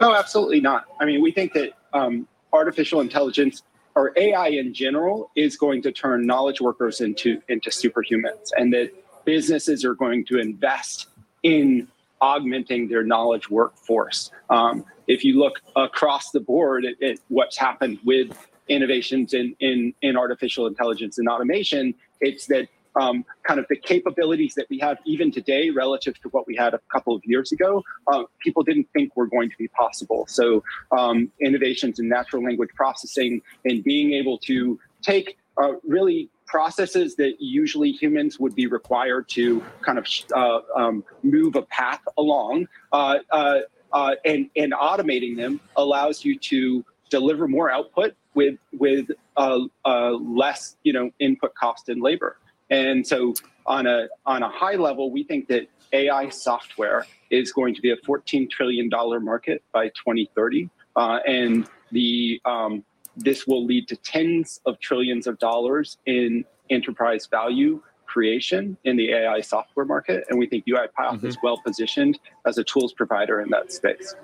No, 0.00 0.14
absolutely 0.14 0.60
not. 0.60 0.84
I 1.00 1.04
mean, 1.06 1.22
we 1.22 1.32
think 1.32 1.52
that 1.54 1.72
um, 1.94 2.28
artificial 2.52 3.00
intelligence 3.00 3.62
or 3.94 4.12
AI 4.16 4.48
in 4.48 4.74
general 4.74 5.30
is 5.36 5.56
going 5.56 5.82
to 5.82 5.90
turn 5.90 6.26
knowledge 6.26 6.60
workers 6.60 7.00
into 7.00 7.40
into 7.48 7.70
superhumans, 7.70 8.50
and 8.56 8.72
that 8.74 8.92
businesses 9.24 9.84
are 9.84 9.94
going 9.94 10.24
to 10.26 10.38
invest 10.38 11.08
in 11.42 11.88
augmenting 12.20 12.88
their 12.88 13.02
knowledge 13.02 13.50
workforce. 13.50 14.30
Um, 14.50 14.84
if 15.06 15.24
you 15.24 15.38
look 15.38 15.60
across 15.76 16.30
the 16.30 16.40
board 16.40 16.84
at, 16.84 17.02
at 17.02 17.18
what's 17.28 17.56
happened 17.56 17.98
with 18.04 18.36
innovations 18.68 19.32
in, 19.32 19.56
in 19.60 19.94
in 20.02 20.16
artificial 20.16 20.66
intelligence 20.66 21.18
and 21.18 21.28
automation, 21.28 21.94
it's 22.20 22.46
that 22.46 22.68
um, 22.96 23.24
kind 23.42 23.60
of 23.60 23.66
the 23.68 23.76
capabilities 23.76 24.54
that 24.54 24.66
we 24.70 24.78
have 24.78 24.98
even 25.04 25.30
today 25.30 25.70
relative 25.70 26.20
to 26.22 26.28
what 26.30 26.46
we 26.46 26.56
had 26.56 26.74
a 26.74 26.80
couple 26.92 27.14
of 27.14 27.22
years 27.24 27.52
ago, 27.52 27.82
uh, 28.08 28.24
people 28.40 28.62
didn't 28.62 28.88
think 28.92 29.16
were 29.16 29.26
going 29.26 29.50
to 29.50 29.56
be 29.58 29.68
possible. 29.68 30.26
So 30.28 30.62
um, 30.96 31.30
innovations 31.40 31.98
in 31.98 32.08
natural 32.08 32.42
language 32.42 32.70
processing 32.74 33.42
and 33.64 33.84
being 33.84 34.12
able 34.12 34.38
to 34.38 34.78
take 35.02 35.36
uh, 35.58 35.72
really 35.86 36.30
processes 36.46 37.16
that 37.16 37.34
usually 37.40 37.90
humans 37.90 38.38
would 38.38 38.54
be 38.54 38.66
required 38.66 39.28
to 39.28 39.62
kind 39.82 39.98
of 39.98 40.06
uh, 40.34 40.60
um, 40.76 41.04
move 41.22 41.56
a 41.56 41.62
path 41.62 42.00
along 42.16 42.68
uh, 42.92 43.18
uh, 43.30 43.60
uh, 43.92 44.14
and, 44.24 44.48
and 44.56 44.72
automating 44.72 45.36
them 45.36 45.60
allows 45.76 46.24
you 46.24 46.38
to 46.38 46.84
deliver 47.10 47.48
more 47.48 47.70
output 47.70 48.14
with 48.34 48.58
with 48.72 49.10
uh, 49.36 49.60
uh, 49.84 50.10
less 50.10 50.76
you 50.84 50.92
know 50.92 51.10
input 51.18 51.54
cost 51.54 51.88
and 51.88 52.02
labor. 52.02 52.36
And 52.70 53.06
so 53.06 53.34
on 53.66 53.86
a 53.86 54.08
on 54.24 54.42
a 54.42 54.48
high 54.48 54.74
level, 54.74 55.10
we 55.10 55.24
think 55.24 55.48
that 55.48 55.68
AI 55.92 56.28
software 56.28 57.06
is 57.30 57.52
going 57.52 57.74
to 57.74 57.80
be 57.80 57.90
a 57.90 57.96
14 58.04 58.48
trillion 58.48 58.88
dollar 58.88 59.20
market 59.20 59.62
by 59.72 59.88
2030, 59.88 60.68
uh, 60.96 61.18
and 61.26 61.68
the 61.92 62.40
um, 62.44 62.84
this 63.16 63.46
will 63.46 63.64
lead 63.64 63.88
to 63.88 63.96
tens 63.96 64.60
of 64.66 64.78
trillions 64.80 65.26
of 65.26 65.38
dollars 65.38 65.98
in 66.06 66.44
enterprise 66.70 67.26
value 67.26 67.80
creation 68.06 68.76
in 68.84 68.96
the 68.96 69.12
AI 69.12 69.40
software 69.40 69.86
market. 69.86 70.24
And 70.28 70.38
we 70.38 70.46
think 70.46 70.64
UiPath 70.66 71.24
is 71.24 71.36
well 71.42 71.58
positioned 71.58 72.18
as 72.46 72.58
a 72.58 72.64
tools 72.64 72.92
provider 72.92 73.40
in 73.40 73.50
that 73.50 73.72
space. 73.72 74.14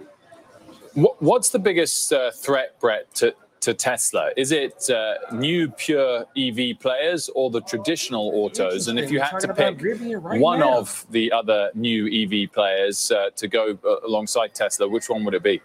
What's 0.94 1.50
the 1.50 1.58
biggest 1.58 2.12
uh, 2.12 2.30
threat, 2.32 2.78
Brett, 2.80 3.14
to, 3.16 3.34
to 3.62 3.72
Tesla? 3.72 4.30
Is 4.36 4.52
it 4.52 4.90
uh, 4.90 5.14
new 5.32 5.70
pure 5.70 6.26
EV 6.36 6.78
players 6.78 7.30
or 7.34 7.50
the 7.50 7.60
traditional 7.62 8.30
autos? 8.34 8.88
And 8.88 8.98
if 8.98 9.10
you 9.10 9.20
had 9.20 9.38
to 9.40 9.54
pick 9.54 9.80
right 9.80 10.40
one 10.40 10.60
now. 10.60 10.78
of 10.78 11.06
the 11.10 11.32
other 11.32 11.70
new 11.74 12.06
EV 12.06 12.52
players 12.52 13.10
uh, 13.10 13.30
to 13.36 13.48
go 13.48 13.78
uh, 13.84 14.06
alongside 14.06 14.54
Tesla, 14.54 14.88
which 14.88 15.08
one 15.08 15.24
would 15.24 15.34
it 15.34 15.42
be? 15.42 15.62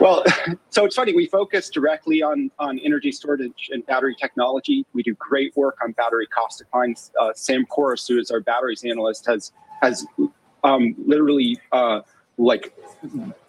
Well, 0.00 0.24
so 0.70 0.84
it's 0.84 0.96
funny. 0.96 1.14
We 1.14 1.26
focus 1.26 1.68
directly 1.68 2.22
on 2.22 2.50
on 2.58 2.78
energy 2.78 3.12
storage 3.12 3.70
and 3.70 3.84
battery 3.86 4.16
technology. 4.18 4.86
We 4.94 5.02
do 5.02 5.14
great 5.14 5.54
work 5.56 5.78
on 5.82 5.92
battery 5.92 6.26
cost 6.26 6.58
declines. 6.58 7.12
Uh, 7.20 7.32
Sam 7.34 7.66
Korus, 7.66 8.08
who 8.08 8.18
is 8.18 8.30
our 8.30 8.40
batteries 8.40 8.84
analyst, 8.84 9.26
has 9.26 9.52
has 9.82 10.06
um, 10.64 10.94
literally 11.06 11.58
uh, 11.72 12.00
like 12.38 12.74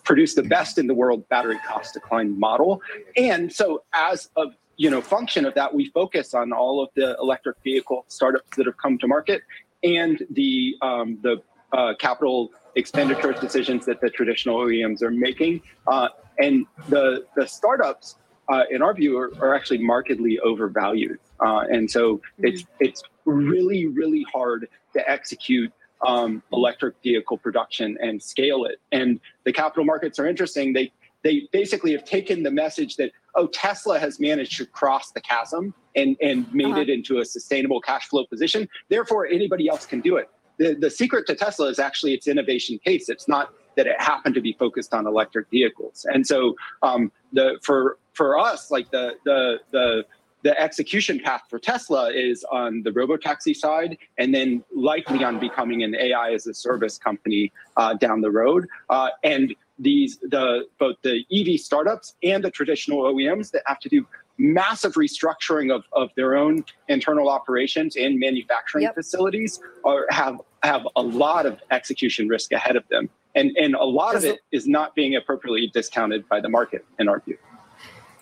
produced 0.03 0.35
the 0.35 0.43
best 0.43 0.77
in 0.77 0.87
the 0.87 0.93
world 0.93 1.27
battery 1.29 1.59
cost 1.67 1.93
decline 1.93 2.39
model. 2.39 2.81
And 3.17 3.51
so, 3.51 3.83
as 3.93 4.29
a 4.37 4.45
you 4.77 4.89
know 4.89 5.01
function 5.01 5.45
of 5.45 5.53
that, 5.55 5.73
we 5.73 5.89
focus 5.89 6.33
on 6.33 6.51
all 6.51 6.81
of 6.81 6.89
the 6.95 7.15
electric 7.19 7.57
vehicle 7.63 8.05
startups 8.07 8.57
that 8.57 8.65
have 8.65 8.77
come 8.77 8.97
to 8.99 9.07
market 9.07 9.41
and 9.83 10.23
the 10.29 10.75
um, 10.81 11.17
the 11.21 11.41
uh, 11.73 11.93
capital 11.99 12.51
expenditure 12.75 13.33
decisions 13.33 13.85
that 13.85 14.01
the 14.01 14.09
traditional 14.09 14.57
OEMs 14.57 15.01
are 15.01 15.11
making. 15.11 15.61
Uh, 15.87 16.09
and 16.39 16.65
the 16.89 17.25
the 17.35 17.47
startups, 17.47 18.15
uh, 18.49 18.63
in 18.69 18.81
our 18.81 18.93
view, 18.93 19.17
are, 19.17 19.31
are 19.41 19.55
actually 19.55 19.79
markedly 19.79 20.39
overvalued. 20.39 21.19
Uh, 21.39 21.63
and 21.69 21.89
so 21.89 22.21
it's 22.39 22.65
it's 22.79 23.03
really 23.25 23.87
really 23.87 24.25
hard 24.31 24.67
to 24.93 25.09
execute 25.09 25.71
um, 26.05 26.41
electric 26.51 26.95
vehicle 27.03 27.37
production 27.37 27.97
and 28.01 28.21
scale 28.21 28.65
it. 28.65 28.79
And 28.91 29.19
the 29.43 29.53
capital 29.53 29.85
markets 29.85 30.19
are 30.19 30.27
interesting. 30.27 30.73
They 30.73 30.91
they 31.23 31.47
basically 31.51 31.91
have 31.91 32.03
taken 32.03 32.41
the 32.41 32.51
message 32.51 32.95
that 32.95 33.11
oh 33.35 33.47
Tesla 33.47 33.99
has 33.99 34.19
managed 34.19 34.57
to 34.57 34.65
cross 34.65 35.11
the 35.11 35.21
chasm 35.21 35.73
and 35.95 36.17
and 36.21 36.51
made 36.53 36.67
Uh-huh. 36.67 36.81
it 36.81 36.89
into 36.89 37.19
a 37.19 37.25
sustainable 37.25 37.79
cash 37.81 38.07
flow 38.07 38.25
position. 38.25 38.67
Therefore, 38.89 39.27
anybody 39.27 39.69
else 39.69 39.85
can 39.85 40.01
do 40.01 40.17
it 40.17 40.29
the, 40.61 40.75
the 40.75 40.89
secret 40.89 41.25
to 41.27 41.35
Tesla 41.35 41.67
is 41.69 41.79
actually 41.79 42.13
its 42.13 42.27
innovation 42.27 42.79
pace. 42.85 43.09
It's 43.09 43.27
not 43.27 43.53
that 43.77 43.87
it 43.87 43.99
happened 43.99 44.35
to 44.35 44.41
be 44.41 44.53
focused 44.53 44.93
on 44.93 45.07
electric 45.07 45.49
vehicles. 45.49 46.05
And 46.13 46.25
so 46.27 46.55
um, 46.83 47.11
the 47.33 47.57
for 47.63 47.97
for 48.13 48.37
us, 48.37 48.69
like 48.69 48.91
the 48.91 49.13
the 49.25 49.59
the 49.71 50.05
the 50.43 50.59
execution 50.59 51.19
path 51.19 51.43
for 51.49 51.59
Tesla 51.59 52.11
is 52.11 52.43
on 52.51 52.83
the 52.83 52.91
robotaxi 52.91 53.55
side, 53.55 53.97
and 54.17 54.33
then 54.33 54.63
likely 54.75 55.23
on 55.23 55.39
becoming 55.39 55.83
an 55.83 55.95
AI 55.95 56.31
as 56.33 56.47
a 56.47 56.53
service 56.53 56.97
company 56.97 57.51
uh, 57.77 57.93
down 57.95 58.21
the 58.21 58.31
road. 58.31 58.67
Uh, 58.89 59.09
and 59.23 59.55
these 59.79 60.19
the 60.19 60.65
both 60.79 60.95
the 61.01 61.25
EV 61.33 61.59
startups 61.59 62.15
and 62.23 62.43
the 62.43 62.51
traditional 62.51 63.01
OEMs 63.01 63.51
that 63.51 63.63
have 63.65 63.79
to 63.79 63.89
do 63.89 64.05
massive 64.37 64.93
restructuring 64.93 65.73
of, 65.73 65.83
of 65.93 66.09
their 66.15 66.35
own 66.35 66.63
internal 66.87 67.29
operations 67.29 67.95
and 67.95 68.19
manufacturing 68.19 68.83
yep. 68.83 68.95
facilities 68.95 69.59
are 69.83 70.05
have 70.09 70.39
have 70.63 70.87
a 70.95 71.01
lot 71.01 71.45
of 71.45 71.59
execution 71.71 72.27
risk 72.27 72.51
ahead 72.51 72.75
of 72.75 72.87
them. 72.89 73.09
And 73.35 73.55
and 73.57 73.75
a 73.75 73.83
lot 73.83 74.15
of 74.15 74.23
it 74.23 74.41
is 74.51 74.67
not 74.67 74.93
being 74.95 75.15
appropriately 75.15 75.67
discounted 75.67 76.27
by 76.29 76.41
the 76.41 76.49
market 76.49 76.85
in 76.99 77.07
our 77.07 77.21
view 77.21 77.37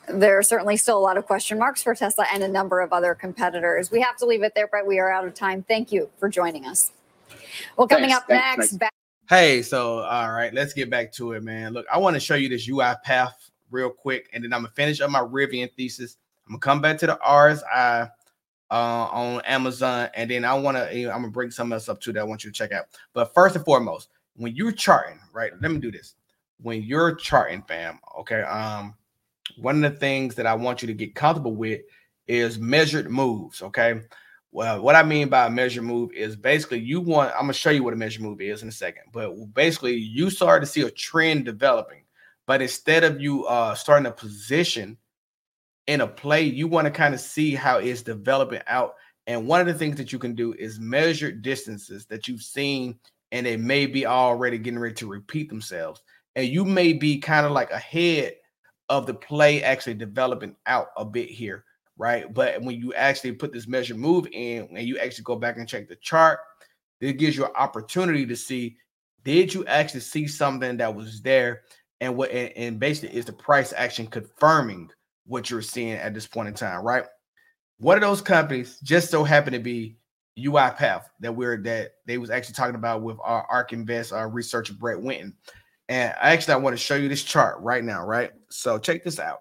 there 0.10 0.38
are 0.38 0.44
certainly 0.44 0.78
still 0.78 0.98
a 0.98 1.00
lot 1.00 1.18
of 1.18 1.26
question 1.26 1.58
marks 1.58 1.84
for 1.84 1.94
Tesla 1.96 2.26
and 2.34 2.44
a 2.44 2.48
number 2.48 2.82
of 2.82 2.92
other 2.92 3.14
competitors. 3.14 3.92
We 3.92 4.02
have 4.02 4.18
to 4.18 4.26
leave 4.26 4.44
it 4.44 4.54
there, 4.56 4.68
Brett. 4.68 4.86
We 4.86 5.00
are 5.00 5.12
out 5.12 5.26
of 5.26 5.34
time. 5.34 5.64
Thank 5.64 5.92
you 5.92 6.10
for 6.20 6.30
joining 6.30 6.66
us. 6.66 6.92
Well, 7.78 7.88
coming 7.88 8.10
thanks, 8.10 8.18
up 8.18 8.28
thanks, 8.28 8.58
next. 8.58 8.78
Back- 8.78 8.94
hey, 9.30 9.62
so 9.62 10.00
all 10.00 10.32
right, 10.32 10.54
let's 10.54 10.74
get 10.74 10.90
back 10.90 11.12
to 11.14 11.34
it, 11.34 11.44
man. 11.44 11.74
Look, 11.74 11.86
I 11.92 11.98
want 11.98 12.16
to 12.16 12.20
show 12.20 12.36
you 12.36 12.50
this 12.50 12.68
UiPath 12.68 13.34
real 13.72 13.90
quick, 13.90 14.30
and 14.34 14.44
then 14.44 14.54
I'm 14.54 14.62
gonna 14.62 14.74
finish 14.74 15.02
up 15.02 15.10
my 15.10 15.22
Rivian 15.22 15.72
thesis. 15.76 16.18
I'm 16.48 16.54
gonna 16.54 16.60
come 16.60 16.82
back 16.82 16.98
to 17.00 17.08
the 17.08 17.20
RSI 17.26 18.10
uh, 18.72 18.74
on 18.74 19.42
Amazon, 19.42 20.10
and 20.16 20.30
then 20.30 20.46
I 20.46 20.54
want 20.54 20.78
to 20.78 20.90
I'm 20.90 21.22
gonna 21.22 21.30
bring 21.30 21.52
something 21.52 21.74
else 21.74 21.90
up 21.90 22.02
too 22.02 22.14
that 22.14 22.22
I 22.22 22.24
want 22.24 22.44
you 22.44 22.52
to 22.52 22.56
check 22.56 22.72
out. 22.72 22.86
But 23.14 23.34
first 23.34 23.56
and 23.56 23.66
foremost, 23.66 24.10
when 24.36 24.56
you're 24.56 24.72
charting, 24.72 25.20
right? 25.34 25.52
Let 25.62 25.72
me 25.72 25.80
do 25.80 25.92
this. 25.92 26.16
When 26.62 26.82
you're 26.82 27.16
charting, 27.16 27.64
fam, 27.68 28.00
okay. 28.20 28.42
Um, 28.42 28.96
one 29.60 29.84
of 29.84 29.94
the 29.94 30.00
things 30.00 30.36
that 30.36 30.46
I 30.46 30.56
want 30.56 30.82
you 30.82 30.88
to 30.88 30.94
get 30.94 31.16
comfortable 31.16 31.56
with 31.56 31.82
is 32.28 32.60
measured 32.60 33.10
moves. 33.10 33.62
Okay. 33.62 34.02
Well, 34.52 34.82
what 34.82 34.96
I 34.96 35.04
mean 35.04 35.30
by 35.30 35.46
a 35.46 35.50
measured 35.50 35.84
move 35.84 36.12
is 36.14 36.36
basically 36.36 36.80
you 36.80 37.02
want, 37.02 37.32
I'm 37.34 37.42
going 37.42 37.54
to 37.54 37.54
show 37.54 37.70
you 37.70 37.84
what 37.84 37.94
a 37.94 37.98
measured 37.98 38.24
move 38.24 38.42
is 38.42 38.64
in 38.64 38.70
a 38.70 38.72
second, 38.72 39.04
but 39.14 39.32
basically 39.54 39.96
you 39.96 40.30
start 40.32 40.64
to 40.64 40.68
see 40.68 40.82
a 40.82 40.90
trend 40.90 41.46
developing. 41.46 42.04
But 42.48 42.64
instead 42.64 43.04
of 43.04 43.22
you 43.22 43.46
uh, 43.46 43.76
starting 43.76 44.08
a 44.08 44.12
position 44.12 44.98
in 45.86 46.02
a 46.02 46.08
play, 46.08 46.42
you 46.42 46.68
want 46.68 46.86
to 46.86 46.92
kind 46.92 47.14
of 47.14 47.20
see 47.20 47.54
how 47.54 47.78
it's 47.78 48.02
developing 48.02 48.62
out. 48.66 48.96
And 49.28 49.48
one 49.48 49.62
of 49.62 49.68
the 49.68 49.74
things 49.76 49.98
that 49.98 50.12
you 50.12 50.18
can 50.18 50.34
do 50.34 50.54
is 50.54 50.80
measure 50.80 51.32
distances 51.32 52.08
that 52.08 52.28
you've 52.28 52.42
seen 52.42 52.98
and 53.32 53.46
they 53.46 53.58
may 53.58 53.86
be 53.86 54.08
already 54.08 54.58
getting 54.58 54.80
ready 54.80 54.96
to 54.96 55.08
repeat 55.08 55.50
themselves. 55.50 56.02
And 56.36 56.48
you 56.48 56.66
may 56.66 56.94
be 56.94 57.20
kind 57.20 57.46
of 57.46 57.52
like 57.52 57.70
ahead 57.70 58.34
of 58.90 59.06
the 59.06 59.14
play 59.14 59.64
actually 59.64 59.94
developing 59.94 60.56
out 60.66 60.88
a 60.98 61.06
bit 61.06 61.30
here, 61.30 61.64
right? 61.98 62.34
But 62.34 62.62
when 62.62 62.80
you 62.80 62.94
actually 62.94 63.34
put 63.34 63.54
this 63.54 63.68
measure 63.68 63.96
move 63.96 64.28
in 64.32 64.68
and 64.76 64.88
you 64.88 64.98
actually 64.98 65.24
go 65.24 65.36
back 65.36 65.58
and 65.58 65.68
check 65.68 65.88
the 65.88 65.96
chart, 65.98 66.40
it 67.00 67.14
gives 67.14 67.38
you 67.38 67.46
an 67.46 67.52
opportunity 67.56 68.26
to 68.26 68.36
see 68.36 68.78
did 69.24 69.54
you 69.54 69.66
actually 69.66 70.00
see 70.00 70.28
something 70.28 70.78
that 70.78 70.96
was 70.96 71.22
there 71.22 71.64
and 72.02 72.16
what 72.16 72.32
and, 72.32 72.80
basically 72.80 73.16
is 73.18 73.26
the 73.26 73.34
price 73.34 73.74
action 73.76 74.08
confirming 74.08 74.90
what 75.26 75.50
you're 75.50 75.62
seeing 75.62 75.94
at 75.94 76.14
this 76.14 76.26
point 76.26 76.48
in 76.48 76.54
time, 76.54 76.84
right? 76.84 77.04
One 77.78 77.96
of 77.96 78.02
those 78.02 78.22
companies 78.22 78.80
just 78.82 79.12
so 79.12 79.24
happened 79.24 79.54
to 79.54 79.60
be 79.60 79.98
UiPath 80.38 81.04
that 81.20 81.36
we're 81.36 81.62
that 81.64 81.92
they 82.06 82.18
was 82.18 82.30
actually 82.30 82.56
talking 82.56 82.76
about 82.76 83.02
with 83.02 83.18
our 83.22 83.44
ARK 83.44 83.74
Invest, 83.74 84.14
our 84.14 84.30
researcher 84.30 84.74
Brett 84.74 85.02
Winton. 85.02 85.36
And 85.90 86.14
actually, 86.20 86.54
I 86.54 86.58
want 86.58 86.78
to 86.78 86.82
show 86.82 86.96
you 86.96 87.10
this 87.10 87.24
chart 87.24 87.60
right 87.62 87.84
now, 87.84 88.06
right? 88.06 88.32
So 88.50 88.78
check 88.78 89.04
this 89.04 89.20
out. 89.20 89.40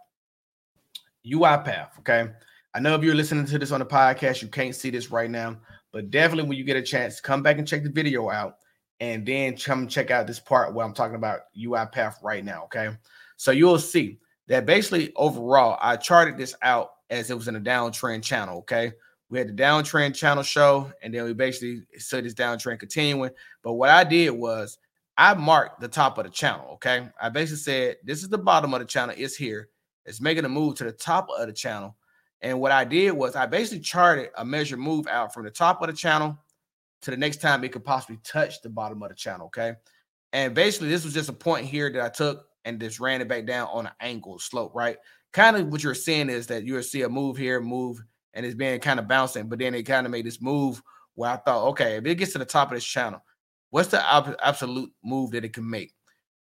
UiPath, 1.25 1.91
okay? 1.99 2.31
I 2.75 2.81
know 2.81 2.95
if 2.95 3.03
you're 3.03 3.15
listening 3.15 3.45
to 3.47 3.59
this 3.59 3.71
on 3.71 3.81
the 3.81 3.87
podcast, 3.87 4.41
you 4.41 4.49
can't 4.49 4.75
see 4.75 4.89
this 4.89 5.11
right 5.11 5.31
now, 5.31 5.59
but 5.93 6.11
definitely 6.11 6.49
when 6.49 6.59
you 6.59 6.65
get 6.65 6.77
a 6.77 6.83
chance, 6.83 7.21
come 7.21 7.43
back 7.43 7.59
and 7.59 7.69
check 7.69 7.83
the 7.83 7.91
video 7.91 8.31
out 8.31 8.57
and 9.01 9.27
then 9.27 9.57
come 9.57 9.87
check 9.87 10.11
out 10.11 10.27
this 10.27 10.41
part 10.41 10.73
where 10.73 10.87
I'm 10.87 10.95
talking 10.95 11.17
about 11.17 11.41
UiPath 11.57 12.23
right 12.23 12.45
now, 12.45 12.65
okay? 12.65 12.97
So 13.37 13.51
you'll 13.51 13.79
see 13.79 14.19
that 14.49 14.65
basically 14.65 15.13
overall, 15.17 15.79
I 15.83 15.97
charted 15.97 16.39
this 16.39 16.55
out 16.63 16.93
as 17.11 17.31
it 17.31 17.37
was 17.37 17.49
in 17.49 17.57
a 17.57 17.61
downtrend 17.61 18.23
channel, 18.23 18.61
okay? 18.61 18.93
We 19.29 19.39
had 19.39 19.49
the 19.49 19.63
downtrend 19.63 20.15
channel 20.15 20.43
show, 20.43 20.91
and 21.03 21.13
then 21.13 21.25
we 21.25 21.35
basically 21.35 21.83
saw 21.99 22.23
this 22.23 22.33
downtrend 22.33 22.81
continuing. 22.81 23.31
But 23.63 23.75
what 23.75 23.91
I 23.91 24.03
did 24.03 24.31
was 24.31 24.79
I 25.19 25.35
marked 25.35 25.81
the 25.81 25.89
top 25.89 26.17
of 26.17 26.25
the 26.25 26.31
channel. 26.31 26.75
Okay. 26.75 27.09
I 27.21 27.29
basically 27.29 27.59
said, 27.59 27.97
this 28.05 28.23
is 28.23 28.29
the 28.29 28.39
bottom 28.39 28.73
of 28.73 28.81
the 28.81 28.87
channel. 28.87 29.17
It's 29.19 29.35
here. 29.35 29.69
It's 30.07 30.21
making 30.21 30.45
a 30.45 30.49
move 30.49 30.77
to 30.77 30.85
the 30.85 30.93
top 30.93 31.27
of 31.37 31.47
the 31.47 31.53
channel. 31.53 31.97
And 32.41 32.61
what 32.61 32.71
I 32.71 32.85
did 32.85 33.11
was 33.11 33.35
I 33.35 33.47
basically 33.47 33.81
charted 33.81 34.31
a 34.37 34.45
measure 34.45 34.77
move 34.77 35.09
out 35.09 35.35
from 35.35 35.45
the 35.45 35.51
top 35.51 35.83
of 35.83 35.89
the 35.89 35.93
channel 35.93 36.39
to 37.03 37.11
the 37.11 37.17
next 37.17 37.41
time 37.41 37.65
it 37.65 37.73
could 37.73 37.85
possibly 37.85 38.19
touch 38.23 38.63
the 38.63 38.71
bottom 38.71 39.03
of 39.03 39.09
the 39.09 39.15
channel. 39.17 39.47
Okay. 39.47 39.75
And 40.33 40.55
basically, 40.55 40.89
this 40.89 41.05
was 41.05 41.15
just 41.15 41.29
a 41.29 41.33
point 41.33 41.67
here 41.67 41.91
that 41.91 42.03
I 42.03 42.11
took 42.11 42.47
and 42.65 42.81
just 42.81 43.01
ran 43.01 43.21
it 43.21 43.29
back 43.29 43.45
down 43.45 43.69
on 43.73 43.87
an 43.87 43.93
angle 44.01 44.39
slope, 44.39 44.73
right? 44.75 44.99
Kind 45.33 45.57
of 45.57 45.67
what 45.69 45.83
you're 45.83 45.95
seeing 45.95 46.29
is 46.29 46.47
that 46.47 46.65
you'll 46.65 46.83
see 46.83 47.03
a 47.03 47.09
move 47.09 47.37
here, 47.37 47.61
move, 47.61 48.03
and 48.35 48.47
it's 48.47 48.55
being 48.55 48.79
kind 48.79 49.01
of 49.01 49.09
bouncing, 49.09 49.49
but 49.49 49.59
then 49.59 49.75
it 49.75 49.85
kind 49.85 50.07
of 50.07 50.13
made 50.13 50.27
this 50.27 50.41
move 50.41 50.83
where 51.15 51.31
I 51.31 51.37
thought, 51.37 51.69
okay, 51.69 51.97
if 51.97 52.07
it 52.07 52.17
gets 52.17 52.33
to 52.33 52.39
the 52.39 52.45
top 52.45 52.71
of 52.71 52.77
this 52.77 52.85
channel, 52.85 53.23
What's 53.71 53.89
the 53.89 54.13
ab- 54.13 54.37
absolute 54.43 54.93
move 55.03 55.31
that 55.33 55.45
it 55.45 55.53
can 55.53 55.69
make? 55.69 55.95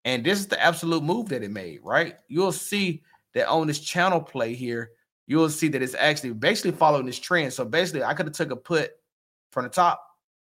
And 0.06 0.26
this 0.26 0.40
is 0.40 0.48
the 0.48 0.62
absolute 0.62 1.04
move 1.04 1.30
that 1.30 1.44
it 1.44 1.52
made, 1.52 1.80
right? 1.84 2.16
You'll 2.28 2.52
see 2.52 3.04
that 3.34 3.48
on 3.48 3.68
this 3.68 3.80
channel 3.80 4.20
play 4.20 4.54
here, 4.54 4.92
you'll 5.28 5.50
see 5.50 5.68
that 5.70 5.82
it's 5.82 5.96
actually 5.96 6.34
basically 6.34 6.72
following 6.72 7.06
this 7.06 7.20
trend. 7.20 7.54
So 7.54 7.64
basically, 7.64 8.04
I 8.04 8.14
could 8.14 8.26
have 8.26 8.36
took 8.36 8.52
a 8.52 8.56
put 8.56 8.92
from 9.52 9.64
the 9.64 9.70
top, 9.70 10.06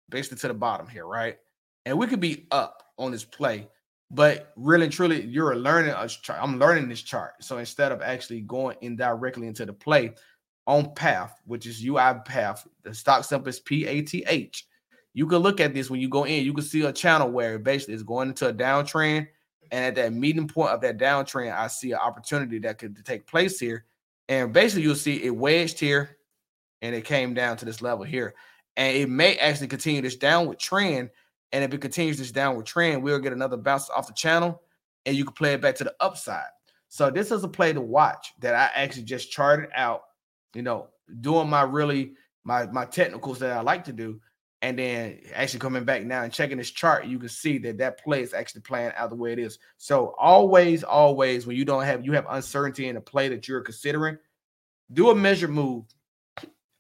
basically 0.09 0.39
to 0.39 0.49
the 0.49 0.55
bottom 0.55 0.89
here, 0.89 1.07
right? 1.07 1.37
And 1.85 1.97
we 1.97 2.07
could 2.07 2.21
be 2.21 2.47
up 2.51 2.83
on 2.99 3.13
this 3.13 3.25
play, 3.25 3.69
but 4.11 4.53
really 4.57 4.85
and 4.85 4.93
truly, 4.93 5.25
you're 5.25 5.57
learning 5.57 5.95
a 5.97 6.09
chart. 6.09 6.41
I'm 6.43 6.59
learning 6.59 6.89
this 6.89 7.03
chart. 7.03 7.35
So 7.41 7.59
instead 7.59 7.93
of 7.93 8.03
actually 8.03 8.41
going 8.41 8.77
in 8.81 8.97
directly 8.97 9.47
into 9.47 9.65
the 9.65 9.73
play 9.73 10.15
on 10.67 10.93
path, 10.95 11.41
which 11.47 11.67
is 11.67 11.85
UI 11.85 12.15
path, 12.25 12.67
the 12.83 12.93
stock 12.93 13.25
symbol 13.25 13.49
is 13.49 13.61
P 13.61 13.87
A 13.87 14.03
T 14.03 14.25
H 14.29 14.67
you 15.17 15.27
can 15.27 15.39
look 15.39 15.61
at 15.61 15.73
this 15.73 15.89
when 15.89 15.99
you 15.99 16.11
go 16.11 16.25
in. 16.25 16.45
You 16.45 16.53
can 16.53 16.63
see 16.63 16.85
a 16.85 16.93
channel 16.93 17.31
where 17.31 17.59
basically 17.59 17.95
it's 17.95 18.03
going 18.03 18.29
into 18.29 18.49
a 18.49 18.53
downtrend, 18.53 19.27
and 19.71 19.85
at 19.87 19.95
that 19.95 20.13
meeting 20.13 20.47
point 20.47 20.73
of 20.73 20.83
that 20.83 20.99
downtrend, 20.99 21.57
I 21.57 21.69
see 21.69 21.93
an 21.93 21.99
opportunity 21.99 22.59
that 22.59 22.77
could 22.77 23.03
take 23.03 23.27
place 23.27 23.59
here. 23.59 23.87
And 24.29 24.53
basically, 24.53 24.83
you'll 24.83 24.95
see 24.95 25.25
it 25.25 25.35
wedged 25.35 25.81
here, 25.81 26.19
and 26.83 26.95
it 26.95 27.07
came 27.07 27.33
down 27.33 27.57
to 27.57 27.65
this 27.65 27.81
level 27.81 28.05
here, 28.05 28.35
and 28.77 28.95
it 28.95 29.09
may 29.09 29.37
actually 29.37 29.69
continue 29.69 30.03
this 30.03 30.17
downward 30.17 30.59
trend. 30.59 31.09
And 31.51 31.65
if 31.65 31.73
it 31.73 31.81
continues 31.81 32.19
this 32.19 32.31
downward 32.31 32.67
trend, 32.67 33.03
we'll 33.03 33.19
get 33.19 33.33
another 33.33 33.57
bounce 33.57 33.89
off 33.89 34.09
the 34.09 34.13
channel, 34.13 34.61
and 35.07 35.17
you 35.17 35.25
can 35.25 35.33
play 35.33 35.55
it 35.55 35.63
back 35.63 35.77
to 35.77 35.85
the 35.85 35.95
upside. 35.99 36.51
So 36.89 37.09
this 37.09 37.31
is 37.31 37.43
a 37.43 37.49
play 37.49 37.73
to 37.73 37.81
watch 37.81 38.35
that 38.41 38.55
I 38.55 38.71
actually 38.79 39.05
just 39.05 39.33
charted 39.33 39.71
out. 39.75 40.03
You 40.53 40.61
know, 40.61 40.89
doing 41.23 41.49
my 41.49 41.63
really 41.63 42.13
my 42.45 42.67
my 42.67 42.85
technicals 42.85 43.39
that 43.39 43.57
I 43.57 43.63
like 43.63 43.83
to 43.85 43.95
do 43.95 44.21
and 44.63 44.79
then 44.79 45.21
actually 45.35 45.61
coming 45.61 45.85
back 45.85 46.05
now 46.05 46.23
and 46.23 46.33
checking 46.33 46.59
this 46.59 46.71
chart, 46.71 47.07
you 47.07 47.19
can 47.19 47.29
see 47.29 47.59
that 47.59 47.79
that 47.79 48.03
play 48.03 48.23
is 48.23 48.33
actually 48.33 48.63
playing 48.63 48.93
out 48.97 49.11
the 49.11 49.17
way 49.17 49.33
it 49.33 49.39
is. 49.39 49.59
So 49.77 50.15
always, 50.19 50.83
always, 50.83 51.47
when 51.47 51.57
you 51.57 51.65
don't 51.65 51.85
have 51.85 52.05
you 52.05 52.13
have 52.13 52.27
uncertainty 52.29 52.89
in 52.89 52.97
a 52.97 53.01
play 53.01 53.29
that 53.29 53.47
you're 53.47 53.61
considering, 53.61 54.19
do 54.93 55.11
a 55.11 55.15
measure 55.15 55.49
move, 55.49 55.85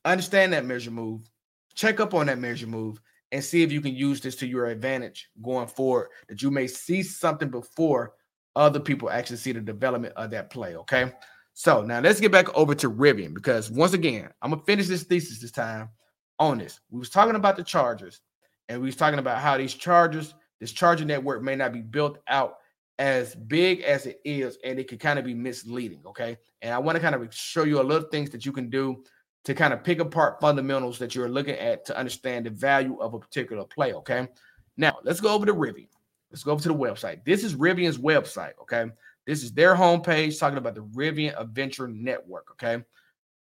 understand 0.04 0.52
that 0.52 0.64
measure 0.64 0.90
move, 0.90 1.28
check 1.74 2.00
up 2.00 2.14
on 2.14 2.26
that 2.26 2.38
measure 2.38 2.66
move, 2.66 3.00
and 3.30 3.44
see 3.44 3.62
if 3.62 3.70
you 3.70 3.80
can 3.80 3.94
use 3.94 4.20
this 4.20 4.36
to 4.36 4.46
your 4.46 4.66
advantage 4.66 5.28
going 5.42 5.68
forward. 5.68 6.08
That 6.28 6.40
you 6.40 6.50
may 6.50 6.66
see 6.66 7.02
something 7.02 7.50
before 7.50 8.14
other 8.54 8.80
people 8.80 9.10
actually 9.10 9.36
see 9.36 9.52
the 9.52 9.60
development 9.60 10.14
of 10.16 10.30
that 10.30 10.48
play. 10.48 10.76
Okay. 10.76 11.12
So 11.52 11.82
now 11.82 12.00
let's 12.00 12.20
get 12.20 12.32
back 12.32 12.54
over 12.54 12.74
to 12.74 12.90
Rivian 12.90 13.34
because 13.34 13.70
once 13.70 13.92
again, 13.92 14.30
I'm 14.40 14.50
gonna 14.50 14.62
finish 14.64 14.88
this 14.88 15.04
thesis 15.04 15.40
this 15.40 15.50
time 15.50 15.90
on 16.38 16.58
this. 16.58 16.80
We 16.90 16.98
was 16.98 17.10
talking 17.10 17.36
about 17.36 17.56
the 17.56 17.64
Chargers, 17.64 18.20
and 18.68 18.80
we 18.80 18.86
was 18.86 18.96
talking 18.96 19.18
about 19.18 19.38
how 19.38 19.56
these 19.56 19.74
Chargers, 19.74 20.34
this 20.60 20.72
Charger 20.72 21.04
network 21.04 21.42
may 21.42 21.56
not 21.56 21.72
be 21.72 21.82
built 21.82 22.18
out 22.28 22.56
as 22.98 23.34
big 23.34 23.82
as 23.82 24.06
it 24.06 24.20
is, 24.24 24.58
and 24.64 24.78
it 24.78 24.88
could 24.88 25.00
kind 25.00 25.18
of 25.18 25.24
be 25.24 25.34
misleading. 25.34 26.00
Okay, 26.06 26.36
and 26.62 26.72
I 26.72 26.78
want 26.78 26.96
to 26.96 27.00
kind 27.00 27.14
of 27.14 27.34
show 27.34 27.64
you 27.64 27.80
a 27.80 27.82
little 27.82 28.08
things 28.08 28.30
that 28.30 28.46
you 28.46 28.52
can 28.52 28.70
do 28.70 29.04
to 29.44 29.54
kind 29.54 29.72
of 29.72 29.84
pick 29.84 30.00
apart 30.00 30.40
fundamentals 30.40 30.98
that 30.98 31.14
you're 31.14 31.28
looking 31.28 31.54
at 31.56 31.84
to 31.84 31.96
understand 31.96 32.46
the 32.46 32.50
value 32.50 32.98
of 33.00 33.14
a 33.14 33.18
particular 33.18 33.64
play. 33.64 33.92
Okay, 33.92 34.28
now 34.76 34.96
let's 35.04 35.20
go 35.20 35.32
over 35.32 35.46
to 35.46 35.54
Rivian. 35.54 35.88
Let's 36.30 36.42
go 36.42 36.52
over 36.52 36.62
to 36.62 36.68
the 36.68 36.74
website. 36.74 37.24
This 37.24 37.44
is 37.44 37.54
Rivian's 37.54 37.98
website. 37.98 38.52
Okay, 38.62 38.86
this 39.26 39.42
is 39.42 39.52
their 39.52 39.74
homepage 39.74 40.38
talking 40.38 40.58
about 40.58 40.74
the 40.74 40.82
Rivian 40.82 41.38
Adventure 41.40 41.88
Network. 41.88 42.50
Okay, 42.52 42.82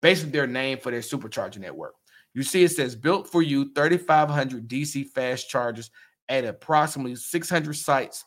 basically 0.02 0.32
their 0.32 0.46
name 0.46 0.78
for 0.78 0.90
their 0.90 1.00
supercharger 1.00 1.58
network. 1.58 1.94
You 2.36 2.42
see, 2.42 2.64
it 2.64 2.68
says 2.68 2.94
built 2.94 3.32
for 3.32 3.40
you 3.40 3.72
3,500 3.72 4.68
DC 4.68 5.08
fast 5.08 5.48
chargers 5.48 5.90
at 6.28 6.44
approximately 6.44 7.16
600 7.16 7.72
sites 7.72 8.26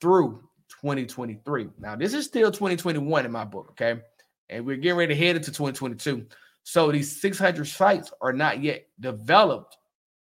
through 0.00 0.44
2023. 0.80 1.66
Now, 1.80 1.96
this 1.96 2.14
is 2.14 2.24
still 2.24 2.52
2021 2.52 3.26
in 3.26 3.32
my 3.32 3.44
book, 3.44 3.70
okay? 3.72 4.00
And 4.48 4.64
we're 4.64 4.76
getting 4.76 4.96
ready 4.96 5.12
to 5.12 5.20
head 5.20 5.34
into 5.34 5.50
2022. 5.50 6.24
So 6.62 6.92
these 6.92 7.20
600 7.20 7.64
sites 7.64 8.12
are 8.20 8.32
not 8.32 8.62
yet 8.62 8.86
developed 9.00 9.76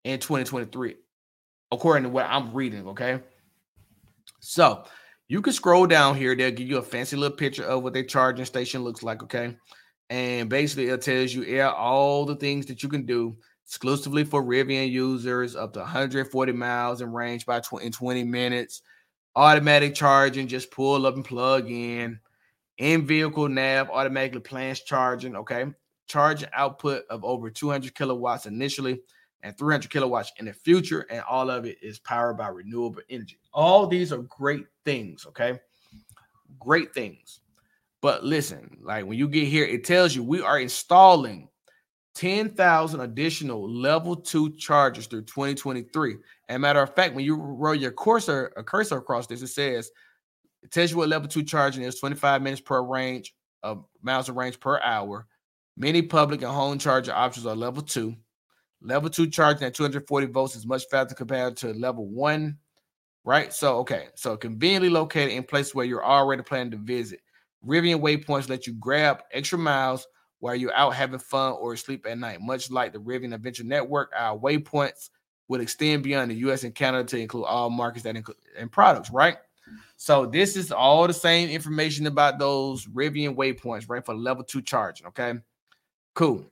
in 0.05 0.19
2023, 0.19 0.97
according 1.73 2.05
to 2.05 2.09
what 2.09 2.25
I'm 2.25 2.55
reading, 2.55 2.89
okay? 2.89 3.21
So 4.39 4.85
you 5.29 5.43
can 5.43 5.53
scroll 5.53 5.87
down 5.87 6.17
here. 6.17 6.35
They'll 6.35 6.53
give 6.53 6.69
you 6.69 6.79
a 6.79 6.83
fancy 6.83 7.17
little 7.17 7.37
picture 7.37 7.65
of 7.65 7.83
what 7.83 7.93
their 7.93 8.03
charging 8.03 8.47
station 8.47 8.83
looks 8.83 9.03
like, 9.03 9.23
okay? 9.25 9.59
And 10.11 10.51
basically, 10.51 10.89
it 10.89 11.03
tells 11.03 11.33
you 11.33 11.45
yeah, 11.45 11.71
all 11.71 12.27
the 12.27 12.35
things 12.35 12.67
that 12.67 12.83
you 12.83 12.89
can 12.89 13.07
do 13.07 13.37
exclusively 13.65 14.25
for 14.25 14.43
Rivian 14.43 14.91
users 14.91 15.55
up 15.55 15.73
to 15.75 15.79
140 15.79 16.53
miles 16.53 17.01
in 17.01 17.13
range 17.13 17.47
by 17.47 17.61
20, 17.61 17.87
in 17.87 17.93
20 17.93 18.25
minutes. 18.25 18.83
Automatic 19.37 19.95
charging, 19.95 20.49
just 20.49 20.73
pull 20.73 21.07
up 21.07 21.15
and 21.15 21.25
plug 21.25 21.71
in. 21.71 22.19
In 22.79 23.07
vehicle 23.07 23.49
nav 23.49 23.89
automatically 23.91 24.41
plans 24.41 24.81
charging. 24.81 25.37
Okay. 25.37 25.67
Charge 26.09 26.45
output 26.55 27.05
of 27.09 27.25
over 27.25 27.49
200 27.49 27.95
kilowatts 27.95 28.47
initially 28.47 28.99
and 29.45 29.57
300 29.57 29.89
kilowatts 29.89 30.33
in 30.39 30.47
the 30.47 30.53
future. 30.53 31.07
And 31.09 31.23
all 31.31 31.51
of 31.51 31.67
it 31.67 31.79
is 31.81 32.01
powered 32.01 32.37
by 32.37 32.49
renewable 32.49 33.03
energy. 33.09 33.39
All 33.55 33.87
these 33.87 34.13
are 34.13 34.23
great 34.23 34.67
things. 34.85 35.25
Okay. 35.27 35.61
Great 36.59 36.93
things. 36.93 37.43
But 38.03 38.25
listen, 38.25 38.79
like 38.83 39.05
when 39.05 39.19
you 39.19 39.29
get 39.29 39.49
here, 39.49 39.65
it 39.65 39.85
tells 39.85 40.15
you 40.15 40.23
we 40.23 40.41
are 40.41 40.59
installing 40.59 41.49
10,000 42.15 43.01
additional 43.01 43.71
level 43.71 44.17
two 44.17 44.51
chargers 44.57 45.07
through 45.07 45.23
2023. 45.23 46.17
And 46.49 46.63
matter 46.63 46.83
of 46.83 46.95
fact, 46.95 47.15
when 47.15 47.25
you 47.25 47.37
roll 47.37 47.75
your 47.75 47.93
cursor, 47.93 48.53
a 48.57 48.65
cursor 48.65 48.97
across 48.97 49.27
this, 49.27 49.43
it 49.43 49.49
says, 49.49 49.91
it 50.63 50.71
tells 50.71 50.91
you 50.91 50.97
what 50.97 51.09
level 51.09 51.29
two 51.29 51.43
charging 51.43 51.83
is 51.85 51.99
25 52.01 52.43
minutes 52.43 52.61
per 52.61 52.83
range 52.83 53.35
of 53.63 53.85
miles 54.03 54.29
of 54.29 54.37
range 54.37 54.61
per 54.61 54.81
hour. 54.81 55.27
Many 55.77 56.03
public 56.03 56.43
and 56.43 56.51
home 56.51 56.79
charger 56.79 57.13
options 57.13 57.47
are 57.47 57.57
level 57.57 57.83
two. 57.83 58.17
Level 58.83 59.11
two 59.11 59.29
charging 59.29 59.67
at 59.67 59.75
240 59.75 60.27
volts 60.27 60.57
is 60.57 60.67
much 60.67 60.85
faster 60.91 61.15
compared 61.15 61.57
to 61.59 61.73
level 61.75 62.07
one, 62.07 62.59
right? 63.25 63.53
So, 63.53 63.79
okay, 63.79 64.09
so 64.15 64.37
conveniently 64.37 64.89
located 64.89 65.31
in 65.31 65.43
places 65.45 65.75
where 65.75 65.87
you're 65.87 66.05
already 66.05 66.43
planning 66.43 66.71
to 66.73 66.79
visit. 66.79 67.21
Rivian 67.67 68.01
waypoints 68.01 68.49
let 68.49 68.67
you 68.67 68.75
grab 68.75 69.23
extra 69.33 69.59
miles 69.59 70.07
while 70.39 70.55
you're 70.55 70.75
out 70.75 70.95
having 70.95 71.19
fun 71.19 71.53
or 71.53 71.75
asleep 71.75 72.07
at 72.07 72.19
night. 72.19 72.41
Much 72.41 72.71
like 72.71 72.93
the 72.93 72.99
Rivian 72.99 73.35
Adventure 73.35 73.65
Network, 73.65 74.11
our 74.17 74.39
waypoints 74.39 75.11
would 75.49 75.61
extend 75.61 76.03
beyond 76.03 76.31
the 76.31 76.37
US 76.37 76.65
and 76.65 76.75
Canada 76.75 77.05
to 77.09 77.19
include 77.19 77.45
all 77.45 77.71
markets 77.71 78.05
that 78.05 78.17
include 78.17 78.39
and 78.57 78.71
products, 78.71 79.11
right? 79.11 79.37
So 79.97 80.27
this 80.27 80.57
is 80.57 80.73
all 80.73 81.07
the 81.07 81.13
same 81.13 81.51
information 81.51 82.07
about 82.07 82.39
those 82.39 82.87
Rivian 82.87 83.37
waypoints, 83.37 83.89
right? 83.89 84.05
For 84.05 84.15
level 84.15 84.45
two 84.45 84.63
charging. 84.63 85.07
Okay. 85.09 85.35
Cool. 86.15 86.45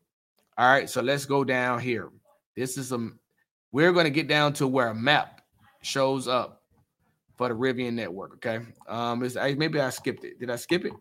All 0.56 0.68
right. 0.68 0.89
So 0.89 1.01
let's 1.01 1.24
go 1.24 1.44
down 1.44 1.80
here. 1.80 2.10
This 2.56 2.76
is 2.76 2.89
some 2.89 3.18
we're 3.72 3.93
going 3.93 4.05
to 4.05 4.10
get 4.10 4.28
down 4.28 4.52
to 4.55 4.66
where 4.66 4.89
a 4.89 4.94
map 4.94 5.43
shows 5.82 6.26
up 6.28 6.57
for 7.39 7.48
the 7.48 7.55
Rivian 7.55 7.94
network. 7.94 8.35
Okay. 8.35 8.65
Um, 8.89 9.23
is 9.23 9.36
maybe 9.36 9.81
I 9.81 9.90
skipped 9.90 10.24
it. 10.24 10.39
Did 10.39 10.51
I 10.51 10.56
skip 10.56 10.85
it? 10.85 10.93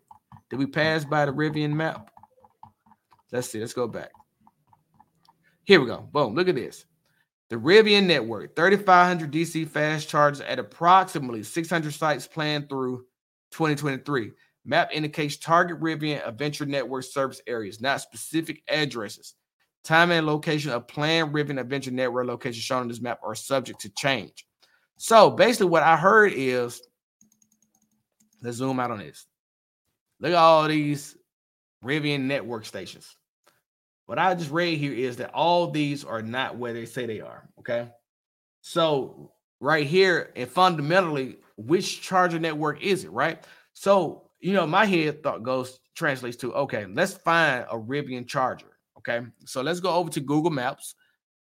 Did 0.50 0.60
we 0.60 0.68
pass 0.68 1.04
by 1.04 1.26
the 1.26 1.34
Rivian 1.34 1.74
map? 1.74 2.12
Let's 3.32 3.50
see. 3.50 3.60
Let's 3.60 3.74
go 3.74 3.88
back. 3.88 4.12
Here 5.66 5.82
we 5.82 5.88
go. 5.88 6.08
Boom. 6.14 6.36
Look 6.36 6.48
at 6.48 6.56
this. 6.56 6.86
The 7.50 7.56
Rivian 7.56 8.06
network, 8.06 8.56
3,500 8.56 9.32
DC 9.32 9.68
fast 9.70 10.10
chargers 10.10 10.42
at 10.42 10.60
approximately 10.60 11.44
600 11.44 11.94
sites 11.94 12.28
planned 12.28 12.70
through 12.70 13.06
2023. 13.52 14.32
Map 14.66 14.90
indicates 14.92 15.38
target 15.38 15.80
Rivian 15.80 16.26
Adventure 16.28 16.66
Network 16.66 17.06
service 17.06 17.42
areas, 17.48 17.80
not 17.80 18.02
specific 18.02 18.64
addresses. 18.68 19.36
Time 19.86 20.12
and 20.12 20.26
location 20.26 20.72
of 20.72 20.90
planned 20.90 21.34
Rivian 21.34 21.60
Adventure 21.60 21.92
Network 21.92 22.28
locations 22.28 22.64
shown 22.64 22.82
on 22.82 22.88
this 22.90 23.02
map 23.02 23.20
are 23.24 23.36
subject 23.36 23.80
to 23.82 23.90
change. 23.90 24.47
So 24.98 25.30
basically, 25.30 25.68
what 25.68 25.84
I 25.84 25.96
heard 25.96 26.34
is 26.36 26.82
let's 28.42 28.58
zoom 28.58 28.80
out 28.80 28.92
on 28.92 29.00
this. 29.00 29.26
Look 30.20 30.32
at 30.32 30.38
all 30.38 30.68
these 30.68 31.16
Rivian 31.84 32.22
network 32.22 32.66
stations. 32.66 33.16
What 34.08 34.18
I 34.18 34.34
just 34.34 34.52
read 34.52 34.78
here 34.78 34.94
is 34.94 35.18
that 35.18 35.34
all 35.34 35.70
these 35.70 36.04
are 36.04 36.22
not 36.22 36.58
where 36.58 36.74
they 36.74 36.86
say 36.86 37.06
they 37.06 37.22
are. 37.22 37.48
Okay. 37.60 37.90
So, 38.62 39.32
right 39.60 39.86
here, 39.86 40.32
and 40.36 40.50
fundamentally, 40.50 41.38
which 41.58 42.02
charger 42.02 42.40
network 42.40 42.82
is 42.82 43.04
it? 43.04 43.12
Right. 43.12 43.44
So, 43.74 44.30
you 44.40 44.54
know, 44.54 44.66
my 44.66 44.86
head 44.86 45.22
thought 45.22 45.44
goes 45.44 45.80
translates 45.96 46.38
to 46.38 46.54
okay, 46.54 46.86
let's 46.86 47.14
find 47.14 47.66
a 47.70 47.78
Rivian 47.78 48.26
charger. 48.26 48.78
Okay. 48.98 49.22
So, 49.46 49.62
let's 49.62 49.80
go 49.80 49.94
over 49.94 50.10
to 50.10 50.20
Google 50.22 50.52
Maps 50.52 50.96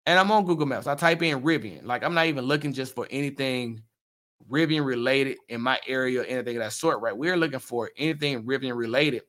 and 0.06 0.20
I'm 0.20 0.32
on 0.32 0.46
Google 0.46 0.66
Maps. 0.66 0.88
I 0.88 0.96
type 0.96 1.22
in 1.22 1.42
Rivian. 1.42 1.86
Like 1.86 2.04
I'm 2.04 2.14
not 2.14 2.28
even 2.28 2.46
looking 2.46 2.74
just 2.74 2.96
for 2.96 3.08
anything 3.10 3.82
Rivian 4.50 4.86
related 4.86 5.38
in 5.50 5.62
my 5.62 5.80
area, 5.88 6.22
or 6.22 6.26
anything 6.26 6.58
of 6.58 6.64
that 6.64 6.74
sort, 6.74 7.02
right? 7.02 7.16
We're 7.16 7.38
looking 7.38 7.60
for 7.60 7.92
anything 7.98 8.44
Rivian 8.44 8.76
related 8.76 9.24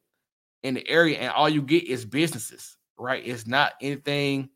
in 0.62 0.74
the 0.74 0.88
area, 0.88 1.18
and 1.18 1.30
all 1.32 1.48
you 1.48 1.62
get 1.62 1.84
is 1.84 2.04
businesses, 2.04 2.76
right? 2.98 3.22
It's 3.26 3.46
not 3.46 3.72
anything 3.80 4.48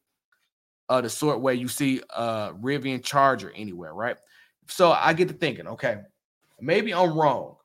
of 0.89 1.03
the 1.03 1.11
sort 1.11 1.41
where 1.41 1.55
you 1.55 1.69
see 1.69 2.01
a 2.17 2.53
Rivian 2.55 3.03
charger 3.03 3.53
anywhere, 3.55 3.93
right? 3.93 4.17
So 4.69 4.93
I 4.93 5.13
get 5.13 5.29
to 5.29 5.35
thinking, 5.35 5.67
okay, 5.67 5.99
maybe 6.61 6.95
I'm 6.95 7.17
wrong 7.17 7.57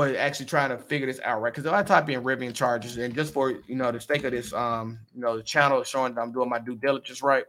for 0.00 0.16
actually 0.16 0.46
trying 0.46 0.70
to 0.70 0.78
figure 0.78 1.06
this 1.06 1.20
out, 1.24 1.42
right? 1.42 1.52
Because 1.52 1.66
if 1.66 1.72
I 1.72 1.82
type 1.82 2.08
in 2.08 2.22
Rivian 2.22 2.54
charges, 2.54 2.96
and 2.96 3.14
just 3.14 3.34
for 3.34 3.50
you 3.50 3.76
know 3.76 3.92
the 3.92 4.00
sake 4.00 4.24
of 4.24 4.32
this, 4.32 4.50
um, 4.54 4.98
you 5.14 5.20
know, 5.20 5.36
the 5.36 5.42
channel 5.42 5.82
showing 5.82 6.14
that 6.14 6.20
I'm 6.22 6.32
doing 6.32 6.48
my 6.48 6.58
due 6.58 6.74
diligence 6.74 7.22
right, 7.22 7.44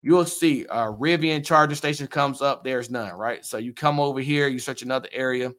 you'll 0.00 0.24
see 0.24 0.64
uh 0.66 0.92
Rivian 0.92 1.44
charging 1.44 1.74
station 1.74 2.06
comes 2.06 2.40
up. 2.40 2.62
There's 2.62 2.88
none, 2.88 3.14
right? 3.14 3.44
So 3.44 3.58
you 3.58 3.72
come 3.72 3.98
over 3.98 4.20
here, 4.20 4.46
you 4.46 4.60
search 4.60 4.82
another 4.82 5.08
area, 5.10 5.52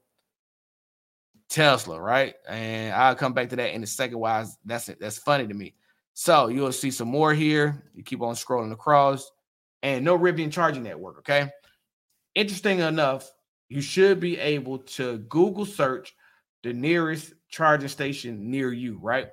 Tesla, 1.49 1.99
right? 1.99 2.35
And 2.47 2.93
I'll 2.93 3.15
come 3.15 3.33
back 3.33 3.49
to 3.49 3.57
that 3.57 3.73
in 3.73 3.83
a 3.83 3.87
second. 3.87 4.17
Why 4.17 4.45
that's 4.63 4.85
that's 4.85 5.17
funny 5.17 5.45
to 5.45 5.53
me. 5.53 5.75
So 6.13 6.47
you'll 6.47 6.71
see 6.71 6.91
some 6.91 7.09
more 7.09 7.33
here. 7.33 7.83
You 7.93 8.03
keep 8.03 8.21
on 8.21 8.35
scrolling 8.35 8.71
across, 8.71 9.29
and 9.81 10.05
no 10.05 10.17
Rivian 10.17 10.53
charging 10.53 10.83
network. 10.83 11.17
Okay. 11.19 11.49
Interesting 12.33 12.79
enough, 12.79 13.29
you 13.69 13.81
should 13.81 14.19
be 14.19 14.37
able 14.39 14.79
to 14.79 15.19
Google 15.29 15.65
search 15.65 16.15
the 16.63 16.73
nearest 16.73 17.33
charging 17.49 17.89
station 17.89 18.49
near 18.49 18.71
you, 18.71 18.99
right? 19.01 19.27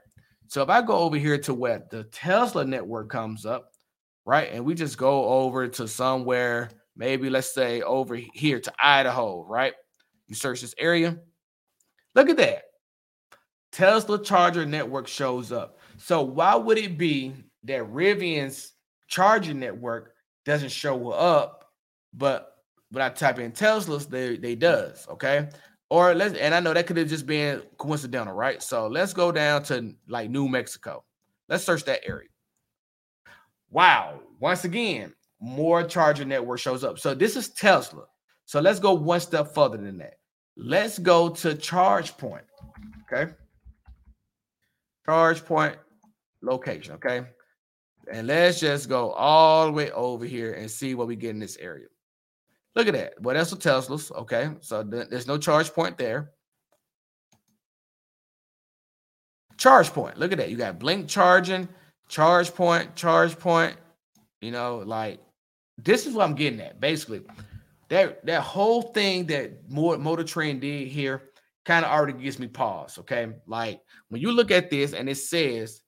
So 0.49 0.63
if 0.63 0.69
I 0.69 0.83
go 0.83 0.99
over 0.99 1.17
here 1.17 1.39
to 1.39 1.55
where 1.55 1.85
the 1.91 2.05
Tesla 2.05 2.65
network 2.65 3.09
comes 3.09 3.47
up, 3.47 3.73
right? 4.25 4.51
And 4.53 4.65
we 4.65 4.75
just 4.75 4.99
go 4.99 5.25
over 5.27 5.69
to 5.69 5.87
somewhere, 5.87 6.71
maybe 6.97 7.31
let's 7.31 7.55
say 7.55 7.83
over 7.83 8.17
here 8.17 8.61
to 8.61 8.73
Idaho, 8.79 9.45
right? 9.45 9.75
You 10.27 10.35
search 10.35 10.61
this 10.61 10.75
area. 10.77 11.19
Look 12.15 12.29
at 12.29 12.37
that. 12.39 12.63
Tesla 13.73 14.23
charger 14.23 14.67
network 14.67 15.07
shows 15.07 15.53
up. 15.53 15.79
So 15.99 16.23
why 16.23 16.57
would 16.57 16.79
it 16.79 16.99
be 16.99 17.35
that 17.65 17.93
Rivian's 17.93 18.73
charging 19.07 19.61
network 19.61 20.15
doesn't 20.45 20.71
show 20.71 21.11
up, 21.11 21.71
but 22.13 22.50
but 22.91 23.03
I 23.03 23.09
type 23.11 23.39
in 23.39 23.53
Teslas, 23.53 24.09
they 24.09 24.37
they 24.37 24.55
does 24.55 25.07
okay. 25.09 25.49
Or 25.91 26.15
let's 26.15 26.35
and 26.35 26.55
I 26.55 26.61
know 26.61 26.73
that 26.73 26.87
could 26.87 26.97
have 26.97 27.09
just 27.09 27.27
been 27.27 27.63
coincidental, 27.79 28.35
right? 28.35 28.63
So 28.63 28.87
let's 28.87 29.13
go 29.13 29.33
down 29.33 29.63
to 29.65 29.95
like 30.09 30.31
New 30.31 30.49
Mexico. 30.49 31.05
Let's 31.49 31.65
search 31.65 31.85
that 31.85 32.07
area. 32.07 32.29
Wow, 33.71 34.21
once 34.41 34.65
again, 34.65 35.15
more 35.41 35.83
charger 35.85 36.25
network 36.25 36.59
shows 36.59 36.85
up. 36.85 36.99
So 36.99 37.15
this 37.15 37.37
is 37.37 37.51
Tesla. 37.51 38.05
So 38.45 38.61
let's 38.61 38.81
go 38.81 38.95
one 38.95 39.21
step 39.21 39.55
further 39.55 39.77
than 39.77 39.99
that. 39.99 40.15
Let's 40.57 40.99
go 40.99 41.29
to 41.29 41.55
ChargePoint. 41.55 42.43
Okay. 43.13 43.33
ChargePoint 45.09 45.77
location. 46.43 46.95
Okay. 46.95 47.23
And 48.13 48.27
let's 48.27 48.61
just 48.61 48.89
go 48.89 49.13
all 49.13 49.67
the 49.67 49.73
way 49.73 49.91
over 49.93 50.25
here 50.25 50.55
and 50.55 50.71
see 50.71 50.95
what 50.95 51.07
we 51.07 51.17
get 51.17 51.31
in 51.31 51.39
this 51.39 51.57
area. 51.59 51.87
Look 52.77 52.87
at 52.87 52.95
that. 52.95 53.21
Well, 53.21 53.35
that's 53.35 53.53
a 53.53 53.57
Teslas. 53.57 54.13
Okay. 54.13 54.51
So 54.61 54.83
there's 54.83 55.27
no 55.27 55.39
ChargePoint 55.39 55.97
there. 55.97 56.31
ChargePoint. 59.57 60.17
Look 60.17 60.33
at 60.33 60.39
that. 60.39 60.51
You 60.51 60.57
got 60.57 60.79
blink 60.79 61.09
charging, 61.09 61.69
ChargePoint, 62.09 62.95
charge 62.95 63.39
point. 63.39 63.77
You 64.41 64.53
know, 64.53 64.79
like 64.79 65.21
this 65.77 66.07
is 66.07 66.15
what 66.15 66.25
I'm 66.25 66.35
getting 66.35 66.61
at. 66.61 66.81
Basically, 66.81 67.23
that 67.89 68.25
that 68.25 68.43
whole 68.43 68.83
thing 68.83 69.27
that 69.27 69.69
Motor 69.69 70.25
Trend 70.25 70.61
did 70.61 70.89
here 70.89 71.31
kind 71.67 71.85
of 71.85 71.91
already 71.91 72.15
gives 72.15 72.39
me 72.39 72.47
pause. 72.47 72.99
Okay. 72.99 73.29
Like 73.47 73.81
when 74.09 74.21
you 74.21 74.33
look 74.33 74.51
at 74.51 74.71
this 74.71 74.93
and 74.93 75.09
it 75.09 75.17
says 75.17 75.83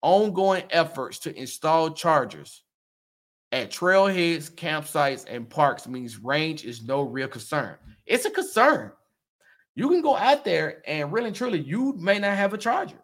ongoing 0.00 0.64
efforts 0.70 1.20
to 1.20 1.38
install 1.38 1.90
chargers 1.90 2.64
at 3.52 3.70
trailheads, 3.70 4.50
campsites, 4.50 5.26
and 5.28 5.48
parks 5.48 5.86
means 5.86 6.18
range 6.18 6.64
is 6.64 6.82
no 6.82 7.02
real 7.02 7.28
concern. 7.28 7.76
It's 8.06 8.24
a 8.24 8.30
concern. 8.30 8.92
You 9.74 9.88
can 9.88 10.00
go 10.00 10.16
out 10.16 10.44
there 10.44 10.82
and 10.86 11.12
really 11.12 11.28
and 11.28 11.36
truly, 11.36 11.60
you 11.60 11.94
may 11.98 12.18
not 12.18 12.36
have 12.36 12.54
a 12.54 12.58
charger, 12.58 12.98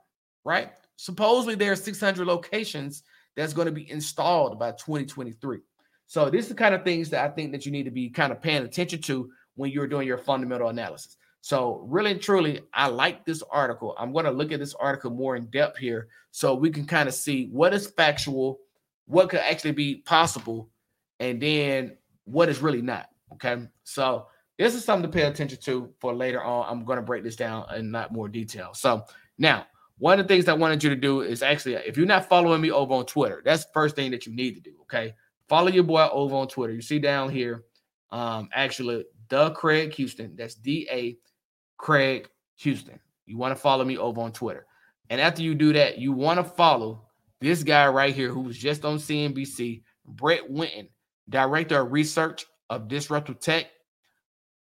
right? 0.44 0.72
Supposedly 0.96 1.54
there 1.54 1.72
are 1.72 1.76
600 1.76 2.26
locations 2.26 3.02
that's 3.36 3.52
going 3.52 3.66
to 3.66 3.72
be 3.72 3.90
installed 3.90 4.58
by 4.58 4.72
2023. 4.72 5.58
So 6.06 6.30
this 6.30 6.44
is 6.44 6.48
the 6.48 6.54
kind 6.54 6.74
of 6.74 6.82
things 6.82 7.10
that 7.10 7.24
I 7.24 7.32
think 7.32 7.52
that 7.52 7.64
you 7.64 7.72
need 7.72 7.84
to 7.84 7.90
be 7.90 8.08
kind 8.08 8.32
of 8.32 8.42
paying 8.42 8.64
attention 8.64 9.00
to 9.02 9.30
when 9.54 9.70
you're 9.70 9.86
doing 9.86 10.06
your 10.06 10.18
fundamental 10.18 10.68
analysis. 10.68 11.16
So 11.40 11.84
really 11.86 12.12
and 12.12 12.20
truly, 12.20 12.62
I 12.74 12.88
like 12.88 13.24
this 13.24 13.42
article. 13.50 13.94
I'm 13.98 14.12
going 14.12 14.24
to 14.24 14.30
look 14.30 14.50
at 14.50 14.58
this 14.58 14.74
article 14.74 15.10
more 15.10 15.36
in 15.36 15.46
depth 15.46 15.78
here 15.78 16.08
so 16.30 16.54
we 16.54 16.70
can 16.70 16.86
kind 16.86 17.08
of 17.08 17.14
see 17.14 17.48
what 17.52 17.74
is 17.74 17.86
factual, 17.86 18.58
what 19.08 19.28
could 19.30 19.40
actually 19.40 19.72
be 19.72 19.96
possible, 20.06 20.70
and 21.18 21.42
then 21.42 21.96
what 22.24 22.48
is 22.48 22.62
really 22.62 22.82
not. 22.82 23.08
Okay. 23.32 23.66
So 23.84 24.28
this 24.58 24.74
is 24.74 24.84
something 24.84 25.10
to 25.10 25.16
pay 25.16 25.24
attention 25.24 25.58
to 25.62 25.92
for 25.98 26.14
later 26.14 26.42
on. 26.42 26.66
I'm 26.68 26.84
going 26.84 26.98
to 26.98 27.02
break 27.02 27.24
this 27.24 27.36
down 27.36 27.66
in 27.74 27.90
not 27.90 28.12
more 28.12 28.28
detail. 28.28 28.74
So 28.74 29.04
now, 29.38 29.66
one 29.98 30.20
of 30.20 30.28
the 30.28 30.32
things 30.32 30.46
I 30.46 30.52
wanted 30.52 30.84
you 30.84 30.90
to 30.90 30.96
do 30.96 31.22
is 31.22 31.42
actually, 31.42 31.74
if 31.74 31.96
you're 31.96 32.06
not 32.06 32.28
following 32.28 32.60
me 32.60 32.70
over 32.70 32.94
on 32.94 33.06
Twitter, 33.06 33.42
that's 33.44 33.64
the 33.64 33.72
first 33.72 33.96
thing 33.96 34.10
that 34.12 34.26
you 34.26 34.34
need 34.34 34.54
to 34.54 34.60
do. 34.60 34.74
Okay. 34.82 35.14
Follow 35.48 35.68
your 35.68 35.84
boy 35.84 36.06
over 36.12 36.36
on 36.36 36.46
Twitter. 36.46 36.74
You 36.74 36.82
see 36.82 36.98
down 36.98 37.30
here, 37.30 37.64
um, 38.10 38.48
actually, 38.54 39.04
the 39.28 39.50
Craig 39.50 39.94
Houston. 39.94 40.36
That's 40.36 40.54
D 40.54 40.86
A 40.90 41.16
Craig 41.78 42.28
Houston. 42.56 43.00
You 43.24 43.38
want 43.38 43.56
to 43.56 43.60
follow 43.60 43.84
me 43.84 43.96
over 43.96 44.20
on 44.20 44.32
Twitter. 44.32 44.66
And 45.10 45.20
after 45.20 45.42
you 45.42 45.54
do 45.54 45.72
that, 45.72 45.96
you 45.98 46.12
want 46.12 46.38
to 46.38 46.44
follow 46.44 47.07
this 47.40 47.62
guy 47.62 47.86
right 47.88 48.14
here 48.14 48.30
who 48.30 48.40
was 48.40 48.58
just 48.58 48.84
on 48.84 48.98
CNBC, 48.98 49.82
Brett 50.06 50.48
Winton, 50.50 50.88
Director 51.28 51.80
of 51.80 51.92
Research 51.92 52.46
of 52.70 52.88
Disruptive 52.88 53.40
Tech 53.40 53.66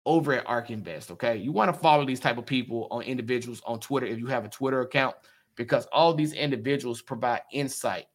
over 0.07 0.35
at 0.35 0.47
ARK 0.47 0.71
Invest. 0.71 1.11
Okay. 1.11 1.37
You 1.37 1.53
want 1.53 1.73
to 1.73 1.81
follow 1.81 2.05
these 2.05 2.21
type 2.21 2.39
of 2.39 2.47
people 2.47 2.89
on 2.91 3.03
individuals 3.03 3.63
on 3.67 3.81
Twitter 3.81 4.07
if 4.07 4.19
you 4.19 4.27
have 4.27 4.45
a 4.45 4.49
Twitter 4.49 4.81
account, 4.81 5.17
because 5.57 5.87
all 5.93 6.15
these 6.15 6.33
individuals 6.33 7.03
provide 7.03 7.43
insight 7.53 8.07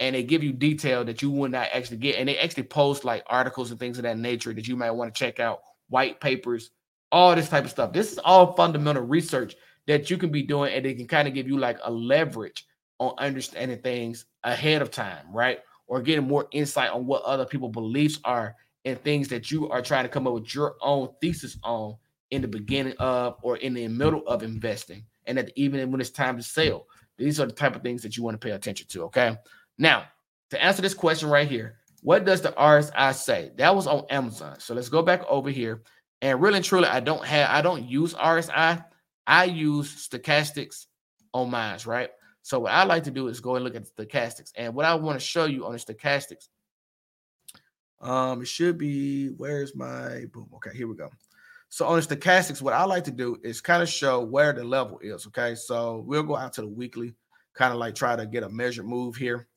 and 0.00 0.14
they 0.14 0.22
give 0.22 0.42
you 0.42 0.52
detail 0.52 1.04
that 1.04 1.22
you 1.22 1.30
would 1.30 1.52
not 1.52 1.68
actually 1.72 1.98
get. 1.98 2.16
And 2.16 2.28
they 2.28 2.38
actually 2.38 2.64
post 2.64 3.04
like 3.04 3.22
articles 3.26 3.70
and 3.70 3.78
things 3.78 3.98
of 3.98 4.04
that 4.04 4.18
nature 4.18 4.52
that 4.52 4.66
you 4.66 4.76
might 4.76 4.90
want 4.90 5.14
to 5.14 5.18
check 5.18 5.40
out, 5.40 5.60
white 5.88 6.20
papers, 6.20 6.70
all 7.12 7.34
this 7.34 7.48
type 7.48 7.64
of 7.64 7.70
stuff. 7.70 7.92
This 7.92 8.12
is 8.12 8.18
all 8.18 8.54
fundamental 8.54 9.02
research 9.02 9.54
that 9.86 10.10
you 10.10 10.16
can 10.16 10.30
be 10.30 10.42
doing, 10.42 10.72
and 10.72 10.84
they 10.84 10.94
can 10.94 11.06
kind 11.06 11.28
of 11.28 11.34
give 11.34 11.46
you 11.46 11.58
like 11.58 11.78
a 11.84 11.90
leverage 11.90 12.66
on 12.98 13.14
understanding 13.18 13.78
things 13.78 14.26
ahead 14.42 14.82
of 14.82 14.90
time, 14.90 15.26
right? 15.32 15.60
Or 15.86 16.00
getting 16.00 16.26
more 16.26 16.46
insight 16.52 16.90
on 16.90 17.06
what 17.06 17.22
other 17.22 17.44
people 17.44 17.68
beliefs 17.68 18.18
are 18.24 18.56
and 18.84 19.00
things 19.02 19.28
that 19.28 19.50
you 19.50 19.68
are 19.70 19.82
trying 19.82 20.04
to 20.04 20.08
come 20.08 20.26
up 20.26 20.34
with 20.34 20.54
your 20.54 20.76
own 20.80 21.08
thesis 21.20 21.58
on 21.62 21.96
in 22.30 22.42
the 22.42 22.48
beginning 22.48 22.94
of 22.98 23.36
or 23.42 23.56
in 23.58 23.74
the 23.74 23.88
middle 23.88 24.26
of 24.26 24.42
investing, 24.42 25.04
and 25.26 25.38
that 25.38 25.50
even 25.56 25.90
when 25.90 26.00
it's 26.00 26.10
time 26.10 26.36
to 26.36 26.42
sell. 26.42 26.86
These 27.16 27.38
are 27.38 27.46
the 27.46 27.52
type 27.52 27.76
of 27.76 27.82
things 27.82 28.02
that 28.02 28.16
you 28.16 28.22
want 28.22 28.40
to 28.40 28.44
pay 28.44 28.52
attention 28.52 28.88
to. 28.88 29.04
Okay. 29.04 29.36
Now, 29.78 30.04
to 30.50 30.62
answer 30.62 30.82
this 30.82 30.94
question 30.94 31.28
right 31.28 31.48
here, 31.48 31.76
what 32.02 32.24
does 32.24 32.42
the 32.42 32.50
RSI 32.50 33.14
say? 33.14 33.52
That 33.56 33.74
was 33.74 33.86
on 33.86 34.04
Amazon. 34.10 34.58
So 34.60 34.74
let's 34.74 34.88
go 34.88 35.02
back 35.02 35.22
over 35.28 35.48
here. 35.48 35.82
And 36.22 36.40
really 36.40 36.56
and 36.56 36.64
truly, 36.64 36.86
I 36.86 37.00
don't 37.00 37.24
have, 37.24 37.50
I 37.50 37.62
don't 37.62 37.84
use 37.84 38.14
RSI. 38.14 38.84
I 39.26 39.44
use 39.44 40.08
stochastics 40.08 40.86
on 41.32 41.50
mine, 41.50 41.78
right? 41.86 42.10
So 42.44 42.58
what 42.58 42.72
I 42.72 42.84
like 42.84 43.04
to 43.04 43.10
do 43.10 43.28
is 43.28 43.40
go 43.40 43.56
and 43.56 43.64
look 43.64 43.74
at 43.74 43.86
the 43.96 44.04
stochastics. 44.04 44.52
And 44.54 44.74
what 44.74 44.84
I 44.84 44.94
want 44.94 45.18
to 45.18 45.24
show 45.24 45.46
you 45.46 45.64
on 45.64 45.72
the 45.72 45.78
stochastics, 45.78 46.48
um, 48.02 48.42
it 48.42 48.48
should 48.48 48.76
be 48.76 49.28
where's 49.28 49.74
my 49.74 50.26
boom? 50.30 50.50
Okay, 50.56 50.76
here 50.76 50.86
we 50.86 50.94
go. 50.94 51.08
So 51.70 51.86
on 51.86 51.98
the 51.98 52.06
stochastics, 52.06 52.60
what 52.60 52.74
I 52.74 52.84
like 52.84 53.04
to 53.04 53.10
do 53.10 53.38
is 53.42 53.62
kind 53.62 53.82
of 53.82 53.88
show 53.88 54.22
where 54.22 54.52
the 54.52 54.62
level 54.62 54.98
is. 55.00 55.26
Okay, 55.28 55.54
so 55.54 56.04
we'll 56.06 56.22
go 56.22 56.36
out 56.36 56.52
to 56.52 56.60
the 56.60 56.68
weekly, 56.68 57.14
kind 57.54 57.72
of 57.72 57.78
like 57.78 57.94
try 57.94 58.14
to 58.14 58.26
get 58.26 58.42
a 58.42 58.48
measured 58.50 58.86
move 58.86 59.16
here 59.16 59.48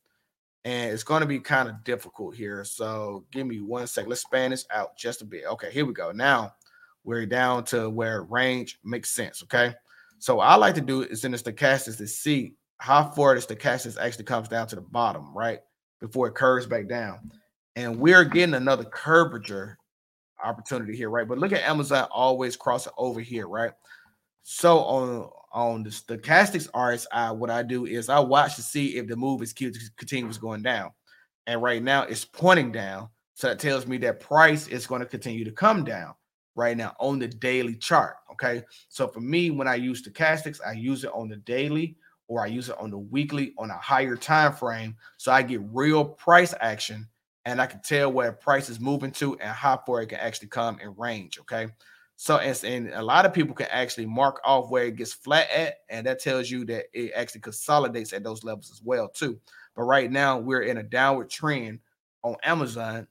and 0.63 0.93
it's 0.93 1.03
going 1.03 1.21
to 1.21 1.27
be 1.27 1.39
kind 1.39 1.69
of 1.69 1.83
difficult 1.83 2.35
here. 2.35 2.63
So 2.63 3.25
give 3.31 3.47
me 3.47 3.59
one 3.59 3.87
sec. 3.87 4.07
Let's 4.07 4.21
span 4.21 4.51
this 4.51 4.65
out 4.73 4.97
just 4.97 5.21
a 5.21 5.25
bit. 5.25 5.43
Okay, 5.45 5.71
here 5.71 5.85
we 5.85 5.93
go. 5.93 6.11
Now 6.11 6.55
we're 7.03 7.25
down 7.25 7.65
to 7.65 7.89
where 7.89 8.23
range 8.23 8.79
makes 8.83 9.09
sense. 9.09 9.43
Okay, 9.43 9.75
so 10.19 10.39
I 10.39 10.55
like 10.55 10.75
to 10.75 10.81
do 10.81 11.03
is 11.03 11.25
in 11.25 11.31
the 11.33 11.37
stochastics 11.37 11.97
to 11.97 12.07
see 12.07 12.55
how 12.79 13.09
far 13.09 13.35
the 13.35 13.41
stochastics 13.41 13.97
actually 13.99 14.25
comes 14.25 14.47
down 14.47 14.67
to 14.67 14.75
the 14.75 14.81
bottom, 14.81 15.35
right 15.35 15.59
before 15.99 16.27
it 16.27 16.35
curves 16.35 16.65
back 16.65 16.87
down, 16.87 17.31
and 17.75 17.99
we're 17.99 18.23
getting 18.23 18.55
another 18.55 18.83
curvature 18.83 19.77
opportunity 20.43 20.95
here, 20.95 21.09
right? 21.09 21.27
But 21.27 21.39
look 21.39 21.51
at 21.51 21.63
Amazon 21.63 22.07
always 22.11 22.55
crossing 22.55 22.93
over 22.97 23.19
here, 23.19 23.47
right? 23.47 23.71
So 24.43 24.79
on 24.79 25.29
on 25.51 25.83
the 25.83 25.89
stochastics 25.89 26.69
RSI, 26.71 27.35
what 27.35 27.49
I 27.49 27.63
do 27.63 27.85
is 27.85 28.09
I 28.09 28.19
watch 28.19 28.55
to 28.55 28.61
see 28.61 28.97
if 28.97 29.07
the 29.07 29.15
move 29.15 29.41
is 29.41 29.53
continues 29.53 30.37
going 30.37 30.61
down. 30.61 30.91
And 31.47 31.61
right 31.61 31.81
now 31.81 32.03
it's 32.03 32.25
pointing 32.25 32.71
down. 32.71 33.09
So 33.33 33.47
that 33.47 33.59
tells 33.59 33.87
me 33.87 33.97
that 33.99 34.19
price 34.19 34.67
is 34.67 34.87
going 34.87 35.01
to 35.01 35.07
continue 35.07 35.45
to 35.45 35.51
come 35.51 35.83
down 35.83 36.13
right 36.55 36.75
now 36.75 36.95
on 36.99 37.19
the 37.19 37.27
daily 37.27 37.75
chart. 37.75 38.15
Okay. 38.31 38.63
So 38.89 39.07
for 39.07 39.19
me, 39.19 39.51
when 39.51 39.67
I 39.67 39.75
use 39.75 40.01
stochastics, 40.01 40.59
I 40.65 40.73
use 40.73 41.03
it 41.03 41.11
on 41.13 41.29
the 41.29 41.37
daily 41.37 41.95
or 42.27 42.43
I 42.43 42.47
use 42.47 42.69
it 42.69 42.77
on 42.79 42.91
the 42.91 42.97
weekly 42.97 43.53
on 43.57 43.69
a 43.69 43.77
higher 43.77 44.15
time 44.15 44.53
frame. 44.53 44.95
So 45.17 45.31
I 45.31 45.41
get 45.41 45.61
real 45.71 46.03
price 46.03 46.53
action 46.59 47.07
and 47.45 47.61
I 47.61 47.65
can 47.65 47.81
tell 47.81 48.11
where 48.11 48.31
price 48.33 48.69
is 48.69 48.79
moving 48.79 49.11
to 49.11 49.37
and 49.39 49.49
how 49.49 49.81
far 49.85 50.01
it 50.01 50.07
can 50.07 50.19
actually 50.19 50.49
come 50.49 50.79
in 50.79 50.93
range. 50.97 51.39
Okay. 51.39 51.67
So 52.17 52.37
and, 52.37 52.63
and 52.63 52.89
a 52.93 53.01
lot 53.01 53.25
of 53.25 53.33
people 53.33 53.55
can 53.55 53.67
actually 53.69 54.07
mark 54.07 54.41
off 54.43 54.69
where 54.69 54.85
it 54.85 54.95
gets 54.95 55.13
flat 55.13 55.49
at, 55.51 55.75
and 55.89 56.05
that 56.07 56.19
tells 56.19 56.49
you 56.49 56.65
that 56.65 56.85
it 56.91 57.11
actually 57.15 57.41
consolidates 57.41 58.11
at 58.11 58.23
those 58.23 58.43
levels 58.43 58.71
as 58.71 58.81
well 58.83 59.07
too. 59.07 59.39
But 59.75 59.83
right 59.83 60.11
now 60.11 60.39
we're 60.39 60.63
in 60.63 60.77
a 60.77 60.83
downward 60.83 61.29
trend 61.29 61.79
on 62.23 62.35
Amazon 62.43 63.07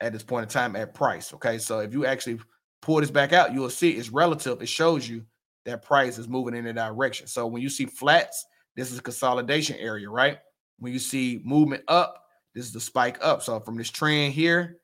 at 0.00 0.12
this 0.12 0.22
point 0.22 0.44
in 0.44 0.48
time 0.48 0.74
at 0.74 0.94
price. 0.94 1.34
Okay, 1.34 1.58
so 1.58 1.80
if 1.80 1.92
you 1.92 2.06
actually 2.06 2.40
pull 2.80 3.00
this 3.00 3.10
back 3.10 3.32
out, 3.32 3.52
you'll 3.52 3.70
see 3.70 3.90
it's 3.90 4.08
relative. 4.08 4.60
It 4.62 4.68
shows 4.68 5.08
you 5.08 5.24
that 5.66 5.82
price 5.82 6.16
is 6.16 6.26
moving 6.26 6.54
in 6.54 6.66
a 6.66 6.72
direction. 6.72 7.26
So 7.26 7.46
when 7.46 7.60
you 7.60 7.68
see 7.68 7.86
flats, 7.86 8.46
this 8.76 8.92
is 8.92 8.98
a 8.98 9.02
consolidation 9.02 9.76
area, 9.78 10.08
right? 10.08 10.38
When 10.78 10.92
you 10.92 10.98
see 10.98 11.40
movement 11.44 11.82
up, 11.88 12.22
this 12.54 12.66
is 12.66 12.72
the 12.72 12.80
spike 12.80 13.18
up. 13.22 13.42
So 13.42 13.58
from 13.60 13.76
this 13.76 13.90
trend 13.90 14.34
here 14.34 14.78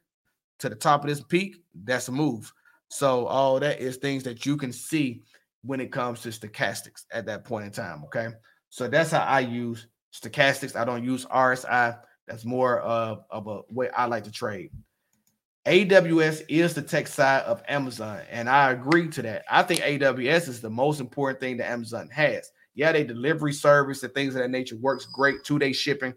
to 0.59 0.69
the 0.69 0.75
top 0.75 1.03
of 1.03 1.09
this 1.09 1.21
peak, 1.21 1.57
that's 1.85 2.09
a 2.09 2.13
move. 2.13 2.53
So 2.89 3.27
all 3.27 3.61
that 3.61 3.81
is 3.81 3.97
things 3.97 4.23
that 4.25 4.45
you 4.45 4.57
can 4.57 4.73
see 4.73 5.23
when 5.63 5.81
it 5.81 5.93
comes 5.93 6.21
to 6.23 6.29
stochastics 6.29 7.05
at 7.13 7.27
that 7.27 7.45
point 7.45 7.67
in 7.67 7.71
time. 7.71 8.05
Okay. 8.05 8.29
So 8.71 8.89
that's 8.89 9.11
how 9.11 9.23
I 9.23 9.41
use 9.41 9.87
stochastics. 10.13 10.77
I 10.77 10.85
don't 10.85 11.05
use 11.05 11.25
RSI. 11.27 11.99
That's 12.27 12.45
more 12.45 12.81
of, 12.81 13.25
of 13.31 13.47
a 13.47 13.61
way 13.71 13.91
I 13.91 14.07
like 14.07 14.25
to 14.25 14.31
trade. 14.31 14.71
AWS 15.67 16.43
is 16.49 16.75
the 16.75 16.83
tech 16.83 17.07
side 17.07 17.43
of 17.45 17.63
Amazon, 17.69 18.21
and 18.31 18.49
I 18.49 18.73
agree 18.73 19.09
to 19.09 19.23
that. 19.23 19.45
I 19.49 19.63
think 19.63 19.81
AWS 19.81 20.49
is 20.49 20.61
the 20.61 20.71
most 20.71 21.01
important 21.01 21.39
thing 21.39 21.57
that 21.59 21.71
Amazon 21.71 22.09
has. 22.13 22.51
Yeah, 22.75 22.93
they 22.93 23.05
delivery 23.05 23.53
service 23.53 24.03
and 24.03 24.15
things 24.15 24.35
of 24.35 24.43
that 24.43 24.51
nature 24.51 24.77
works 24.77 25.07
great. 25.07 25.45
Two 25.45 25.59
day 25.59 25.73
shipping, 25.73 26.15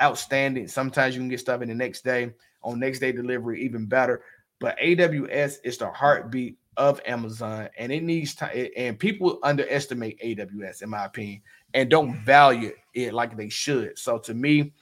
outstanding. 0.00 0.68
Sometimes 0.68 1.14
you 1.14 1.20
can 1.20 1.28
get 1.28 1.40
stuff 1.40 1.62
in 1.62 1.68
the 1.68 1.74
next 1.74 2.04
day. 2.04 2.32
On 2.62 2.78
next 2.78 2.98
day 2.98 3.12
delivery, 3.12 3.62
even 3.62 3.86
better. 3.86 4.22
But 4.60 4.78
AWS 4.78 5.58
is 5.62 5.78
the 5.78 5.90
heartbeat 5.90 6.58
of 6.76 7.00
Amazon, 7.06 7.68
and 7.78 7.92
it 7.92 8.02
needs 8.02 8.34
time. 8.34 8.68
And 8.76 8.98
people 8.98 9.38
underestimate 9.42 10.20
AWS, 10.20 10.82
in 10.82 10.90
my 10.90 11.04
opinion, 11.04 11.42
and 11.74 11.90
don't 11.90 12.16
value 12.24 12.72
it 12.94 13.12
like 13.12 13.36
they 13.36 13.48
should. 13.48 13.98
So 13.98 14.18
to 14.18 14.34
me, 14.34 14.72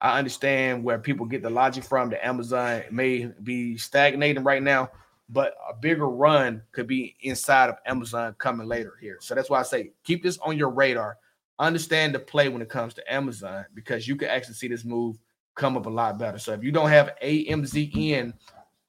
I 0.00 0.18
understand 0.18 0.84
where 0.84 0.98
people 0.98 1.26
get 1.26 1.42
the 1.42 1.50
logic 1.50 1.84
from. 1.84 2.10
The 2.10 2.24
Amazon 2.24 2.82
may 2.90 3.30
be 3.42 3.76
stagnating 3.78 4.44
right 4.44 4.62
now, 4.62 4.90
but 5.28 5.54
a 5.68 5.74
bigger 5.74 6.08
run 6.08 6.62
could 6.72 6.86
be 6.86 7.16
inside 7.22 7.70
of 7.70 7.76
Amazon 7.86 8.34
coming 8.38 8.66
later 8.66 8.94
here. 9.00 9.18
So 9.20 9.34
that's 9.34 9.50
why 9.50 9.60
I 9.60 9.62
say 9.62 9.92
keep 10.04 10.22
this 10.22 10.38
on 10.38 10.56
your 10.56 10.70
radar. 10.70 11.18
Understand 11.58 12.14
the 12.14 12.18
play 12.18 12.48
when 12.48 12.62
it 12.62 12.68
comes 12.68 12.94
to 12.94 13.12
Amazon 13.12 13.64
because 13.74 14.08
you 14.08 14.16
can 14.16 14.28
actually 14.28 14.54
see 14.54 14.68
this 14.68 14.84
move 14.84 15.18
come 15.54 15.76
up 15.76 15.86
a 15.86 15.90
lot 15.90 16.18
better. 16.18 16.38
So 16.38 16.52
if 16.52 16.62
you 16.62 16.72
don't 16.72 16.88
have 16.90 17.14
AMZN 17.22 18.34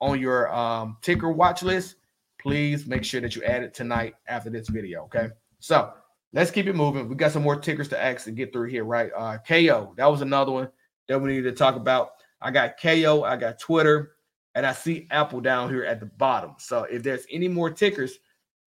on 0.01 0.19
your 0.19 0.53
um, 0.53 0.97
ticker 1.01 1.31
watch 1.31 1.63
list, 1.63 1.95
please 2.39 2.85
make 2.87 3.03
sure 3.03 3.21
that 3.21 3.35
you 3.35 3.43
add 3.43 3.63
it 3.63 3.73
tonight 3.73 4.15
after 4.27 4.49
this 4.49 4.67
video. 4.67 5.03
Okay. 5.03 5.29
So 5.59 5.93
let's 6.33 6.51
keep 6.51 6.67
it 6.67 6.75
moving. 6.75 7.07
We 7.07 7.15
got 7.15 7.31
some 7.31 7.43
more 7.43 7.59
tickers 7.59 7.87
to 7.89 8.01
actually 8.01 8.33
get 8.33 8.51
through 8.51 8.69
here, 8.69 8.83
right? 8.83 9.11
Uh, 9.15 9.37
KO, 9.47 9.93
that 9.97 10.11
was 10.11 10.21
another 10.21 10.51
one 10.51 10.69
that 11.07 11.19
we 11.19 11.29
needed 11.29 11.49
to 11.49 11.55
talk 11.55 11.75
about. 11.75 12.11
I 12.41 12.51
got 12.51 12.79
KO, 12.79 13.23
I 13.23 13.37
got 13.37 13.59
Twitter, 13.59 14.14
and 14.55 14.65
I 14.65 14.73
see 14.73 15.07
Apple 15.11 15.41
down 15.41 15.69
here 15.69 15.83
at 15.83 15.99
the 15.99 16.07
bottom. 16.07 16.55
So 16.57 16.83
if 16.85 17.03
there's 17.03 17.25
any 17.31 17.47
more 17.47 17.69
tickers, 17.69 18.17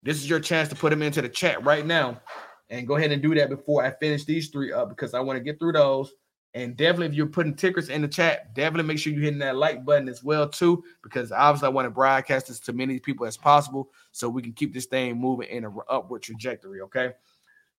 this 0.03 0.19
is 0.19 0.31
your 0.31 0.41
chance 0.41 0.69
to 0.69 0.77
put 0.77 0.91
them 0.91 1.03
into 1.03 1.21
the 1.21 1.29
chat 1.29 1.65
right 1.65 1.85
now. 1.85 2.21
and 2.71 2.87
go 2.87 2.97
ahead 2.97 3.13
and 3.13 3.23
do 3.23 3.35
that 3.35 3.49
before 3.49 3.85
I 3.85 3.91
finish 3.91 4.25
these 4.25 4.49
three 4.49 4.73
up 4.73 4.89
because 4.89 5.15
I 5.15 5.21
want 5.21 5.39
to 5.39 5.43
get 5.43 5.59
through 5.59 5.73
those. 5.73 6.13
And 6.55 6.77
definitely, 6.77 7.07
if 7.07 7.15
you're 7.15 7.27
putting 7.27 7.55
tickers 7.55 7.89
in 7.89 8.03
the 8.03 8.09
chat, 8.09 8.55
definitely 8.55 8.89
make 8.89 8.99
sure 8.99 9.13
you're 9.13 9.23
hitting 9.23 9.39
that 9.41 9.57
like 9.57 9.85
button 9.85 10.09
as 10.09 10.25
well 10.25 10.49
too, 10.49 10.83
because 11.03 11.31
obviously 11.31 11.67
I 11.67 11.71
want 11.71 11.87
to 11.87 11.91
broadcast 11.91 12.49
this 12.49 12.59
to 12.61 12.73
many 12.73 12.99
people 12.99 13.27
as 13.27 13.37
possible, 13.37 13.91
so 14.13 14.29
we 14.29 14.43
can 14.43 14.53
keep 14.53 14.73
this 14.73 14.87
thing 14.87 15.21
moving 15.21 15.49
in 15.49 15.65
an 15.65 15.77
upward 15.89 16.23
trajectory. 16.23 16.81
Okay, 16.81 17.13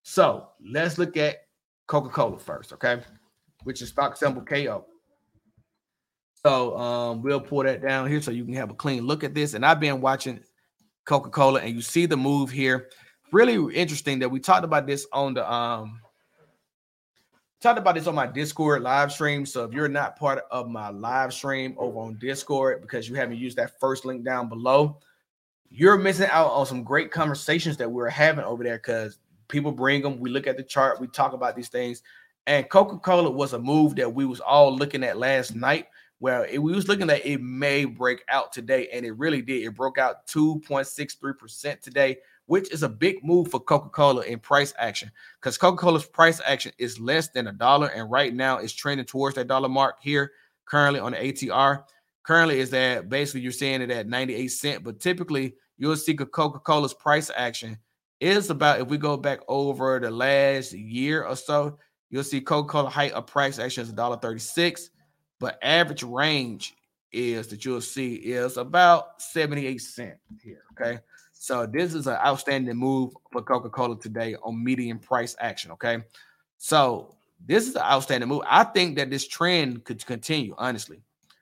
so 0.04 0.50
let's 0.64 0.98
look 0.98 1.18
at 1.18 1.38
Coca-Cola 1.88 2.38
first. 2.38 2.72
Okay, 2.74 3.02
which 3.64 3.82
is 3.82 3.90
stock 3.90 4.16
symbol 4.16 4.44
KO. 4.44 4.86
So 6.46 6.78
um, 6.78 7.22
we'll 7.22 7.42
pull 7.42 7.64
that 7.64 7.82
down 7.82 8.08
here 8.08 8.22
so 8.22 8.32
you 8.32 8.46
can 8.46 8.54
have 8.54 8.70
a 8.70 8.76
clean 8.76 9.06
look 9.06 9.24
at 9.24 9.34
this. 9.34 9.54
And 9.54 9.66
I've 9.66 9.80
been 9.80 10.00
watching 10.00 10.40
Coca-Cola, 11.06 11.62
and 11.62 11.76
you 11.76 11.82
see 11.82 12.06
the 12.06 12.16
move 12.16 12.50
here. 12.50 12.90
Really 13.32 13.76
interesting 13.76 14.20
that 14.20 14.30
we 14.30 14.40
talked 14.40 14.64
about 14.64 14.88
this 14.88 15.06
on 15.12 15.34
the 15.34 15.52
um 15.52 16.02
talked 17.62 17.78
about 17.78 17.96
this 17.96 18.08
on 18.08 18.16
my 18.16 18.26
Discord 18.26 18.82
live 18.82 19.12
stream. 19.12 19.46
So 19.46 19.66
if 19.66 19.74
you're 19.74 19.90
not 19.90 20.18
part 20.18 20.44
of 20.50 20.70
my 20.70 20.90
live 20.90 21.34
stream 21.34 21.76
over 21.78 22.00
on 22.00 22.18
Discord 22.20 22.82
because 22.82 23.10
you 23.10 23.16
haven't 23.16 23.38
used 23.38 23.58
that 23.58 23.80
first 23.80 24.06
link 24.06 24.24
down 24.24 24.48
below, 24.48 24.98
you're 25.70 25.98
missing 25.98 26.30
out 26.32 26.48
on 26.52 26.66
some 26.66 26.84
great 26.84 27.12
conversations 27.12 27.76
that 27.78 27.92
we're 27.92 28.10
having 28.10 28.46
over 28.46 28.64
there 28.64 28.78
because 28.78 29.20
people 29.50 29.72
bring 29.72 30.02
them. 30.02 30.20
We 30.20 30.30
look 30.30 30.48
at 30.48 30.58
the 30.58 30.64
chart, 30.64 31.02
we 31.02 31.08
talk 31.08 31.34
about 31.34 31.56
these 31.56 31.70
things. 31.70 32.02
And 32.48 32.68
Coca-Cola 32.70 33.30
was 33.30 33.54
a 33.54 33.60
move 33.60 33.96
that 33.98 34.12
we 34.12 34.26
was 34.26 34.40
all 34.40 34.76
looking 34.76 35.04
at 35.04 35.18
last 35.18 35.54
night 35.54 35.88
where 36.20 36.46
it, 36.46 36.62
we 36.62 36.74
was 36.74 36.88
looking 36.88 37.10
at 37.10 37.26
it 37.26 37.42
may 37.42 37.86
break 37.86 38.24
out 38.30 38.52
today, 38.54 38.90
and 38.94 39.06
it 39.06 39.18
really 39.18 39.42
did. 39.42 39.64
It 39.64 39.76
broke 39.76 39.98
out 39.98 40.28
2.63% 40.28 41.82
today, 41.82 42.18
which 42.46 42.72
is 42.72 42.84
a 42.84 42.90
big 42.90 43.24
move 43.24 43.50
for 43.50 43.60
Coca-Cola 43.60 44.24
in 44.24 44.40
price 44.40 44.74
action 44.78 45.12
because 45.40 45.58
Coca-Cola's 45.58 46.06
price 46.06 46.42
action 46.46 46.72
is 46.78 47.00
less 47.00 47.30
than 47.30 47.48
a 47.48 47.54
dollar, 47.54 47.88
and 47.88 48.12
right 48.12 48.34
now 48.34 48.58
it's 48.58 48.74
trending 48.74 49.06
towards 49.06 49.36
that 49.36 49.48
dollar 49.48 49.70
mark 49.70 49.96
here 50.02 50.32
currently 50.66 51.00
on 51.00 51.14
the 51.14 51.18
ATR. 51.18 51.84
Currently 52.24 52.60
is 52.60 52.70
that 52.72 53.10
basically 53.10 53.42
you're 53.42 53.52
seeing 53.52 53.82
it 53.82 53.90
at 53.90 54.08
98 54.08 54.48
cent, 54.50 54.84
but 54.84 55.00
typically 55.00 55.56
you'll 55.78 55.96
see 55.96 56.14
Coca-Cola's 56.14 56.94
price 56.94 57.32
action 57.36 57.78
is 58.20 58.50
about 58.50 58.82
if 58.82 58.88
we 58.88 58.98
go 58.98 59.16
back 59.18 59.40
over 59.48 60.00
the 60.00 60.12
last 60.12 60.74
year 60.74 61.24
or 61.24 61.36
so, 61.36 61.78
you'll 62.10 62.24
see 62.24 62.42
Coca-Cola 62.42 62.90
height 62.90 63.14
of 63.14 63.26
price 63.28 63.60
action 63.60 63.84
is 63.84 63.94
$1.36, 63.94 64.90
but 65.40 65.58
average 65.62 66.04
range 66.04 66.76
is 67.12 67.48
that 67.48 67.66
you'll 67.66 67.82
see 67.82 68.16
is 68.16 68.58
about 68.58 69.22
78 69.22 69.82
cent 69.82 70.18
here. 70.44 70.64
Okay. 70.74 71.00
So 71.34 71.66
this 71.66 71.94
is 71.94 72.08
an 72.08 72.18
outstanding 72.18 72.76
move 72.76 73.14
for 73.32 73.42
Coca-Cola 73.42 74.00
today 74.00 74.36
on 74.44 74.64
median 74.64 75.00
price 75.00 75.36
action. 75.40 75.72
Okay. 75.72 76.00
So 76.58 77.16
this 77.46 77.68
is 77.68 77.76
an 77.76 77.82
outstanding 77.82 78.30
move. 78.30 78.44
I 78.46 78.66
think 78.66 78.98
that 78.98 79.10
this 79.10 79.28
trend 79.28 79.86
could 79.86 80.06
continue, 80.06 80.54
honestly. 80.58 81.02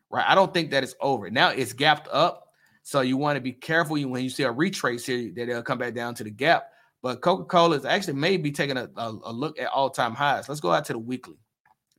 Right. 0.09 0.25
I 0.27 0.35
don't 0.35 0.53
think 0.53 0.71
that 0.71 0.83
it's 0.83 0.95
over. 1.01 1.29
Now 1.29 1.49
it's 1.49 1.73
gapped 1.73 2.07
up. 2.11 2.43
So 2.83 3.01
you 3.01 3.17
want 3.17 3.35
to 3.35 3.41
be 3.41 3.51
careful 3.51 3.99
when 3.99 4.23
you 4.23 4.29
see 4.29 4.43
a 4.43 4.51
retrace 4.51 5.05
here 5.05 5.31
that 5.35 5.49
it'll 5.49 5.63
come 5.63 5.79
back 5.79 5.93
down 5.93 6.15
to 6.15 6.23
the 6.23 6.29
gap. 6.29 6.69
But 7.01 7.21
Coca-Cola 7.21 7.75
is 7.75 7.85
actually 7.85 8.13
maybe 8.13 8.51
taking 8.51 8.77
a, 8.77 8.89
a, 8.95 9.17
a 9.25 9.33
look 9.33 9.59
at 9.59 9.67
all-time 9.67 10.13
highs. 10.13 10.47
Let's 10.47 10.61
go 10.61 10.71
out 10.71 10.85
to 10.85 10.93
the 10.93 10.99
weekly 10.99 11.35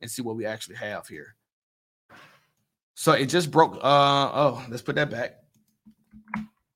and 0.01 0.09
see 0.09 0.23
what 0.23 0.35
we 0.35 0.45
actually 0.45 0.77
have 0.77 1.07
here. 1.07 1.35
So 2.99 3.13
it 3.13 3.27
just 3.27 3.49
broke. 3.49 3.75
Uh 3.75 4.29
oh, 4.33 4.65
let's 4.67 4.81
put 4.81 4.95
that 4.95 5.09
back. 5.09 5.37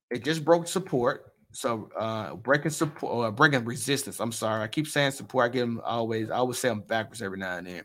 It 0.09 0.23
just 0.23 0.45
broke 0.45 0.69
support. 0.69 1.33
So 1.51 1.89
uh 1.99 2.35
breaking 2.35 2.71
support, 2.71 3.27
uh, 3.27 3.29
breaking 3.29 3.65
resistance. 3.65 4.21
I'm 4.21 4.31
sorry, 4.31 4.63
I 4.63 4.69
keep 4.69 4.87
saying 4.87 5.11
support. 5.11 5.43
I 5.43 5.49
get 5.49 5.59
them 5.59 5.81
always. 5.83 6.29
I 6.31 6.37
always 6.37 6.59
say 6.59 6.69
them 6.69 6.79
backwards 6.79 7.21
every 7.21 7.39
now 7.39 7.57
and 7.57 7.67
then. 7.67 7.83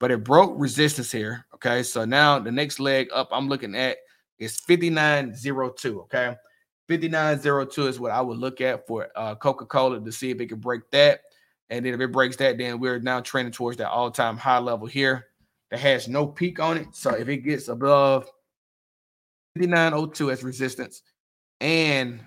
But 0.00 0.10
it 0.10 0.22
broke 0.22 0.52
resistance 0.58 1.10
here. 1.10 1.46
Okay, 1.54 1.82
so 1.82 2.04
now 2.04 2.38
the 2.38 2.52
next 2.52 2.78
leg 2.78 3.08
up 3.10 3.30
I'm 3.32 3.48
looking 3.48 3.74
at 3.74 3.96
is 4.38 4.60
5902. 4.60 6.00
Okay, 6.02 6.36
5902 6.88 7.86
is 7.86 7.98
what 7.98 8.10
I 8.10 8.20
would 8.20 8.36
look 8.36 8.60
at 8.60 8.86
for 8.86 9.08
uh, 9.16 9.34
Coca 9.34 9.64
Cola 9.64 9.98
to 9.98 10.12
see 10.12 10.28
if 10.28 10.42
it 10.42 10.48
can 10.48 10.60
break 10.60 10.82
that. 10.90 11.22
And 11.70 11.86
then 11.86 11.94
if 11.94 12.00
it 12.00 12.12
breaks 12.12 12.36
that, 12.36 12.58
then 12.58 12.80
we're 12.80 13.00
now 13.00 13.20
trending 13.20 13.52
towards 13.52 13.78
that 13.78 13.88
all 13.88 14.10
time 14.10 14.36
high 14.36 14.58
level 14.58 14.86
here 14.86 15.24
that 15.70 15.80
has 15.80 16.08
no 16.08 16.26
peak 16.26 16.60
on 16.60 16.78
it. 16.78 16.88
So 16.92 17.10
if 17.10 17.28
it 17.28 17.38
gets 17.38 17.68
above 17.68 18.24
5902 19.56 20.30
as 20.30 20.42
resistance 20.42 21.02
and 21.60 22.20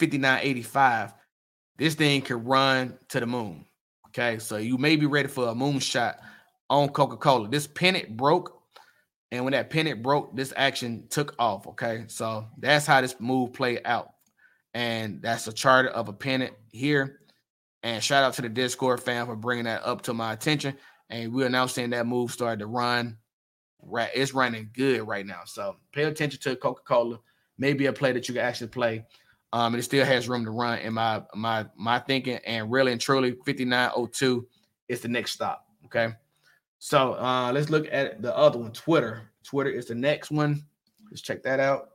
5985, 0.00 1.14
this 1.76 1.94
thing 1.94 2.22
can 2.22 2.44
run 2.44 2.98
to 3.08 3.20
the 3.20 3.26
moon. 3.26 3.64
Okay, 4.08 4.38
so 4.38 4.56
you 4.56 4.78
may 4.78 4.96
be 4.96 5.06
ready 5.06 5.28
for 5.28 5.48
a 5.48 5.54
moonshot 5.54 6.16
on 6.70 6.88
Coca 6.88 7.16
Cola. 7.16 7.48
This 7.48 7.66
pennant 7.66 8.16
broke 8.16 8.64
and 9.34 9.44
when 9.44 9.50
that 9.50 9.68
pennant 9.68 10.00
broke, 10.00 10.36
this 10.36 10.52
action 10.56 11.08
took 11.10 11.34
off. 11.40 11.66
Okay. 11.66 12.04
So 12.06 12.46
that's 12.56 12.86
how 12.86 13.00
this 13.00 13.16
move 13.18 13.52
played 13.52 13.80
out. 13.84 14.12
And 14.74 15.20
that's 15.20 15.48
a 15.48 15.52
chart 15.52 15.86
of 15.86 16.08
a 16.08 16.12
pennant 16.12 16.54
here. 16.70 17.18
And 17.82 18.00
shout 18.00 18.22
out 18.22 18.34
to 18.34 18.42
the 18.42 18.48
Discord 18.48 19.02
fan 19.02 19.26
for 19.26 19.34
bringing 19.34 19.64
that 19.64 19.84
up 19.84 20.02
to 20.02 20.14
my 20.14 20.32
attention. 20.32 20.76
And 21.10 21.32
we're 21.32 21.48
now 21.48 21.66
seeing 21.66 21.90
that 21.90 22.06
move 22.06 22.30
started 22.30 22.60
to 22.60 22.66
run. 22.66 23.18
Right, 23.82 24.10
it's 24.14 24.32
running 24.32 24.70
good 24.72 25.06
right 25.06 25.26
now. 25.26 25.42
So 25.44 25.76
pay 25.92 26.04
attention 26.04 26.40
to 26.40 26.56
Coca 26.56 26.82
Cola. 26.84 27.18
Maybe 27.58 27.86
a 27.86 27.92
play 27.92 28.12
that 28.12 28.26
you 28.28 28.34
can 28.34 28.44
actually 28.44 28.68
play. 28.68 29.04
Um, 29.52 29.74
and 29.74 29.80
it 29.80 29.84
still 29.84 30.04
has 30.04 30.28
room 30.28 30.44
to 30.46 30.50
run 30.50 30.78
in 30.78 30.94
my 30.94 31.22
my 31.34 31.66
my 31.76 31.98
thinking. 31.98 32.40
And 32.46 32.70
really 32.72 32.92
and 32.92 33.00
truly, 33.00 33.36
5902 33.44 34.46
is 34.88 35.00
the 35.00 35.08
next 35.08 35.32
stop. 35.32 35.66
Okay. 35.84 36.14
So 36.78 37.14
uh, 37.14 37.52
let's 37.52 37.70
look 37.70 37.86
at 37.90 38.20
the 38.20 38.36
other 38.36 38.58
one, 38.58 38.72
Twitter. 38.72 39.30
Twitter 39.42 39.70
is 39.70 39.86
the 39.86 39.94
next 39.94 40.30
one. 40.30 40.64
Let's 41.10 41.22
check 41.22 41.42
that 41.44 41.60
out. 41.60 41.90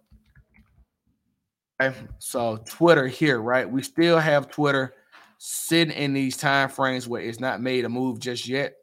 Okay, 1.81 1.95
so 2.17 2.57
Twitter 2.67 3.07
here, 3.07 3.41
right? 3.41 3.69
We 3.69 3.81
still 3.81 4.19
have 4.19 4.49
Twitter 4.49 4.95
sitting 5.37 5.93
in 5.93 6.13
these 6.13 6.35
time 6.35 6.69
frames 6.69 7.07
where 7.07 7.21
it's 7.21 7.39
not 7.39 7.61
made 7.61 7.85
a 7.85 7.89
move 7.89 8.19
just 8.19 8.47
yet. 8.47 8.75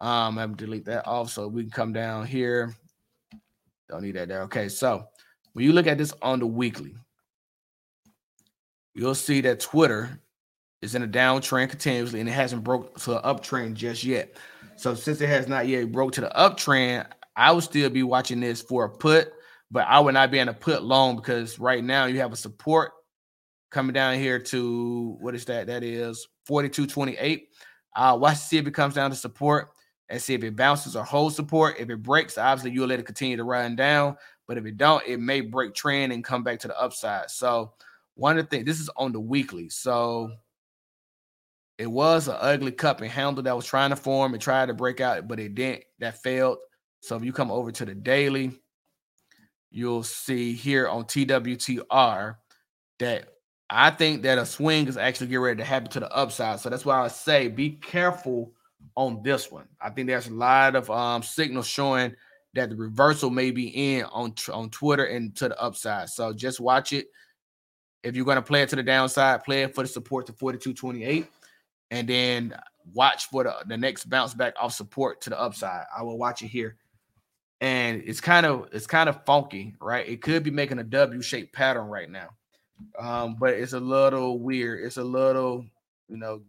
Um, 0.00 0.38
I'm 0.38 0.54
delete 0.56 0.84
that 0.86 1.06
off 1.06 1.30
so 1.30 1.48
we 1.48 1.62
can 1.62 1.70
come 1.70 1.92
down 1.92 2.26
here. 2.26 2.74
Don't 3.88 4.02
need 4.02 4.16
that 4.16 4.28
there. 4.28 4.42
Okay, 4.42 4.68
so 4.68 5.06
when 5.52 5.64
you 5.64 5.72
look 5.72 5.86
at 5.86 5.98
this 5.98 6.12
on 6.20 6.38
the 6.38 6.46
weekly, 6.46 6.94
you'll 8.94 9.14
see 9.14 9.40
that 9.42 9.60
Twitter 9.60 10.20
is 10.82 10.94
in 10.94 11.02
a 11.02 11.08
downtrend 11.08 11.70
continuously 11.70 12.20
and 12.20 12.28
it 12.28 12.32
hasn't 12.32 12.64
broke 12.64 12.98
to 13.00 13.16
an 13.16 13.22
uptrend 13.22 13.74
just 13.74 14.04
yet. 14.04 14.36
So 14.76 14.94
since 14.94 15.20
it 15.20 15.28
has 15.28 15.48
not 15.48 15.66
yet 15.66 15.90
broke 15.90 16.12
to 16.12 16.20
the 16.20 16.32
uptrend, 16.36 17.06
I 17.34 17.52
would 17.52 17.64
still 17.64 17.88
be 17.90 18.02
watching 18.02 18.40
this 18.40 18.60
for 18.60 18.84
a 18.84 18.90
put, 18.90 19.32
but 19.70 19.86
I 19.86 20.00
would 20.00 20.14
not 20.14 20.30
be 20.30 20.38
in 20.38 20.48
a 20.48 20.54
put 20.54 20.82
long 20.82 21.16
because 21.16 21.58
right 21.58 21.82
now 21.82 22.06
you 22.06 22.20
have 22.20 22.32
a 22.32 22.36
support 22.36 22.92
coming 23.70 23.94
down 23.94 24.16
here 24.16 24.38
to 24.38 25.16
what 25.20 25.34
is 25.34 25.44
that? 25.46 25.66
That 25.66 25.82
is 25.82 26.26
42.28. 26.48 27.42
Uh, 27.94 28.18
watch 28.20 28.36
to 28.36 28.40
see 28.40 28.58
if 28.58 28.66
it 28.66 28.74
comes 28.74 28.94
down 28.94 29.10
to 29.10 29.16
support 29.16 29.70
and 30.08 30.20
see 30.20 30.34
if 30.34 30.44
it 30.44 30.56
bounces 30.56 30.96
or 30.96 31.04
holds 31.04 31.36
support. 31.36 31.76
If 31.78 31.90
it 31.90 32.02
breaks, 32.02 32.38
obviously 32.38 32.72
you'll 32.72 32.88
let 32.88 33.00
it 33.00 33.06
continue 33.06 33.36
to 33.36 33.44
run 33.44 33.76
down. 33.76 34.16
But 34.46 34.58
if 34.58 34.66
it 34.66 34.76
don't, 34.76 35.06
it 35.06 35.18
may 35.18 35.40
break 35.40 35.74
trend 35.74 36.12
and 36.12 36.22
come 36.24 36.44
back 36.44 36.60
to 36.60 36.68
the 36.68 36.80
upside. 36.80 37.30
So 37.30 37.72
one 38.14 38.38
of 38.38 38.44
the 38.44 38.50
things, 38.50 38.66
this 38.66 38.80
is 38.80 38.90
on 38.96 39.12
the 39.12 39.20
weekly. 39.20 39.68
So 39.68 40.30
it 41.78 41.90
was 41.90 42.28
an 42.28 42.36
ugly 42.38 42.72
cup 42.72 43.00
and 43.00 43.10
handle 43.10 43.42
that 43.42 43.56
was 43.56 43.66
trying 43.66 43.90
to 43.90 43.96
form 43.96 44.32
and 44.32 44.42
tried 44.42 44.66
to 44.66 44.74
break 44.74 45.00
out, 45.00 45.28
but 45.28 45.40
it 45.40 45.54
didn't. 45.54 45.84
That 45.98 46.22
failed. 46.22 46.58
So 47.00 47.16
if 47.16 47.24
you 47.24 47.32
come 47.32 47.50
over 47.50 47.70
to 47.72 47.84
the 47.84 47.94
daily, 47.94 48.52
you'll 49.70 50.02
see 50.02 50.52
here 50.52 50.88
on 50.88 51.04
TWTR 51.04 52.36
that 52.98 53.28
I 53.68 53.90
think 53.90 54.22
that 54.22 54.38
a 54.38 54.46
swing 54.46 54.86
is 54.86 54.96
actually 54.96 55.26
getting 55.26 55.40
ready 55.40 55.58
to 55.58 55.64
happen 55.64 55.90
to 55.90 56.00
the 56.00 56.10
upside. 56.10 56.60
So 56.60 56.70
that's 56.70 56.84
why 56.84 57.02
I 57.02 57.08
say 57.08 57.48
be 57.48 57.70
careful 57.70 58.52
on 58.96 59.22
this 59.22 59.50
one. 59.52 59.68
I 59.80 59.90
think 59.90 60.08
there's 60.08 60.26
a 60.26 60.34
lot 60.34 60.74
of 60.74 60.90
um, 60.90 61.22
signals 61.22 61.66
showing 61.66 62.14
that 62.54 62.70
the 62.70 62.76
reversal 62.76 63.30
may 63.30 63.50
be 63.50 63.68
in 63.68 64.04
on 64.06 64.34
on 64.52 64.70
Twitter 64.70 65.04
and 65.04 65.36
to 65.36 65.48
the 65.48 65.60
upside. 65.60 66.08
So 66.08 66.32
just 66.32 66.58
watch 66.58 66.92
it. 66.92 67.08
If 68.02 68.16
you're 68.16 68.24
going 68.24 68.36
to 68.36 68.42
play 68.42 68.62
it 68.62 68.68
to 68.70 68.76
the 68.76 68.82
downside, 68.82 69.44
play 69.44 69.62
it 69.62 69.74
for 69.74 69.82
the 69.82 69.88
support 69.88 70.26
to 70.26 70.32
42.28 70.32 71.26
and 71.90 72.08
then 72.08 72.54
watch 72.94 73.26
for 73.26 73.44
the, 73.44 73.54
the 73.66 73.76
next 73.76 74.08
bounce 74.08 74.34
back 74.34 74.54
off 74.60 74.72
support 74.72 75.20
to 75.22 75.30
the 75.30 75.40
upside. 75.40 75.84
I 75.96 76.02
will 76.02 76.18
watch 76.18 76.42
it 76.42 76.48
here. 76.48 76.76
And 77.60 78.02
it's 78.04 78.20
kind 78.20 78.44
of 78.44 78.68
it's 78.72 78.86
kind 78.86 79.08
of 79.08 79.24
funky, 79.24 79.74
right? 79.80 80.06
It 80.06 80.20
could 80.20 80.42
be 80.42 80.50
making 80.50 80.78
a 80.78 80.84
W-shaped 80.84 81.54
pattern 81.54 81.86
right 81.86 82.10
now. 82.10 82.28
Um, 82.98 83.36
but 83.38 83.54
it's 83.54 83.72
a 83.72 83.80
little 83.80 84.38
weird. 84.38 84.84
It's 84.84 84.98
a 84.98 85.04
little, 85.04 85.64
you 86.08 86.18
know, 86.18 86.42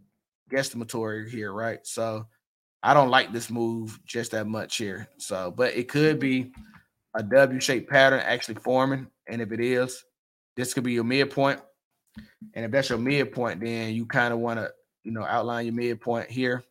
guesstimatory 0.52 1.30
here, 1.30 1.53
right? 1.53 1.80
So 1.84 2.28
I 2.88 2.94
don't 2.94 3.10
like 3.10 3.34
this 3.34 3.50
move 3.50 4.00
just 4.06 4.32
that 4.32 4.48
much 4.48 4.78
here. 4.78 5.10
So, 5.18 5.52
but 5.52 5.76
it 5.76 5.90
could 5.90 6.20
be 6.20 6.54
a 7.16 7.22
W-shaped 7.22 7.90
pattern 7.90 8.22
actually 8.22 8.56
forming. 8.56 9.08
And 9.28 9.42
if 9.42 9.52
it 9.52 9.60
is, 9.60 10.06
this 10.56 10.74
could 10.74 10.86
be 10.86 10.94
your 10.94 11.04
midpoint. 11.04 11.60
And 12.54 12.64
if 12.64 12.72
that's 12.72 12.88
your 12.88 12.98
midpoint, 12.98 13.60
then 13.60 13.94
you 13.94 14.06
kind 14.06 14.34
of 14.34 14.40
want 14.40 14.62
to 14.62 14.72
you 15.04 15.12
know, 15.12 15.26
outline 15.26 15.66
your 15.66 15.76
midpoint 15.76 16.30
here. 16.30 16.64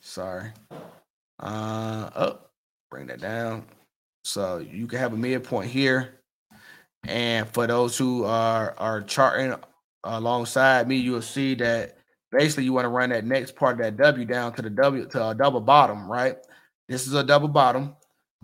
Sorry. 0.00 0.50
Uh, 1.38 2.10
oh, 2.16 2.38
bring 2.90 3.06
that 3.06 3.20
down. 3.20 3.64
So 4.24 4.58
you 4.58 4.88
can 4.88 4.98
have 4.98 5.12
a 5.12 5.16
midpoint 5.16 5.70
here. 5.70 6.18
And 7.04 7.48
for 7.48 7.68
those 7.68 7.96
who 7.96 8.24
are 8.24 8.74
are 8.76 9.02
charting 9.02 9.54
alongside 10.02 10.88
me, 10.88 10.96
you'll 10.96 11.22
see 11.22 11.54
that 11.54 11.98
basically 12.32 12.64
you 12.64 12.72
want 12.72 12.86
to 12.86 12.88
run 12.88 13.10
that 13.10 13.24
next 13.24 13.54
part 13.54 13.74
of 13.74 13.84
that 13.84 13.96
W 13.96 14.24
down 14.24 14.52
to 14.54 14.62
the 14.62 14.70
W 14.70 15.06
to 15.08 15.28
a 15.28 15.34
double 15.34 15.60
bottom, 15.60 16.10
right? 16.10 16.36
This 16.88 17.06
is 17.06 17.14
a 17.14 17.22
double 17.22 17.48
bottom. 17.48 17.94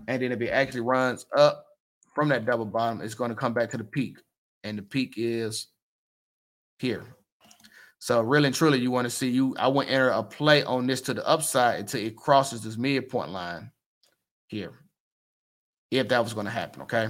And 0.06 0.22
then 0.22 0.30
if 0.30 0.40
it 0.40 0.50
actually 0.50 0.82
runs 0.82 1.26
up 1.36 1.64
from 2.14 2.28
that 2.28 2.46
double 2.46 2.64
bottom, 2.64 3.00
it's 3.00 3.14
going 3.14 3.30
to 3.30 3.34
come 3.34 3.52
back 3.52 3.70
to 3.70 3.78
the 3.78 3.84
peak. 3.84 4.18
And 4.62 4.78
the 4.78 4.82
peak 4.82 5.14
is 5.16 5.68
here. 6.78 7.04
So 7.98 8.20
really 8.20 8.46
and 8.46 8.54
truly, 8.54 8.78
you 8.78 8.90
want 8.90 9.06
to 9.06 9.10
see 9.10 9.28
you. 9.28 9.56
I 9.58 9.66
want 9.68 9.88
to 9.88 9.94
enter 9.94 10.10
a 10.10 10.22
play 10.22 10.62
on 10.62 10.86
this 10.86 11.00
to 11.02 11.14
the 11.14 11.26
upside 11.26 11.80
until 11.80 12.04
it 12.04 12.16
crosses 12.16 12.62
this 12.62 12.76
midpoint 12.76 13.30
line 13.30 13.72
here. 14.46 14.72
If 15.90 16.08
that 16.08 16.22
was 16.22 16.34
going 16.34 16.46
to 16.46 16.52
happen, 16.52 16.82
okay. 16.82 17.08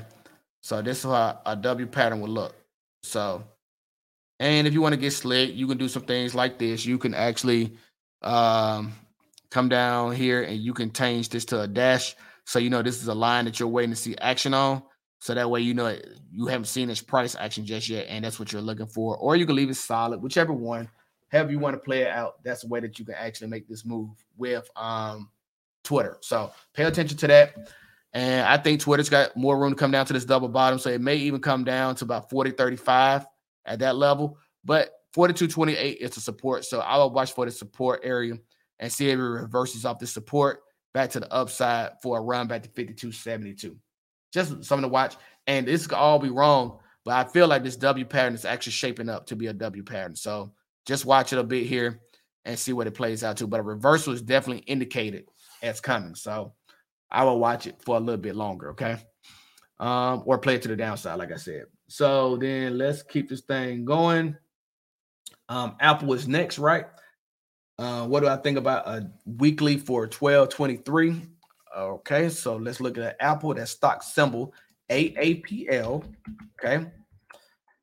So 0.62 0.80
this 0.80 0.98
is 0.98 1.04
how 1.04 1.40
a 1.44 1.56
W 1.56 1.86
pattern 1.86 2.20
would 2.20 2.30
look. 2.30 2.54
So, 3.02 3.44
and 4.40 4.66
if 4.66 4.72
you 4.72 4.80
want 4.80 4.92
to 4.92 5.00
get 5.00 5.12
slick, 5.12 5.54
you 5.54 5.66
can 5.66 5.78
do 5.78 5.88
some 5.88 6.02
things 6.02 6.34
like 6.34 6.58
this. 6.58 6.86
You 6.86 6.98
can 6.98 7.14
actually 7.14 7.76
um, 8.22 8.92
come 9.50 9.68
down 9.68 10.12
here 10.12 10.42
and 10.42 10.58
you 10.58 10.72
can 10.74 10.92
change 10.92 11.28
this 11.28 11.44
to 11.46 11.62
a 11.62 11.66
dash. 11.66 12.14
So 12.44 12.58
you 12.58 12.70
know 12.70 12.82
this 12.82 13.02
is 13.02 13.08
a 13.08 13.14
line 13.14 13.44
that 13.46 13.58
you're 13.58 13.68
waiting 13.68 13.90
to 13.90 13.96
see 13.96 14.16
action 14.16 14.54
on. 14.54 14.82
So 15.20 15.34
that 15.34 15.50
way 15.50 15.60
you 15.60 15.74
know 15.74 15.96
you 16.30 16.46
haven't 16.46 16.66
seen 16.66 16.88
this 16.88 17.02
price 17.02 17.34
action 17.34 17.66
just 17.66 17.88
yet, 17.88 18.06
and 18.08 18.24
that's 18.24 18.38
what 18.38 18.52
you're 18.52 18.62
looking 18.62 18.86
for. 18.86 19.16
Or 19.16 19.34
you 19.34 19.46
can 19.46 19.56
leave 19.56 19.70
it 19.70 19.74
solid, 19.74 20.22
whichever 20.22 20.52
one, 20.52 20.88
however 21.28 21.50
you 21.50 21.58
want 21.58 21.74
to 21.74 21.80
play 21.80 22.02
it 22.02 22.08
out. 22.08 22.42
That's 22.44 22.62
the 22.62 22.68
way 22.68 22.78
that 22.80 22.98
you 22.98 23.04
can 23.04 23.16
actually 23.16 23.48
make 23.48 23.68
this 23.68 23.84
move 23.84 24.10
with 24.36 24.70
um, 24.76 25.28
Twitter. 25.82 26.18
So 26.20 26.52
pay 26.72 26.84
attention 26.84 27.18
to 27.18 27.26
that. 27.26 27.56
And 28.12 28.46
I 28.46 28.56
think 28.56 28.80
Twitter's 28.80 29.10
got 29.10 29.36
more 29.36 29.58
room 29.58 29.70
to 29.70 29.76
come 29.76 29.90
down 29.90 30.06
to 30.06 30.12
this 30.12 30.24
double 30.24 30.48
bottom. 30.48 30.78
So 30.78 30.88
it 30.88 31.00
may 31.00 31.16
even 31.16 31.40
come 31.40 31.64
down 31.64 31.96
to 31.96 32.04
about 32.04 32.30
40, 32.30 32.52
35 32.52 33.26
at 33.68 33.80
that 33.80 33.96
level. 33.96 34.38
But 34.64 34.90
42, 35.14 35.48
28 35.48 35.98
is 36.00 36.16
a 36.16 36.20
support. 36.20 36.64
So 36.64 36.80
I 36.80 36.96
will 36.96 37.10
watch 37.10 37.32
for 37.32 37.44
the 37.44 37.50
support 37.50 38.00
area 38.02 38.34
and 38.78 38.92
see 38.92 39.08
if 39.08 39.18
it 39.18 39.22
reverses 39.22 39.84
off 39.84 39.98
the 39.98 40.06
support 40.06 40.60
back 40.94 41.10
to 41.10 41.20
the 41.20 41.32
upside 41.32 41.92
for 42.02 42.18
a 42.18 42.20
run 42.20 42.46
back 42.46 42.62
to 42.62 42.68
52, 42.70 43.12
72. 43.12 43.76
Just 44.32 44.64
something 44.64 44.82
to 44.82 44.88
watch. 44.88 45.16
And 45.46 45.66
this 45.66 45.86
could 45.86 45.96
all 45.96 46.18
be 46.18 46.28
wrong, 46.28 46.78
but 47.04 47.14
I 47.14 47.30
feel 47.30 47.48
like 47.48 47.64
this 47.64 47.76
W 47.76 48.04
pattern 48.04 48.34
is 48.34 48.44
actually 48.44 48.72
shaping 48.72 49.08
up 49.08 49.26
to 49.26 49.36
be 49.36 49.46
a 49.46 49.52
W 49.52 49.82
pattern. 49.82 50.14
So 50.14 50.52
just 50.86 51.06
watch 51.06 51.32
it 51.32 51.38
a 51.38 51.44
bit 51.44 51.66
here 51.66 52.00
and 52.44 52.58
see 52.58 52.72
what 52.72 52.86
it 52.86 52.94
plays 52.94 53.24
out 53.24 53.38
to. 53.38 53.46
But 53.46 53.60
a 53.60 53.62
reversal 53.62 54.12
is 54.12 54.22
definitely 54.22 54.64
indicated 54.64 55.24
as 55.62 55.80
coming. 55.80 56.14
So 56.14 56.54
I 57.10 57.24
will 57.24 57.38
watch 57.38 57.66
it 57.66 57.76
for 57.82 57.96
a 57.96 58.00
little 58.00 58.20
bit 58.20 58.36
longer, 58.36 58.70
okay? 58.70 58.96
Um, 59.80 60.22
or 60.26 60.38
play 60.38 60.56
it 60.56 60.62
to 60.62 60.68
the 60.68 60.76
downside, 60.76 61.18
like 61.18 61.32
I 61.32 61.36
said. 61.36 61.64
So 61.88 62.36
then 62.36 62.78
let's 62.78 63.02
keep 63.02 63.28
this 63.28 63.40
thing 63.40 63.84
going. 63.84 64.36
Um, 65.48 65.76
Apple 65.80 66.12
is 66.12 66.28
next, 66.28 66.58
right? 66.58 66.86
Uh, 67.78 68.06
what 68.06 68.20
do 68.20 68.28
I 68.28 68.36
think 68.36 68.58
about 68.58 68.86
a 68.86 69.10
weekly 69.24 69.78
for 69.78 70.02
1223? 70.02 71.22
Okay, 71.76 72.28
so 72.28 72.56
let's 72.56 72.80
look 72.80 72.98
at 72.98 73.16
Apple, 73.20 73.54
that 73.54 73.68
stock 73.68 74.02
symbol 74.02 74.52
AAPL. 74.90 76.04
Okay, 76.58 76.86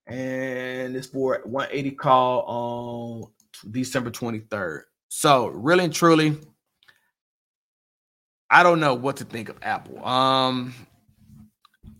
and 0.08 0.96
it's 0.96 1.08
for 1.08 1.42
180 1.46 1.92
call 1.92 2.44
on 2.48 3.72
December 3.72 4.12
23rd. 4.12 4.82
So, 5.08 5.48
really 5.48 5.86
and 5.86 5.94
truly, 5.94 6.38
I 8.50 8.64
don't 8.64 8.80
know 8.80 8.94
what 8.94 9.18
to 9.18 9.24
think 9.24 9.50
of 9.50 9.58
Apple. 9.62 10.06
Um, 10.06 10.74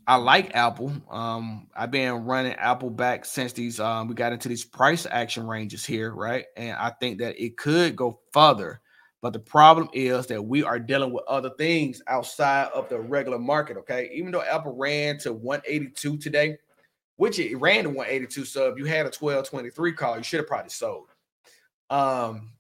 I 0.08 0.18
like 0.18 0.56
Apple. 0.56 0.94
Um, 1.10 1.68
I've 1.76 1.90
been 1.90 2.26
running 2.26 2.54
Apple 2.54 2.92
back 2.92 3.26
since 3.26 3.54
these 3.54 3.80
um 3.80 4.08
we 4.08 4.14
got 4.14 4.34
into 4.34 4.48
these 4.48 4.64
price 4.64 5.08
action 5.10 5.48
ranges 5.48 5.86
here, 5.86 6.14
right? 6.14 6.46
And 6.56 6.78
I 6.78 6.92
think 6.92 7.20
that 7.20 7.42
it 7.44 7.58
could 7.58 7.96
go 7.96 8.20
further. 8.32 8.82
But 9.22 9.34
the 9.34 9.40
problem 9.40 9.90
is 9.94 10.28
that 10.28 10.44
we 10.44 10.64
are 10.64 10.78
dealing 10.78 11.12
with 11.12 11.24
other 11.28 11.50
things 11.58 12.02
outside 12.08 12.68
of 12.76 12.88
the 12.90 13.00
regular 13.00 13.40
market. 13.40 13.78
Okay. 13.78 14.12
Even 14.14 14.32
though 14.32 14.44
Apple 14.44 14.76
ran 14.76 15.18
to 15.20 15.34
182 15.34 16.18
today, 16.18 16.58
which 17.16 17.40
it 17.40 17.56
ran 17.58 17.86
to 17.86 17.90
182. 17.90 18.46
So 18.46 18.70
if 18.70 18.78
you 18.78 18.86
had 18.86 19.08
a 19.08 19.14
1223 19.18 19.94
call, 19.94 20.18
you 20.18 20.24
should 20.24 20.42
have 20.42 20.48
probably 20.48 20.70
sold. 20.70 21.08
Um, 21.90 22.52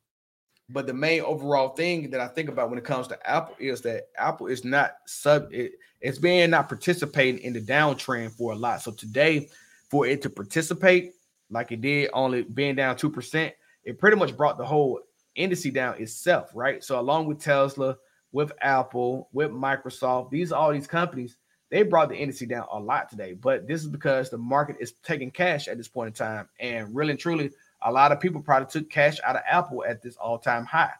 but 0.69 0.87
the 0.87 0.93
main 0.93 1.21
overall 1.21 1.69
thing 1.69 2.09
that 2.09 2.19
I 2.19 2.27
think 2.27 2.49
about 2.49 2.69
when 2.69 2.79
it 2.79 2.85
comes 2.85 3.07
to 3.09 3.29
Apple 3.29 3.55
is 3.59 3.81
that 3.81 4.07
Apple 4.17 4.47
is 4.47 4.65
not 4.65 4.93
sub 5.05 5.47
it, 5.51 5.73
it's 6.05 6.19
been 6.19 6.51
not 6.51 6.69
participating 6.69 7.41
in 7.41 7.53
the 7.53 7.59
downtrend 7.59 8.31
for 8.33 8.51
a 8.51 8.55
lot. 8.55 8.79
So 8.79 8.91
today, 8.91 9.49
for 9.89 10.05
it 10.05 10.21
to 10.21 10.29
participate 10.29 11.13
like 11.49 11.71
it 11.71 11.81
did, 11.81 12.11
only 12.13 12.43
being 12.43 12.75
down 12.75 12.95
two 12.95 13.09
percent, 13.09 13.55
it 13.83 13.97
pretty 13.97 14.15
much 14.15 14.37
brought 14.37 14.59
the 14.59 14.65
whole 14.65 14.99
indice 15.35 15.73
down 15.73 15.99
itself, 15.99 16.51
right? 16.53 16.83
So 16.83 16.99
along 16.99 17.25
with 17.25 17.39
Tesla, 17.39 17.97
with 18.31 18.51
Apple, 18.61 19.29
with 19.33 19.49
Microsoft, 19.49 20.29
these 20.29 20.51
all 20.51 20.71
these 20.71 20.85
companies, 20.85 21.37
they 21.71 21.81
brought 21.81 22.09
the 22.09 22.15
indice 22.15 22.47
down 22.47 22.67
a 22.71 22.79
lot 22.79 23.09
today. 23.09 23.33
But 23.33 23.67
this 23.67 23.81
is 23.81 23.87
because 23.87 24.29
the 24.29 24.37
market 24.37 24.75
is 24.79 24.93
taking 25.03 25.31
cash 25.31 25.67
at 25.67 25.77
this 25.77 25.87
point 25.87 26.09
in 26.09 26.13
time, 26.13 26.47
and 26.59 26.95
really 26.95 27.11
and 27.11 27.19
truly, 27.19 27.49
a 27.81 27.91
lot 27.91 28.11
of 28.11 28.19
people 28.19 28.41
probably 28.41 28.67
took 28.69 28.91
cash 28.91 29.17
out 29.25 29.37
of 29.37 29.41
Apple 29.49 29.83
at 29.83 30.03
this 30.03 30.17
all-time 30.17 30.65
high 30.65 30.93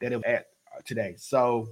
that 0.00 0.12
it 0.12 0.16
was 0.16 0.24
at 0.24 0.46
today. 0.86 1.16
So, 1.18 1.68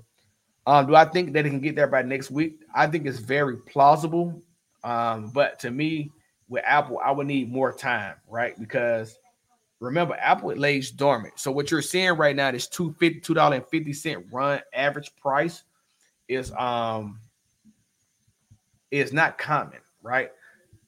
um, 0.67 0.87
do 0.87 0.95
I 0.95 1.05
think 1.05 1.33
that 1.33 1.47
it 1.47 1.51
can 1.51 1.61
get 1.61 1.77
there 1.77 1.87
by 1.87 2.03
next 2.03 2.31
week? 2.31 2.61
I 2.75 2.87
think 2.87 3.07
it's 3.07 3.19
very 3.19 3.57
plausible. 3.57 4.43
Um, 4.85 5.31
but 5.31 5.59
to 5.61 5.71
me, 5.71 6.11
with 6.49 6.63
Apple, 6.67 7.01
I 7.05 7.11
would 7.11 7.27
need 7.27 7.51
more 7.51 7.73
time, 7.73 8.15
right? 8.29 8.59
Because 8.59 9.19
Remember, 9.81 10.17
Apple 10.19 10.55
lays 10.55 10.91
dormant. 10.91 11.39
So 11.39 11.53
what 11.53 11.71
you're 11.71 11.83
seeing 11.83 12.13
right 12.17 12.35
now, 12.35 12.51
this 12.51 12.67
two 12.67 12.95
fifty 12.99 13.21
two 13.21 13.35
dollar 13.35 13.57
and 13.57 13.67
fifty 13.67 13.93
cent 13.93 14.27
run 14.33 14.61
average 14.73 15.15
price 15.17 15.65
is 16.29 16.51
um 16.53 17.21
is 18.91 19.13
not 19.13 19.37
common, 19.37 19.81
right? 20.03 20.31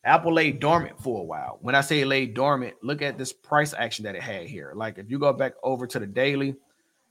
Apple 0.05 0.33
lay 0.33 0.53
dormant 0.53 0.99
for 1.03 1.21
a 1.21 1.25
while. 1.25 1.59
When 1.61 1.75
I 1.75 1.83
say 1.83 2.05
lay 2.05 2.25
dormant, 2.25 2.77
look 2.83 3.03
at 3.03 3.19
this 3.19 3.33
price 3.33 3.75
action 3.75 4.05
that 4.05 4.15
it 4.15 4.23
had 4.23 4.47
here. 4.47 4.73
Like 4.75 4.97
if 4.97 5.11
you 5.11 5.19
go 5.19 5.35
back 5.35 5.53
over 5.63 5.87
to 5.87 5.99
the 5.99 6.07
daily 6.07 6.57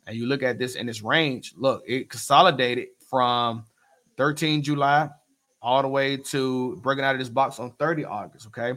and 0.08 0.16
you 0.16 0.26
look 0.26 0.42
at 0.42 0.58
this 0.58 0.76
in 0.76 0.88
this 0.88 1.04
range, 1.04 1.54
look, 1.58 1.84
it 1.86 2.10
consolidated 2.10 2.88
from 3.10 3.66
13 4.16 4.64
July 4.64 5.10
all 5.62 5.82
the 5.82 5.88
way 5.88 6.18
to 6.18 6.78
breaking 6.78 7.04
out 7.04 7.14
of 7.14 7.20
this 7.20 7.30
box 7.30 7.60
on 7.60 7.72
30 7.72 8.06
August. 8.06 8.48
Okay. 8.48 8.74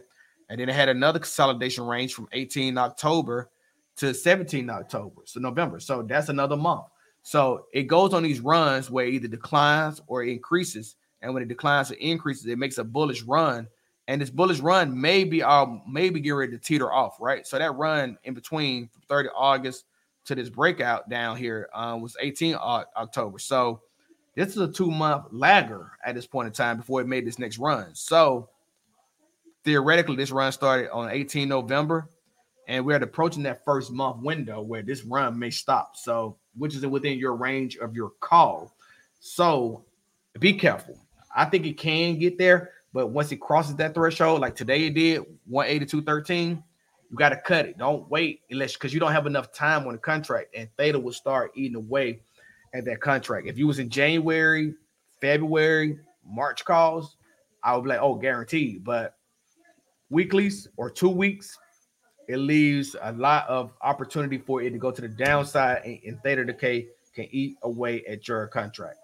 And 0.49 0.61
then 0.61 0.69
it 0.69 0.75
had 0.75 0.89
another 0.89 1.21
consolidation 1.21 1.87
range 1.87 2.15
from 2.15 2.29
18 2.33 2.77
October 2.77 3.49
to 3.97 4.13
17 4.13 4.69
October, 4.69 5.23
so 5.25 5.39
November. 5.39 5.79
So 5.79 6.03
that's 6.03 6.29
another 6.29 6.57
month. 6.57 6.87
So 7.23 7.67
it 7.73 7.85
goes 7.85 8.13
on 8.13 8.25
these 8.25 8.41
runs 8.41 8.91
where 8.91 9.07
it 9.07 9.15
either 9.15 9.29
declines 9.29 10.01
or 10.09 10.25
increases. 10.25 10.97
And 11.23 11.33
when 11.33 11.43
it 11.43 11.49
declines 11.49 11.93
or 11.93 11.95
increases, 11.95 12.47
it 12.47 12.59
makes 12.59 12.79
a 12.79 12.85
bullish 12.85 13.23
run. 13.23 13.69
And 14.09 14.21
this 14.21 14.31
bullish 14.31 14.59
run 14.59 15.01
may 15.01 15.23
be 15.23 15.43
um 15.43 15.83
maybe 15.89 16.19
get 16.19 16.31
ready 16.31 16.53
to 16.53 16.59
teeter 16.59 16.93
off, 16.93 17.19
right? 17.21 17.47
So 17.47 17.59
that 17.59 17.77
run 17.77 18.19
in 18.25 18.35
between 18.35 18.89
from 18.89 19.03
30 19.09 19.29
August 19.37 19.85
to 20.27 20.35
this 20.35 20.49
breakout 20.49 21.09
down 21.09 21.37
here 21.37 21.69
uh, 21.75 21.99
was 22.01 22.17
18 22.21 22.55
October. 22.55 23.39
So 23.39 23.81
this 24.35 24.51
is 24.51 24.59
a 24.59 24.69
two 24.69 24.91
month 24.91 25.27
lagger 25.31 25.93
at 26.05 26.15
this 26.15 26.27
point 26.27 26.47
in 26.47 26.53
time 26.53 26.77
before 26.77 27.01
it 27.01 27.07
made 27.07 27.27
this 27.27 27.39
next 27.39 27.59
run. 27.59 27.95
So 27.95 28.49
theoretically, 29.65 30.17
this 30.17 30.31
run 30.31 30.53
started 30.53 30.91
on 30.91 31.11
18 31.11 31.49
November, 31.49 32.09
and 32.69 32.85
we're 32.85 32.97
approaching 32.97 33.43
that 33.45 33.65
first 33.65 33.91
month 33.91 34.23
window 34.23 34.61
where 34.61 34.83
this 34.83 35.05
run 35.05 35.39
may 35.39 35.51
stop. 35.51 35.97
So, 35.97 36.37
which 36.57 36.75
is 36.75 36.87
within 36.87 37.19
your 37.19 37.35
range 37.35 37.77
of 37.77 37.95
your 37.95 38.11
call. 38.21 38.75
So, 39.21 39.85
be 40.39 40.55
careful. 40.55 40.99
I 41.35 41.45
think 41.45 41.67
it 41.67 41.79
can 41.79 42.19
get 42.19 42.39
there, 42.39 42.71
but 42.93 43.09
once 43.09 43.31
it 43.33 43.41
crosses 43.41 43.77
that 43.77 43.95
threshold, 43.95 44.41
like 44.41 44.57
today 44.57 44.87
it 44.87 44.95
did 44.95 45.23
182.13, 45.51 46.63
you 47.11 47.17
got 47.17 47.31
to 47.31 47.37
cut 47.37 47.67
it. 47.67 47.79
Don't 47.79 48.09
wait 48.09 48.43
unless 48.51 48.75
because 48.75 48.95
you 48.95 49.01
don't 49.01 49.13
have 49.13 49.27
enough 49.27 49.53
time 49.53 49.87
on 49.87 49.93
the 49.93 49.99
contract, 49.99 50.55
and 50.55 50.69
Theta 50.77 50.99
will 50.99 51.13
start 51.13 51.53
eating 51.55 51.77
away 51.77 52.21
at 52.73 52.85
that 52.85 53.01
contract. 53.01 53.49
If 53.49 53.59
you 53.59 53.67
was 53.67 53.81
in 53.81 53.91
January, 53.91 54.75
February, 55.21 55.99
March 56.25 56.65
calls, 56.65 57.17
I 57.65 57.75
would 57.75 57.83
be 57.83 57.89
like, 57.91 58.01
oh, 58.01 58.15
guaranteed. 58.15 58.85
But 58.85 59.17
weeklies 60.09 60.69
or 60.77 60.89
two 60.89 61.09
weeks, 61.09 61.59
it 62.29 62.37
leaves 62.37 62.95
a 63.03 63.13
lot 63.13 63.49
of 63.49 63.73
opportunity 63.83 64.39
for 64.39 64.63
it 64.63 64.71
to 64.71 64.79
go 64.79 64.93
to 64.93 65.01
the 65.01 65.09
downside 65.09 65.83
and, 65.85 65.99
and 66.07 66.23
theta 66.23 66.45
decay 66.45 66.87
can 67.13 67.27
eat 67.33 67.57
away 67.63 68.05
at 68.07 68.29
your 68.29 68.47
contract. 68.47 68.99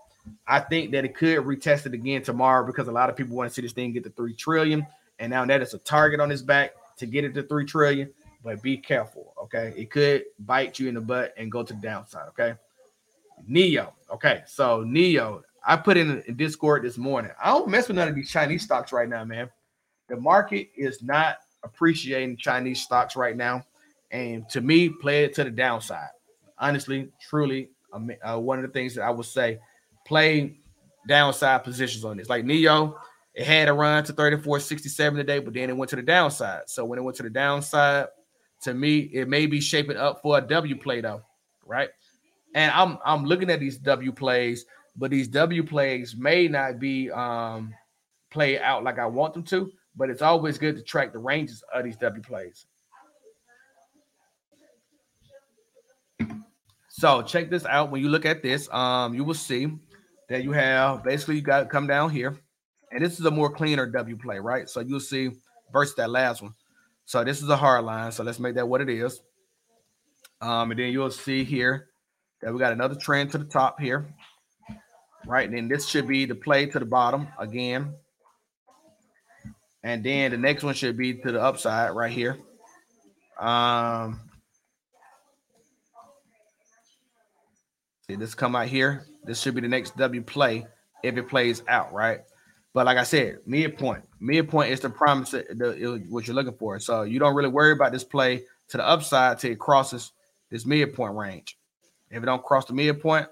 I 0.46 0.60
think 0.60 0.92
that 0.92 1.04
it 1.04 1.16
could 1.16 1.38
retest 1.38 1.86
it 1.86 1.94
again 1.94 2.22
tomorrow 2.22 2.64
because 2.64 2.86
a 2.86 2.92
lot 2.92 3.10
of 3.10 3.16
people 3.16 3.36
want 3.36 3.50
to 3.50 3.54
see 3.54 3.62
this 3.62 3.72
thing 3.72 3.92
get 3.92 4.04
to 4.04 4.10
three 4.10 4.32
trillion, 4.32 4.86
and 5.18 5.30
now 5.30 5.44
that 5.44 5.60
is 5.60 5.74
a 5.74 5.78
target 5.78 6.20
on 6.20 6.30
his 6.30 6.42
back 6.42 6.72
to 6.96 7.06
get 7.06 7.24
it 7.24 7.34
to 7.34 7.42
three 7.42 7.64
trillion. 7.64 8.12
but 8.42 8.62
be 8.62 8.76
careful. 8.76 9.34
Okay, 9.44 9.74
it 9.76 9.90
could 9.90 10.24
bite 10.40 10.78
you 10.78 10.88
in 10.88 10.94
the 10.94 11.00
butt 11.00 11.34
and 11.36 11.50
go 11.50 11.62
to 11.62 11.72
the 11.72 11.80
downside. 11.80 12.28
Okay, 12.28 12.54
NIO. 13.48 13.92
Okay, 14.12 14.42
so 14.46 14.84
NIO, 14.84 15.42
I 15.64 15.76
put 15.76 15.96
in, 15.96 16.22
Discord 16.36 16.84
this 16.84 16.96
morning. 16.96 17.32
I 17.42 17.50
don't 17.50 17.68
mess 17.68 17.88
with 17.88 17.96
none 17.96 18.08
of 18.08 18.14
these 18.14 18.30
Chinese 18.30 18.62
stocks 18.62 18.92
right 18.92 19.08
now, 19.08 19.24
man. 19.24 19.50
The 20.08 20.16
market 20.16 20.68
is 20.76 21.02
not 21.02 21.38
appreciating 21.64 22.36
Chinese 22.36 22.82
stocks 22.82 23.16
right 23.16 23.36
now, 23.36 23.64
and 24.10 24.48
to 24.50 24.60
me, 24.60 24.88
play 24.88 25.24
it 25.24 25.34
to 25.34 25.44
the 25.44 25.50
downside. 25.50 26.08
Honestly, 26.58 27.10
truly, 27.28 27.70
uh, 27.92 28.38
one 28.38 28.58
of 28.58 28.62
the 28.62 28.72
things 28.72 28.94
that 28.94 29.02
I 29.02 29.10
would 29.10 29.26
say, 29.26 29.58
play 30.06 30.58
downside 31.08 31.64
positions 31.64 32.04
on 32.04 32.16
this. 32.16 32.28
Like 32.28 32.44
NIO, 32.44 32.94
it 33.36 33.46
had 33.46 33.68
a 33.68 33.72
run 33.72 34.02
to 34.04 34.14
34.67 34.14 35.16
today, 35.16 35.40
but 35.40 35.52
then 35.52 35.68
it 35.68 35.76
went 35.76 35.90
to 35.90 35.96
the 35.96 36.02
downside. 36.02 36.62
So 36.68 36.86
when 36.86 36.98
it 36.98 37.02
went 37.02 37.18
to 37.18 37.22
the 37.22 37.28
downside, 37.28 38.06
to 38.62 38.72
me, 38.72 39.00
it 39.00 39.28
may 39.28 39.44
be 39.44 39.60
shaping 39.60 39.98
up 39.98 40.22
for 40.22 40.38
a 40.38 40.40
W 40.40 40.74
play 40.74 41.02
though, 41.02 41.20
right? 41.66 41.90
And 42.54 42.72
I'm 42.72 42.96
I'm 43.04 43.26
looking 43.26 43.50
at 43.50 43.60
these 43.60 43.76
W 43.76 44.10
plays, 44.10 44.64
but 44.96 45.10
these 45.10 45.28
W 45.28 45.62
plays 45.62 46.16
may 46.16 46.48
not 46.48 46.78
be 46.78 47.10
um 47.10 47.74
play 48.30 48.58
out 48.58 48.82
like 48.84 48.98
I 48.98 49.04
want 49.04 49.34
them 49.34 49.42
to, 49.44 49.70
but 49.94 50.08
it's 50.08 50.22
always 50.22 50.56
good 50.56 50.76
to 50.76 50.82
track 50.82 51.12
the 51.12 51.18
ranges 51.18 51.62
of 51.74 51.84
these 51.84 51.96
W 51.98 52.22
plays. 52.22 52.64
So 56.88 57.20
check 57.20 57.50
this 57.50 57.66
out. 57.66 57.90
When 57.90 58.00
you 58.00 58.08
look 58.08 58.24
at 58.24 58.42
this, 58.42 58.72
um, 58.72 59.12
you 59.12 59.24
will 59.24 59.34
see 59.34 59.68
that 60.30 60.42
you 60.42 60.52
have 60.52 61.04
basically 61.04 61.34
you 61.34 61.42
got 61.42 61.60
to 61.60 61.66
come 61.66 61.86
down 61.86 62.08
here, 62.08 62.34
and 62.96 63.04
this 63.04 63.20
is 63.20 63.26
a 63.26 63.30
more 63.30 63.50
cleaner 63.50 63.84
W 63.84 64.16
play, 64.16 64.38
right? 64.38 64.70
So 64.70 64.80
you'll 64.80 65.00
see 65.00 65.32
versus 65.70 65.94
that 65.96 66.08
last 66.08 66.40
one. 66.40 66.54
So 67.04 67.22
this 67.22 67.42
is 67.42 67.48
a 67.50 67.56
hard 67.56 67.84
line. 67.84 68.10
So 68.10 68.24
let's 68.24 68.38
make 68.38 68.54
that 68.54 68.66
what 68.66 68.80
it 68.80 68.88
is. 68.88 69.20
Um, 70.40 70.70
and 70.70 70.80
then 70.80 70.92
you'll 70.92 71.10
see 71.10 71.44
here 71.44 71.88
that 72.40 72.54
we 72.54 72.58
got 72.58 72.72
another 72.72 72.94
trend 72.94 73.32
to 73.32 73.38
the 73.38 73.44
top 73.44 73.78
here, 73.78 74.06
right? 75.26 75.46
And 75.46 75.54
then 75.54 75.68
this 75.68 75.86
should 75.86 76.08
be 76.08 76.24
the 76.24 76.34
play 76.34 76.64
to 76.64 76.78
the 76.78 76.86
bottom 76.86 77.28
again. 77.38 77.92
And 79.82 80.02
then 80.02 80.30
the 80.30 80.38
next 80.38 80.64
one 80.64 80.72
should 80.72 80.96
be 80.96 81.12
to 81.16 81.32
the 81.32 81.40
upside 81.42 81.94
right 81.94 82.10
here. 82.10 82.38
Um, 83.38 84.20
See, 88.06 88.16
this 88.16 88.34
come 88.34 88.56
out 88.56 88.68
here. 88.68 89.04
This 89.24 89.42
should 89.42 89.54
be 89.54 89.60
the 89.60 89.68
next 89.68 89.98
W 89.98 90.22
play 90.22 90.66
if 91.02 91.18
it 91.18 91.28
plays 91.28 91.62
out, 91.68 91.92
right? 91.92 92.20
But 92.76 92.84
like 92.84 92.98
I 92.98 93.04
said, 93.04 93.38
midpoint. 93.46 94.04
Is 94.20 94.80
the 94.80 94.90
promise 94.90 95.30
the, 95.30 96.04
what 96.10 96.26
you're 96.26 96.36
looking 96.36 96.58
for. 96.58 96.78
So 96.78 97.04
you 97.04 97.18
don't 97.18 97.34
really 97.34 97.48
worry 97.48 97.72
about 97.72 97.90
this 97.90 98.04
play 98.04 98.44
to 98.68 98.76
the 98.76 98.86
upside 98.86 99.38
till 99.38 99.50
it 99.50 99.58
crosses 99.58 100.12
this 100.50 100.66
midpoint 100.66 101.14
range. 101.14 101.58
If 102.10 102.22
it 102.22 102.26
don't 102.26 102.44
cross 102.44 102.66
the 102.66 102.74
midpoint, 102.74 103.28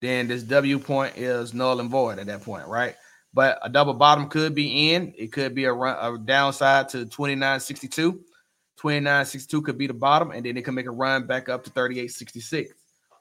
then 0.00 0.28
this 0.28 0.44
W 0.44 0.78
point 0.78 1.16
is 1.16 1.52
null 1.52 1.80
and 1.80 1.90
void 1.90 2.20
at 2.20 2.26
that 2.26 2.44
point, 2.44 2.68
right? 2.68 2.94
But 3.34 3.58
a 3.60 3.68
double 3.68 3.92
bottom 3.92 4.28
could 4.28 4.54
be 4.54 4.92
in. 4.92 5.12
It 5.18 5.32
could 5.32 5.52
be 5.52 5.64
a, 5.64 5.72
run, 5.72 5.96
a 6.00 6.16
downside 6.16 6.88
to 6.90 7.06
29.62. 7.06 8.20
29.62 8.80 9.64
could 9.64 9.78
be 9.78 9.88
the 9.88 9.94
bottom, 9.94 10.30
and 10.30 10.46
then 10.46 10.56
it 10.56 10.64
can 10.64 10.76
make 10.76 10.86
a 10.86 10.92
run 10.92 11.26
back 11.26 11.48
up 11.48 11.64
to 11.64 11.70
38.66 11.70 12.68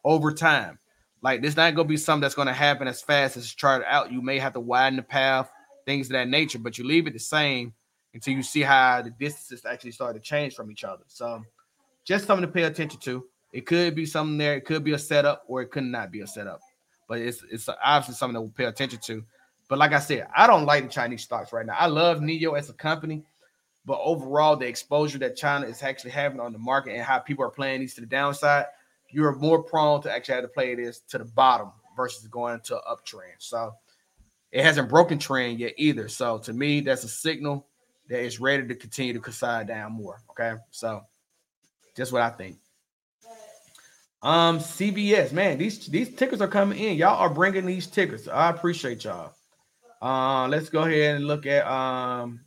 over 0.04 0.32
time. 0.32 0.78
Like 1.24 1.42
this 1.42 1.56
not 1.56 1.74
gonna 1.74 1.88
be 1.88 1.98
something 1.98 2.22
that's 2.22 2.36
gonna 2.36 2.54
happen 2.54 2.88
as 2.88 3.02
fast 3.02 3.36
as 3.36 3.46
it's 3.46 3.56
charted 3.56 3.88
out. 3.90 4.12
You 4.12 4.22
may 4.22 4.38
have 4.38 4.54
to 4.54 4.60
widen 4.60 4.98
the 4.98 5.02
path, 5.02 5.50
things 5.86 6.08
of 6.08 6.14
that 6.14 6.28
nature, 6.28 6.60
but 6.60 6.78
you 6.78 6.84
leave 6.84 7.08
it 7.08 7.14
the 7.14 7.20
same 7.20 7.74
until 8.14 8.34
you 8.34 8.44
see 8.44 8.62
how 8.62 9.02
the 9.02 9.10
distances 9.12 9.66
actually 9.66 9.92
start 9.92 10.16
to 10.16 10.22
change 10.22 10.56
from 10.56 10.72
each 10.72 10.84
other. 10.84 11.04
So 11.08 11.44
just 12.04 12.26
something 12.26 12.46
to 12.46 12.52
pay 12.52 12.64
attention 12.64 13.00
to. 13.02 13.26
It 13.52 13.66
could 13.66 13.96
be 13.96 14.06
something 14.06 14.38
there, 14.38 14.56
it 14.56 14.66
could 14.66 14.84
be 14.84 14.94
a 14.94 15.00
setup, 15.00 15.44
or 15.48 15.62
it 15.62 15.72
could 15.72 15.84
not 15.84 16.12
be 16.12 16.22
a 16.22 16.28
setup. 16.28 16.60
But 17.08 17.20
it's 17.20 17.44
it's 17.52 17.70
obviously 17.84 18.16
something 18.16 18.34
that 18.34 18.42
we'll 18.42 18.50
pay 18.52 18.66
attention 18.66 19.00
to. 19.04 19.24
But 19.68 19.80
like 19.80 19.94
I 19.94 20.00
said, 20.00 20.28
I 20.36 20.48
don't 20.48 20.66
like 20.66 20.84
the 20.84 20.90
Chinese 20.90 21.24
stocks 21.24 21.54
right 21.54 21.66
now. 21.66 21.76
I 21.78 21.88
love 21.88 22.20
NIO 22.20 22.58
as 22.58 22.70
a 22.70 22.74
company, 22.74 23.24
but 23.86 24.00
overall, 24.04 24.56
the 24.56 24.68
exposure 24.68 25.18
that 25.20 25.36
China 25.36 25.68
is 25.68 25.84
actually 25.84 26.12
having 26.12 26.40
on 26.40 26.54
the 26.54 26.60
market 26.60 26.94
and 26.94 27.02
how 27.02 27.20
people 27.20 27.46
are 27.46 27.50
playing 27.50 27.82
these 27.82 27.94
to 27.96 28.02
the 28.02 28.08
downside, 28.08 28.66
you're 29.10 29.36
more 29.36 29.64
prone 29.64 30.02
to 30.02 30.12
actually 30.12 30.36
have 30.36 30.44
to 30.44 30.50
play 30.50 30.76
this 30.76 31.00
to 31.10 31.18
the 31.18 31.26
bottom 31.26 31.72
versus 31.96 32.28
going 32.28 32.60
to 32.62 32.80
uptrend. 32.90 33.36
So 33.40 33.74
it 34.56 34.64
hasn't 34.64 34.88
broken 34.88 35.20
trend 35.20 35.60
yet 35.60 35.74
either. 35.76 36.08
So 36.08 36.38
to 36.38 36.54
me, 36.54 36.80
that's 36.80 37.04
a 37.04 37.10
signal 37.10 37.68
that 38.08 38.24
it's 38.24 38.40
ready 38.40 38.66
to 38.66 38.74
continue 38.74 39.12
to 39.12 39.20
consolidate 39.20 39.68
down 39.68 39.92
more. 39.92 40.22
Okay. 40.30 40.54
So 40.72 41.02
just 41.98 42.14
what 42.14 42.22
I 42.22 42.30
think. 42.30 42.58
Um, 44.24 44.60
CVS, 44.60 45.34
man, 45.34 45.58
these 45.58 45.88
these 45.88 46.16
tickers 46.16 46.40
are 46.40 46.48
coming 46.48 46.80
in. 46.80 46.96
Y'all 46.96 47.18
are 47.18 47.30
bringing 47.30 47.66
these 47.66 47.86
tickers. 47.86 48.30
I 48.30 48.50
appreciate 48.50 49.04
y'all. 49.04 49.34
Uh, 50.02 50.48
let's 50.48 50.70
go 50.70 50.84
ahead 50.84 51.18
and 51.18 51.28
look 51.28 51.46
at 51.46 51.68
um, 51.68 52.40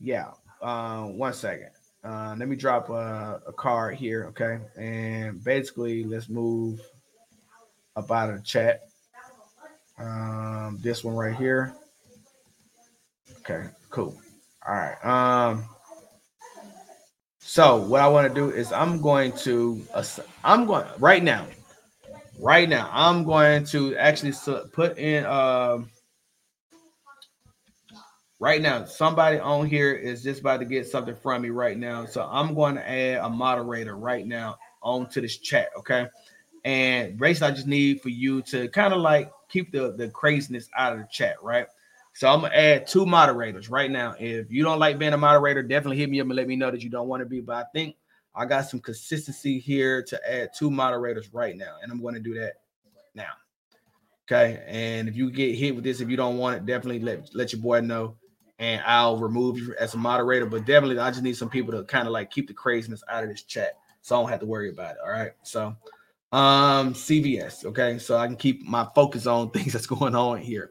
yeah. 0.00 0.32
Uh, 0.60 1.04
one 1.04 1.32
second. 1.32 1.70
Uh, 2.02 2.34
let 2.36 2.48
me 2.48 2.56
drop 2.56 2.90
a, 2.90 3.40
a 3.46 3.52
card 3.52 3.94
here, 3.94 4.24
okay? 4.30 4.58
And 4.76 5.42
basically, 5.44 6.02
let's 6.02 6.28
move 6.28 6.80
up 7.96 8.10
out 8.10 8.30
of 8.30 8.36
the 8.36 8.42
chat. 8.42 8.82
Um, 9.98 10.78
this 10.80 11.04
one 11.04 11.14
right 11.14 11.36
here. 11.36 11.74
Okay, 13.40 13.68
cool. 13.90 14.18
All 14.66 14.74
right. 14.74 15.04
Um, 15.04 15.64
so 17.40 17.76
what 17.76 18.00
I 18.00 18.08
want 18.08 18.28
to 18.28 18.34
do 18.34 18.50
is 18.50 18.72
I'm 18.72 19.00
going 19.00 19.32
to 19.38 19.82
I'm 20.44 20.66
going 20.66 20.86
right 20.98 21.22
now, 21.22 21.46
right 22.38 22.68
now. 22.68 22.88
I'm 22.92 23.24
going 23.24 23.64
to 23.66 23.96
actually 23.96 24.32
put 24.72 24.98
in 24.98 25.26
um 25.26 25.90
right 28.40 28.62
now 28.62 28.84
somebody 28.86 29.38
on 29.38 29.66
here 29.66 29.92
is 29.92 30.22
just 30.22 30.40
about 30.40 30.58
to 30.60 30.64
get 30.64 30.86
something 30.86 31.14
from 31.14 31.42
me 31.42 31.50
right 31.50 31.76
now 31.76 32.06
so 32.06 32.26
i'm 32.32 32.54
going 32.54 32.74
to 32.74 32.90
add 32.90 33.18
a 33.18 33.28
moderator 33.28 33.96
right 33.96 34.26
now 34.26 34.56
onto 34.82 35.20
this 35.20 35.36
chat 35.36 35.68
okay 35.76 36.06
and 36.64 37.18
basically 37.18 37.48
i 37.48 37.50
just 37.50 37.66
need 37.66 38.00
for 38.00 38.08
you 38.08 38.42
to 38.42 38.68
kind 38.68 38.92
of 38.92 39.00
like 39.00 39.30
keep 39.48 39.72
the 39.72 39.92
the 39.96 40.08
craziness 40.08 40.68
out 40.76 40.92
of 40.92 40.98
the 40.98 41.08
chat 41.10 41.36
right 41.42 41.66
so 42.14 42.28
i'm 42.28 42.42
gonna 42.42 42.54
add 42.54 42.86
two 42.86 43.06
moderators 43.06 43.70
right 43.70 43.90
now 43.90 44.14
if 44.18 44.50
you 44.50 44.62
don't 44.62 44.78
like 44.78 44.98
being 44.98 45.12
a 45.12 45.18
moderator 45.18 45.62
definitely 45.62 45.96
hit 45.96 46.10
me 46.10 46.20
up 46.20 46.26
and 46.26 46.36
let 46.36 46.46
me 46.46 46.56
know 46.56 46.70
that 46.70 46.82
you 46.82 46.90
don't 46.90 47.08
want 47.08 47.20
to 47.20 47.26
be 47.26 47.40
but 47.40 47.56
i 47.56 47.64
think 47.74 47.96
i 48.34 48.44
got 48.44 48.62
some 48.62 48.80
consistency 48.80 49.58
here 49.58 50.02
to 50.02 50.20
add 50.30 50.50
two 50.56 50.70
moderators 50.70 51.32
right 51.32 51.56
now 51.56 51.76
and 51.82 51.90
i'm 51.90 52.00
to 52.00 52.20
do 52.20 52.34
that 52.34 52.54
now 53.14 53.32
okay 54.26 54.62
and 54.66 55.08
if 55.08 55.16
you 55.16 55.30
get 55.30 55.54
hit 55.54 55.74
with 55.74 55.84
this 55.84 56.00
if 56.00 56.08
you 56.08 56.16
don't 56.16 56.36
want 56.36 56.56
it 56.56 56.66
definitely 56.66 57.00
let 57.00 57.34
let 57.34 57.52
your 57.52 57.62
boy 57.62 57.80
know 57.80 58.16
and 58.60 58.82
I'll 58.84 59.16
remove 59.16 59.58
you 59.58 59.74
as 59.80 59.94
a 59.94 59.98
moderator. 59.98 60.46
But 60.46 60.66
definitely, 60.66 60.98
I 60.98 61.10
just 61.10 61.22
need 61.22 61.36
some 61.36 61.48
people 61.48 61.72
to 61.72 61.82
kind 61.84 62.06
of 62.06 62.12
like 62.12 62.30
keep 62.30 62.46
the 62.46 62.54
craziness 62.54 63.02
out 63.08 63.24
of 63.24 63.30
this 63.30 63.42
chat, 63.42 63.78
so 64.02 64.14
I 64.14 64.20
don't 64.20 64.30
have 64.30 64.40
to 64.40 64.46
worry 64.46 64.68
about 64.68 64.92
it. 64.92 64.98
All 65.02 65.10
right. 65.10 65.32
So, 65.42 65.74
um, 66.32 66.94
CVS. 66.94 67.64
Okay, 67.64 67.98
so 67.98 68.16
I 68.16 68.26
can 68.26 68.36
keep 68.36 68.64
my 68.64 68.86
focus 68.94 69.26
on 69.26 69.50
things 69.50 69.72
that's 69.74 69.86
going 69.86 70.14
on 70.14 70.38
here. 70.38 70.68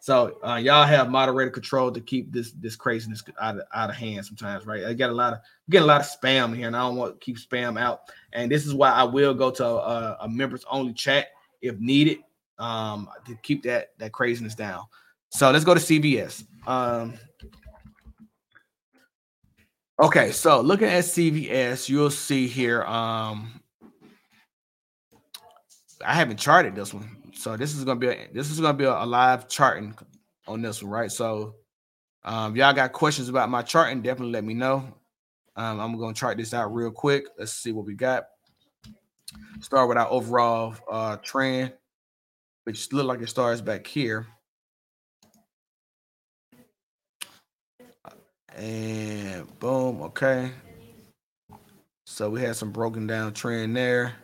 So 0.00 0.38
uh, 0.46 0.54
y'all 0.54 0.84
have 0.84 1.10
moderator 1.10 1.50
control 1.50 1.90
to 1.90 2.00
keep 2.00 2.32
this 2.32 2.52
this 2.52 2.76
craziness 2.76 3.24
out 3.40 3.56
of, 3.56 3.64
out 3.74 3.90
of 3.90 3.96
hand 3.96 4.24
sometimes, 4.24 4.64
right? 4.64 4.84
I 4.84 4.92
get 4.92 5.10
a 5.10 5.12
lot 5.12 5.32
of 5.32 5.40
get 5.68 5.82
a 5.82 5.86
lot 5.86 6.00
of 6.00 6.06
spam 6.06 6.56
here, 6.56 6.68
and 6.68 6.76
I 6.76 6.80
don't 6.80 6.94
want 6.94 7.18
to 7.18 7.24
keep 7.24 7.38
spam 7.38 7.76
out. 7.76 8.02
And 8.32 8.50
this 8.50 8.66
is 8.66 8.72
why 8.74 8.90
I 8.90 9.02
will 9.02 9.34
go 9.34 9.50
to 9.50 9.66
a, 9.66 10.16
a 10.20 10.28
members 10.28 10.64
only 10.70 10.92
chat 10.92 11.28
if 11.60 11.78
needed 11.80 12.18
um, 12.58 13.08
to 13.26 13.34
keep 13.42 13.64
that 13.64 13.98
that 13.98 14.12
craziness 14.12 14.54
down. 14.54 14.84
So 15.30 15.50
let's 15.50 15.64
go 15.64 15.74
to 15.74 15.80
CVS. 15.80 16.44
Um, 16.68 17.14
okay, 20.00 20.30
so 20.30 20.60
looking 20.60 20.88
at 20.88 21.02
CVS, 21.02 21.88
you'll 21.88 22.10
see 22.10 22.46
here. 22.46 22.84
Um, 22.84 23.60
I 26.04 26.14
haven't 26.14 26.38
charted 26.38 26.74
this 26.74 26.92
one, 26.92 27.32
so 27.34 27.56
this 27.56 27.74
is 27.74 27.84
gonna 27.84 28.00
be 28.00 28.08
a, 28.08 28.28
this 28.32 28.50
is 28.50 28.60
gonna 28.60 28.76
be 28.76 28.84
a, 28.84 28.92
a 28.92 29.06
live 29.06 29.48
charting 29.48 29.94
on 30.46 30.62
this 30.62 30.82
one, 30.82 30.90
right? 30.90 31.10
So, 31.10 31.54
um, 32.24 32.54
y'all 32.56 32.72
got 32.72 32.92
questions 32.92 33.28
about 33.28 33.50
my 33.50 33.62
charting? 33.62 34.02
Definitely 34.02 34.32
let 34.32 34.44
me 34.44 34.54
know. 34.54 34.94
Um, 35.56 35.80
I'm 35.80 35.98
gonna 35.98 36.14
chart 36.14 36.36
this 36.36 36.52
out 36.52 36.74
real 36.74 36.90
quick. 36.90 37.26
Let's 37.38 37.52
see 37.52 37.72
what 37.72 37.86
we 37.86 37.94
got. 37.94 38.24
Start 39.60 39.88
with 39.88 39.98
our 39.98 40.08
overall 40.08 40.74
uh, 40.90 41.16
trend, 41.16 41.72
which 42.64 42.92
look 42.92 43.06
like 43.06 43.22
it 43.22 43.28
starts 43.28 43.60
back 43.60 43.86
here. 43.86 44.26
And 48.54 49.46
boom, 49.58 50.02
okay. 50.02 50.50
So 52.06 52.30
we 52.30 52.40
had 52.40 52.56
some 52.56 52.70
broken 52.70 53.06
down 53.06 53.34
trend 53.34 53.76
there 53.76 54.14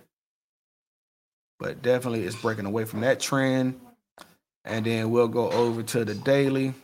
but 1.63 1.81
definitely 1.81 2.25
it's 2.25 2.35
breaking 2.35 2.67
away 2.67 2.85
from 2.85 3.03
that 3.03 3.21
trend. 3.21 3.81
And 4.65 4.85
then 4.85 5.13
we'll 5.13 5.29
go 5.29 5.49
over 5.51 5.83
to 5.85 6.05
the 6.05 6.15
daily. 6.15 6.75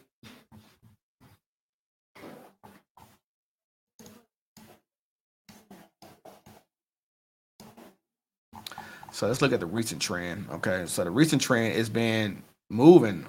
So 9.11 9.27
let's 9.27 9.43
look 9.43 9.53
at 9.53 9.59
the 9.59 9.67
recent 9.67 10.01
trend. 10.01 10.47
Okay, 10.49 10.85
so 10.87 11.03
the 11.03 11.11
recent 11.11 11.43
trend 11.43 11.75
has 11.75 11.89
been 11.89 12.45
moving 12.71 13.27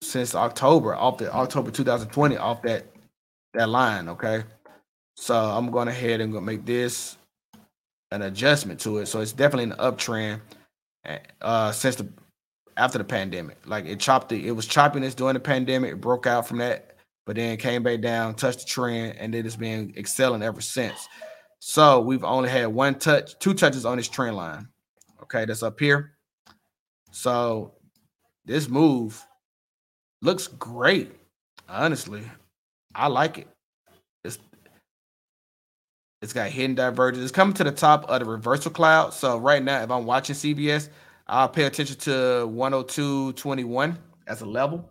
since 0.00 0.34
October, 0.34 0.94
off 0.94 1.18
the 1.18 1.30
October 1.30 1.70
2020, 1.70 2.38
off 2.38 2.62
that 2.62 2.86
that 3.52 3.68
line. 3.68 4.08
Okay, 4.08 4.44
so 5.18 5.34
I'm 5.34 5.70
going 5.70 5.88
ahead 5.88 6.22
and 6.22 6.32
going 6.32 6.46
to 6.46 6.50
make 6.50 6.64
this 6.64 7.18
an 8.10 8.22
adjustment 8.22 8.80
to 8.80 8.98
it. 8.98 9.06
So 9.06 9.20
it's 9.20 9.32
definitely 9.32 9.72
an 9.72 9.78
uptrend 9.78 10.40
uh, 11.40 11.72
since 11.72 11.96
the 11.96 12.08
after 12.76 12.98
the 12.98 13.04
pandemic. 13.04 13.58
Like 13.66 13.86
it 13.86 14.00
chopped 14.00 14.32
it, 14.32 14.44
it 14.44 14.52
was 14.52 14.66
choppiness 14.66 15.14
during 15.14 15.34
the 15.34 15.40
pandemic, 15.40 15.92
it 15.92 16.00
broke 16.00 16.26
out 16.26 16.46
from 16.46 16.58
that, 16.58 16.96
but 17.26 17.36
then 17.36 17.56
came 17.56 17.82
back 17.82 18.00
down, 18.00 18.34
touched 18.34 18.60
the 18.60 18.66
trend, 18.66 19.16
and 19.18 19.34
then 19.34 19.44
it's 19.44 19.56
been 19.56 19.92
excelling 19.96 20.42
ever 20.42 20.60
since. 20.60 21.08
So 21.60 22.00
we've 22.00 22.24
only 22.24 22.48
had 22.48 22.68
one 22.68 22.94
touch, 22.94 23.38
two 23.40 23.52
touches 23.52 23.84
on 23.84 23.96
this 23.96 24.08
trend 24.08 24.36
line. 24.36 24.68
Okay, 25.22 25.44
that's 25.44 25.62
up 25.62 25.78
here. 25.80 26.12
So 27.10 27.74
this 28.44 28.68
move 28.68 29.22
looks 30.22 30.46
great. 30.46 31.12
Honestly, 31.68 32.22
I 32.94 33.08
like 33.08 33.38
it. 33.38 33.48
It's 36.20 36.32
got 36.32 36.50
hidden 36.50 36.74
divergence. 36.74 37.22
It's 37.22 37.32
coming 37.32 37.54
to 37.54 37.64
the 37.64 37.70
top 37.70 38.08
of 38.08 38.20
the 38.20 38.26
reversal 38.26 38.70
cloud. 38.70 39.14
So 39.14 39.38
right 39.38 39.62
now, 39.62 39.82
if 39.82 39.90
I'm 39.90 40.04
watching 40.04 40.34
CVS, 40.34 40.88
I'll 41.28 41.48
pay 41.48 41.64
attention 41.64 41.96
to 42.00 42.10
102.21 42.10 43.96
as 44.26 44.40
a 44.40 44.46
level 44.46 44.90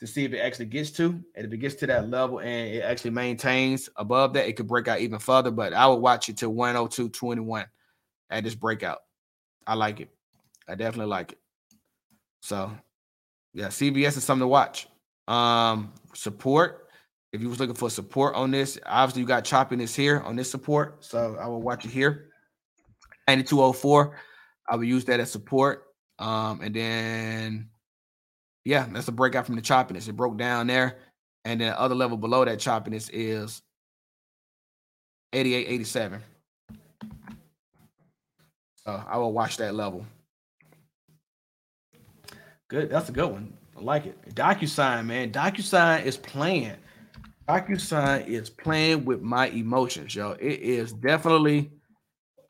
to 0.00 0.06
see 0.06 0.24
if 0.24 0.32
it 0.32 0.40
actually 0.40 0.66
gets 0.66 0.90
to. 0.92 1.22
And 1.34 1.46
if 1.46 1.52
it 1.52 1.58
gets 1.58 1.76
to 1.76 1.86
that 1.86 2.10
level 2.10 2.40
and 2.40 2.74
it 2.74 2.82
actually 2.82 3.12
maintains 3.12 3.88
above 3.96 4.34
that, 4.34 4.48
it 4.48 4.56
could 4.56 4.68
break 4.68 4.88
out 4.88 5.00
even 5.00 5.18
further. 5.18 5.50
But 5.50 5.72
I 5.72 5.86
would 5.86 5.96
watch 5.96 6.28
it 6.28 6.36
to 6.38 6.50
102.21 6.50 7.66
at 8.30 8.44
this 8.44 8.54
breakout. 8.54 8.98
I 9.66 9.74
like 9.74 10.00
it. 10.00 10.10
I 10.68 10.74
definitely 10.74 11.10
like 11.10 11.32
it. 11.32 11.38
So 12.42 12.70
yeah, 13.54 13.68
CVS 13.68 14.16
is 14.16 14.24
something 14.24 14.44
to 14.44 14.48
watch. 14.48 14.88
Um, 15.26 15.92
support. 16.14 16.89
If 17.32 17.40
you 17.40 17.48
was 17.48 17.60
looking 17.60 17.76
for 17.76 17.90
support 17.90 18.34
on 18.34 18.50
this, 18.50 18.78
obviously 18.86 19.22
you 19.22 19.28
got 19.28 19.44
choppiness 19.44 19.94
here 19.94 20.20
on 20.20 20.34
this 20.36 20.50
support. 20.50 21.04
So 21.04 21.36
I 21.40 21.46
will 21.46 21.62
watch 21.62 21.84
it 21.84 21.90
here. 21.90 22.30
9204. 23.28 24.16
I 24.68 24.76
would 24.76 24.88
use 24.88 25.04
that 25.04 25.20
as 25.20 25.30
support. 25.30 25.84
Um, 26.18 26.60
and 26.60 26.74
then 26.74 27.68
yeah, 28.64 28.86
that's 28.90 29.08
a 29.08 29.12
breakout 29.12 29.46
from 29.46 29.56
the 29.56 29.62
choppiness. 29.62 30.08
It 30.08 30.16
broke 30.16 30.36
down 30.36 30.66
there. 30.66 30.98
And 31.44 31.60
then 31.60 31.74
other 31.76 31.94
level 31.94 32.16
below 32.16 32.44
that 32.44 32.58
choppiness 32.58 33.08
is 33.12 33.62
8887. 35.32 36.20
So 38.84 39.02
I 39.08 39.16
will 39.18 39.32
watch 39.32 39.56
that 39.58 39.74
level. 39.74 40.04
Good. 42.68 42.90
That's 42.90 43.08
a 43.08 43.12
good 43.12 43.30
one. 43.30 43.54
I 43.76 43.80
like 43.80 44.06
it. 44.06 44.34
DocuSign, 44.34 45.06
man. 45.06 45.32
DocuSign 45.32 46.04
is 46.04 46.16
playing. 46.16 46.76
DocuSign 47.48 48.26
is 48.28 48.50
playing 48.50 49.04
with 49.04 49.20
my 49.20 49.48
emotions, 49.48 50.14
yo. 50.14 50.32
It 50.32 50.60
is 50.60 50.92
definitely 50.92 51.72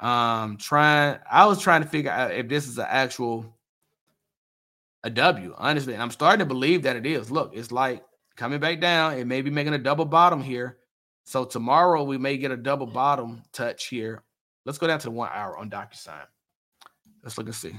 um 0.01 0.57
trying. 0.57 1.19
I 1.31 1.47
was 1.47 1.61
trying 1.61 1.83
to 1.83 1.89
figure 1.89 2.11
out 2.11 2.33
if 2.33 2.49
this 2.49 2.67
is 2.67 2.79
an 2.79 2.87
actual 2.89 3.57
a 5.03 5.11
W, 5.11 5.55
honestly. 5.57 5.97
I'm 5.97 6.11
starting 6.11 6.41
to 6.41 6.45
believe 6.47 6.83
that 6.83 6.97
it 6.97 7.07
is. 7.07 7.31
Look, 7.31 7.53
it's 7.55 7.73
like 7.73 8.05
coming 8.37 8.61
back 8.61 8.81
down. 8.81 9.15
It 9.15 9.27
may 9.27 9.43
be 9.43 9.51
making 9.51 9.75
a 9.75 9.79
double 9.79 10.05
bottom 10.05 10.43
here. 10.43 10.79
So 11.25 11.45
tomorrow 11.45 12.03
we 12.03 12.19
may 12.19 12.37
get 12.37 12.51
a 12.51 12.57
double 12.57 12.87
bottom 12.87 13.43
touch 13.53 13.87
here. 13.87 14.23
Let's 14.67 14.79
go 14.79 14.87
down 14.87 14.99
to 14.99 15.07
the 15.07 15.13
one 15.13 15.31
hour 15.33 15.57
on 15.57 15.71
DocuSign. 15.71 16.27
Let's 17.23 17.39
look 17.39 17.47
and 17.47 17.55
see. 17.55 17.73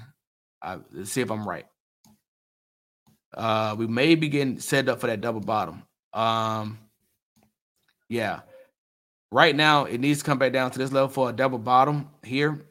Uh, 0.61 0.79
let's 0.91 1.11
see 1.11 1.21
if 1.21 1.31
I'm 1.31 1.47
right. 1.47 1.65
Uh, 3.33 3.75
we 3.77 3.87
may 3.87 4.15
be 4.15 4.29
getting 4.29 4.59
set 4.59 4.89
up 4.89 4.99
for 4.99 5.07
that 5.07 5.21
double 5.21 5.41
bottom. 5.41 5.83
Um, 6.13 6.79
yeah. 8.11 8.41
Right 9.31 9.55
now, 9.55 9.85
it 9.85 9.99
needs 9.99 10.19
to 10.19 10.25
come 10.25 10.37
back 10.37 10.51
down 10.51 10.71
to 10.71 10.77
this 10.77 10.91
level 10.91 11.07
for 11.07 11.29
a 11.29 11.33
double 11.33 11.57
bottom 11.57 12.09
here. 12.21 12.65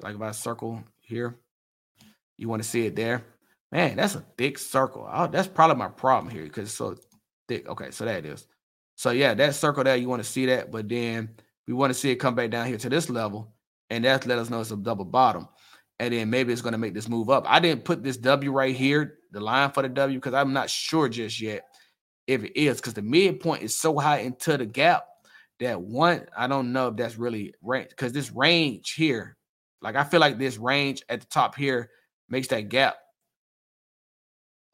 Like 0.00 0.14
if 0.14 0.20
I 0.20 0.30
circle 0.30 0.84
here, 1.00 1.36
you 2.36 2.48
want 2.48 2.62
to 2.62 2.68
see 2.68 2.86
it 2.86 2.94
there. 2.94 3.24
Man, 3.72 3.96
that's 3.96 4.14
a 4.14 4.24
thick 4.38 4.58
circle. 4.58 5.08
Oh, 5.12 5.26
that's 5.26 5.48
probably 5.48 5.76
my 5.76 5.88
problem 5.88 6.32
here 6.32 6.44
because 6.44 6.68
it's 6.68 6.76
so 6.76 6.96
thick. 7.48 7.68
Okay, 7.68 7.90
so 7.90 8.04
that 8.04 8.24
is. 8.24 8.46
So 8.94 9.10
yeah, 9.10 9.34
that 9.34 9.56
circle 9.56 9.82
there, 9.82 9.96
you 9.96 10.08
want 10.08 10.22
to 10.22 10.28
see 10.28 10.46
that, 10.46 10.70
but 10.70 10.88
then 10.88 11.30
we 11.66 11.74
want 11.74 11.92
to 11.92 11.98
see 11.98 12.12
it 12.12 12.16
come 12.16 12.36
back 12.36 12.50
down 12.50 12.66
here 12.66 12.78
to 12.78 12.88
this 12.88 13.10
level, 13.10 13.52
and 13.90 14.04
that's 14.04 14.26
let 14.26 14.38
us 14.38 14.48
know 14.48 14.60
it's 14.60 14.70
a 14.70 14.76
double 14.76 15.04
bottom. 15.04 15.48
And 15.98 16.14
then 16.14 16.30
maybe 16.30 16.52
it's 16.52 16.62
going 16.62 16.72
to 16.72 16.78
make 16.78 16.94
this 16.94 17.08
move 17.08 17.30
up. 17.30 17.44
I 17.48 17.58
didn't 17.58 17.84
put 17.84 18.04
this 18.04 18.18
W 18.18 18.52
right 18.52 18.76
here, 18.76 19.18
the 19.32 19.40
line 19.40 19.72
for 19.72 19.82
the 19.82 19.88
W, 19.88 20.18
because 20.18 20.34
I'm 20.34 20.52
not 20.52 20.70
sure 20.70 21.08
just 21.08 21.40
yet 21.40 21.64
if 22.26 22.44
it 22.44 22.58
is, 22.60 22.76
because 22.78 22.94
the 22.94 23.02
midpoint 23.02 23.62
is 23.62 23.74
so 23.74 23.98
high 23.98 24.18
into 24.18 24.56
the 24.56 24.66
gap 24.66 25.04
that 25.60 25.80
one, 25.80 26.26
I 26.36 26.46
don't 26.46 26.72
know 26.72 26.88
if 26.88 26.96
that's 26.96 27.16
really 27.16 27.54
range 27.62 27.90
because 27.90 28.12
this 28.12 28.32
range 28.32 28.92
here, 28.92 29.36
like 29.80 29.96
I 29.96 30.04
feel 30.04 30.20
like 30.20 30.38
this 30.38 30.58
range 30.58 31.02
at 31.08 31.20
the 31.20 31.26
top 31.26 31.54
here 31.54 31.90
makes 32.28 32.48
that 32.48 32.68
gap 32.68 32.96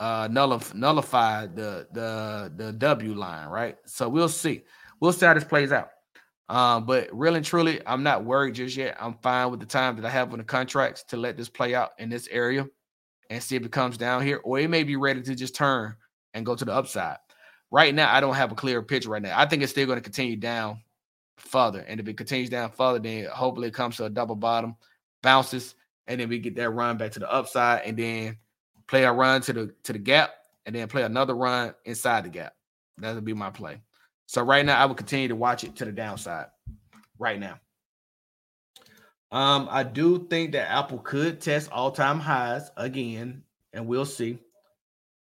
uh 0.01 0.29
nullify, 0.31 0.77
nullify 0.77 1.47
the 1.47 1.87
the 1.93 2.53
the 2.57 2.73
W 2.73 3.15
line, 3.15 3.49
right? 3.49 3.77
So 3.87 4.09
we'll 4.09 4.29
see. 4.29 4.63
We'll 5.01 5.13
see 5.13 5.27
how 5.27 5.35
this 5.35 5.45
plays 5.45 5.73
out. 5.73 5.91
Um, 6.49 6.87
but 6.87 7.09
really 7.13 7.39
and 7.39 7.47
truly, 7.47 7.81
I'm 7.87 8.03
not 8.03 8.25
worried 8.25 8.57
just 8.57 8.77
yet. 8.77 8.97
I'm 9.01 9.15
fine 9.23 9.51
with 9.51 9.61
the 9.61 9.67
time 9.67 9.97
that 9.97 10.05
I 10.05 10.11
have 10.11 10.33
on 10.33 10.39
the 10.39 10.45
contracts 10.45 11.05
to 11.05 11.17
let 11.17 11.37
this 11.37 11.49
play 11.49 11.75
out 11.75 11.91
in 11.99 12.11
this 12.11 12.29
area 12.31 12.67
and 13.31 13.43
see 13.43 13.57
if 13.57 13.65
it 13.65 13.73
comes 13.73 13.97
down 13.97 14.23
here, 14.23 14.41
or 14.45 14.59
it 14.59 14.69
may 14.69 14.83
be 14.83 14.97
ready 14.97 15.23
to 15.23 15.35
just 15.35 15.55
turn 15.55 15.95
and 16.35 16.45
go 16.45 16.55
to 16.55 16.65
the 16.65 16.73
upside. 16.73 17.17
Right 17.73 17.95
now, 17.95 18.15
I 18.15 18.21
don't 18.21 18.35
have 18.35 18.53
a 18.53 18.55
clear 18.55 18.83
picture 18.83 19.09
right 19.09 19.23
now. 19.23 19.33
I 19.35 19.47
think 19.47 19.63
it's 19.63 19.73
still 19.73 19.87
going 19.87 19.97
to 19.97 20.03
continue 20.03 20.37
down 20.37 20.83
further. 21.39 21.81
And 21.81 21.99
if 21.99 22.07
it 22.07 22.19
continues 22.19 22.51
down 22.51 22.71
further, 22.71 22.99
then 22.99 23.25
hopefully 23.33 23.69
it 23.69 23.75
comes 23.75 23.97
to 23.97 24.05
a 24.05 24.11
double 24.11 24.37
bottom, 24.37 24.77
bounces, 25.23 25.75
and 26.07 26.21
then 26.21 26.29
we 26.29 26.39
get 26.39 26.55
that 26.57 26.69
run 26.69 26.99
back 26.99 27.13
to 27.13 27.19
the 27.19 27.33
upside, 27.33 27.83
and 27.87 27.97
then 27.97 28.37
play 28.89 29.05
a 29.05 29.13
run 29.13 29.41
to 29.41 29.53
the 29.55 29.75
to 29.85 29.95
the 29.95 29.99
gap, 29.99 30.35
and 30.67 30.75
then 30.75 30.87
play 30.87 31.03
another 31.03 31.35
run 31.35 31.75
inside 31.87 32.25
the 32.25 32.29
gap. 32.29 32.55
That 32.99 33.15
would 33.15 33.25
be 33.25 33.33
my 33.33 33.51
play. 33.51 33.81
So 34.27 34.43
right 34.43 34.67
now, 34.67 34.79
I 34.79 34.85
will 34.85 34.95
continue 34.95 35.29
to 35.29 35.37
watch 35.37 35.65
it 35.65 35.75
to 35.77 35.87
the 35.87 35.93
downside. 35.93 36.47
Right 37.19 37.41
now. 37.41 37.59
Um, 39.31 39.67
I 39.71 39.83
do 39.83 40.27
think 40.29 40.53
that 40.53 40.71
Apple 40.71 40.99
could 40.99 41.41
test 41.41 41.73
all-time 41.73 42.21
highs 42.21 42.71
again, 42.77 43.45
and 43.73 43.87
we'll 43.87 44.05
see. 44.05 44.39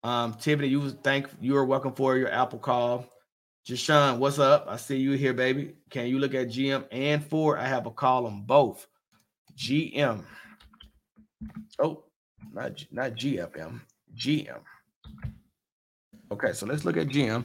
Um, 0.06 0.36
Tiffany, 0.36 0.68
you 0.68 0.92
thank 0.92 1.28
you 1.42 1.58
are 1.58 1.66
welcome 1.66 1.92
for 1.92 2.16
your 2.16 2.32
Apple 2.32 2.60
call. 2.60 3.08
Jashawn, 3.68 4.20
what's 4.20 4.38
up? 4.38 4.68
I 4.70 4.78
see 4.78 4.98
you 4.98 5.14
here, 5.14 5.34
baby. 5.34 5.74
Can 5.90 6.06
you 6.06 6.20
look 6.20 6.36
at 6.36 6.50
GM 6.50 6.86
and 6.92 7.26
Ford? 7.26 7.58
I 7.58 7.68
have 7.68 7.88
a 7.88 7.90
call 7.92 8.28
on 8.28 8.44
both. 8.44 8.86
GM. 9.58 10.24
Oh, 11.80 12.04
not 12.54 12.86
not 12.92 13.14
GFM. 13.14 13.82
GM. 14.16 14.60
Okay, 16.32 16.54
so 16.54 16.68
let's 16.68 16.86
look 16.86 16.98
at 16.98 17.08
GM. 17.08 17.44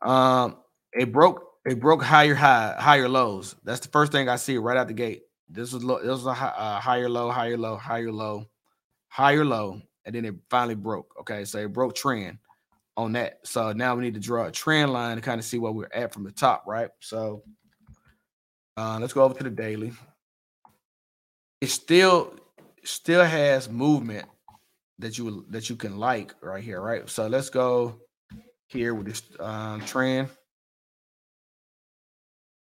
Um, 0.00 0.58
it 0.92 1.10
broke 1.10 1.44
it 1.66 1.80
broke 1.80 2.04
higher 2.04 2.36
high 2.36 2.76
higher 2.78 3.08
lows. 3.08 3.56
That's 3.64 3.80
the 3.80 3.88
first 3.88 4.12
thing 4.12 4.28
I 4.28 4.36
see 4.36 4.58
right 4.58 4.76
out 4.76 4.86
the 4.86 4.94
gate. 4.94 5.22
This 5.48 5.72
was 5.72 5.82
low. 5.82 5.98
This 5.98 6.10
was 6.10 6.26
a 6.26 6.34
high, 6.34 6.54
uh, 6.56 6.78
higher 6.78 7.08
low, 7.08 7.30
higher 7.32 7.58
low, 7.58 7.74
higher 7.74 8.12
low, 8.12 8.46
higher 9.08 9.44
low, 9.44 9.82
and 10.10 10.16
then 10.16 10.34
it 10.34 10.40
finally 10.50 10.74
broke. 10.74 11.14
Okay, 11.20 11.44
so 11.44 11.58
it 11.58 11.72
broke 11.72 11.94
trend 11.94 12.38
on 12.96 13.12
that. 13.12 13.38
So 13.44 13.72
now 13.72 13.94
we 13.94 14.02
need 14.02 14.14
to 14.14 14.20
draw 14.20 14.46
a 14.46 14.50
trend 14.50 14.92
line 14.92 15.16
to 15.16 15.22
kind 15.22 15.38
of 15.38 15.44
see 15.44 15.58
where 15.58 15.70
we're 15.70 15.88
at 15.92 16.12
from 16.12 16.24
the 16.24 16.32
top, 16.32 16.64
right? 16.66 16.88
So 16.98 17.44
uh, 18.76 18.98
let's 19.00 19.12
go 19.12 19.22
over 19.22 19.34
to 19.34 19.44
the 19.44 19.50
daily. 19.50 19.92
It 21.60 21.68
still 21.68 22.34
still 22.82 23.24
has 23.24 23.68
movement 23.68 24.26
that 24.98 25.16
you 25.16 25.46
that 25.50 25.70
you 25.70 25.76
can 25.76 25.96
like 25.96 26.34
right 26.40 26.64
here, 26.64 26.80
right? 26.80 27.08
So 27.08 27.28
let's 27.28 27.50
go 27.50 28.00
here 28.66 28.94
with 28.94 29.06
this 29.06 29.22
um, 29.38 29.80
trend. 29.82 30.28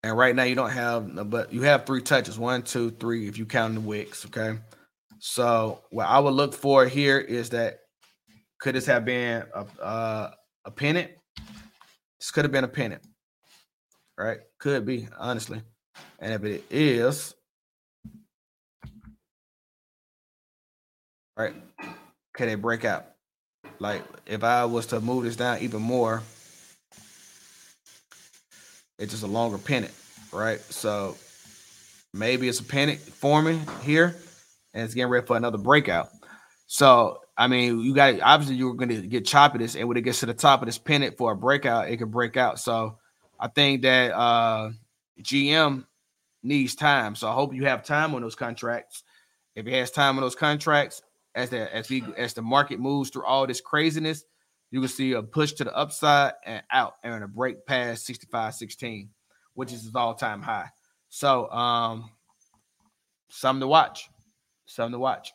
And 0.04 0.16
right 0.16 0.36
now 0.36 0.44
you 0.44 0.56
don't 0.56 0.70
have, 0.70 1.30
but 1.30 1.52
you 1.52 1.64
have 1.64 1.88
three 1.88 2.02
touches. 2.02 2.38
One, 2.38 2.62
two, 2.62 2.92
three, 2.92 3.28
if 3.28 3.38
you 3.38 3.46
count 3.46 3.74
the 3.74 3.82
wicks. 3.82 4.26
Okay. 4.28 4.60
So 5.24 5.84
what 5.92 6.08
I 6.08 6.18
would 6.20 6.34
look 6.34 6.56
for 6.56 6.88
here 6.88 7.20
is 7.20 7.52
that 7.52 7.82
could 8.60 8.74
this 8.74 8.88
have 8.88 9.06
been 9.06 9.44
a 9.54 9.66
uh, 9.82 10.32
a 10.66 10.72
pennant? 10.72 11.12
This 12.20 12.32
could 12.32 12.44
have 12.44 12.52
been 12.52 12.64
a 12.64 12.68
pennant, 12.68 13.04
right? 14.18 14.40
Could 14.60 14.84
be, 14.84 15.08
honestly. 15.18 15.62
And 16.18 16.34
if 16.34 16.44
it 16.44 16.64
is, 16.72 17.36
right, 21.38 21.54
can 22.34 22.50
it 22.50 22.60
break 22.60 22.84
out? 22.84 23.06
Like 23.78 24.02
if 24.26 24.44
I 24.44 24.66
was 24.66 24.88
to 24.88 25.00
move 25.00 25.26
this 25.26 25.36
down 25.36 25.60
even 25.60 25.84
more, 25.84 26.24
it's 28.98 29.12
just 29.12 29.24
a 29.24 29.28
longer 29.28 29.60
pennant, 29.60 29.94
right? 30.32 30.60
So 30.62 31.16
Maybe 32.14 32.50
it's 32.50 32.60
a 32.60 32.64
panic 32.64 33.00
forming 33.00 33.66
here, 33.84 34.18
and 34.74 34.84
it's 34.84 34.94
getting 34.94 35.12
ready 35.12 35.26
for 35.26 35.38
another 35.38 35.58
breakout. 35.58 36.10
So 36.68 37.20
I 37.38 37.48
mean, 37.48 37.80
you 37.80 37.96
got 37.96 38.20
obviously 38.22 38.56
you're 38.56 38.76
going 38.76 38.90
to 38.90 39.02
get 39.08 39.26
choppiness, 39.26 39.78
and 39.78 39.88
when 39.88 39.98
it 39.98 40.02
gets 40.02 40.20
to 40.20 40.26
the 40.26 40.34
top 40.34 40.62
of 40.62 40.68
this 40.68 40.78
pennant 40.78 41.18
for 41.18 41.32
a 41.32 41.36
breakout, 41.36 41.90
it 41.90 41.98
can 41.98 42.10
break 42.10 42.38
out. 42.38 42.60
So 42.60 42.98
I 43.40 43.48
think 43.48 43.82
that 43.82 44.14
uh 44.14 44.72
GM 45.22 45.86
needs 46.44 46.76
time. 46.76 47.16
So 47.16 47.28
I 47.28 47.34
hope 47.34 47.54
you 47.54 47.66
have 47.66 47.84
time 47.84 48.14
on 48.14 48.22
those 48.22 48.36
contracts. 48.36 49.04
If 49.56 49.66
he 49.66 49.74
has 49.74 49.92
time 49.92 50.18
on 50.18 50.22
those 50.22 50.36
contracts, 50.36 51.02
as 51.34 51.50
the 51.50 51.74
as 51.76 51.90
we 51.90 52.04
as 52.16 52.34
the 52.36 52.44
market 52.44 52.80
moves 52.80 53.10
through 53.10 53.26
all 53.26 53.48
this 53.48 53.60
craziness, 53.60 54.24
you 54.70 54.80
can 54.80 54.90
see 54.90 55.14
a 55.14 55.24
push 55.24 55.54
to 55.54 55.64
the 55.64 55.76
upside 55.76 56.34
and 56.46 56.62
out 56.72 56.94
and 57.04 57.24
a 57.24 57.28
break 57.28 57.66
past 57.66 58.08
65.16, 58.08 59.10
which 59.56 59.74
is 59.74 59.84
his 59.84 59.96
all-time 59.96 60.42
high. 60.44 60.70
So 61.10 61.50
um 61.52 62.12
something 63.30 63.62
to 63.62 63.68
watch. 63.68 64.11
Something 64.66 64.94
to 64.94 65.00
watch. 65.00 65.34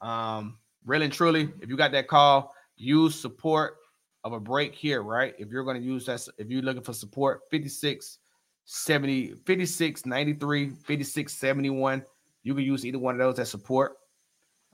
Um, 0.00 0.58
really 0.84 1.04
and 1.04 1.12
truly, 1.12 1.50
if 1.60 1.68
you 1.68 1.76
got 1.76 1.92
that 1.92 2.08
call, 2.08 2.54
use 2.76 3.18
support 3.18 3.76
of 4.24 4.32
a 4.32 4.40
break 4.40 4.74
here, 4.74 5.02
right? 5.02 5.34
If 5.38 5.48
you're 5.50 5.64
going 5.64 5.80
to 5.80 5.86
use 5.86 6.06
that, 6.06 6.26
if 6.38 6.48
you're 6.48 6.62
looking 6.62 6.82
for 6.82 6.92
support, 6.92 7.42
56, 7.50 8.18
70, 8.64 9.34
56, 9.44 10.06
93, 10.06 10.70
56, 10.70 11.32
71, 11.32 12.04
you 12.42 12.54
can 12.54 12.64
use 12.64 12.84
either 12.84 12.98
one 12.98 13.14
of 13.14 13.18
those 13.18 13.38
as 13.38 13.50
support. 13.50 13.96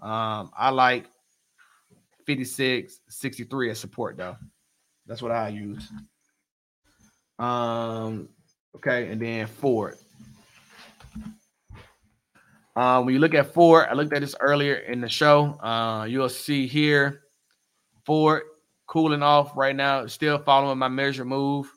Um, 0.03 0.51
I 0.57 0.71
like 0.71 1.07
56, 2.27 3.01
63 3.09 3.71
as 3.71 3.79
support 3.79 4.17
though. 4.17 4.37
That's 5.07 5.23
what 5.23 5.33
I 5.33 5.49
use. 5.49 5.89
Um, 7.39 8.29
okay, 8.77 9.09
and 9.09 9.21
then 9.21 9.47
Ford. 9.47 9.97
Uh, 12.77 13.03
when 13.03 13.15
you 13.15 13.21
look 13.21 13.35
at 13.35 13.55
Ford, 13.55 13.87
I 13.89 13.95
looked 13.95 14.13
at 14.13 14.21
this 14.21 14.35
earlier 14.41 14.75
in 14.75 15.01
the 15.01 15.09
show. 15.09 15.59
Uh, 15.61 16.07
you'll 16.07 16.29
see 16.29 16.67
here 16.67 17.23
Ford 18.05 18.43
cooling 18.87 19.23
off 19.23 19.57
right 19.57 19.75
now, 19.75 20.07
still 20.07 20.39
following 20.39 20.79
my 20.79 20.89
measure 20.89 21.25
move. 21.25 21.71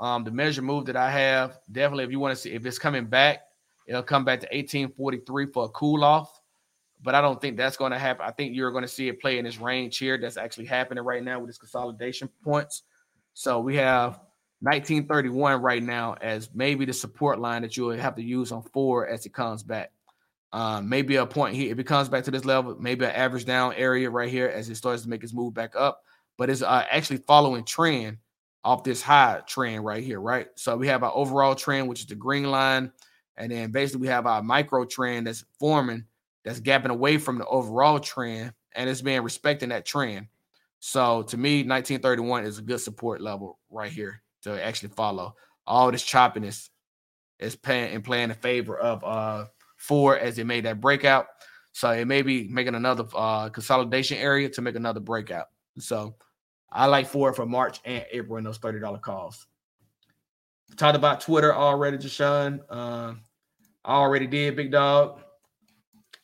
Um, 0.00 0.22
the 0.22 0.30
measure 0.30 0.62
move 0.62 0.86
that 0.86 0.96
I 0.96 1.10
have, 1.10 1.58
definitely, 1.72 2.04
if 2.04 2.10
you 2.10 2.20
want 2.20 2.36
to 2.36 2.40
see 2.40 2.52
if 2.52 2.64
it's 2.64 2.78
coming 2.78 3.06
back, 3.06 3.40
it'll 3.86 4.02
come 4.02 4.24
back 4.24 4.40
to 4.40 4.46
1843 4.46 5.46
for 5.46 5.64
a 5.64 5.68
cool 5.70 6.04
off. 6.04 6.40
But 7.02 7.14
I 7.14 7.20
don't 7.20 7.40
think 7.40 7.56
that's 7.56 7.76
going 7.76 7.92
to 7.92 7.98
happen. 7.98 8.24
I 8.26 8.30
think 8.30 8.54
you're 8.54 8.70
going 8.70 8.82
to 8.82 8.88
see 8.88 9.08
it 9.08 9.20
play 9.20 9.38
in 9.38 9.44
this 9.44 9.58
range 9.58 9.98
here. 9.98 10.18
That's 10.18 10.36
actually 10.36 10.66
happening 10.66 11.04
right 11.04 11.22
now 11.22 11.38
with 11.38 11.48
this 11.48 11.58
consolidation 11.58 12.28
points. 12.42 12.82
So 13.34 13.60
we 13.60 13.76
have 13.76 14.20
1931 14.60 15.62
right 15.62 15.82
now 15.82 16.14
as 16.20 16.50
maybe 16.54 16.84
the 16.84 16.92
support 16.92 17.38
line 17.38 17.62
that 17.62 17.76
you'll 17.76 17.96
have 17.96 18.16
to 18.16 18.22
use 18.22 18.50
on 18.50 18.62
Ford 18.62 19.10
as 19.10 19.26
it 19.26 19.34
comes 19.34 19.62
back. 19.62 19.92
Um, 20.52 20.88
maybe 20.88 21.16
a 21.16 21.26
point 21.26 21.54
here 21.54 21.70
if 21.70 21.78
it 21.78 21.84
comes 21.84 22.08
back 22.08 22.24
to 22.24 22.30
this 22.30 22.44
level, 22.44 22.76
maybe 22.80 23.04
an 23.04 23.10
average 23.10 23.44
down 23.44 23.74
area 23.74 24.08
right 24.08 24.30
here 24.30 24.48
as 24.48 24.68
it 24.68 24.76
starts 24.76 25.02
to 25.02 25.08
make 25.08 25.22
its 25.22 25.34
move 25.34 25.52
back 25.52 25.76
up. 25.76 26.02
But 26.38 26.48
it's 26.48 26.62
uh, 26.62 26.84
actually 26.90 27.18
following 27.18 27.64
trend 27.64 28.18
off 28.64 28.84
this 28.84 29.02
high 29.02 29.42
trend 29.46 29.84
right 29.84 30.02
here, 30.02 30.20
right? 30.20 30.48
So 30.56 30.76
we 30.76 30.88
have 30.88 31.02
our 31.02 31.14
overall 31.14 31.54
trend, 31.54 31.88
which 31.88 32.00
is 32.00 32.06
the 32.06 32.14
green 32.14 32.44
line, 32.44 32.92
and 33.36 33.52
then 33.52 33.70
basically 33.70 34.02
we 34.02 34.08
have 34.08 34.26
our 34.26 34.42
micro 34.42 34.84
trend 34.84 35.26
that's 35.26 35.44
forming, 35.58 36.04
that's 36.44 36.60
gapping 36.60 36.90
away 36.90 37.18
from 37.18 37.38
the 37.38 37.46
overall 37.46 38.00
trend, 38.00 38.52
and 38.74 38.88
it's 38.88 39.02
been 39.02 39.22
respecting 39.22 39.68
that 39.68 39.84
trend. 39.84 40.28
So 40.80 41.22
to 41.24 41.36
me, 41.36 41.58
1931 41.58 42.44
is 42.44 42.58
a 42.58 42.62
good 42.62 42.80
support 42.80 43.20
level 43.20 43.58
right 43.70 43.90
here 43.90 44.22
to 44.42 44.64
actually 44.64 44.90
follow. 44.90 45.34
All 45.66 45.90
this 45.90 46.04
choppiness 46.04 46.70
is 47.38 47.56
paying 47.56 47.94
and 47.94 48.04
playing 48.04 48.30
in 48.30 48.36
favor 48.36 48.78
of 48.78 49.04
uh 49.04 49.46
Ford 49.78 50.20
as 50.20 50.36
they 50.36 50.44
made 50.44 50.66
that 50.66 50.80
breakout. 50.80 51.26
So 51.72 51.90
it 51.90 52.06
may 52.06 52.22
be 52.22 52.48
making 52.48 52.74
another 52.74 53.04
uh, 53.14 53.48
consolidation 53.48 54.18
area 54.18 54.48
to 54.50 54.62
make 54.62 54.74
another 54.74 55.00
breakout. 55.00 55.46
So 55.78 56.16
I 56.70 56.86
like 56.86 57.06
Ford 57.06 57.36
for 57.36 57.46
March 57.46 57.80
and 57.84 58.04
April 58.10 58.36
in 58.36 58.44
those 58.44 58.58
$30 58.58 59.00
calls. 59.00 59.46
Talked 60.76 60.96
about 60.96 61.20
Twitter 61.20 61.54
already, 61.54 61.96
Jashawn. 61.96 62.60
Uh, 62.68 63.14
I 63.84 63.94
already 63.94 64.26
did, 64.26 64.56
Big 64.56 64.70
Dog. 64.70 65.20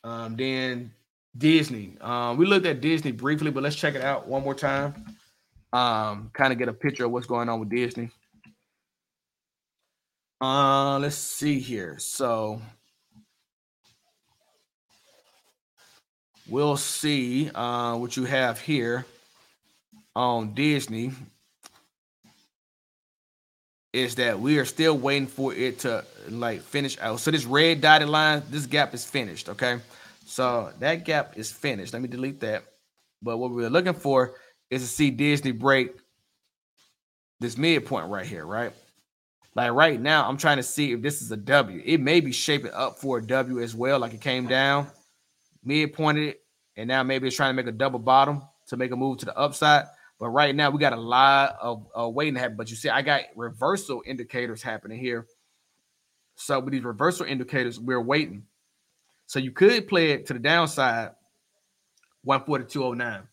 Um, 0.03 0.37
then 0.37 0.93
Disney. 1.37 1.97
Um, 2.01 2.37
we 2.37 2.47
looked 2.47 2.67
at 2.67 2.81
Disney 2.81 3.13
briefly, 3.13 3.51
but 3.51 3.63
let's 3.63 3.77
check 3.77 3.95
it 3.95 4.03
out 4.03 4.29
one 4.29 4.43
more 4.43 4.55
time. 4.55 5.17
Um, 5.73 6.31
kind 6.33 6.53
of 6.53 6.59
get 6.59 6.69
a 6.69 6.73
picture 6.73 7.07
of 7.07 7.11
what's 7.11 7.27
going 7.27 7.49
on 7.49 7.59
with 7.59 7.71
Disney. 7.71 8.11
Uh, 10.41 10.99
let's 10.99 11.17
see 11.17 11.59
here. 11.59 11.97
So 11.99 12.61
we'll 16.49 16.77
see 16.77 17.51
uh, 17.55 17.97
what 17.97 18.17
you 18.17 18.25
have 18.25 18.61
here 18.61 19.07
on 20.15 20.55
Disney 20.55 21.13
is 23.93 24.17
that 24.17 24.41
we 24.41 24.59
are 24.59 24.65
still 24.65 24.99
waiting 24.99 25.29
for 25.29 25.55
it 25.55 25.79
to 25.81 26.05
like 26.29 26.61
finish 26.63 26.99
out. 27.01 27.21
So 27.21 27.31
this 27.31 27.45
red 27.45 27.81
dotted 27.81 28.09
line, 28.09 28.43
this 28.51 28.67
gap 28.67 28.93
is 28.93 29.05
finished. 29.05 29.49
Okay. 29.49 29.79
So 30.27 30.73
that 30.81 31.05
gap 31.05 31.35
is 31.37 31.53
finished. 31.53 31.93
Let 31.93 32.03
me 32.03 32.09
delete 32.09 32.41
that. 32.41 32.65
But 33.23 33.39
what 33.39 33.51
we're 33.53 33.71
looking 33.71 33.95
for 33.95 34.35
is 34.71 34.83
to 34.83 34.89
see 34.89 35.11
Disney 35.11 35.53
break 35.53 35.93
this 37.41 37.57
midpoint 37.57 38.09
right 38.09 38.27
here, 38.27 38.45
right? 38.45 38.73
Like 39.55 39.73
right 39.73 40.01
now, 40.01 40.29
I'm 40.29 40.37
trying 40.37 40.57
to 40.57 40.63
see 40.63 40.93
if 40.93 41.01
this 41.01 41.23
is 41.23 41.31
a 41.31 41.37
W. 41.37 41.81
It 41.85 42.01
may 42.01 42.21
be 42.21 42.33
shaping 42.33 42.73
up 42.73 42.99
for 42.99 43.19
a 43.19 43.23
W 43.27 43.61
as 43.61 43.75
well, 43.75 44.01
like 44.01 44.13
it 44.13 44.21
came 44.21 44.49
down 44.49 44.89
midpointed, 45.67 46.29
it 46.29 46.45
and 46.77 46.89
now 46.89 47.03
maybe 47.03 47.27
it's 47.27 47.37
trying 47.37 47.51
to 47.51 47.63
make 47.63 47.73
a 47.73 47.77
double 47.77 47.99
bottom 47.99 48.43
to 48.69 48.77
make 48.77 48.91
a 48.91 48.97
move 48.97 49.19
to 49.19 49.27
the 49.27 49.37
upside. 49.37 49.87
But 50.19 50.29
right 50.31 50.55
now 50.55 50.71
we 50.71 50.79
got 50.79 50.93
a 50.93 51.01
lot 51.01 51.57
of 51.61 51.87
uh, 51.99 52.09
waiting 52.09 52.35
to 52.35 52.41
happen. 52.41 52.57
But 52.57 52.71
you 52.71 52.77
see, 52.77 52.89
I 52.89 53.03
got 53.03 53.23
reversal 53.37 54.03
indicators 54.07 54.63
happening 54.63 54.99
here. 54.99 55.27
So 56.37 56.59
with 56.61 56.73
these 56.73 56.85
reversal 56.85 57.27
indicators, 57.27 57.79
we're 57.79 58.01
waiting. 58.01 58.45
So 59.27 59.39
you 59.39 59.53
could 59.53 59.89
play 59.89 60.13
it 60.13 60.27
to 60.27 60.33
the 60.33 60.39
downside, 60.39 61.13
142.09. 62.27 63.27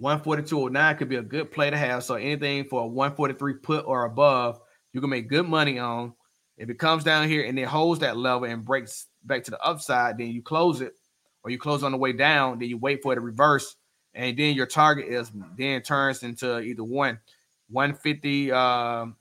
142.09 0.00 0.98
could 0.98 1.08
be 1.08 1.16
a 1.16 1.22
good 1.22 1.50
play 1.50 1.70
to 1.70 1.76
have. 1.76 2.04
So 2.04 2.14
anything 2.14 2.64
for 2.64 2.82
a 2.82 2.86
143 2.86 3.54
put 3.54 3.84
or 3.86 4.04
above, 4.04 4.60
you 4.92 5.00
can 5.00 5.10
make 5.10 5.28
good 5.28 5.48
money 5.48 5.78
on. 5.78 6.14
If 6.56 6.70
it 6.70 6.78
comes 6.78 7.04
down 7.04 7.28
here 7.28 7.44
and 7.44 7.58
it 7.58 7.66
holds 7.66 8.00
that 8.00 8.16
level 8.16 8.48
and 8.48 8.64
breaks 8.64 9.06
back 9.24 9.44
to 9.44 9.50
the 9.50 9.60
upside, 9.60 10.18
then 10.18 10.28
you 10.28 10.42
close 10.42 10.80
it 10.80 10.94
or 11.48 11.50
you 11.50 11.58
close 11.58 11.82
on 11.82 11.92
the 11.92 11.98
way 11.98 12.12
down, 12.12 12.58
then 12.58 12.68
you 12.68 12.76
wait 12.76 13.02
for 13.02 13.12
it 13.12 13.16
to 13.16 13.22
reverse, 13.22 13.76
and 14.14 14.36
then 14.36 14.54
your 14.54 14.66
target 14.66 15.06
is 15.06 15.32
then 15.56 15.80
turns 15.82 16.22
into 16.22 16.60
either 16.60 16.84
one 16.84 17.18
150 17.70 18.52
um 18.52 19.16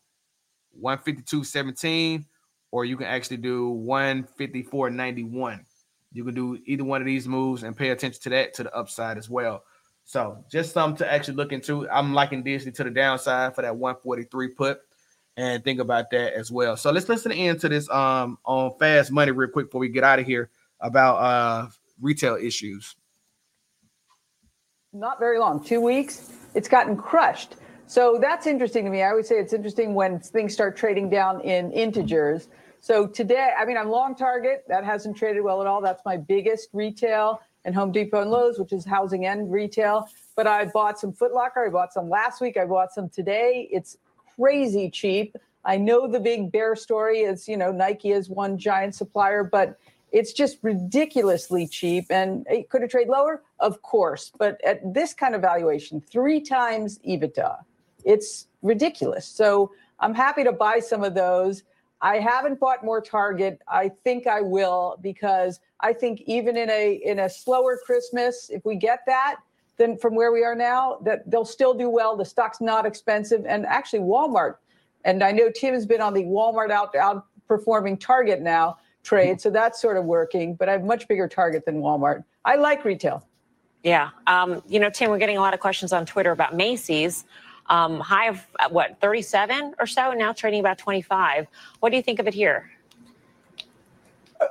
152.17 0.81 2.25
or 2.71 2.85
you 2.85 2.95
can 2.97 3.07
actually 3.07 3.37
do 3.37 3.73
154.91 3.85 5.65
you 6.11 6.23
can 6.23 6.33
do 6.33 6.57
either 6.65 6.83
one 6.83 7.01
of 7.01 7.05
these 7.05 7.27
moves 7.27 7.63
and 7.63 7.75
pay 7.75 7.89
attention 7.89 8.21
to 8.23 8.29
that 8.29 8.53
to 8.55 8.63
the 8.63 8.73
upside 8.75 9.17
as 9.17 9.29
well. 9.29 9.63
So 10.05 10.43
just 10.49 10.73
something 10.73 10.97
to 10.99 11.11
actually 11.11 11.35
look 11.35 11.51
into. 11.51 11.87
I'm 11.89 12.13
liking 12.13 12.43
disney 12.43 12.71
to 12.71 12.83
the 12.83 12.89
downside 12.89 13.55
for 13.55 13.61
that 13.61 13.75
143 13.75 14.49
put 14.49 14.79
and 15.35 15.63
think 15.63 15.79
about 15.79 16.09
that 16.11 16.33
as 16.33 16.49
well. 16.49 16.77
So 16.77 16.91
let's 16.91 17.09
listen 17.09 17.31
in 17.31 17.59
to 17.59 17.69
this 17.69 17.89
um 17.89 18.37
on 18.45 18.71
fast 18.79 19.11
money 19.11 19.31
real 19.31 19.49
quick 19.49 19.67
before 19.67 19.81
we 19.81 19.89
get 19.89 20.03
out 20.03 20.19
of 20.19 20.25
here 20.25 20.49
about 20.79 21.15
uh 21.17 21.67
retail 22.01 22.35
issues? 22.35 22.95
Not 24.93 25.19
very 25.19 25.39
long, 25.39 25.63
two 25.63 25.81
weeks. 25.81 26.31
It's 26.55 26.67
gotten 26.67 26.95
crushed. 26.95 27.55
So 27.85 28.17
that's 28.19 28.47
interesting 28.47 28.83
to 28.85 28.91
me. 28.91 29.03
I 29.03 29.13
would 29.13 29.25
say 29.25 29.35
it's 29.35 29.53
interesting 29.53 29.93
when 29.93 30.19
things 30.19 30.53
start 30.53 30.75
trading 30.75 31.09
down 31.09 31.41
in 31.41 31.71
integers. 31.71 32.49
So 32.79 33.07
today, 33.07 33.51
I 33.57 33.65
mean, 33.65 33.77
I'm 33.77 33.89
long 33.89 34.15
Target. 34.15 34.63
That 34.67 34.83
hasn't 34.83 35.17
traded 35.17 35.43
well 35.43 35.61
at 35.61 35.67
all. 35.67 35.81
That's 35.81 36.03
my 36.05 36.17
biggest 36.17 36.69
retail, 36.73 37.41
and 37.65 37.73
Home 37.75 37.91
Depot 37.91 38.21
and 38.21 38.31
Lowe's, 38.31 38.59
which 38.59 38.73
is 38.73 38.85
housing 38.85 39.25
and 39.25 39.51
retail. 39.51 40.09
But 40.35 40.47
I 40.47 40.65
bought 40.65 40.99
some 40.99 41.11
Foot 41.13 41.33
Locker. 41.33 41.65
I 41.65 41.69
bought 41.69 41.93
some 41.93 42.09
last 42.09 42.41
week. 42.41 42.57
I 42.57 42.65
bought 42.65 42.93
some 42.93 43.09
today. 43.09 43.67
It's 43.71 43.97
crazy 44.35 44.89
cheap. 44.89 45.35
I 45.65 45.77
know 45.77 46.07
the 46.07 46.19
big 46.19 46.51
bear 46.51 46.75
story 46.75 47.19
is, 47.21 47.47
you 47.47 47.57
know, 47.57 47.71
Nike 47.71 48.11
is 48.11 48.29
one 48.29 48.57
giant 48.57 48.95
supplier, 48.95 49.43
but 49.43 49.77
it's 50.11 50.33
just 50.33 50.57
ridiculously 50.61 51.67
cheap. 51.67 52.05
And 52.09 52.45
it 52.49 52.69
could 52.69 52.81
have 52.81 52.91
trade 52.91 53.09
lower, 53.09 53.43
of 53.59 53.81
course, 53.81 54.31
but 54.37 54.59
at 54.65 54.93
this 54.93 55.13
kind 55.13 55.35
of 55.35 55.41
valuation, 55.41 56.01
three 56.01 56.41
times 56.41 56.99
EBITDA, 56.99 57.57
it's 58.05 58.47
ridiculous. 58.61 59.25
So 59.25 59.71
I'm 59.99 60.13
happy 60.13 60.43
to 60.43 60.51
buy 60.51 60.79
some 60.79 61.03
of 61.03 61.13
those. 61.13 61.63
I 62.01 62.19
haven't 62.19 62.59
bought 62.59 62.85
more 62.85 63.01
Target. 63.01 63.59
I 63.67 63.89
think 63.89 64.27
I 64.27 64.41
will 64.41 64.97
because 65.01 65.59
I 65.79 65.93
think 65.93 66.21
even 66.25 66.55
in 66.55 66.69
a 66.69 67.01
in 67.03 67.19
a 67.19 67.29
slower 67.29 67.79
Christmas, 67.83 68.49
if 68.51 68.63
we 68.65 68.75
get 68.75 68.99
that, 69.07 69.37
then 69.77 69.97
from 69.97 70.15
where 70.15 70.31
we 70.31 70.43
are 70.43 70.55
now, 70.55 70.99
that 71.03 71.29
they'll 71.29 71.45
still 71.45 71.73
do 71.73 71.89
well. 71.89 72.15
The 72.15 72.25
stock's 72.25 72.61
not 72.61 72.85
expensive, 72.85 73.45
and 73.47 73.65
actually 73.65 73.99
Walmart. 73.99 74.55
And 75.05 75.23
I 75.23 75.31
know 75.31 75.49
Tim 75.49 75.73
has 75.73 75.85
been 75.85 76.01
on 76.01 76.13
the 76.13 76.23
Walmart 76.23 76.69
out 76.69 76.93
outperforming 76.93 77.99
Target 77.99 78.41
now 78.41 78.77
trade. 79.07 79.39
So 79.39 79.49
that's 79.49 79.81
sort 79.81 79.97
of 79.97 80.03
working, 80.03 80.53
but 80.55 80.67
I 80.67 80.73
have 80.73 80.83
much 80.83 81.07
bigger 81.07 81.27
target 81.27 81.65
than 81.65 81.75
Walmart. 81.81 82.23
I 82.43 82.55
like 82.55 82.83
retail. 82.83 83.25
Yeah. 83.83 84.09
Um, 84.27 84.61
you 84.67 84.79
know, 84.79 84.89
Tim, 84.89 85.09
we're 85.09 85.17
getting 85.17 85.37
a 85.37 85.41
lot 85.41 85.53
of 85.53 85.61
questions 85.61 85.93
on 85.93 86.05
Twitter 86.05 86.31
about 86.31 86.55
Macy's. 86.55 87.25
Um, 87.67 87.99
high 87.99 88.27
of 88.27 88.45
uh, 88.59 88.69
what, 88.69 88.97
37 89.01 89.75
or 89.79 89.87
so, 89.87 90.11
now 90.11 90.31
trading 90.33 90.59
about 90.59 90.77
25. 90.77 91.47
What 91.79 91.89
do 91.89 91.95
you 91.95 92.03
think 92.03 92.19
of 92.19 92.27
it 92.27 92.33
here? 92.33 92.69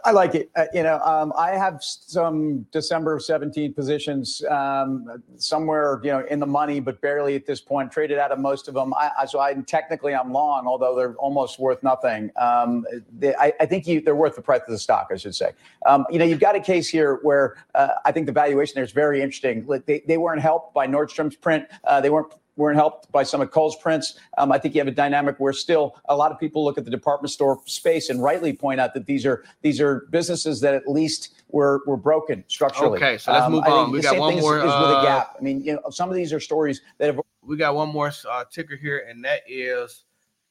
I 0.05 0.11
like 0.11 0.35
it. 0.35 0.51
Uh, 0.57 0.65
you 0.73 0.83
know, 0.83 1.01
um, 1.01 1.33
I 1.37 1.51
have 1.53 1.83
some 1.83 2.67
December 2.73 3.19
17 3.19 3.75
positions 3.75 4.43
um, 4.49 5.23
somewhere, 5.37 6.01
you 6.03 6.11
know, 6.11 6.25
in 6.31 6.41
the 6.41 6.47
money, 6.47 6.81
but 6.81 7.01
barely 7.01 7.35
at 7.35 7.47
this 7.47 7.61
point. 7.61 7.93
Traded 7.93 8.19
out 8.19 8.33
of 8.33 8.39
most 8.39 8.69
of 8.69 8.75
them. 8.75 8.95
I, 8.95 9.11
I, 9.19 9.27
so 9.27 9.41
I 9.41 9.55
technically 9.55 10.15
I'm 10.15 10.33
long, 10.33 10.67
although 10.67 10.97
they're 10.97 11.15
almost 11.17 11.59
worth 11.59 11.83
nothing. 11.83 12.31
Um, 12.37 12.85
they, 13.19 13.35
I, 13.35 13.53
I, 13.61 13.67
think 13.67 13.87
you, 13.87 14.01
they're 14.01 14.17
worth 14.17 14.37
the 14.37 14.43
price 14.43 14.63
of 14.67 14.73
the 14.73 14.79
stock, 14.79 15.09
I 15.13 15.17
should 15.17 15.35
say. 15.35 15.53
Um, 15.87 16.05
you 16.11 16.19
know, 16.19 16.25
you've 16.25 16.41
got 16.41 16.57
a 16.57 16.61
case 16.61 16.89
here 16.89 17.21
where 17.23 17.57
uh, 17.75 17.89
I 18.05 18.13
think 18.13 18.27
the 18.27 18.33
valuation 18.33 18.75
there 18.75 18.85
is 18.85 18.93
very 18.93 19.21
interesting. 19.21 19.67
They, 19.87 20.03
they 20.07 20.19
weren't 20.19 20.43
helped 20.43 20.75
by 20.75 20.87
Nordstrom's 20.87 21.37
print. 21.37 21.67
Uh, 21.85 22.01
they 22.01 22.11
weren't 22.11 22.33
weren't 22.57 22.77
helped 22.77 23.11
by 23.13 23.23
some 23.23 23.41
of 23.41 23.51
Kohl's 23.51 23.77
prints. 23.77 24.19
Um, 24.39 24.51
I 24.51 24.59
think 24.59 24.75
you 24.75 24.81
have 24.81 24.89
a 24.89 24.93
dynamic 24.93 25.37
where 25.39 25.53
still 25.53 25.97
a 26.09 26.17
lot 26.17 26.33
of 26.33 26.41
people 26.41 26.65
look 26.65 26.79
at 26.79 26.85
the 26.85 26.91
department 26.91 27.31
store 27.31 27.61
space 27.67 28.09
and 28.11 28.23
rightly 28.23 28.53
point 28.53 28.81
out 28.81 28.95
that 28.95 29.07
these 29.07 29.25
are 29.27 29.45
these 29.63 29.81
are 29.81 30.07
businesses 30.11 30.61
that 30.61 30.75
at 30.75 30.89
least 30.89 31.43
were 31.49 31.83
were 31.87 31.97
broken 31.97 32.45
structurally. 32.49 32.97
Okay, 32.97 33.19
so 33.19 33.33
let's 33.33 33.47
Um, 33.47 33.53
move 33.53 33.65
on. 33.65 33.93
We 33.93 34.01
got 34.01 34.19
one 34.19 34.31
thing 34.31 34.39
is- 34.39 34.45
more, 34.45 34.59
is, 34.59 34.65
with 34.65 34.73
uh, 34.73 34.99
a 35.01 35.03
gap. 35.03 35.37
I 35.39 35.43
mean, 35.43 35.63
you 35.63 35.75
know, 35.75 35.83
some 35.91 36.09
of 36.09 36.17
these 36.17 36.33
are 36.33 36.41
stories 36.41 36.83
that 36.99 37.07
have. 37.07 37.21
We 37.43 37.57
got 37.57 37.77
one 37.77 37.91
more 37.91 38.11
uh, 38.29 38.45
ticker 38.51 38.75
here, 38.75 39.07
and 39.09 39.25
that 39.25 39.43
is 39.47 40.05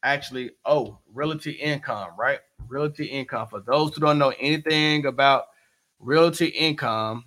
actually 0.03 0.51
oh, 0.65 0.99
realty 1.13 1.51
income, 1.51 2.11
right? 2.17 2.39
Realty 2.67 3.05
income. 3.05 3.47
For 3.47 3.59
those 3.59 3.93
who 3.93 4.01
don't 4.01 4.17
know 4.17 4.33
anything 4.39 5.05
about 5.05 5.45
realty 5.99 6.47
income, 6.47 7.25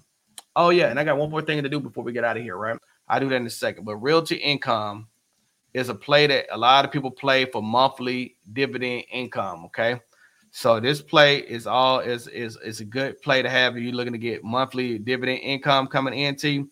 oh 0.57 0.71
yeah, 0.71 0.89
and 0.89 0.99
I 0.99 1.05
got 1.05 1.19
one 1.19 1.31
more 1.31 1.43
thing 1.43 1.63
to 1.63 1.69
do 1.69 1.81
before 1.81 2.05
we 2.05 2.13
get 2.13 2.25
out 2.25 2.37
of 2.37 2.43
here, 2.43 2.57
right? 2.57 2.79
I'll 3.09 3.21
do 3.21 3.29
that 3.29 3.37
in 3.37 3.47
a 3.47 3.51
second. 3.51 3.85
But 3.85 3.97
realty 3.97 4.37
income 4.37 5.09
is 5.75 5.89
a 5.89 5.95
play 5.95 6.27
that 6.27 6.47
a 6.51 6.59
lot 6.59 6.85
of 6.85 6.91
people 6.91 7.11
play 7.11 7.45
for 7.45 7.63
monthly 7.63 8.37
dividend 8.53 9.05
income. 9.11 9.65
Okay. 9.67 10.01
So 10.51 10.81
this 10.81 11.03
play 11.03 11.39
is 11.39 11.67
all 11.67 12.01
is 12.01 12.27
is 12.29 12.57
is 12.65 12.81
a 12.81 12.85
good 12.85 13.21
play 13.23 13.43
to 13.43 13.51
have 13.51 13.77
if 13.77 13.83
you're 13.83 13.93
looking 13.93 14.15
to 14.15 14.19
get 14.19 14.45
monthly 14.45 14.99
dividend 14.99 15.41
income 15.41 15.87
coming 15.87 16.19
into. 16.19 16.69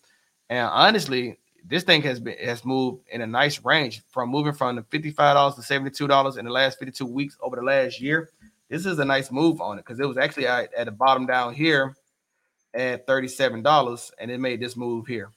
And 0.49 0.69
honestly, 0.69 1.39
this 1.65 1.83
thing 1.83 2.03
has 2.03 2.21
been 2.21 2.39
has 2.39 2.65
moved 2.65 3.03
in 3.11 3.21
a 3.21 3.27
nice 3.27 3.65
range 3.65 4.03
from 4.09 4.31
moving 4.31 4.55
from 4.55 4.77
the 4.77 4.83
$55 4.83 5.57
to 5.57 5.61
$72 5.61 6.39
in 6.39 6.45
the 6.45 6.51
last 6.51 6.79
52 6.79 7.05
weeks 7.05 7.37
over 7.41 7.57
the 7.57 7.63
last 7.63 8.01
year. 8.01 8.31
This 8.69 8.87
is 8.87 8.99
a 8.99 9.05
nice 9.05 9.31
move 9.31 9.61
on 9.61 9.79
it 9.79 9.85
because 9.85 10.01
it 10.01 10.09
was 10.09 10.17
actually 10.17 10.47
at, 10.47 10.73
at 10.75 10.87
the 10.87 10.91
bottom 10.91 11.27
down 11.27 11.55
here 11.55 11.95
at 12.75 13.07
$37 13.07 14.11
and 14.19 14.31
it 14.31 14.41
made 14.41 14.61
this 14.61 14.77
move 14.77 15.07
here 15.07 15.31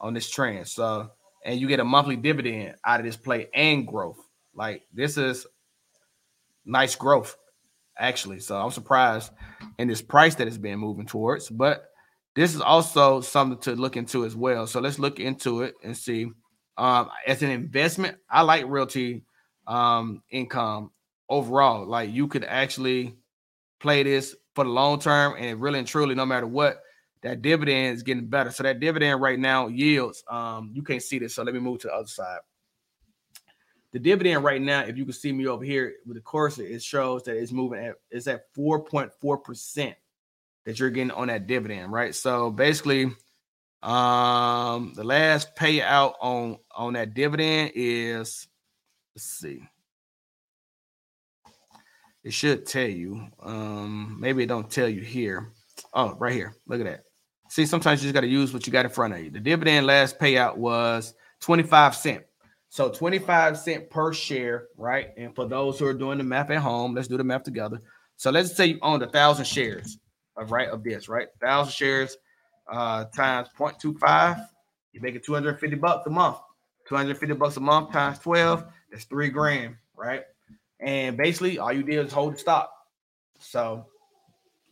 on 0.00 0.14
this 0.14 0.30
trend. 0.30 0.66
So 0.68 1.10
and 1.44 1.58
you 1.60 1.66
get 1.68 1.80
a 1.80 1.84
monthly 1.84 2.16
dividend 2.16 2.76
out 2.84 3.00
of 3.00 3.06
this 3.06 3.16
play 3.16 3.48
and 3.54 3.86
growth. 3.86 4.18
Like 4.54 4.82
this 4.92 5.16
is 5.16 5.46
nice 6.64 6.94
growth, 6.94 7.36
actually. 7.98 8.40
So 8.40 8.56
I'm 8.56 8.70
surprised 8.70 9.32
in 9.78 9.88
this 9.88 10.02
price 10.02 10.34
that 10.36 10.46
it's 10.46 10.58
been 10.58 10.78
moving 10.78 11.06
towards, 11.06 11.48
but 11.48 11.86
this 12.34 12.54
is 12.54 12.60
also 12.60 13.20
something 13.20 13.58
to 13.60 13.74
look 13.74 13.96
into 13.96 14.24
as 14.24 14.36
well. 14.36 14.66
So 14.66 14.80
let's 14.80 14.98
look 14.98 15.18
into 15.20 15.62
it 15.62 15.74
and 15.82 15.96
see. 15.96 16.30
Um, 16.78 17.10
as 17.26 17.42
an 17.42 17.50
investment, 17.50 18.16
I 18.30 18.42
like 18.42 18.64
realty 18.66 19.24
um, 19.66 20.22
income 20.30 20.92
overall. 21.28 21.86
Like 21.86 22.10
you 22.10 22.26
could 22.28 22.44
actually 22.44 23.16
play 23.80 24.02
this 24.02 24.34
for 24.54 24.64
the 24.64 24.70
long 24.70 24.98
term, 24.98 25.34
and 25.38 25.60
really 25.60 25.78
and 25.78 25.88
truly, 25.88 26.14
no 26.14 26.24
matter 26.24 26.46
what, 26.46 26.80
that 27.22 27.42
dividend 27.42 27.96
is 27.96 28.02
getting 28.02 28.26
better. 28.26 28.50
So 28.50 28.62
that 28.62 28.80
dividend 28.80 29.20
right 29.20 29.38
now 29.38 29.68
yields. 29.68 30.24
Um, 30.28 30.70
you 30.74 30.82
can't 30.82 31.02
see 31.02 31.18
this, 31.18 31.34
so 31.34 31.42
let 31.42 31.54
me 31.54 31.60
move 31.60 31.80
to 31.80 31.88
the 31.88 31.94
other 31.94 32.08
side. 32.08 32.38
The 33.92 33.98
dividend 33.98 34.44
right 34.44 34.62
now, 34.62 34.82
if 34.82 34.96
you 34.96 35.04
can 35.04 35.12
see 35.12 35.32
me 35.32 35.46
over 35.46 35.64
here 35.64 35.94
with 36.06 36.16
the 36.16 36.22
cursor, 36.22 36.62
it 36.62 36.82
shows 36.82 37.24
that 37.24 37.36
it's 37.36 37.52
moving 37.52 37.84
at 37.84 37.96
it's 38.10 38.28
at 38.28 38.52
4.4 38.54 39.44
percent 39.44 39.96
that 40.64 40.78
you're 40.78 40.90
getting 40.90 41.10
on 41.10 41.28
that 41.28 41.46
dividend, 41.46 41.92
right? 41.92 42.14
So 42.14 42.50
basically, 42.50 43.10
um, 43.82 44.92
the 44.94 45.04
last 45.04 45.56
payout 45.56 46.14
on 46.20 46.58
on 46.74 46.92
that 46.92 47.14
dividend 47.14 47.72
is 47.74 48.46
let's 49.16 49.24
see. 49.24 49.62
It 52.22 52.32
should 52.32 52.66
tell 52.66 52.88
you. 52.88 53.26
Um, 53.42 54.18
maybe 54.20 54.44
it 54.44 54.48
don't 54.48 54.70
tell 54.70 54.88
you 54.88 55.00
here. 55.00 55.52
Oh, 55.94 56.14
right 56.14 56.34
here. 56.34 56.54
Look 56.66 56.80
at 56.80 56.86
that. 56.86 57.04
See, 57.50 57.66
sometimes 57.66 58.00
you 58.00 58.06
just 58.06 58.14
got 58.14 58.20
to 58.20 58.28
use 58.28 58.52
what 58.52 58.64
you 58.64 58.72
got 58.72 58.84
in 58.84 58.92
front 58.92 59.12
of 59.12 59.18
you. 59.18 59.28
The 59.28 59.40
dividend 59.40 59.84
last 59.84 60.20
payout 60.20 60.56
was 60.56 61.14
25 61.40 61.96
cent. 61.96 62.24
So 62.68 62.88
25 62.88 63.58
cent 63.58 63.90
per 63.90 64.12
share, 64.12 64.68
right? 64.76 65.08
And 65.16 65.34
for 65.34 65.48
those 65.48 65.76
who 65.76 65.86
are 65.86 65.92
doing 65.92 66.18
the 66.18 66.24
math 66.24 66.50
at 66.50 66.58
home, 66.58 66.94
let's 66.94 67.08
do 67.08 67.16
the 67.16 67.24
math 67.24 67.42
together. 67.42 67.82
So 68.16 68.30
let's 68.30 68.54
say 68.54 68.66
you 68.66 68.78
owned 68.82 69.02
a 69.02 69.08
thousand 69.08 69.46
shares 69.46 69.98
of 70.36 70.52
right 70.52 70.68
of 70.68 70.84
this, 70.84 71.08
right? 71.08 71.26
Thousand 71.40 71.72
shares 71.72 72.16
uh 72.70 73.06
times 73.06 73.48
0.25, 73.58 74.46
you 74.92 75.00
make 75.00 75.16
it 75.16 75.24
250 75.24 75.74
bucks 75.74 76.06
a 76.06 76.10
month. 76.10 76.36
250 76.86 77.34
bucks 77.34 77.56
a 77.56 77.60
month 77.60 77.90
times 77.90 78.20
12, 78.20 78.64
that's 78.92 79.06
three 79.06 79.28
grand, 79.28 79.74
right? 79.96 80.22
And 80.78 81.16
basically 81.16 81.58
all 81.58 81.72
you 81.72 81.82
did 81.82 82.06
is 82.06 82.12
hold 82.12 82.34
the 82.34 82.38
stock. 82.38 82.70
So 83.40 83.86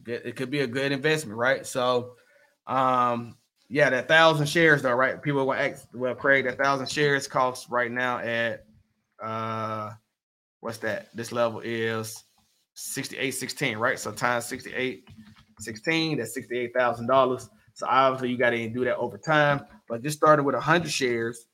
it 0.06 0.22
it 0.26 0.36
could 0.36 0.52
be 0.52 0.60
a 0.60 0.66
good 0.68 0.92
investment, 0.92 1.36
right? 1.36 1.66
So 1.66 2.12
um 2.68 3.36
yeah, 3.70 3.90
that 3.90 4.08
thousand 4.08 4.46
shares 4.46 4.82
though, 4.82 4.94
right? 4.94 5.20
People 5.20 5.44
will 5.44 5.52
ask, 5.52 5.86
well, 5.92 6.14
Craig, 6.14 6.44
that 6.46 6.58
thousand 6.58 6.90
shares 6.90 7.26
costs 7.26 7.68
right 7.70 7.90
now 7.90 8.18
at 8.18 8.64
uh 9.22 9.90
what's 10.60 10.78
that? 10.78 11.14
This 11.14 11.32
level 11.32 11.60
is 11.60 12.24
6816, 12.74 13.76
right? 13.76 13.98
So 13.98 14.12
times 14.12 14.46
68 14.46 15.08
16, 15.60 16.18
that's 16.18 16.38
$68,000. 16.38 17.48
So 17.74 17.86
obviously 17.88 18.30
you 18.30 18.38
got 18.38 18.50
to 18.50 18.68
do 18.68 18.84
that 18.84 18.96
over 18.96 19.18
time. 19.18 19.66
But 19.88 20.02
just 20.02 20.16
starting 20.16 20.44
with 20.46 20.54
100 20.54 20.88
shares, 20.88 21.46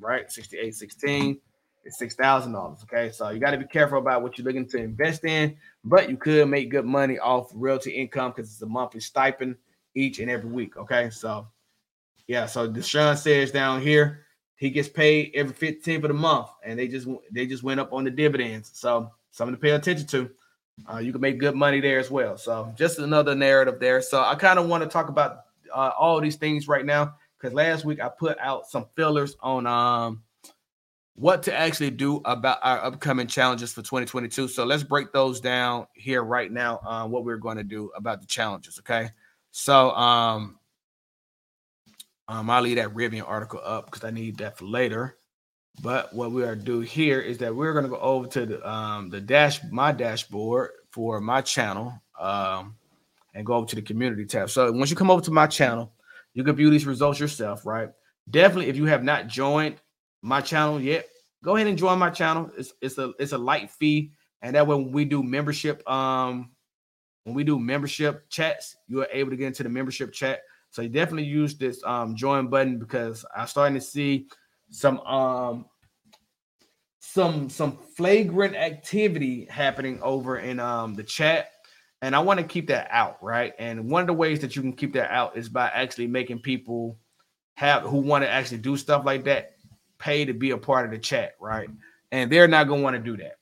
right? 0.00 0.30
68 0.32 0.74
16 0.74 1.40
it's 1.84 2.00
$6,000. 2.00 2.82
Okay. 2.84 3.10
So 3.10 3.30
you 3.30 3.40
got 3.40 3.52
to 3.52 3.58
be 3.58 3.64
careful 3.64 3.98
about 3.98 4.22
what 4.22 4.36
you're 4.36 4.46
looking 4.46 4.68
to 4.68 4.78
invest 4.78 5.24
in, 5.24 5.56
but 5.84 6.10
you 6.10 6.16
could 6.16 6.48
make 6.48 6.70
good 6.70 6.84
money 6.84 7.18
off 7.18 7.50
realty 7.54 7.90
income 7.90 8.32
because 8.34 8.52
it's 8.52 8.62
a 8.62 8.66
monthly 8.66 9.00
stipend 9.00 9.56
each 9.94 10.18
and 10.18 10.30
every 10.30 10.50
week. 10.50 10.76
Okay. 10.76 11.10
So, 11.10 11.48
yeah. 12.26 12.46
So 12.46 12.68
Deshaun 12.68 13.16
says 13.16 13.50
down 13.50 13.80
here, 13.80 14.26
he 14.56 14.70
gets 14.70 14.88
paid 14.88 15.32
every 15.34 15.54
15th 15.54 15.96
of 15.96 16.02
the 16.02 16.14
month, 16.14 16.48
and 16.64 16.78
they 16.78 16.86
just 16.86 17.08
they 17.32 17.46
just 17.46 17.62
went 17.62 17.80
up 17.80 17.92
on 17.92 18.04
the 18.04 18.10
dividends. 18.10 18.70
So 18.74 19.10
something 19.30 19.54
to 19.54 19.60
pay 19.60 19.70
attention 19.70 20.06
to. 20.08 20.30
Uh, 20.90 20.98
you 20.98 21.12
can 21.12 21.20
make 21.20 21.38
good 21.38 21.54
money 21.54 21.80
there 21.80 21.98
as 21.98 22.10
well. 22.10 22.36
So 22.38 22.72
just 22.76 22.98
another 22.98 23.34
narrative 23.34 23.80
there. 23.80 24.00
So 24.00 24.22
I 24.22 24.34
kind 24.34 24.58
of 24.58 24.68
want 24.68 24.82
to 24.82 24.88
talk 24.88 25.08
about 25.08 25.44
uh, 25.74 25.92
all 25.98 26.20
these 26.20 26.36
things 26.36 26.68
right 26.68 26.84
now 26.84 27.14
because 27.38 27.54
last 27.54 27.84
week 27.84 28.00
I 28.00 28.08
put 28.08 28.38
out 28.38 28.66
some 28.66 28.86
fillers 28.96 29.36
on 29.40 29.66
um 29.66 30.22
what 31.14 31.42
to 31.42 31.54
actually 31.54 31.90
do 31.90 32.22
about 32.24 32.58
our 32.62 32.82
upcoming 32.82 33.26
challenges 33.26 33.72
for 33.72 33.82
2022. 33.82 34.48
So 34.48 34.64
let's 34.64 34.82
break 34.82 35.12
those 35.12 35.38
down 35.38 35.86
here 35.92 36.22
right 36.22 36.50
now. 36.50 36.80
Uh, 36.82 37.06
what 37.06 37.24
we're 37.24 37.36
going 37.36 37.58
to 37.58 37.62
do 37.62 37.90
about 37.94 38.22
the 38.22 38.26
challenges. 38.26 38.78
Okay. 38.78 39.10
So 39.50 39.90
um, 39.92 40.58
um 42.28 42.50
I'll 42.50 42.62
leave 42.62 42.76
that 42.76 42.94
Rivian 42.94 43.28
article 43.28 43.60
up 43.64 43.86
because 43.86 44.04
I 44.04 44.10
need 44.10 44.38
that 44.38 44.58
for 44.58 44.66
later. 44.66 45.16
But 45.82 46.14
what 46.14 46.32
we 46.32 46.42
are 46.44 46.56
do 46.56 46.80
here 46.80 47.20
is 47.20 47.38
that 47.38 47.54
we're 47.54 47.72
going 47.72 47.84
to 47.84 47.90
go 47.90 48.00
over 48.00 48.26
to 48.28 48.46
the 48.46 48.68
um 48.70 49.08
the 49.08 49.20
dash 49.20 49.60
my 49.70 49.92
dashboard 49.92 50.70
for 50.90 51.20
my 51.20 51.40
channel 51.40 51.94
um 52.18 52.76
and 53.34 53.46
go 53.46 53.54
over 53.54 53.66
to 53.66 53.76
the 53.76 53.82
community 53.82 54.26
tab. 54.26 54.50
So 54.50 54.70
once 54.72 54.90
you 54.90 54.96
come 54.96 55.10
over 55.10 55.22
to 55.22 55.30
my 55.30 55.46
channel, 55.46 55.92
you 56.34 56.44
can 56.44 56.56
view 56.56 56.70
these 56.70 56.86
results 56.86 57.20
yourself, 57.20 57.64
right? 57.64 57.88
Definitely, 58.28 58.68
if 58.68 58.76
you 58.76 58.86
have 58.86 59.04
not 59.04 59.28
joined 59.28 59.76
my 60.22 60.40
channel 60.40 60.80
yet, 60.80 61.06
go 61.42 61.56
ahead 61.56 61.66
and 61.66 61.78
join 61.78 61.98
my 61.98 62.10
channel. 62.10 62.50
It's 62.56 62.72
it's 62.80 62.98
a 62.98 63.12
it's 63.18 63.32
a 63.32 63.38
light 63.38 63.70
fee, 63.70 64.12
and 64.42 64.54
that 64.54 64.66
way 64.66 64.76
when 64.76 64.92
we 64.92 65.04
do 65.04 65.22
membership, 65.22 65.88
um, 65.90 66.50
when 67.30 67.36
we 67.36 67.44
do 67.44 67.60
membership 67.60 68.28
chats, 68.28 68.76
you 68.88 69.00
are 69.02 69.08
able 69.12 69.30
to 69.30 69.36
get 69.36 69.46
into 69.46 69.62
the 69.62 69.68
membership 69.68 70.12
chat. 70.12 70.40
So 70.70 70.82
you 70.82 70.88
definitely 70.88 71.24
use 71.24 71.56
this 71.56 71.80
um 71.84 72.16
join 72.16 72.48
button 72.48 72.78
because 72.78 73.24
I'm 73.36 73.46
starting 73.46 73.74
to 73.74 73.80
see 73.80 74.26
some 74.70 74.98
um 75.00 75.66
some 76.98 77.48
some 77.48 77.78
flagrant 77.96 78.56
activity 78.56 79.46
happening 79.46 80.00
over 80.02 80.38
in 80.38 80.58
um 80.58 80.94
the 80.94 81.04
chat 81.04 81.52
and 82.02 82.16
I 82.16 82.18
want 82.18 82.40
to 82.40 82.46
keep 82.46 82.66
that 82.68 82.88
out, 82.90 83.22
right? 83.22 83.52
And 83.58 83.88
one 83.88 84.00
of 84.00 84.06
the 84.06 84.12
ways 84.14 84.40
that 84.40 84.56
you 84.56 84.62
can 84.62 84.72
keep 84.72 84.92
that 84.94 85.12
out 85.12 85.36
is 85.36 85.48
by 85.48 85.68
actually 85.68 86.08
making 86.08 86.40
people 86.40 86.98
have 87.54 87.82
who 87.82 87.98
want 87.98 88.24
to 88.24 88.28
actually 88.28 88.58
do 88.58 88.76
stuff 88.76 89.04
like 89.04 89.22
that 89.24 89.52
pay 89.98 90.24
to 90.24 90.32
be 90.32 90.50
a 90.50 90.58
part 90.58 90.84
of 90.84 90.90
the 90.90 90.98
chat, 90.98 91.34
right? 91.40 91.68
And 92.10 92.32
they're 92.32 92.48
not 92.48 92.66
going 92.66 92.80
to 92.80 92.84
want 92.84 92.96
to 92.96 93.02
do 93.02 93.16
that. 93.18 93.36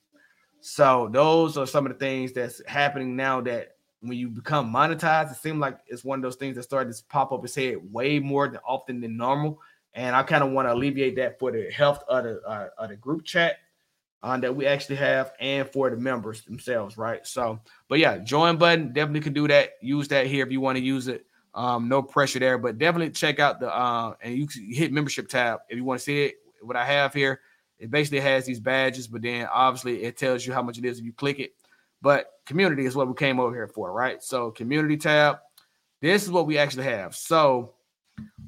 So 0.61 1.09
those 1.11 1.57
are 1.57 1.65
some 1.65 1.85
of 1.85 1.93
the 1.93 1.97
things 1.97 2.33
that's 2.33 2.61
happening 2.67 3.15
now 3.15 3.41
that 3.41 3.77
when 4.01 4.17
you 4.17 4.29
become 4.29 4.73
monetized, 4.73 5.31
it 5.31 5.37
seems 5.37 5.59
like 5.59 5.79
it's 5.87 6.03
one 6.03 6.19
of 6.19 6.23
those 6.23 6.35
things 6.35 6.55
that 6.55 6.63
started 6.63 6.95
to 6.95 7.03
pop 7.05 7.31
up 7.31 7.43
its 7.43 7.55
head 7.55 7.77
way 7.91 8.19
more 8.19 8.47
than 8.47 8.59
often 8.65 9.01
than 9.01 9.17
normal. 9.17 9.59
And 9.93 10.15
I 10.15 10.23
kind 10.23 10.43
of 10.43 10.51
want 10.51 10.67
to 10.67 10.73
alleviate 10.73 11.15
that 11.17 11.39
for 11.39 11.51
the 11.51 11.69
health 11.71 12.03
of 12.07 12.23
the 12.23 12.41
uh, 12.43 12.69
of 12.77 12.89
the 12.89 12.95
group 12.95 13.25
chat 13.25 13.57
uh, 14.23 14.37
that 14.37 14.55
we 14.55 14.65
actually 14.65 14.97
have 14.97 15.33
and 15.39 15.67
for 15.67 15.89
the 15.89 15.97
members 15.97 16.43
themselves, 16.43 16.97
right? 16.97 17.25
So, 17.25 17.59
but 17.87 17.99
yeah, 17.99 18.17
join 18.19 18.57
button 18.57 18.93
definitely 18.93 19.21
can 19.21 19.33
do 19.33 19.47
that. 19.47 19.71
Use 19.81 20.07
that 20.09 20.27
here 20.27 20.45
if 20.45 20.51
you 20.51 20.61
want 20.61 20.77
to 20.77 20.83
use 20.83 21.07
it. 21.07 21.25
Um, 21.55 21.89
no 21.89 22.03
pressure 22.03 22.39
there, 22.39 22.57
but 22.57 22.77
definitely 22.77 23.09
check 23.09 23.39
out 23.39 23.59
the 23.59 23.75
uh, 23.75 24.13
and 24.21 24.35
you 24.35 24.47
hit 24.73 24.93
membership 24.93 25.27
tab 25.27 25.61
if 25.67 25.77
you 25.77 25.83
want 25.83 25.99
to 25.99 26.03
see 26.03 26.25
it. 26.25 26.35
What 26.61 26.75
I 26.75 26.85
have 26.85 27.13
here, 27.13 27.41
it 27.79 27.89
basically 27.89 28.19
has 28.19 28.45
these 28.45 28.59
badges, 28.59 29.07
but 29.07 29.23
then 29.23 29.47
obviously 29.51 30.03
it 30.03 30.15
tells 30.15 30.45
you 30.45 30.53
how 30.53 30.61
much 30.61 30.77
it 30.77 30.85
is 30.85 30.99
if 30.99 31.05
you 31.05 31.13
click 31.13 31.39
it. 31.39 31.53
But 32.01 32.27
community 32.45 32.85
is 32.85 32.95
what 32.95 33.07
we 33.07 33.13
came 33.13 33.39
over 33.39 33.53
here 33.53 33.67
for, 33.67 33.91
right? 33.91 34.21
So 34.23 34.51
community 34.51 34.97
tab. 34.97 35.37
This 36.01 36.23
is 36.23 36.31
what 36.31 36.47
we 36.47 36.57
actually 36.57 36.85
have. 36.85 37.15
So 37.15 37.73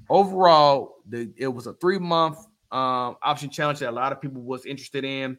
overall, 0.09 0.95
the 1.07 1.31
it 1.37 1.47
was 1.47 1.67
a 1.67 1.73
three 1.73 1.99
month 1.99 2.37
um, 2.71 3.17
option 3.21 3.49
challenge 3.49 3.79
that 3.79 3.89
a 3.89 3.91
lot 3.91 4.11
of 4.11 4.21
people 4.21 4.41
was 4.41 4.65
interested 4.65 5.03
in. 5.03 5.37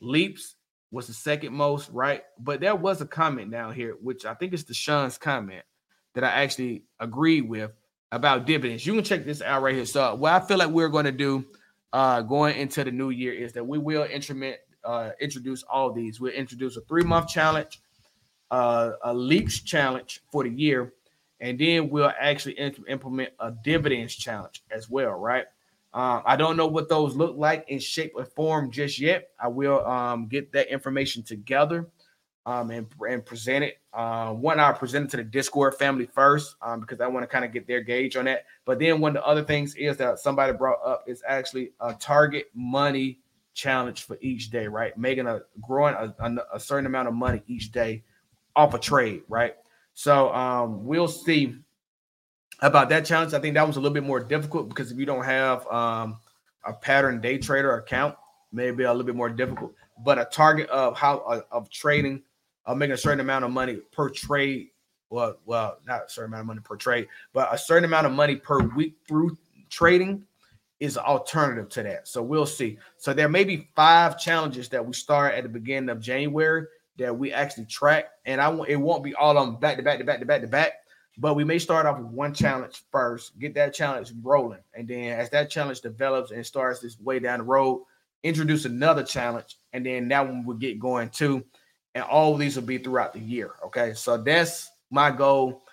Leaps 0.00 0.56
was 0.90 1.06
the 1.06 1.12
second 1.12 1.52
most, 1.52 1.90
right? 1.90 2.22
But 2.38 2.60
there 2.60 2.74
was 2.74 3.00
a 3.00 3.06
comment 3.06 3.50
down 3.50 3.74
here, 3.74 3.96
which 4.00 4.24
I 4.24 4.34
think 4.34 4.52
is 4.52 4.64
Deshaun's 4.64 5.18
comment 5.18 5.64
that 6.14 6.24
I 6.24 6.42
actually 6.42 6.84
agree 7.00 7.40
with 7.40 7.72
about 8.12 8.46
dividends. 8.46 8.86
You 8.86 8.94
can 8.94 9.04
check 9.04 9.24
this 9.24 9.42
out 9.42 9.62
right 9.62 9.74
here. 9.74 9.86
So 9.86 10.14
what 10.14 10.32
I 10.32 10.46
feel 10.46 10.58
like 10.58 10.68
we're 10.68 10.88
going 10.88 11.06
to 11.06 11.12
do 11.12 11.44
uh, 11.92 12.22
going 12.22 12.56
into 12.56 12.84
the 12.84 12.92
new 12.92 13.10
year 13.10 13.32
is 13.32 13.52
that 13.54 13.66
we 13.66 13.78
will 13.78 14.04
instrument 14.04 14.58
uh, 14.84 15.10
introduce 15.20 15.62
all 15.64 15.92
these. 15.92 16.20
We'll 16.20 16.32
introduce 16.32 16.76
a 16.76 16.80
three 16.82 17.02
month 17.02 17.28
challenge, 17.28 17.80
uh, 18.50 18.92
a 19.02 19.14
leaps 19.14 19.60
challenge 19.60 20.22
for 20.30 20.44
the 20.44 20.50
year, 20.50 20.92
and 21.40 21.58
then 21.58 21.90
we'll 21.90 22.12
actually 22.18 22.54
implement 22.54 23.30
a 23.40 23.50
dividends 23.50 24.14
challenge 24.14 24.62
as 24.70 24.88
well, 24.88 25.12
right? 25.12 25.46
Um, 25.94 26.22
I 26.26 26.34
don't 26.34 26.56
know 26.56 26.66
what 26.66 26.88
those 26.88 27.14
look 27.14 27.36
like 27.36 27.66
in 27.68 27.78
shape 27.78 28.12
or 28.16 28.24
form 28.24 28.72
just 28.72 28.98
yet. 28.98 29.28
I 29.38 29.46
will 29.46 29.86
um, 29.86 30.26
get 30.26 30.50
that 30.52 30.72
information 30.72 31.22
together 31.22 31.86
um, 32.46 32.70
and, 32.72 32.86
and 33.08 33.24
present 33.24 33.64
it. 33.64 33.78
Uh, 33.92 34.32
one, 34.32 34.58
I 34.58 34.72
present 34.72 35.06
it 35.06 35.10
to 35.12 35.16
the 35.18 35.24
Discord 35.24 35.76
family 35.76 36.06
first 36.06 36.56
um, 36.62 36.80
because 36.80 37.00
I 37.00 37.06
want 37.06 37.22
to 37.22 37.28
kind 37.28 37.44
of 37.44 37.52
get 37.52 37.68
their 37.68 37.80
gauge 37.80 38.16
on 38.16 38.24
that. 38.24 38.44
But 38.64 38.80
then 38.80 39.00
one 39.00 39.16
of 39.16 39.22
the 39.22 39.26
other 39.26 39.44
things 39.44 39.76
is 39.76 39.96
that 39.98 40.18
somebody 40.18 40.52
brought 40.52 40.84
up 40.84 41.04
is 41.06 41.22
actually 41.26 41.72
a 41.80 41.94
target 41.94 42.46
money 42.54 43.20
challenge 43.54 44.04
for 44.04 44.18
each 44.20 44.50
day, 44.50 44.66
right? 44.66 44.96
Making 44.98 45.26
a 45.26 45.40
growing 45.60 45.94
a, 45.94 46.14
a, 46.18 46.36
a 46.54 46.60
certain 46.60 46.86
amount 46.86 47.08
of 47.08 47.14
money 47.14 47.42
each 47.46 47.72
day 47.72 48.02
off 48.54 48.74
a 48.74 48.78
trade, 48.78 49.22
right? 49.28 49.54
So 49.94 50.32
um, 50.34 50.84
we'll 50.84 51.08
see 51.08 51.54
about 52.60 52.88
that 52.90 53.04
challenge. 53.04 53.32
I 53.32 53.38
think 53.38 53.54
that 53.54 53.66
was 53.66 53.76
a 53.76 53.80
little 53.80 53.94
bit 53.94 54.04
more 54.04 54.20
difficult 54.20 54.68
because 54.68 54.90
if 54.90 54.98
you 54.98 55.06
don't 55.06 55.24
have 55.24 55.66
um, 55.68 56.18
a 56.64 56.72
pattern 56.72 57.20
day 57.20 57.38
trader 57.38 57.76
account, 57.76 58.16
maybe 58.52 58.84
a 58.84 58.90
little 58.90 59.06
bit 59.06 59.16
more 59.16 59.30
difficult. 59.30 59.72
But 60.04 60.18
a 60.18 60.24
target 60.24 60.68
of 60.70 60.96
how 60.96 61.18
uh, 61.18 61.42
of 61.50 61.70
trading, 61.70 62.22
of 62.66 62.76
making 62.76 62.94
a 62.94 62.98
certain 62.98 63.20
amount 63.20 63.44
of 63.44 63.50
money 63.50 63.76
per 63.92 64.10
trade. 64.10 64.68
Well, 65.10 65.36
well, 65.46 65.78
not 65.86 66.06
a 66.06 66.10
certain 66.10 66.32
amount 66.32 66.40
of 66.40 66.46
money 66.48 66.60
per 66.60 66.76
trade, 66.76 67.06
but 67.32 67.52
a 67.54 67.58
certain 67.58 67.84
amount 67.84 68.06
of 68.06 68.12
money 68.12 68.34
per 68.34 68.60
week 68.60 68.94
through 69.06 69.36
trading 69.70 70.24
is 70.84 70.96
an 70.96 71.04
alternative 71.04 71.68
to 71.70 71.82
that. 71.82 72.06
So 72.06 72.22
we'll 72.22 72.46
see. 72.46 72.78
So 72.98 73.14
there 73.14 73.28
may 73.28 73.44
be 73.44 73.68
five 73.74 74.18
challenges 74.18 74.68
that 74.68 74.84
we 74.84 74.92
start 74.92 75.34
at 75.34 75.42
the 75.42 75.48
beginning 75.48 75.88
of 75.88 76.00
January 76.00 76.66
that 76.98 77.16
we 77.16 77.32
actually 77.32 77.64
track, 77.64 78.06
and 78.26 78.40
I 78.40 78.56
it 78.68 78.76
won't 78.76 79.02
be 79.02 79.14
all 79.14 79.36
on 79.36 79.58
back 79.58 79.78
to 79.78 79.82
back 79.82 79.98
to 79.98 80.04
back 80.04 80.20
to 80.20 80.26
back 80.26 80.42
to 80.42 80.46
back. 80.46 80.74
But 81.16 81.34
we 81.34 81.44
may 81.44 81.58
start 81.58 81.86
off 81.86 81.98
with 81.98 82.08
one 82.08 82.34
challenge 82.34 82.82
first, 82.92 83.38
get 83.38 83.54
that 83.54 83.72
challenge 83.72 84.12
rolling, 84.22 84.60
and 84.74 84.86
then 84.86 85.18
as 85.18 85.30
that 85.30 85.50
challenge 85.50 85.80
develops 85.80 86.30
and 86.30 86.44
starts 86.44 86.80
this 86.80 87.00
way 87.00 87.18
down 87.18 87.38
the 87.38 87.44
road, 87.44 87.84
introduce 88.22 88.64
another 88.64 89.02
challenge, 89.02 89.56
and 89.72 89.86
then 89.86 90.08
that 90.08 90.26
one 90.26 90.44
will 90.44 90.54
get 90.54 90.78
going 90.78 91.08
too. 91.08 91.44
And 91.94 92.04
all 92.04 92.36
these 92.36 92.56
will 92.56 92.64
be 92.64 92.78
throughout 92.78 93.12
the 93.12 93.20
year. 93.20 93.52
Okay, 93.66 93.94
so 93.94 94.16
that's 94.16 94.70
my 94.90 95.10
goal. 95.10 95.63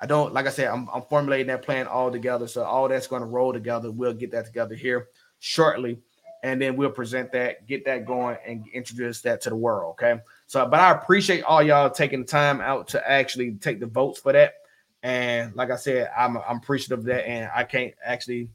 I 0.00 0.06
don't 0.06 0.32
like 0.32 0.46
I 0.46 0.50
said, 0.50 0.68
I'm, 0.68 0.88
I'm 0.92 1.02
formulating 1.02 1.48
that 1.48 1.62
plan 1.62 1.86
all 1.86 2.10
together. 2.10 2.46
So 2.46 2.62
all 2.62 2.88
that's 2.88 3.06
going 3.06 3.22
to 3.22 3.26
roll 3.26 3.52
together. 3.52 3.90
We'll 3.90 4.12
get 4.12 4.30
that 4.32 4.46
together 4.46 4.74
here 4.74 5.08
shortly, 5.40 5.98
and 6.42 6.62
then 6.62 6.76
we'll 6.76 6.90
present 6.90 7.32
that, 7.32 7.66
get 7.66 7.84
that 7.86 8.06
going, 8.06 8.36
and 8.46 8.64
introduce 8.72 9.20
that 9.22 9.40
to 9.42 9.50
the 9.50 9.56
world. 9.56 9.92
Okay. 9.92 10.20
So, 10.46 10.66
but 10.66 10.80
I 10.80 10.92
appreciate 10.92 11.42
all 11.42 11.62
y'all 11.62 11.90
taking 11.90 12.20
the 12.20 12.26
time 12.26 12.60
out 12.60 12.88
to 12.88 13.10
actually 13.10 13.52
take 13.54 13.80
the 13.80 13.86
votes 13.86 14.20
for 14.20 14.32
that. 14.32 14.54
And 15.02 15.54
like 15.54 15.70
I 15.70 15.76
said, 15.76 16.10
I'm 16.16 16.38
I'm 16.38 16.58
appreciative 16.58 17.00
of 17.00 17.04
that, 17.06 17.28
and 17.28 17.50
I 17.54 17.64
can't 17.64 17.94
actually. 18.04 18.50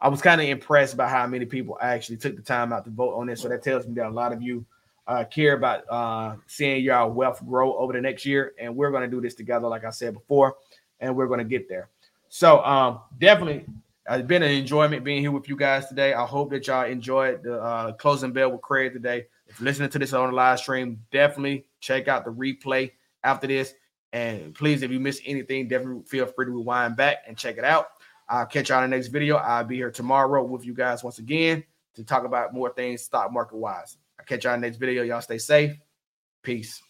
I 0.00 0.08
was 0.08 0.20
kind 0.20 0.40
of 0.40 0.48
impressed 0.48 0.96
by 0.96 1.08
how 1.08 1.24
many 1.28 1.46
people 1.46 1.78
actually 1.80 2.16
took 2.16 2.34
the 2.34 2.42
time 2.42 2.72
out 2.72 2.84
to 2.86 2.90
vote 2.90 3.14
on 3.14 3.28
this. 3.28 3.40
So 3.40 3.48
that 3.48 3.62
tells 3.62 3.86
me 3.86 3.94
that 3.94 4.06
a 4.06 4.10
lot 4.10 4.32
of 4.32 4.42
you 4.42 4.66
uh, 5.06 5.24
care 5.24 5.54
about 5.54 5.84
uh, 5.88 6.36
seeing 6.46 6.82
your 6.82 7.08
wealth 7.08 7.40
grow 7.46 7.76
over 7.76 7.92
the 7.92 8.00
next 8.00 8.24
year, 8.24 8.52
and 8.58 8.74
we're 8.74 8.90
going 8.90 9.08
to 9.08 9.08
do 9.08 9.20
this 9.20 9.34
together, 9.34 9.68
like 9.68 9.84
I 9.84 9.90
said 9.90 10.14
before, 10.14 10.56
and 11.02 11.14
we're 11.14 11.26
going 11.26 11.38
to 11.38 11.44
get 11.44 11.68
there. 11.68 11.90
So 12.30 12.64
um, 12.64 13.00
definitely, 13.18 13.66
it's 14.08 14.26
been 14.26 14.42
an 14.42 14.52
enjoyment 14.52 15.04
being 15.04 15.20
here 15.20 15.30
with 15.30 15.48
you 15.48 15.56
guys 15.56 15.86
today. 15.86 16.14
I 16.14 16.24
hope 16.24 16.50
that 16.50 16.66
y'all 16.66 16.86
enjoyed 16.86 17.42
the 17.42 17.60
uh, 17.60 17.92
closing 17.92 18.32
bell 18.32 18.50
with 18.52 18.62
Craig 18.62 18.94
today. 18.94 19.26
If 19.46 19.60
you're 19.60 19.66
listening 19.66 19.90
to 19.90 19.98
this 19.98 20.14
on 20.14 20.30
the 20.30 20.36
live 20.36 20.58
stream, 20.58 21.02
definitely 21.12 21.66
check 21.80 22.08
out 22.08 22.24
the 22.24 22.32
replay 22.32 22.92
after 23.22 23.46
this. 23.46 23.74
And 24.14 24.54
please, 24.54 24.82
if 24.82 24.90
you 24.90 25.00
miss 25.00 25.20
anything, 25.26 25.68
definitely 25.68 26.04
feel 26.04 26.26
free 26.26 26.46
to 26.46 26.52
rewind 26.52 26.96
back 26.96 27.18
and 27.26 27.36
check 27.36 27.58
it 27.58 27.64
out. 27.64 27.88
I'll 28.28 28.46
catch 28.46 28.70
y'all 28.70 28.82
in 28.82 28.90
the 28.90 28.96
next 28.96 29.08
video. 29.08 29.36
I'll 29.36 29.64
be 29.64 29.76
here 29.76 29.90
tomorrow 29.90 30.42
with 30.42 30.64
you 30.64 30.74
guys 30.74 31.04
once 31.04 31.18
again 31.18 31.64
to 31.94 32.04
talk 32.04 32.24
about 32.24 32.54
more 32.54 32.72
things 32.72 33.02
stock 33.02 33.32
market 33.32 33.56
wise. 33.56 33.98
I'll 34.18 34.24
catch 34.24 34.44
y'all 34.44 34.54
in 34.54 34.60
the 34.60 34.66
next 34.68 34.78
video. 34.78 35.02
Y'all 35.02 35.20
stay 35.20 35.38
safe. 35.38 35.76
Peace. 36.42 36.82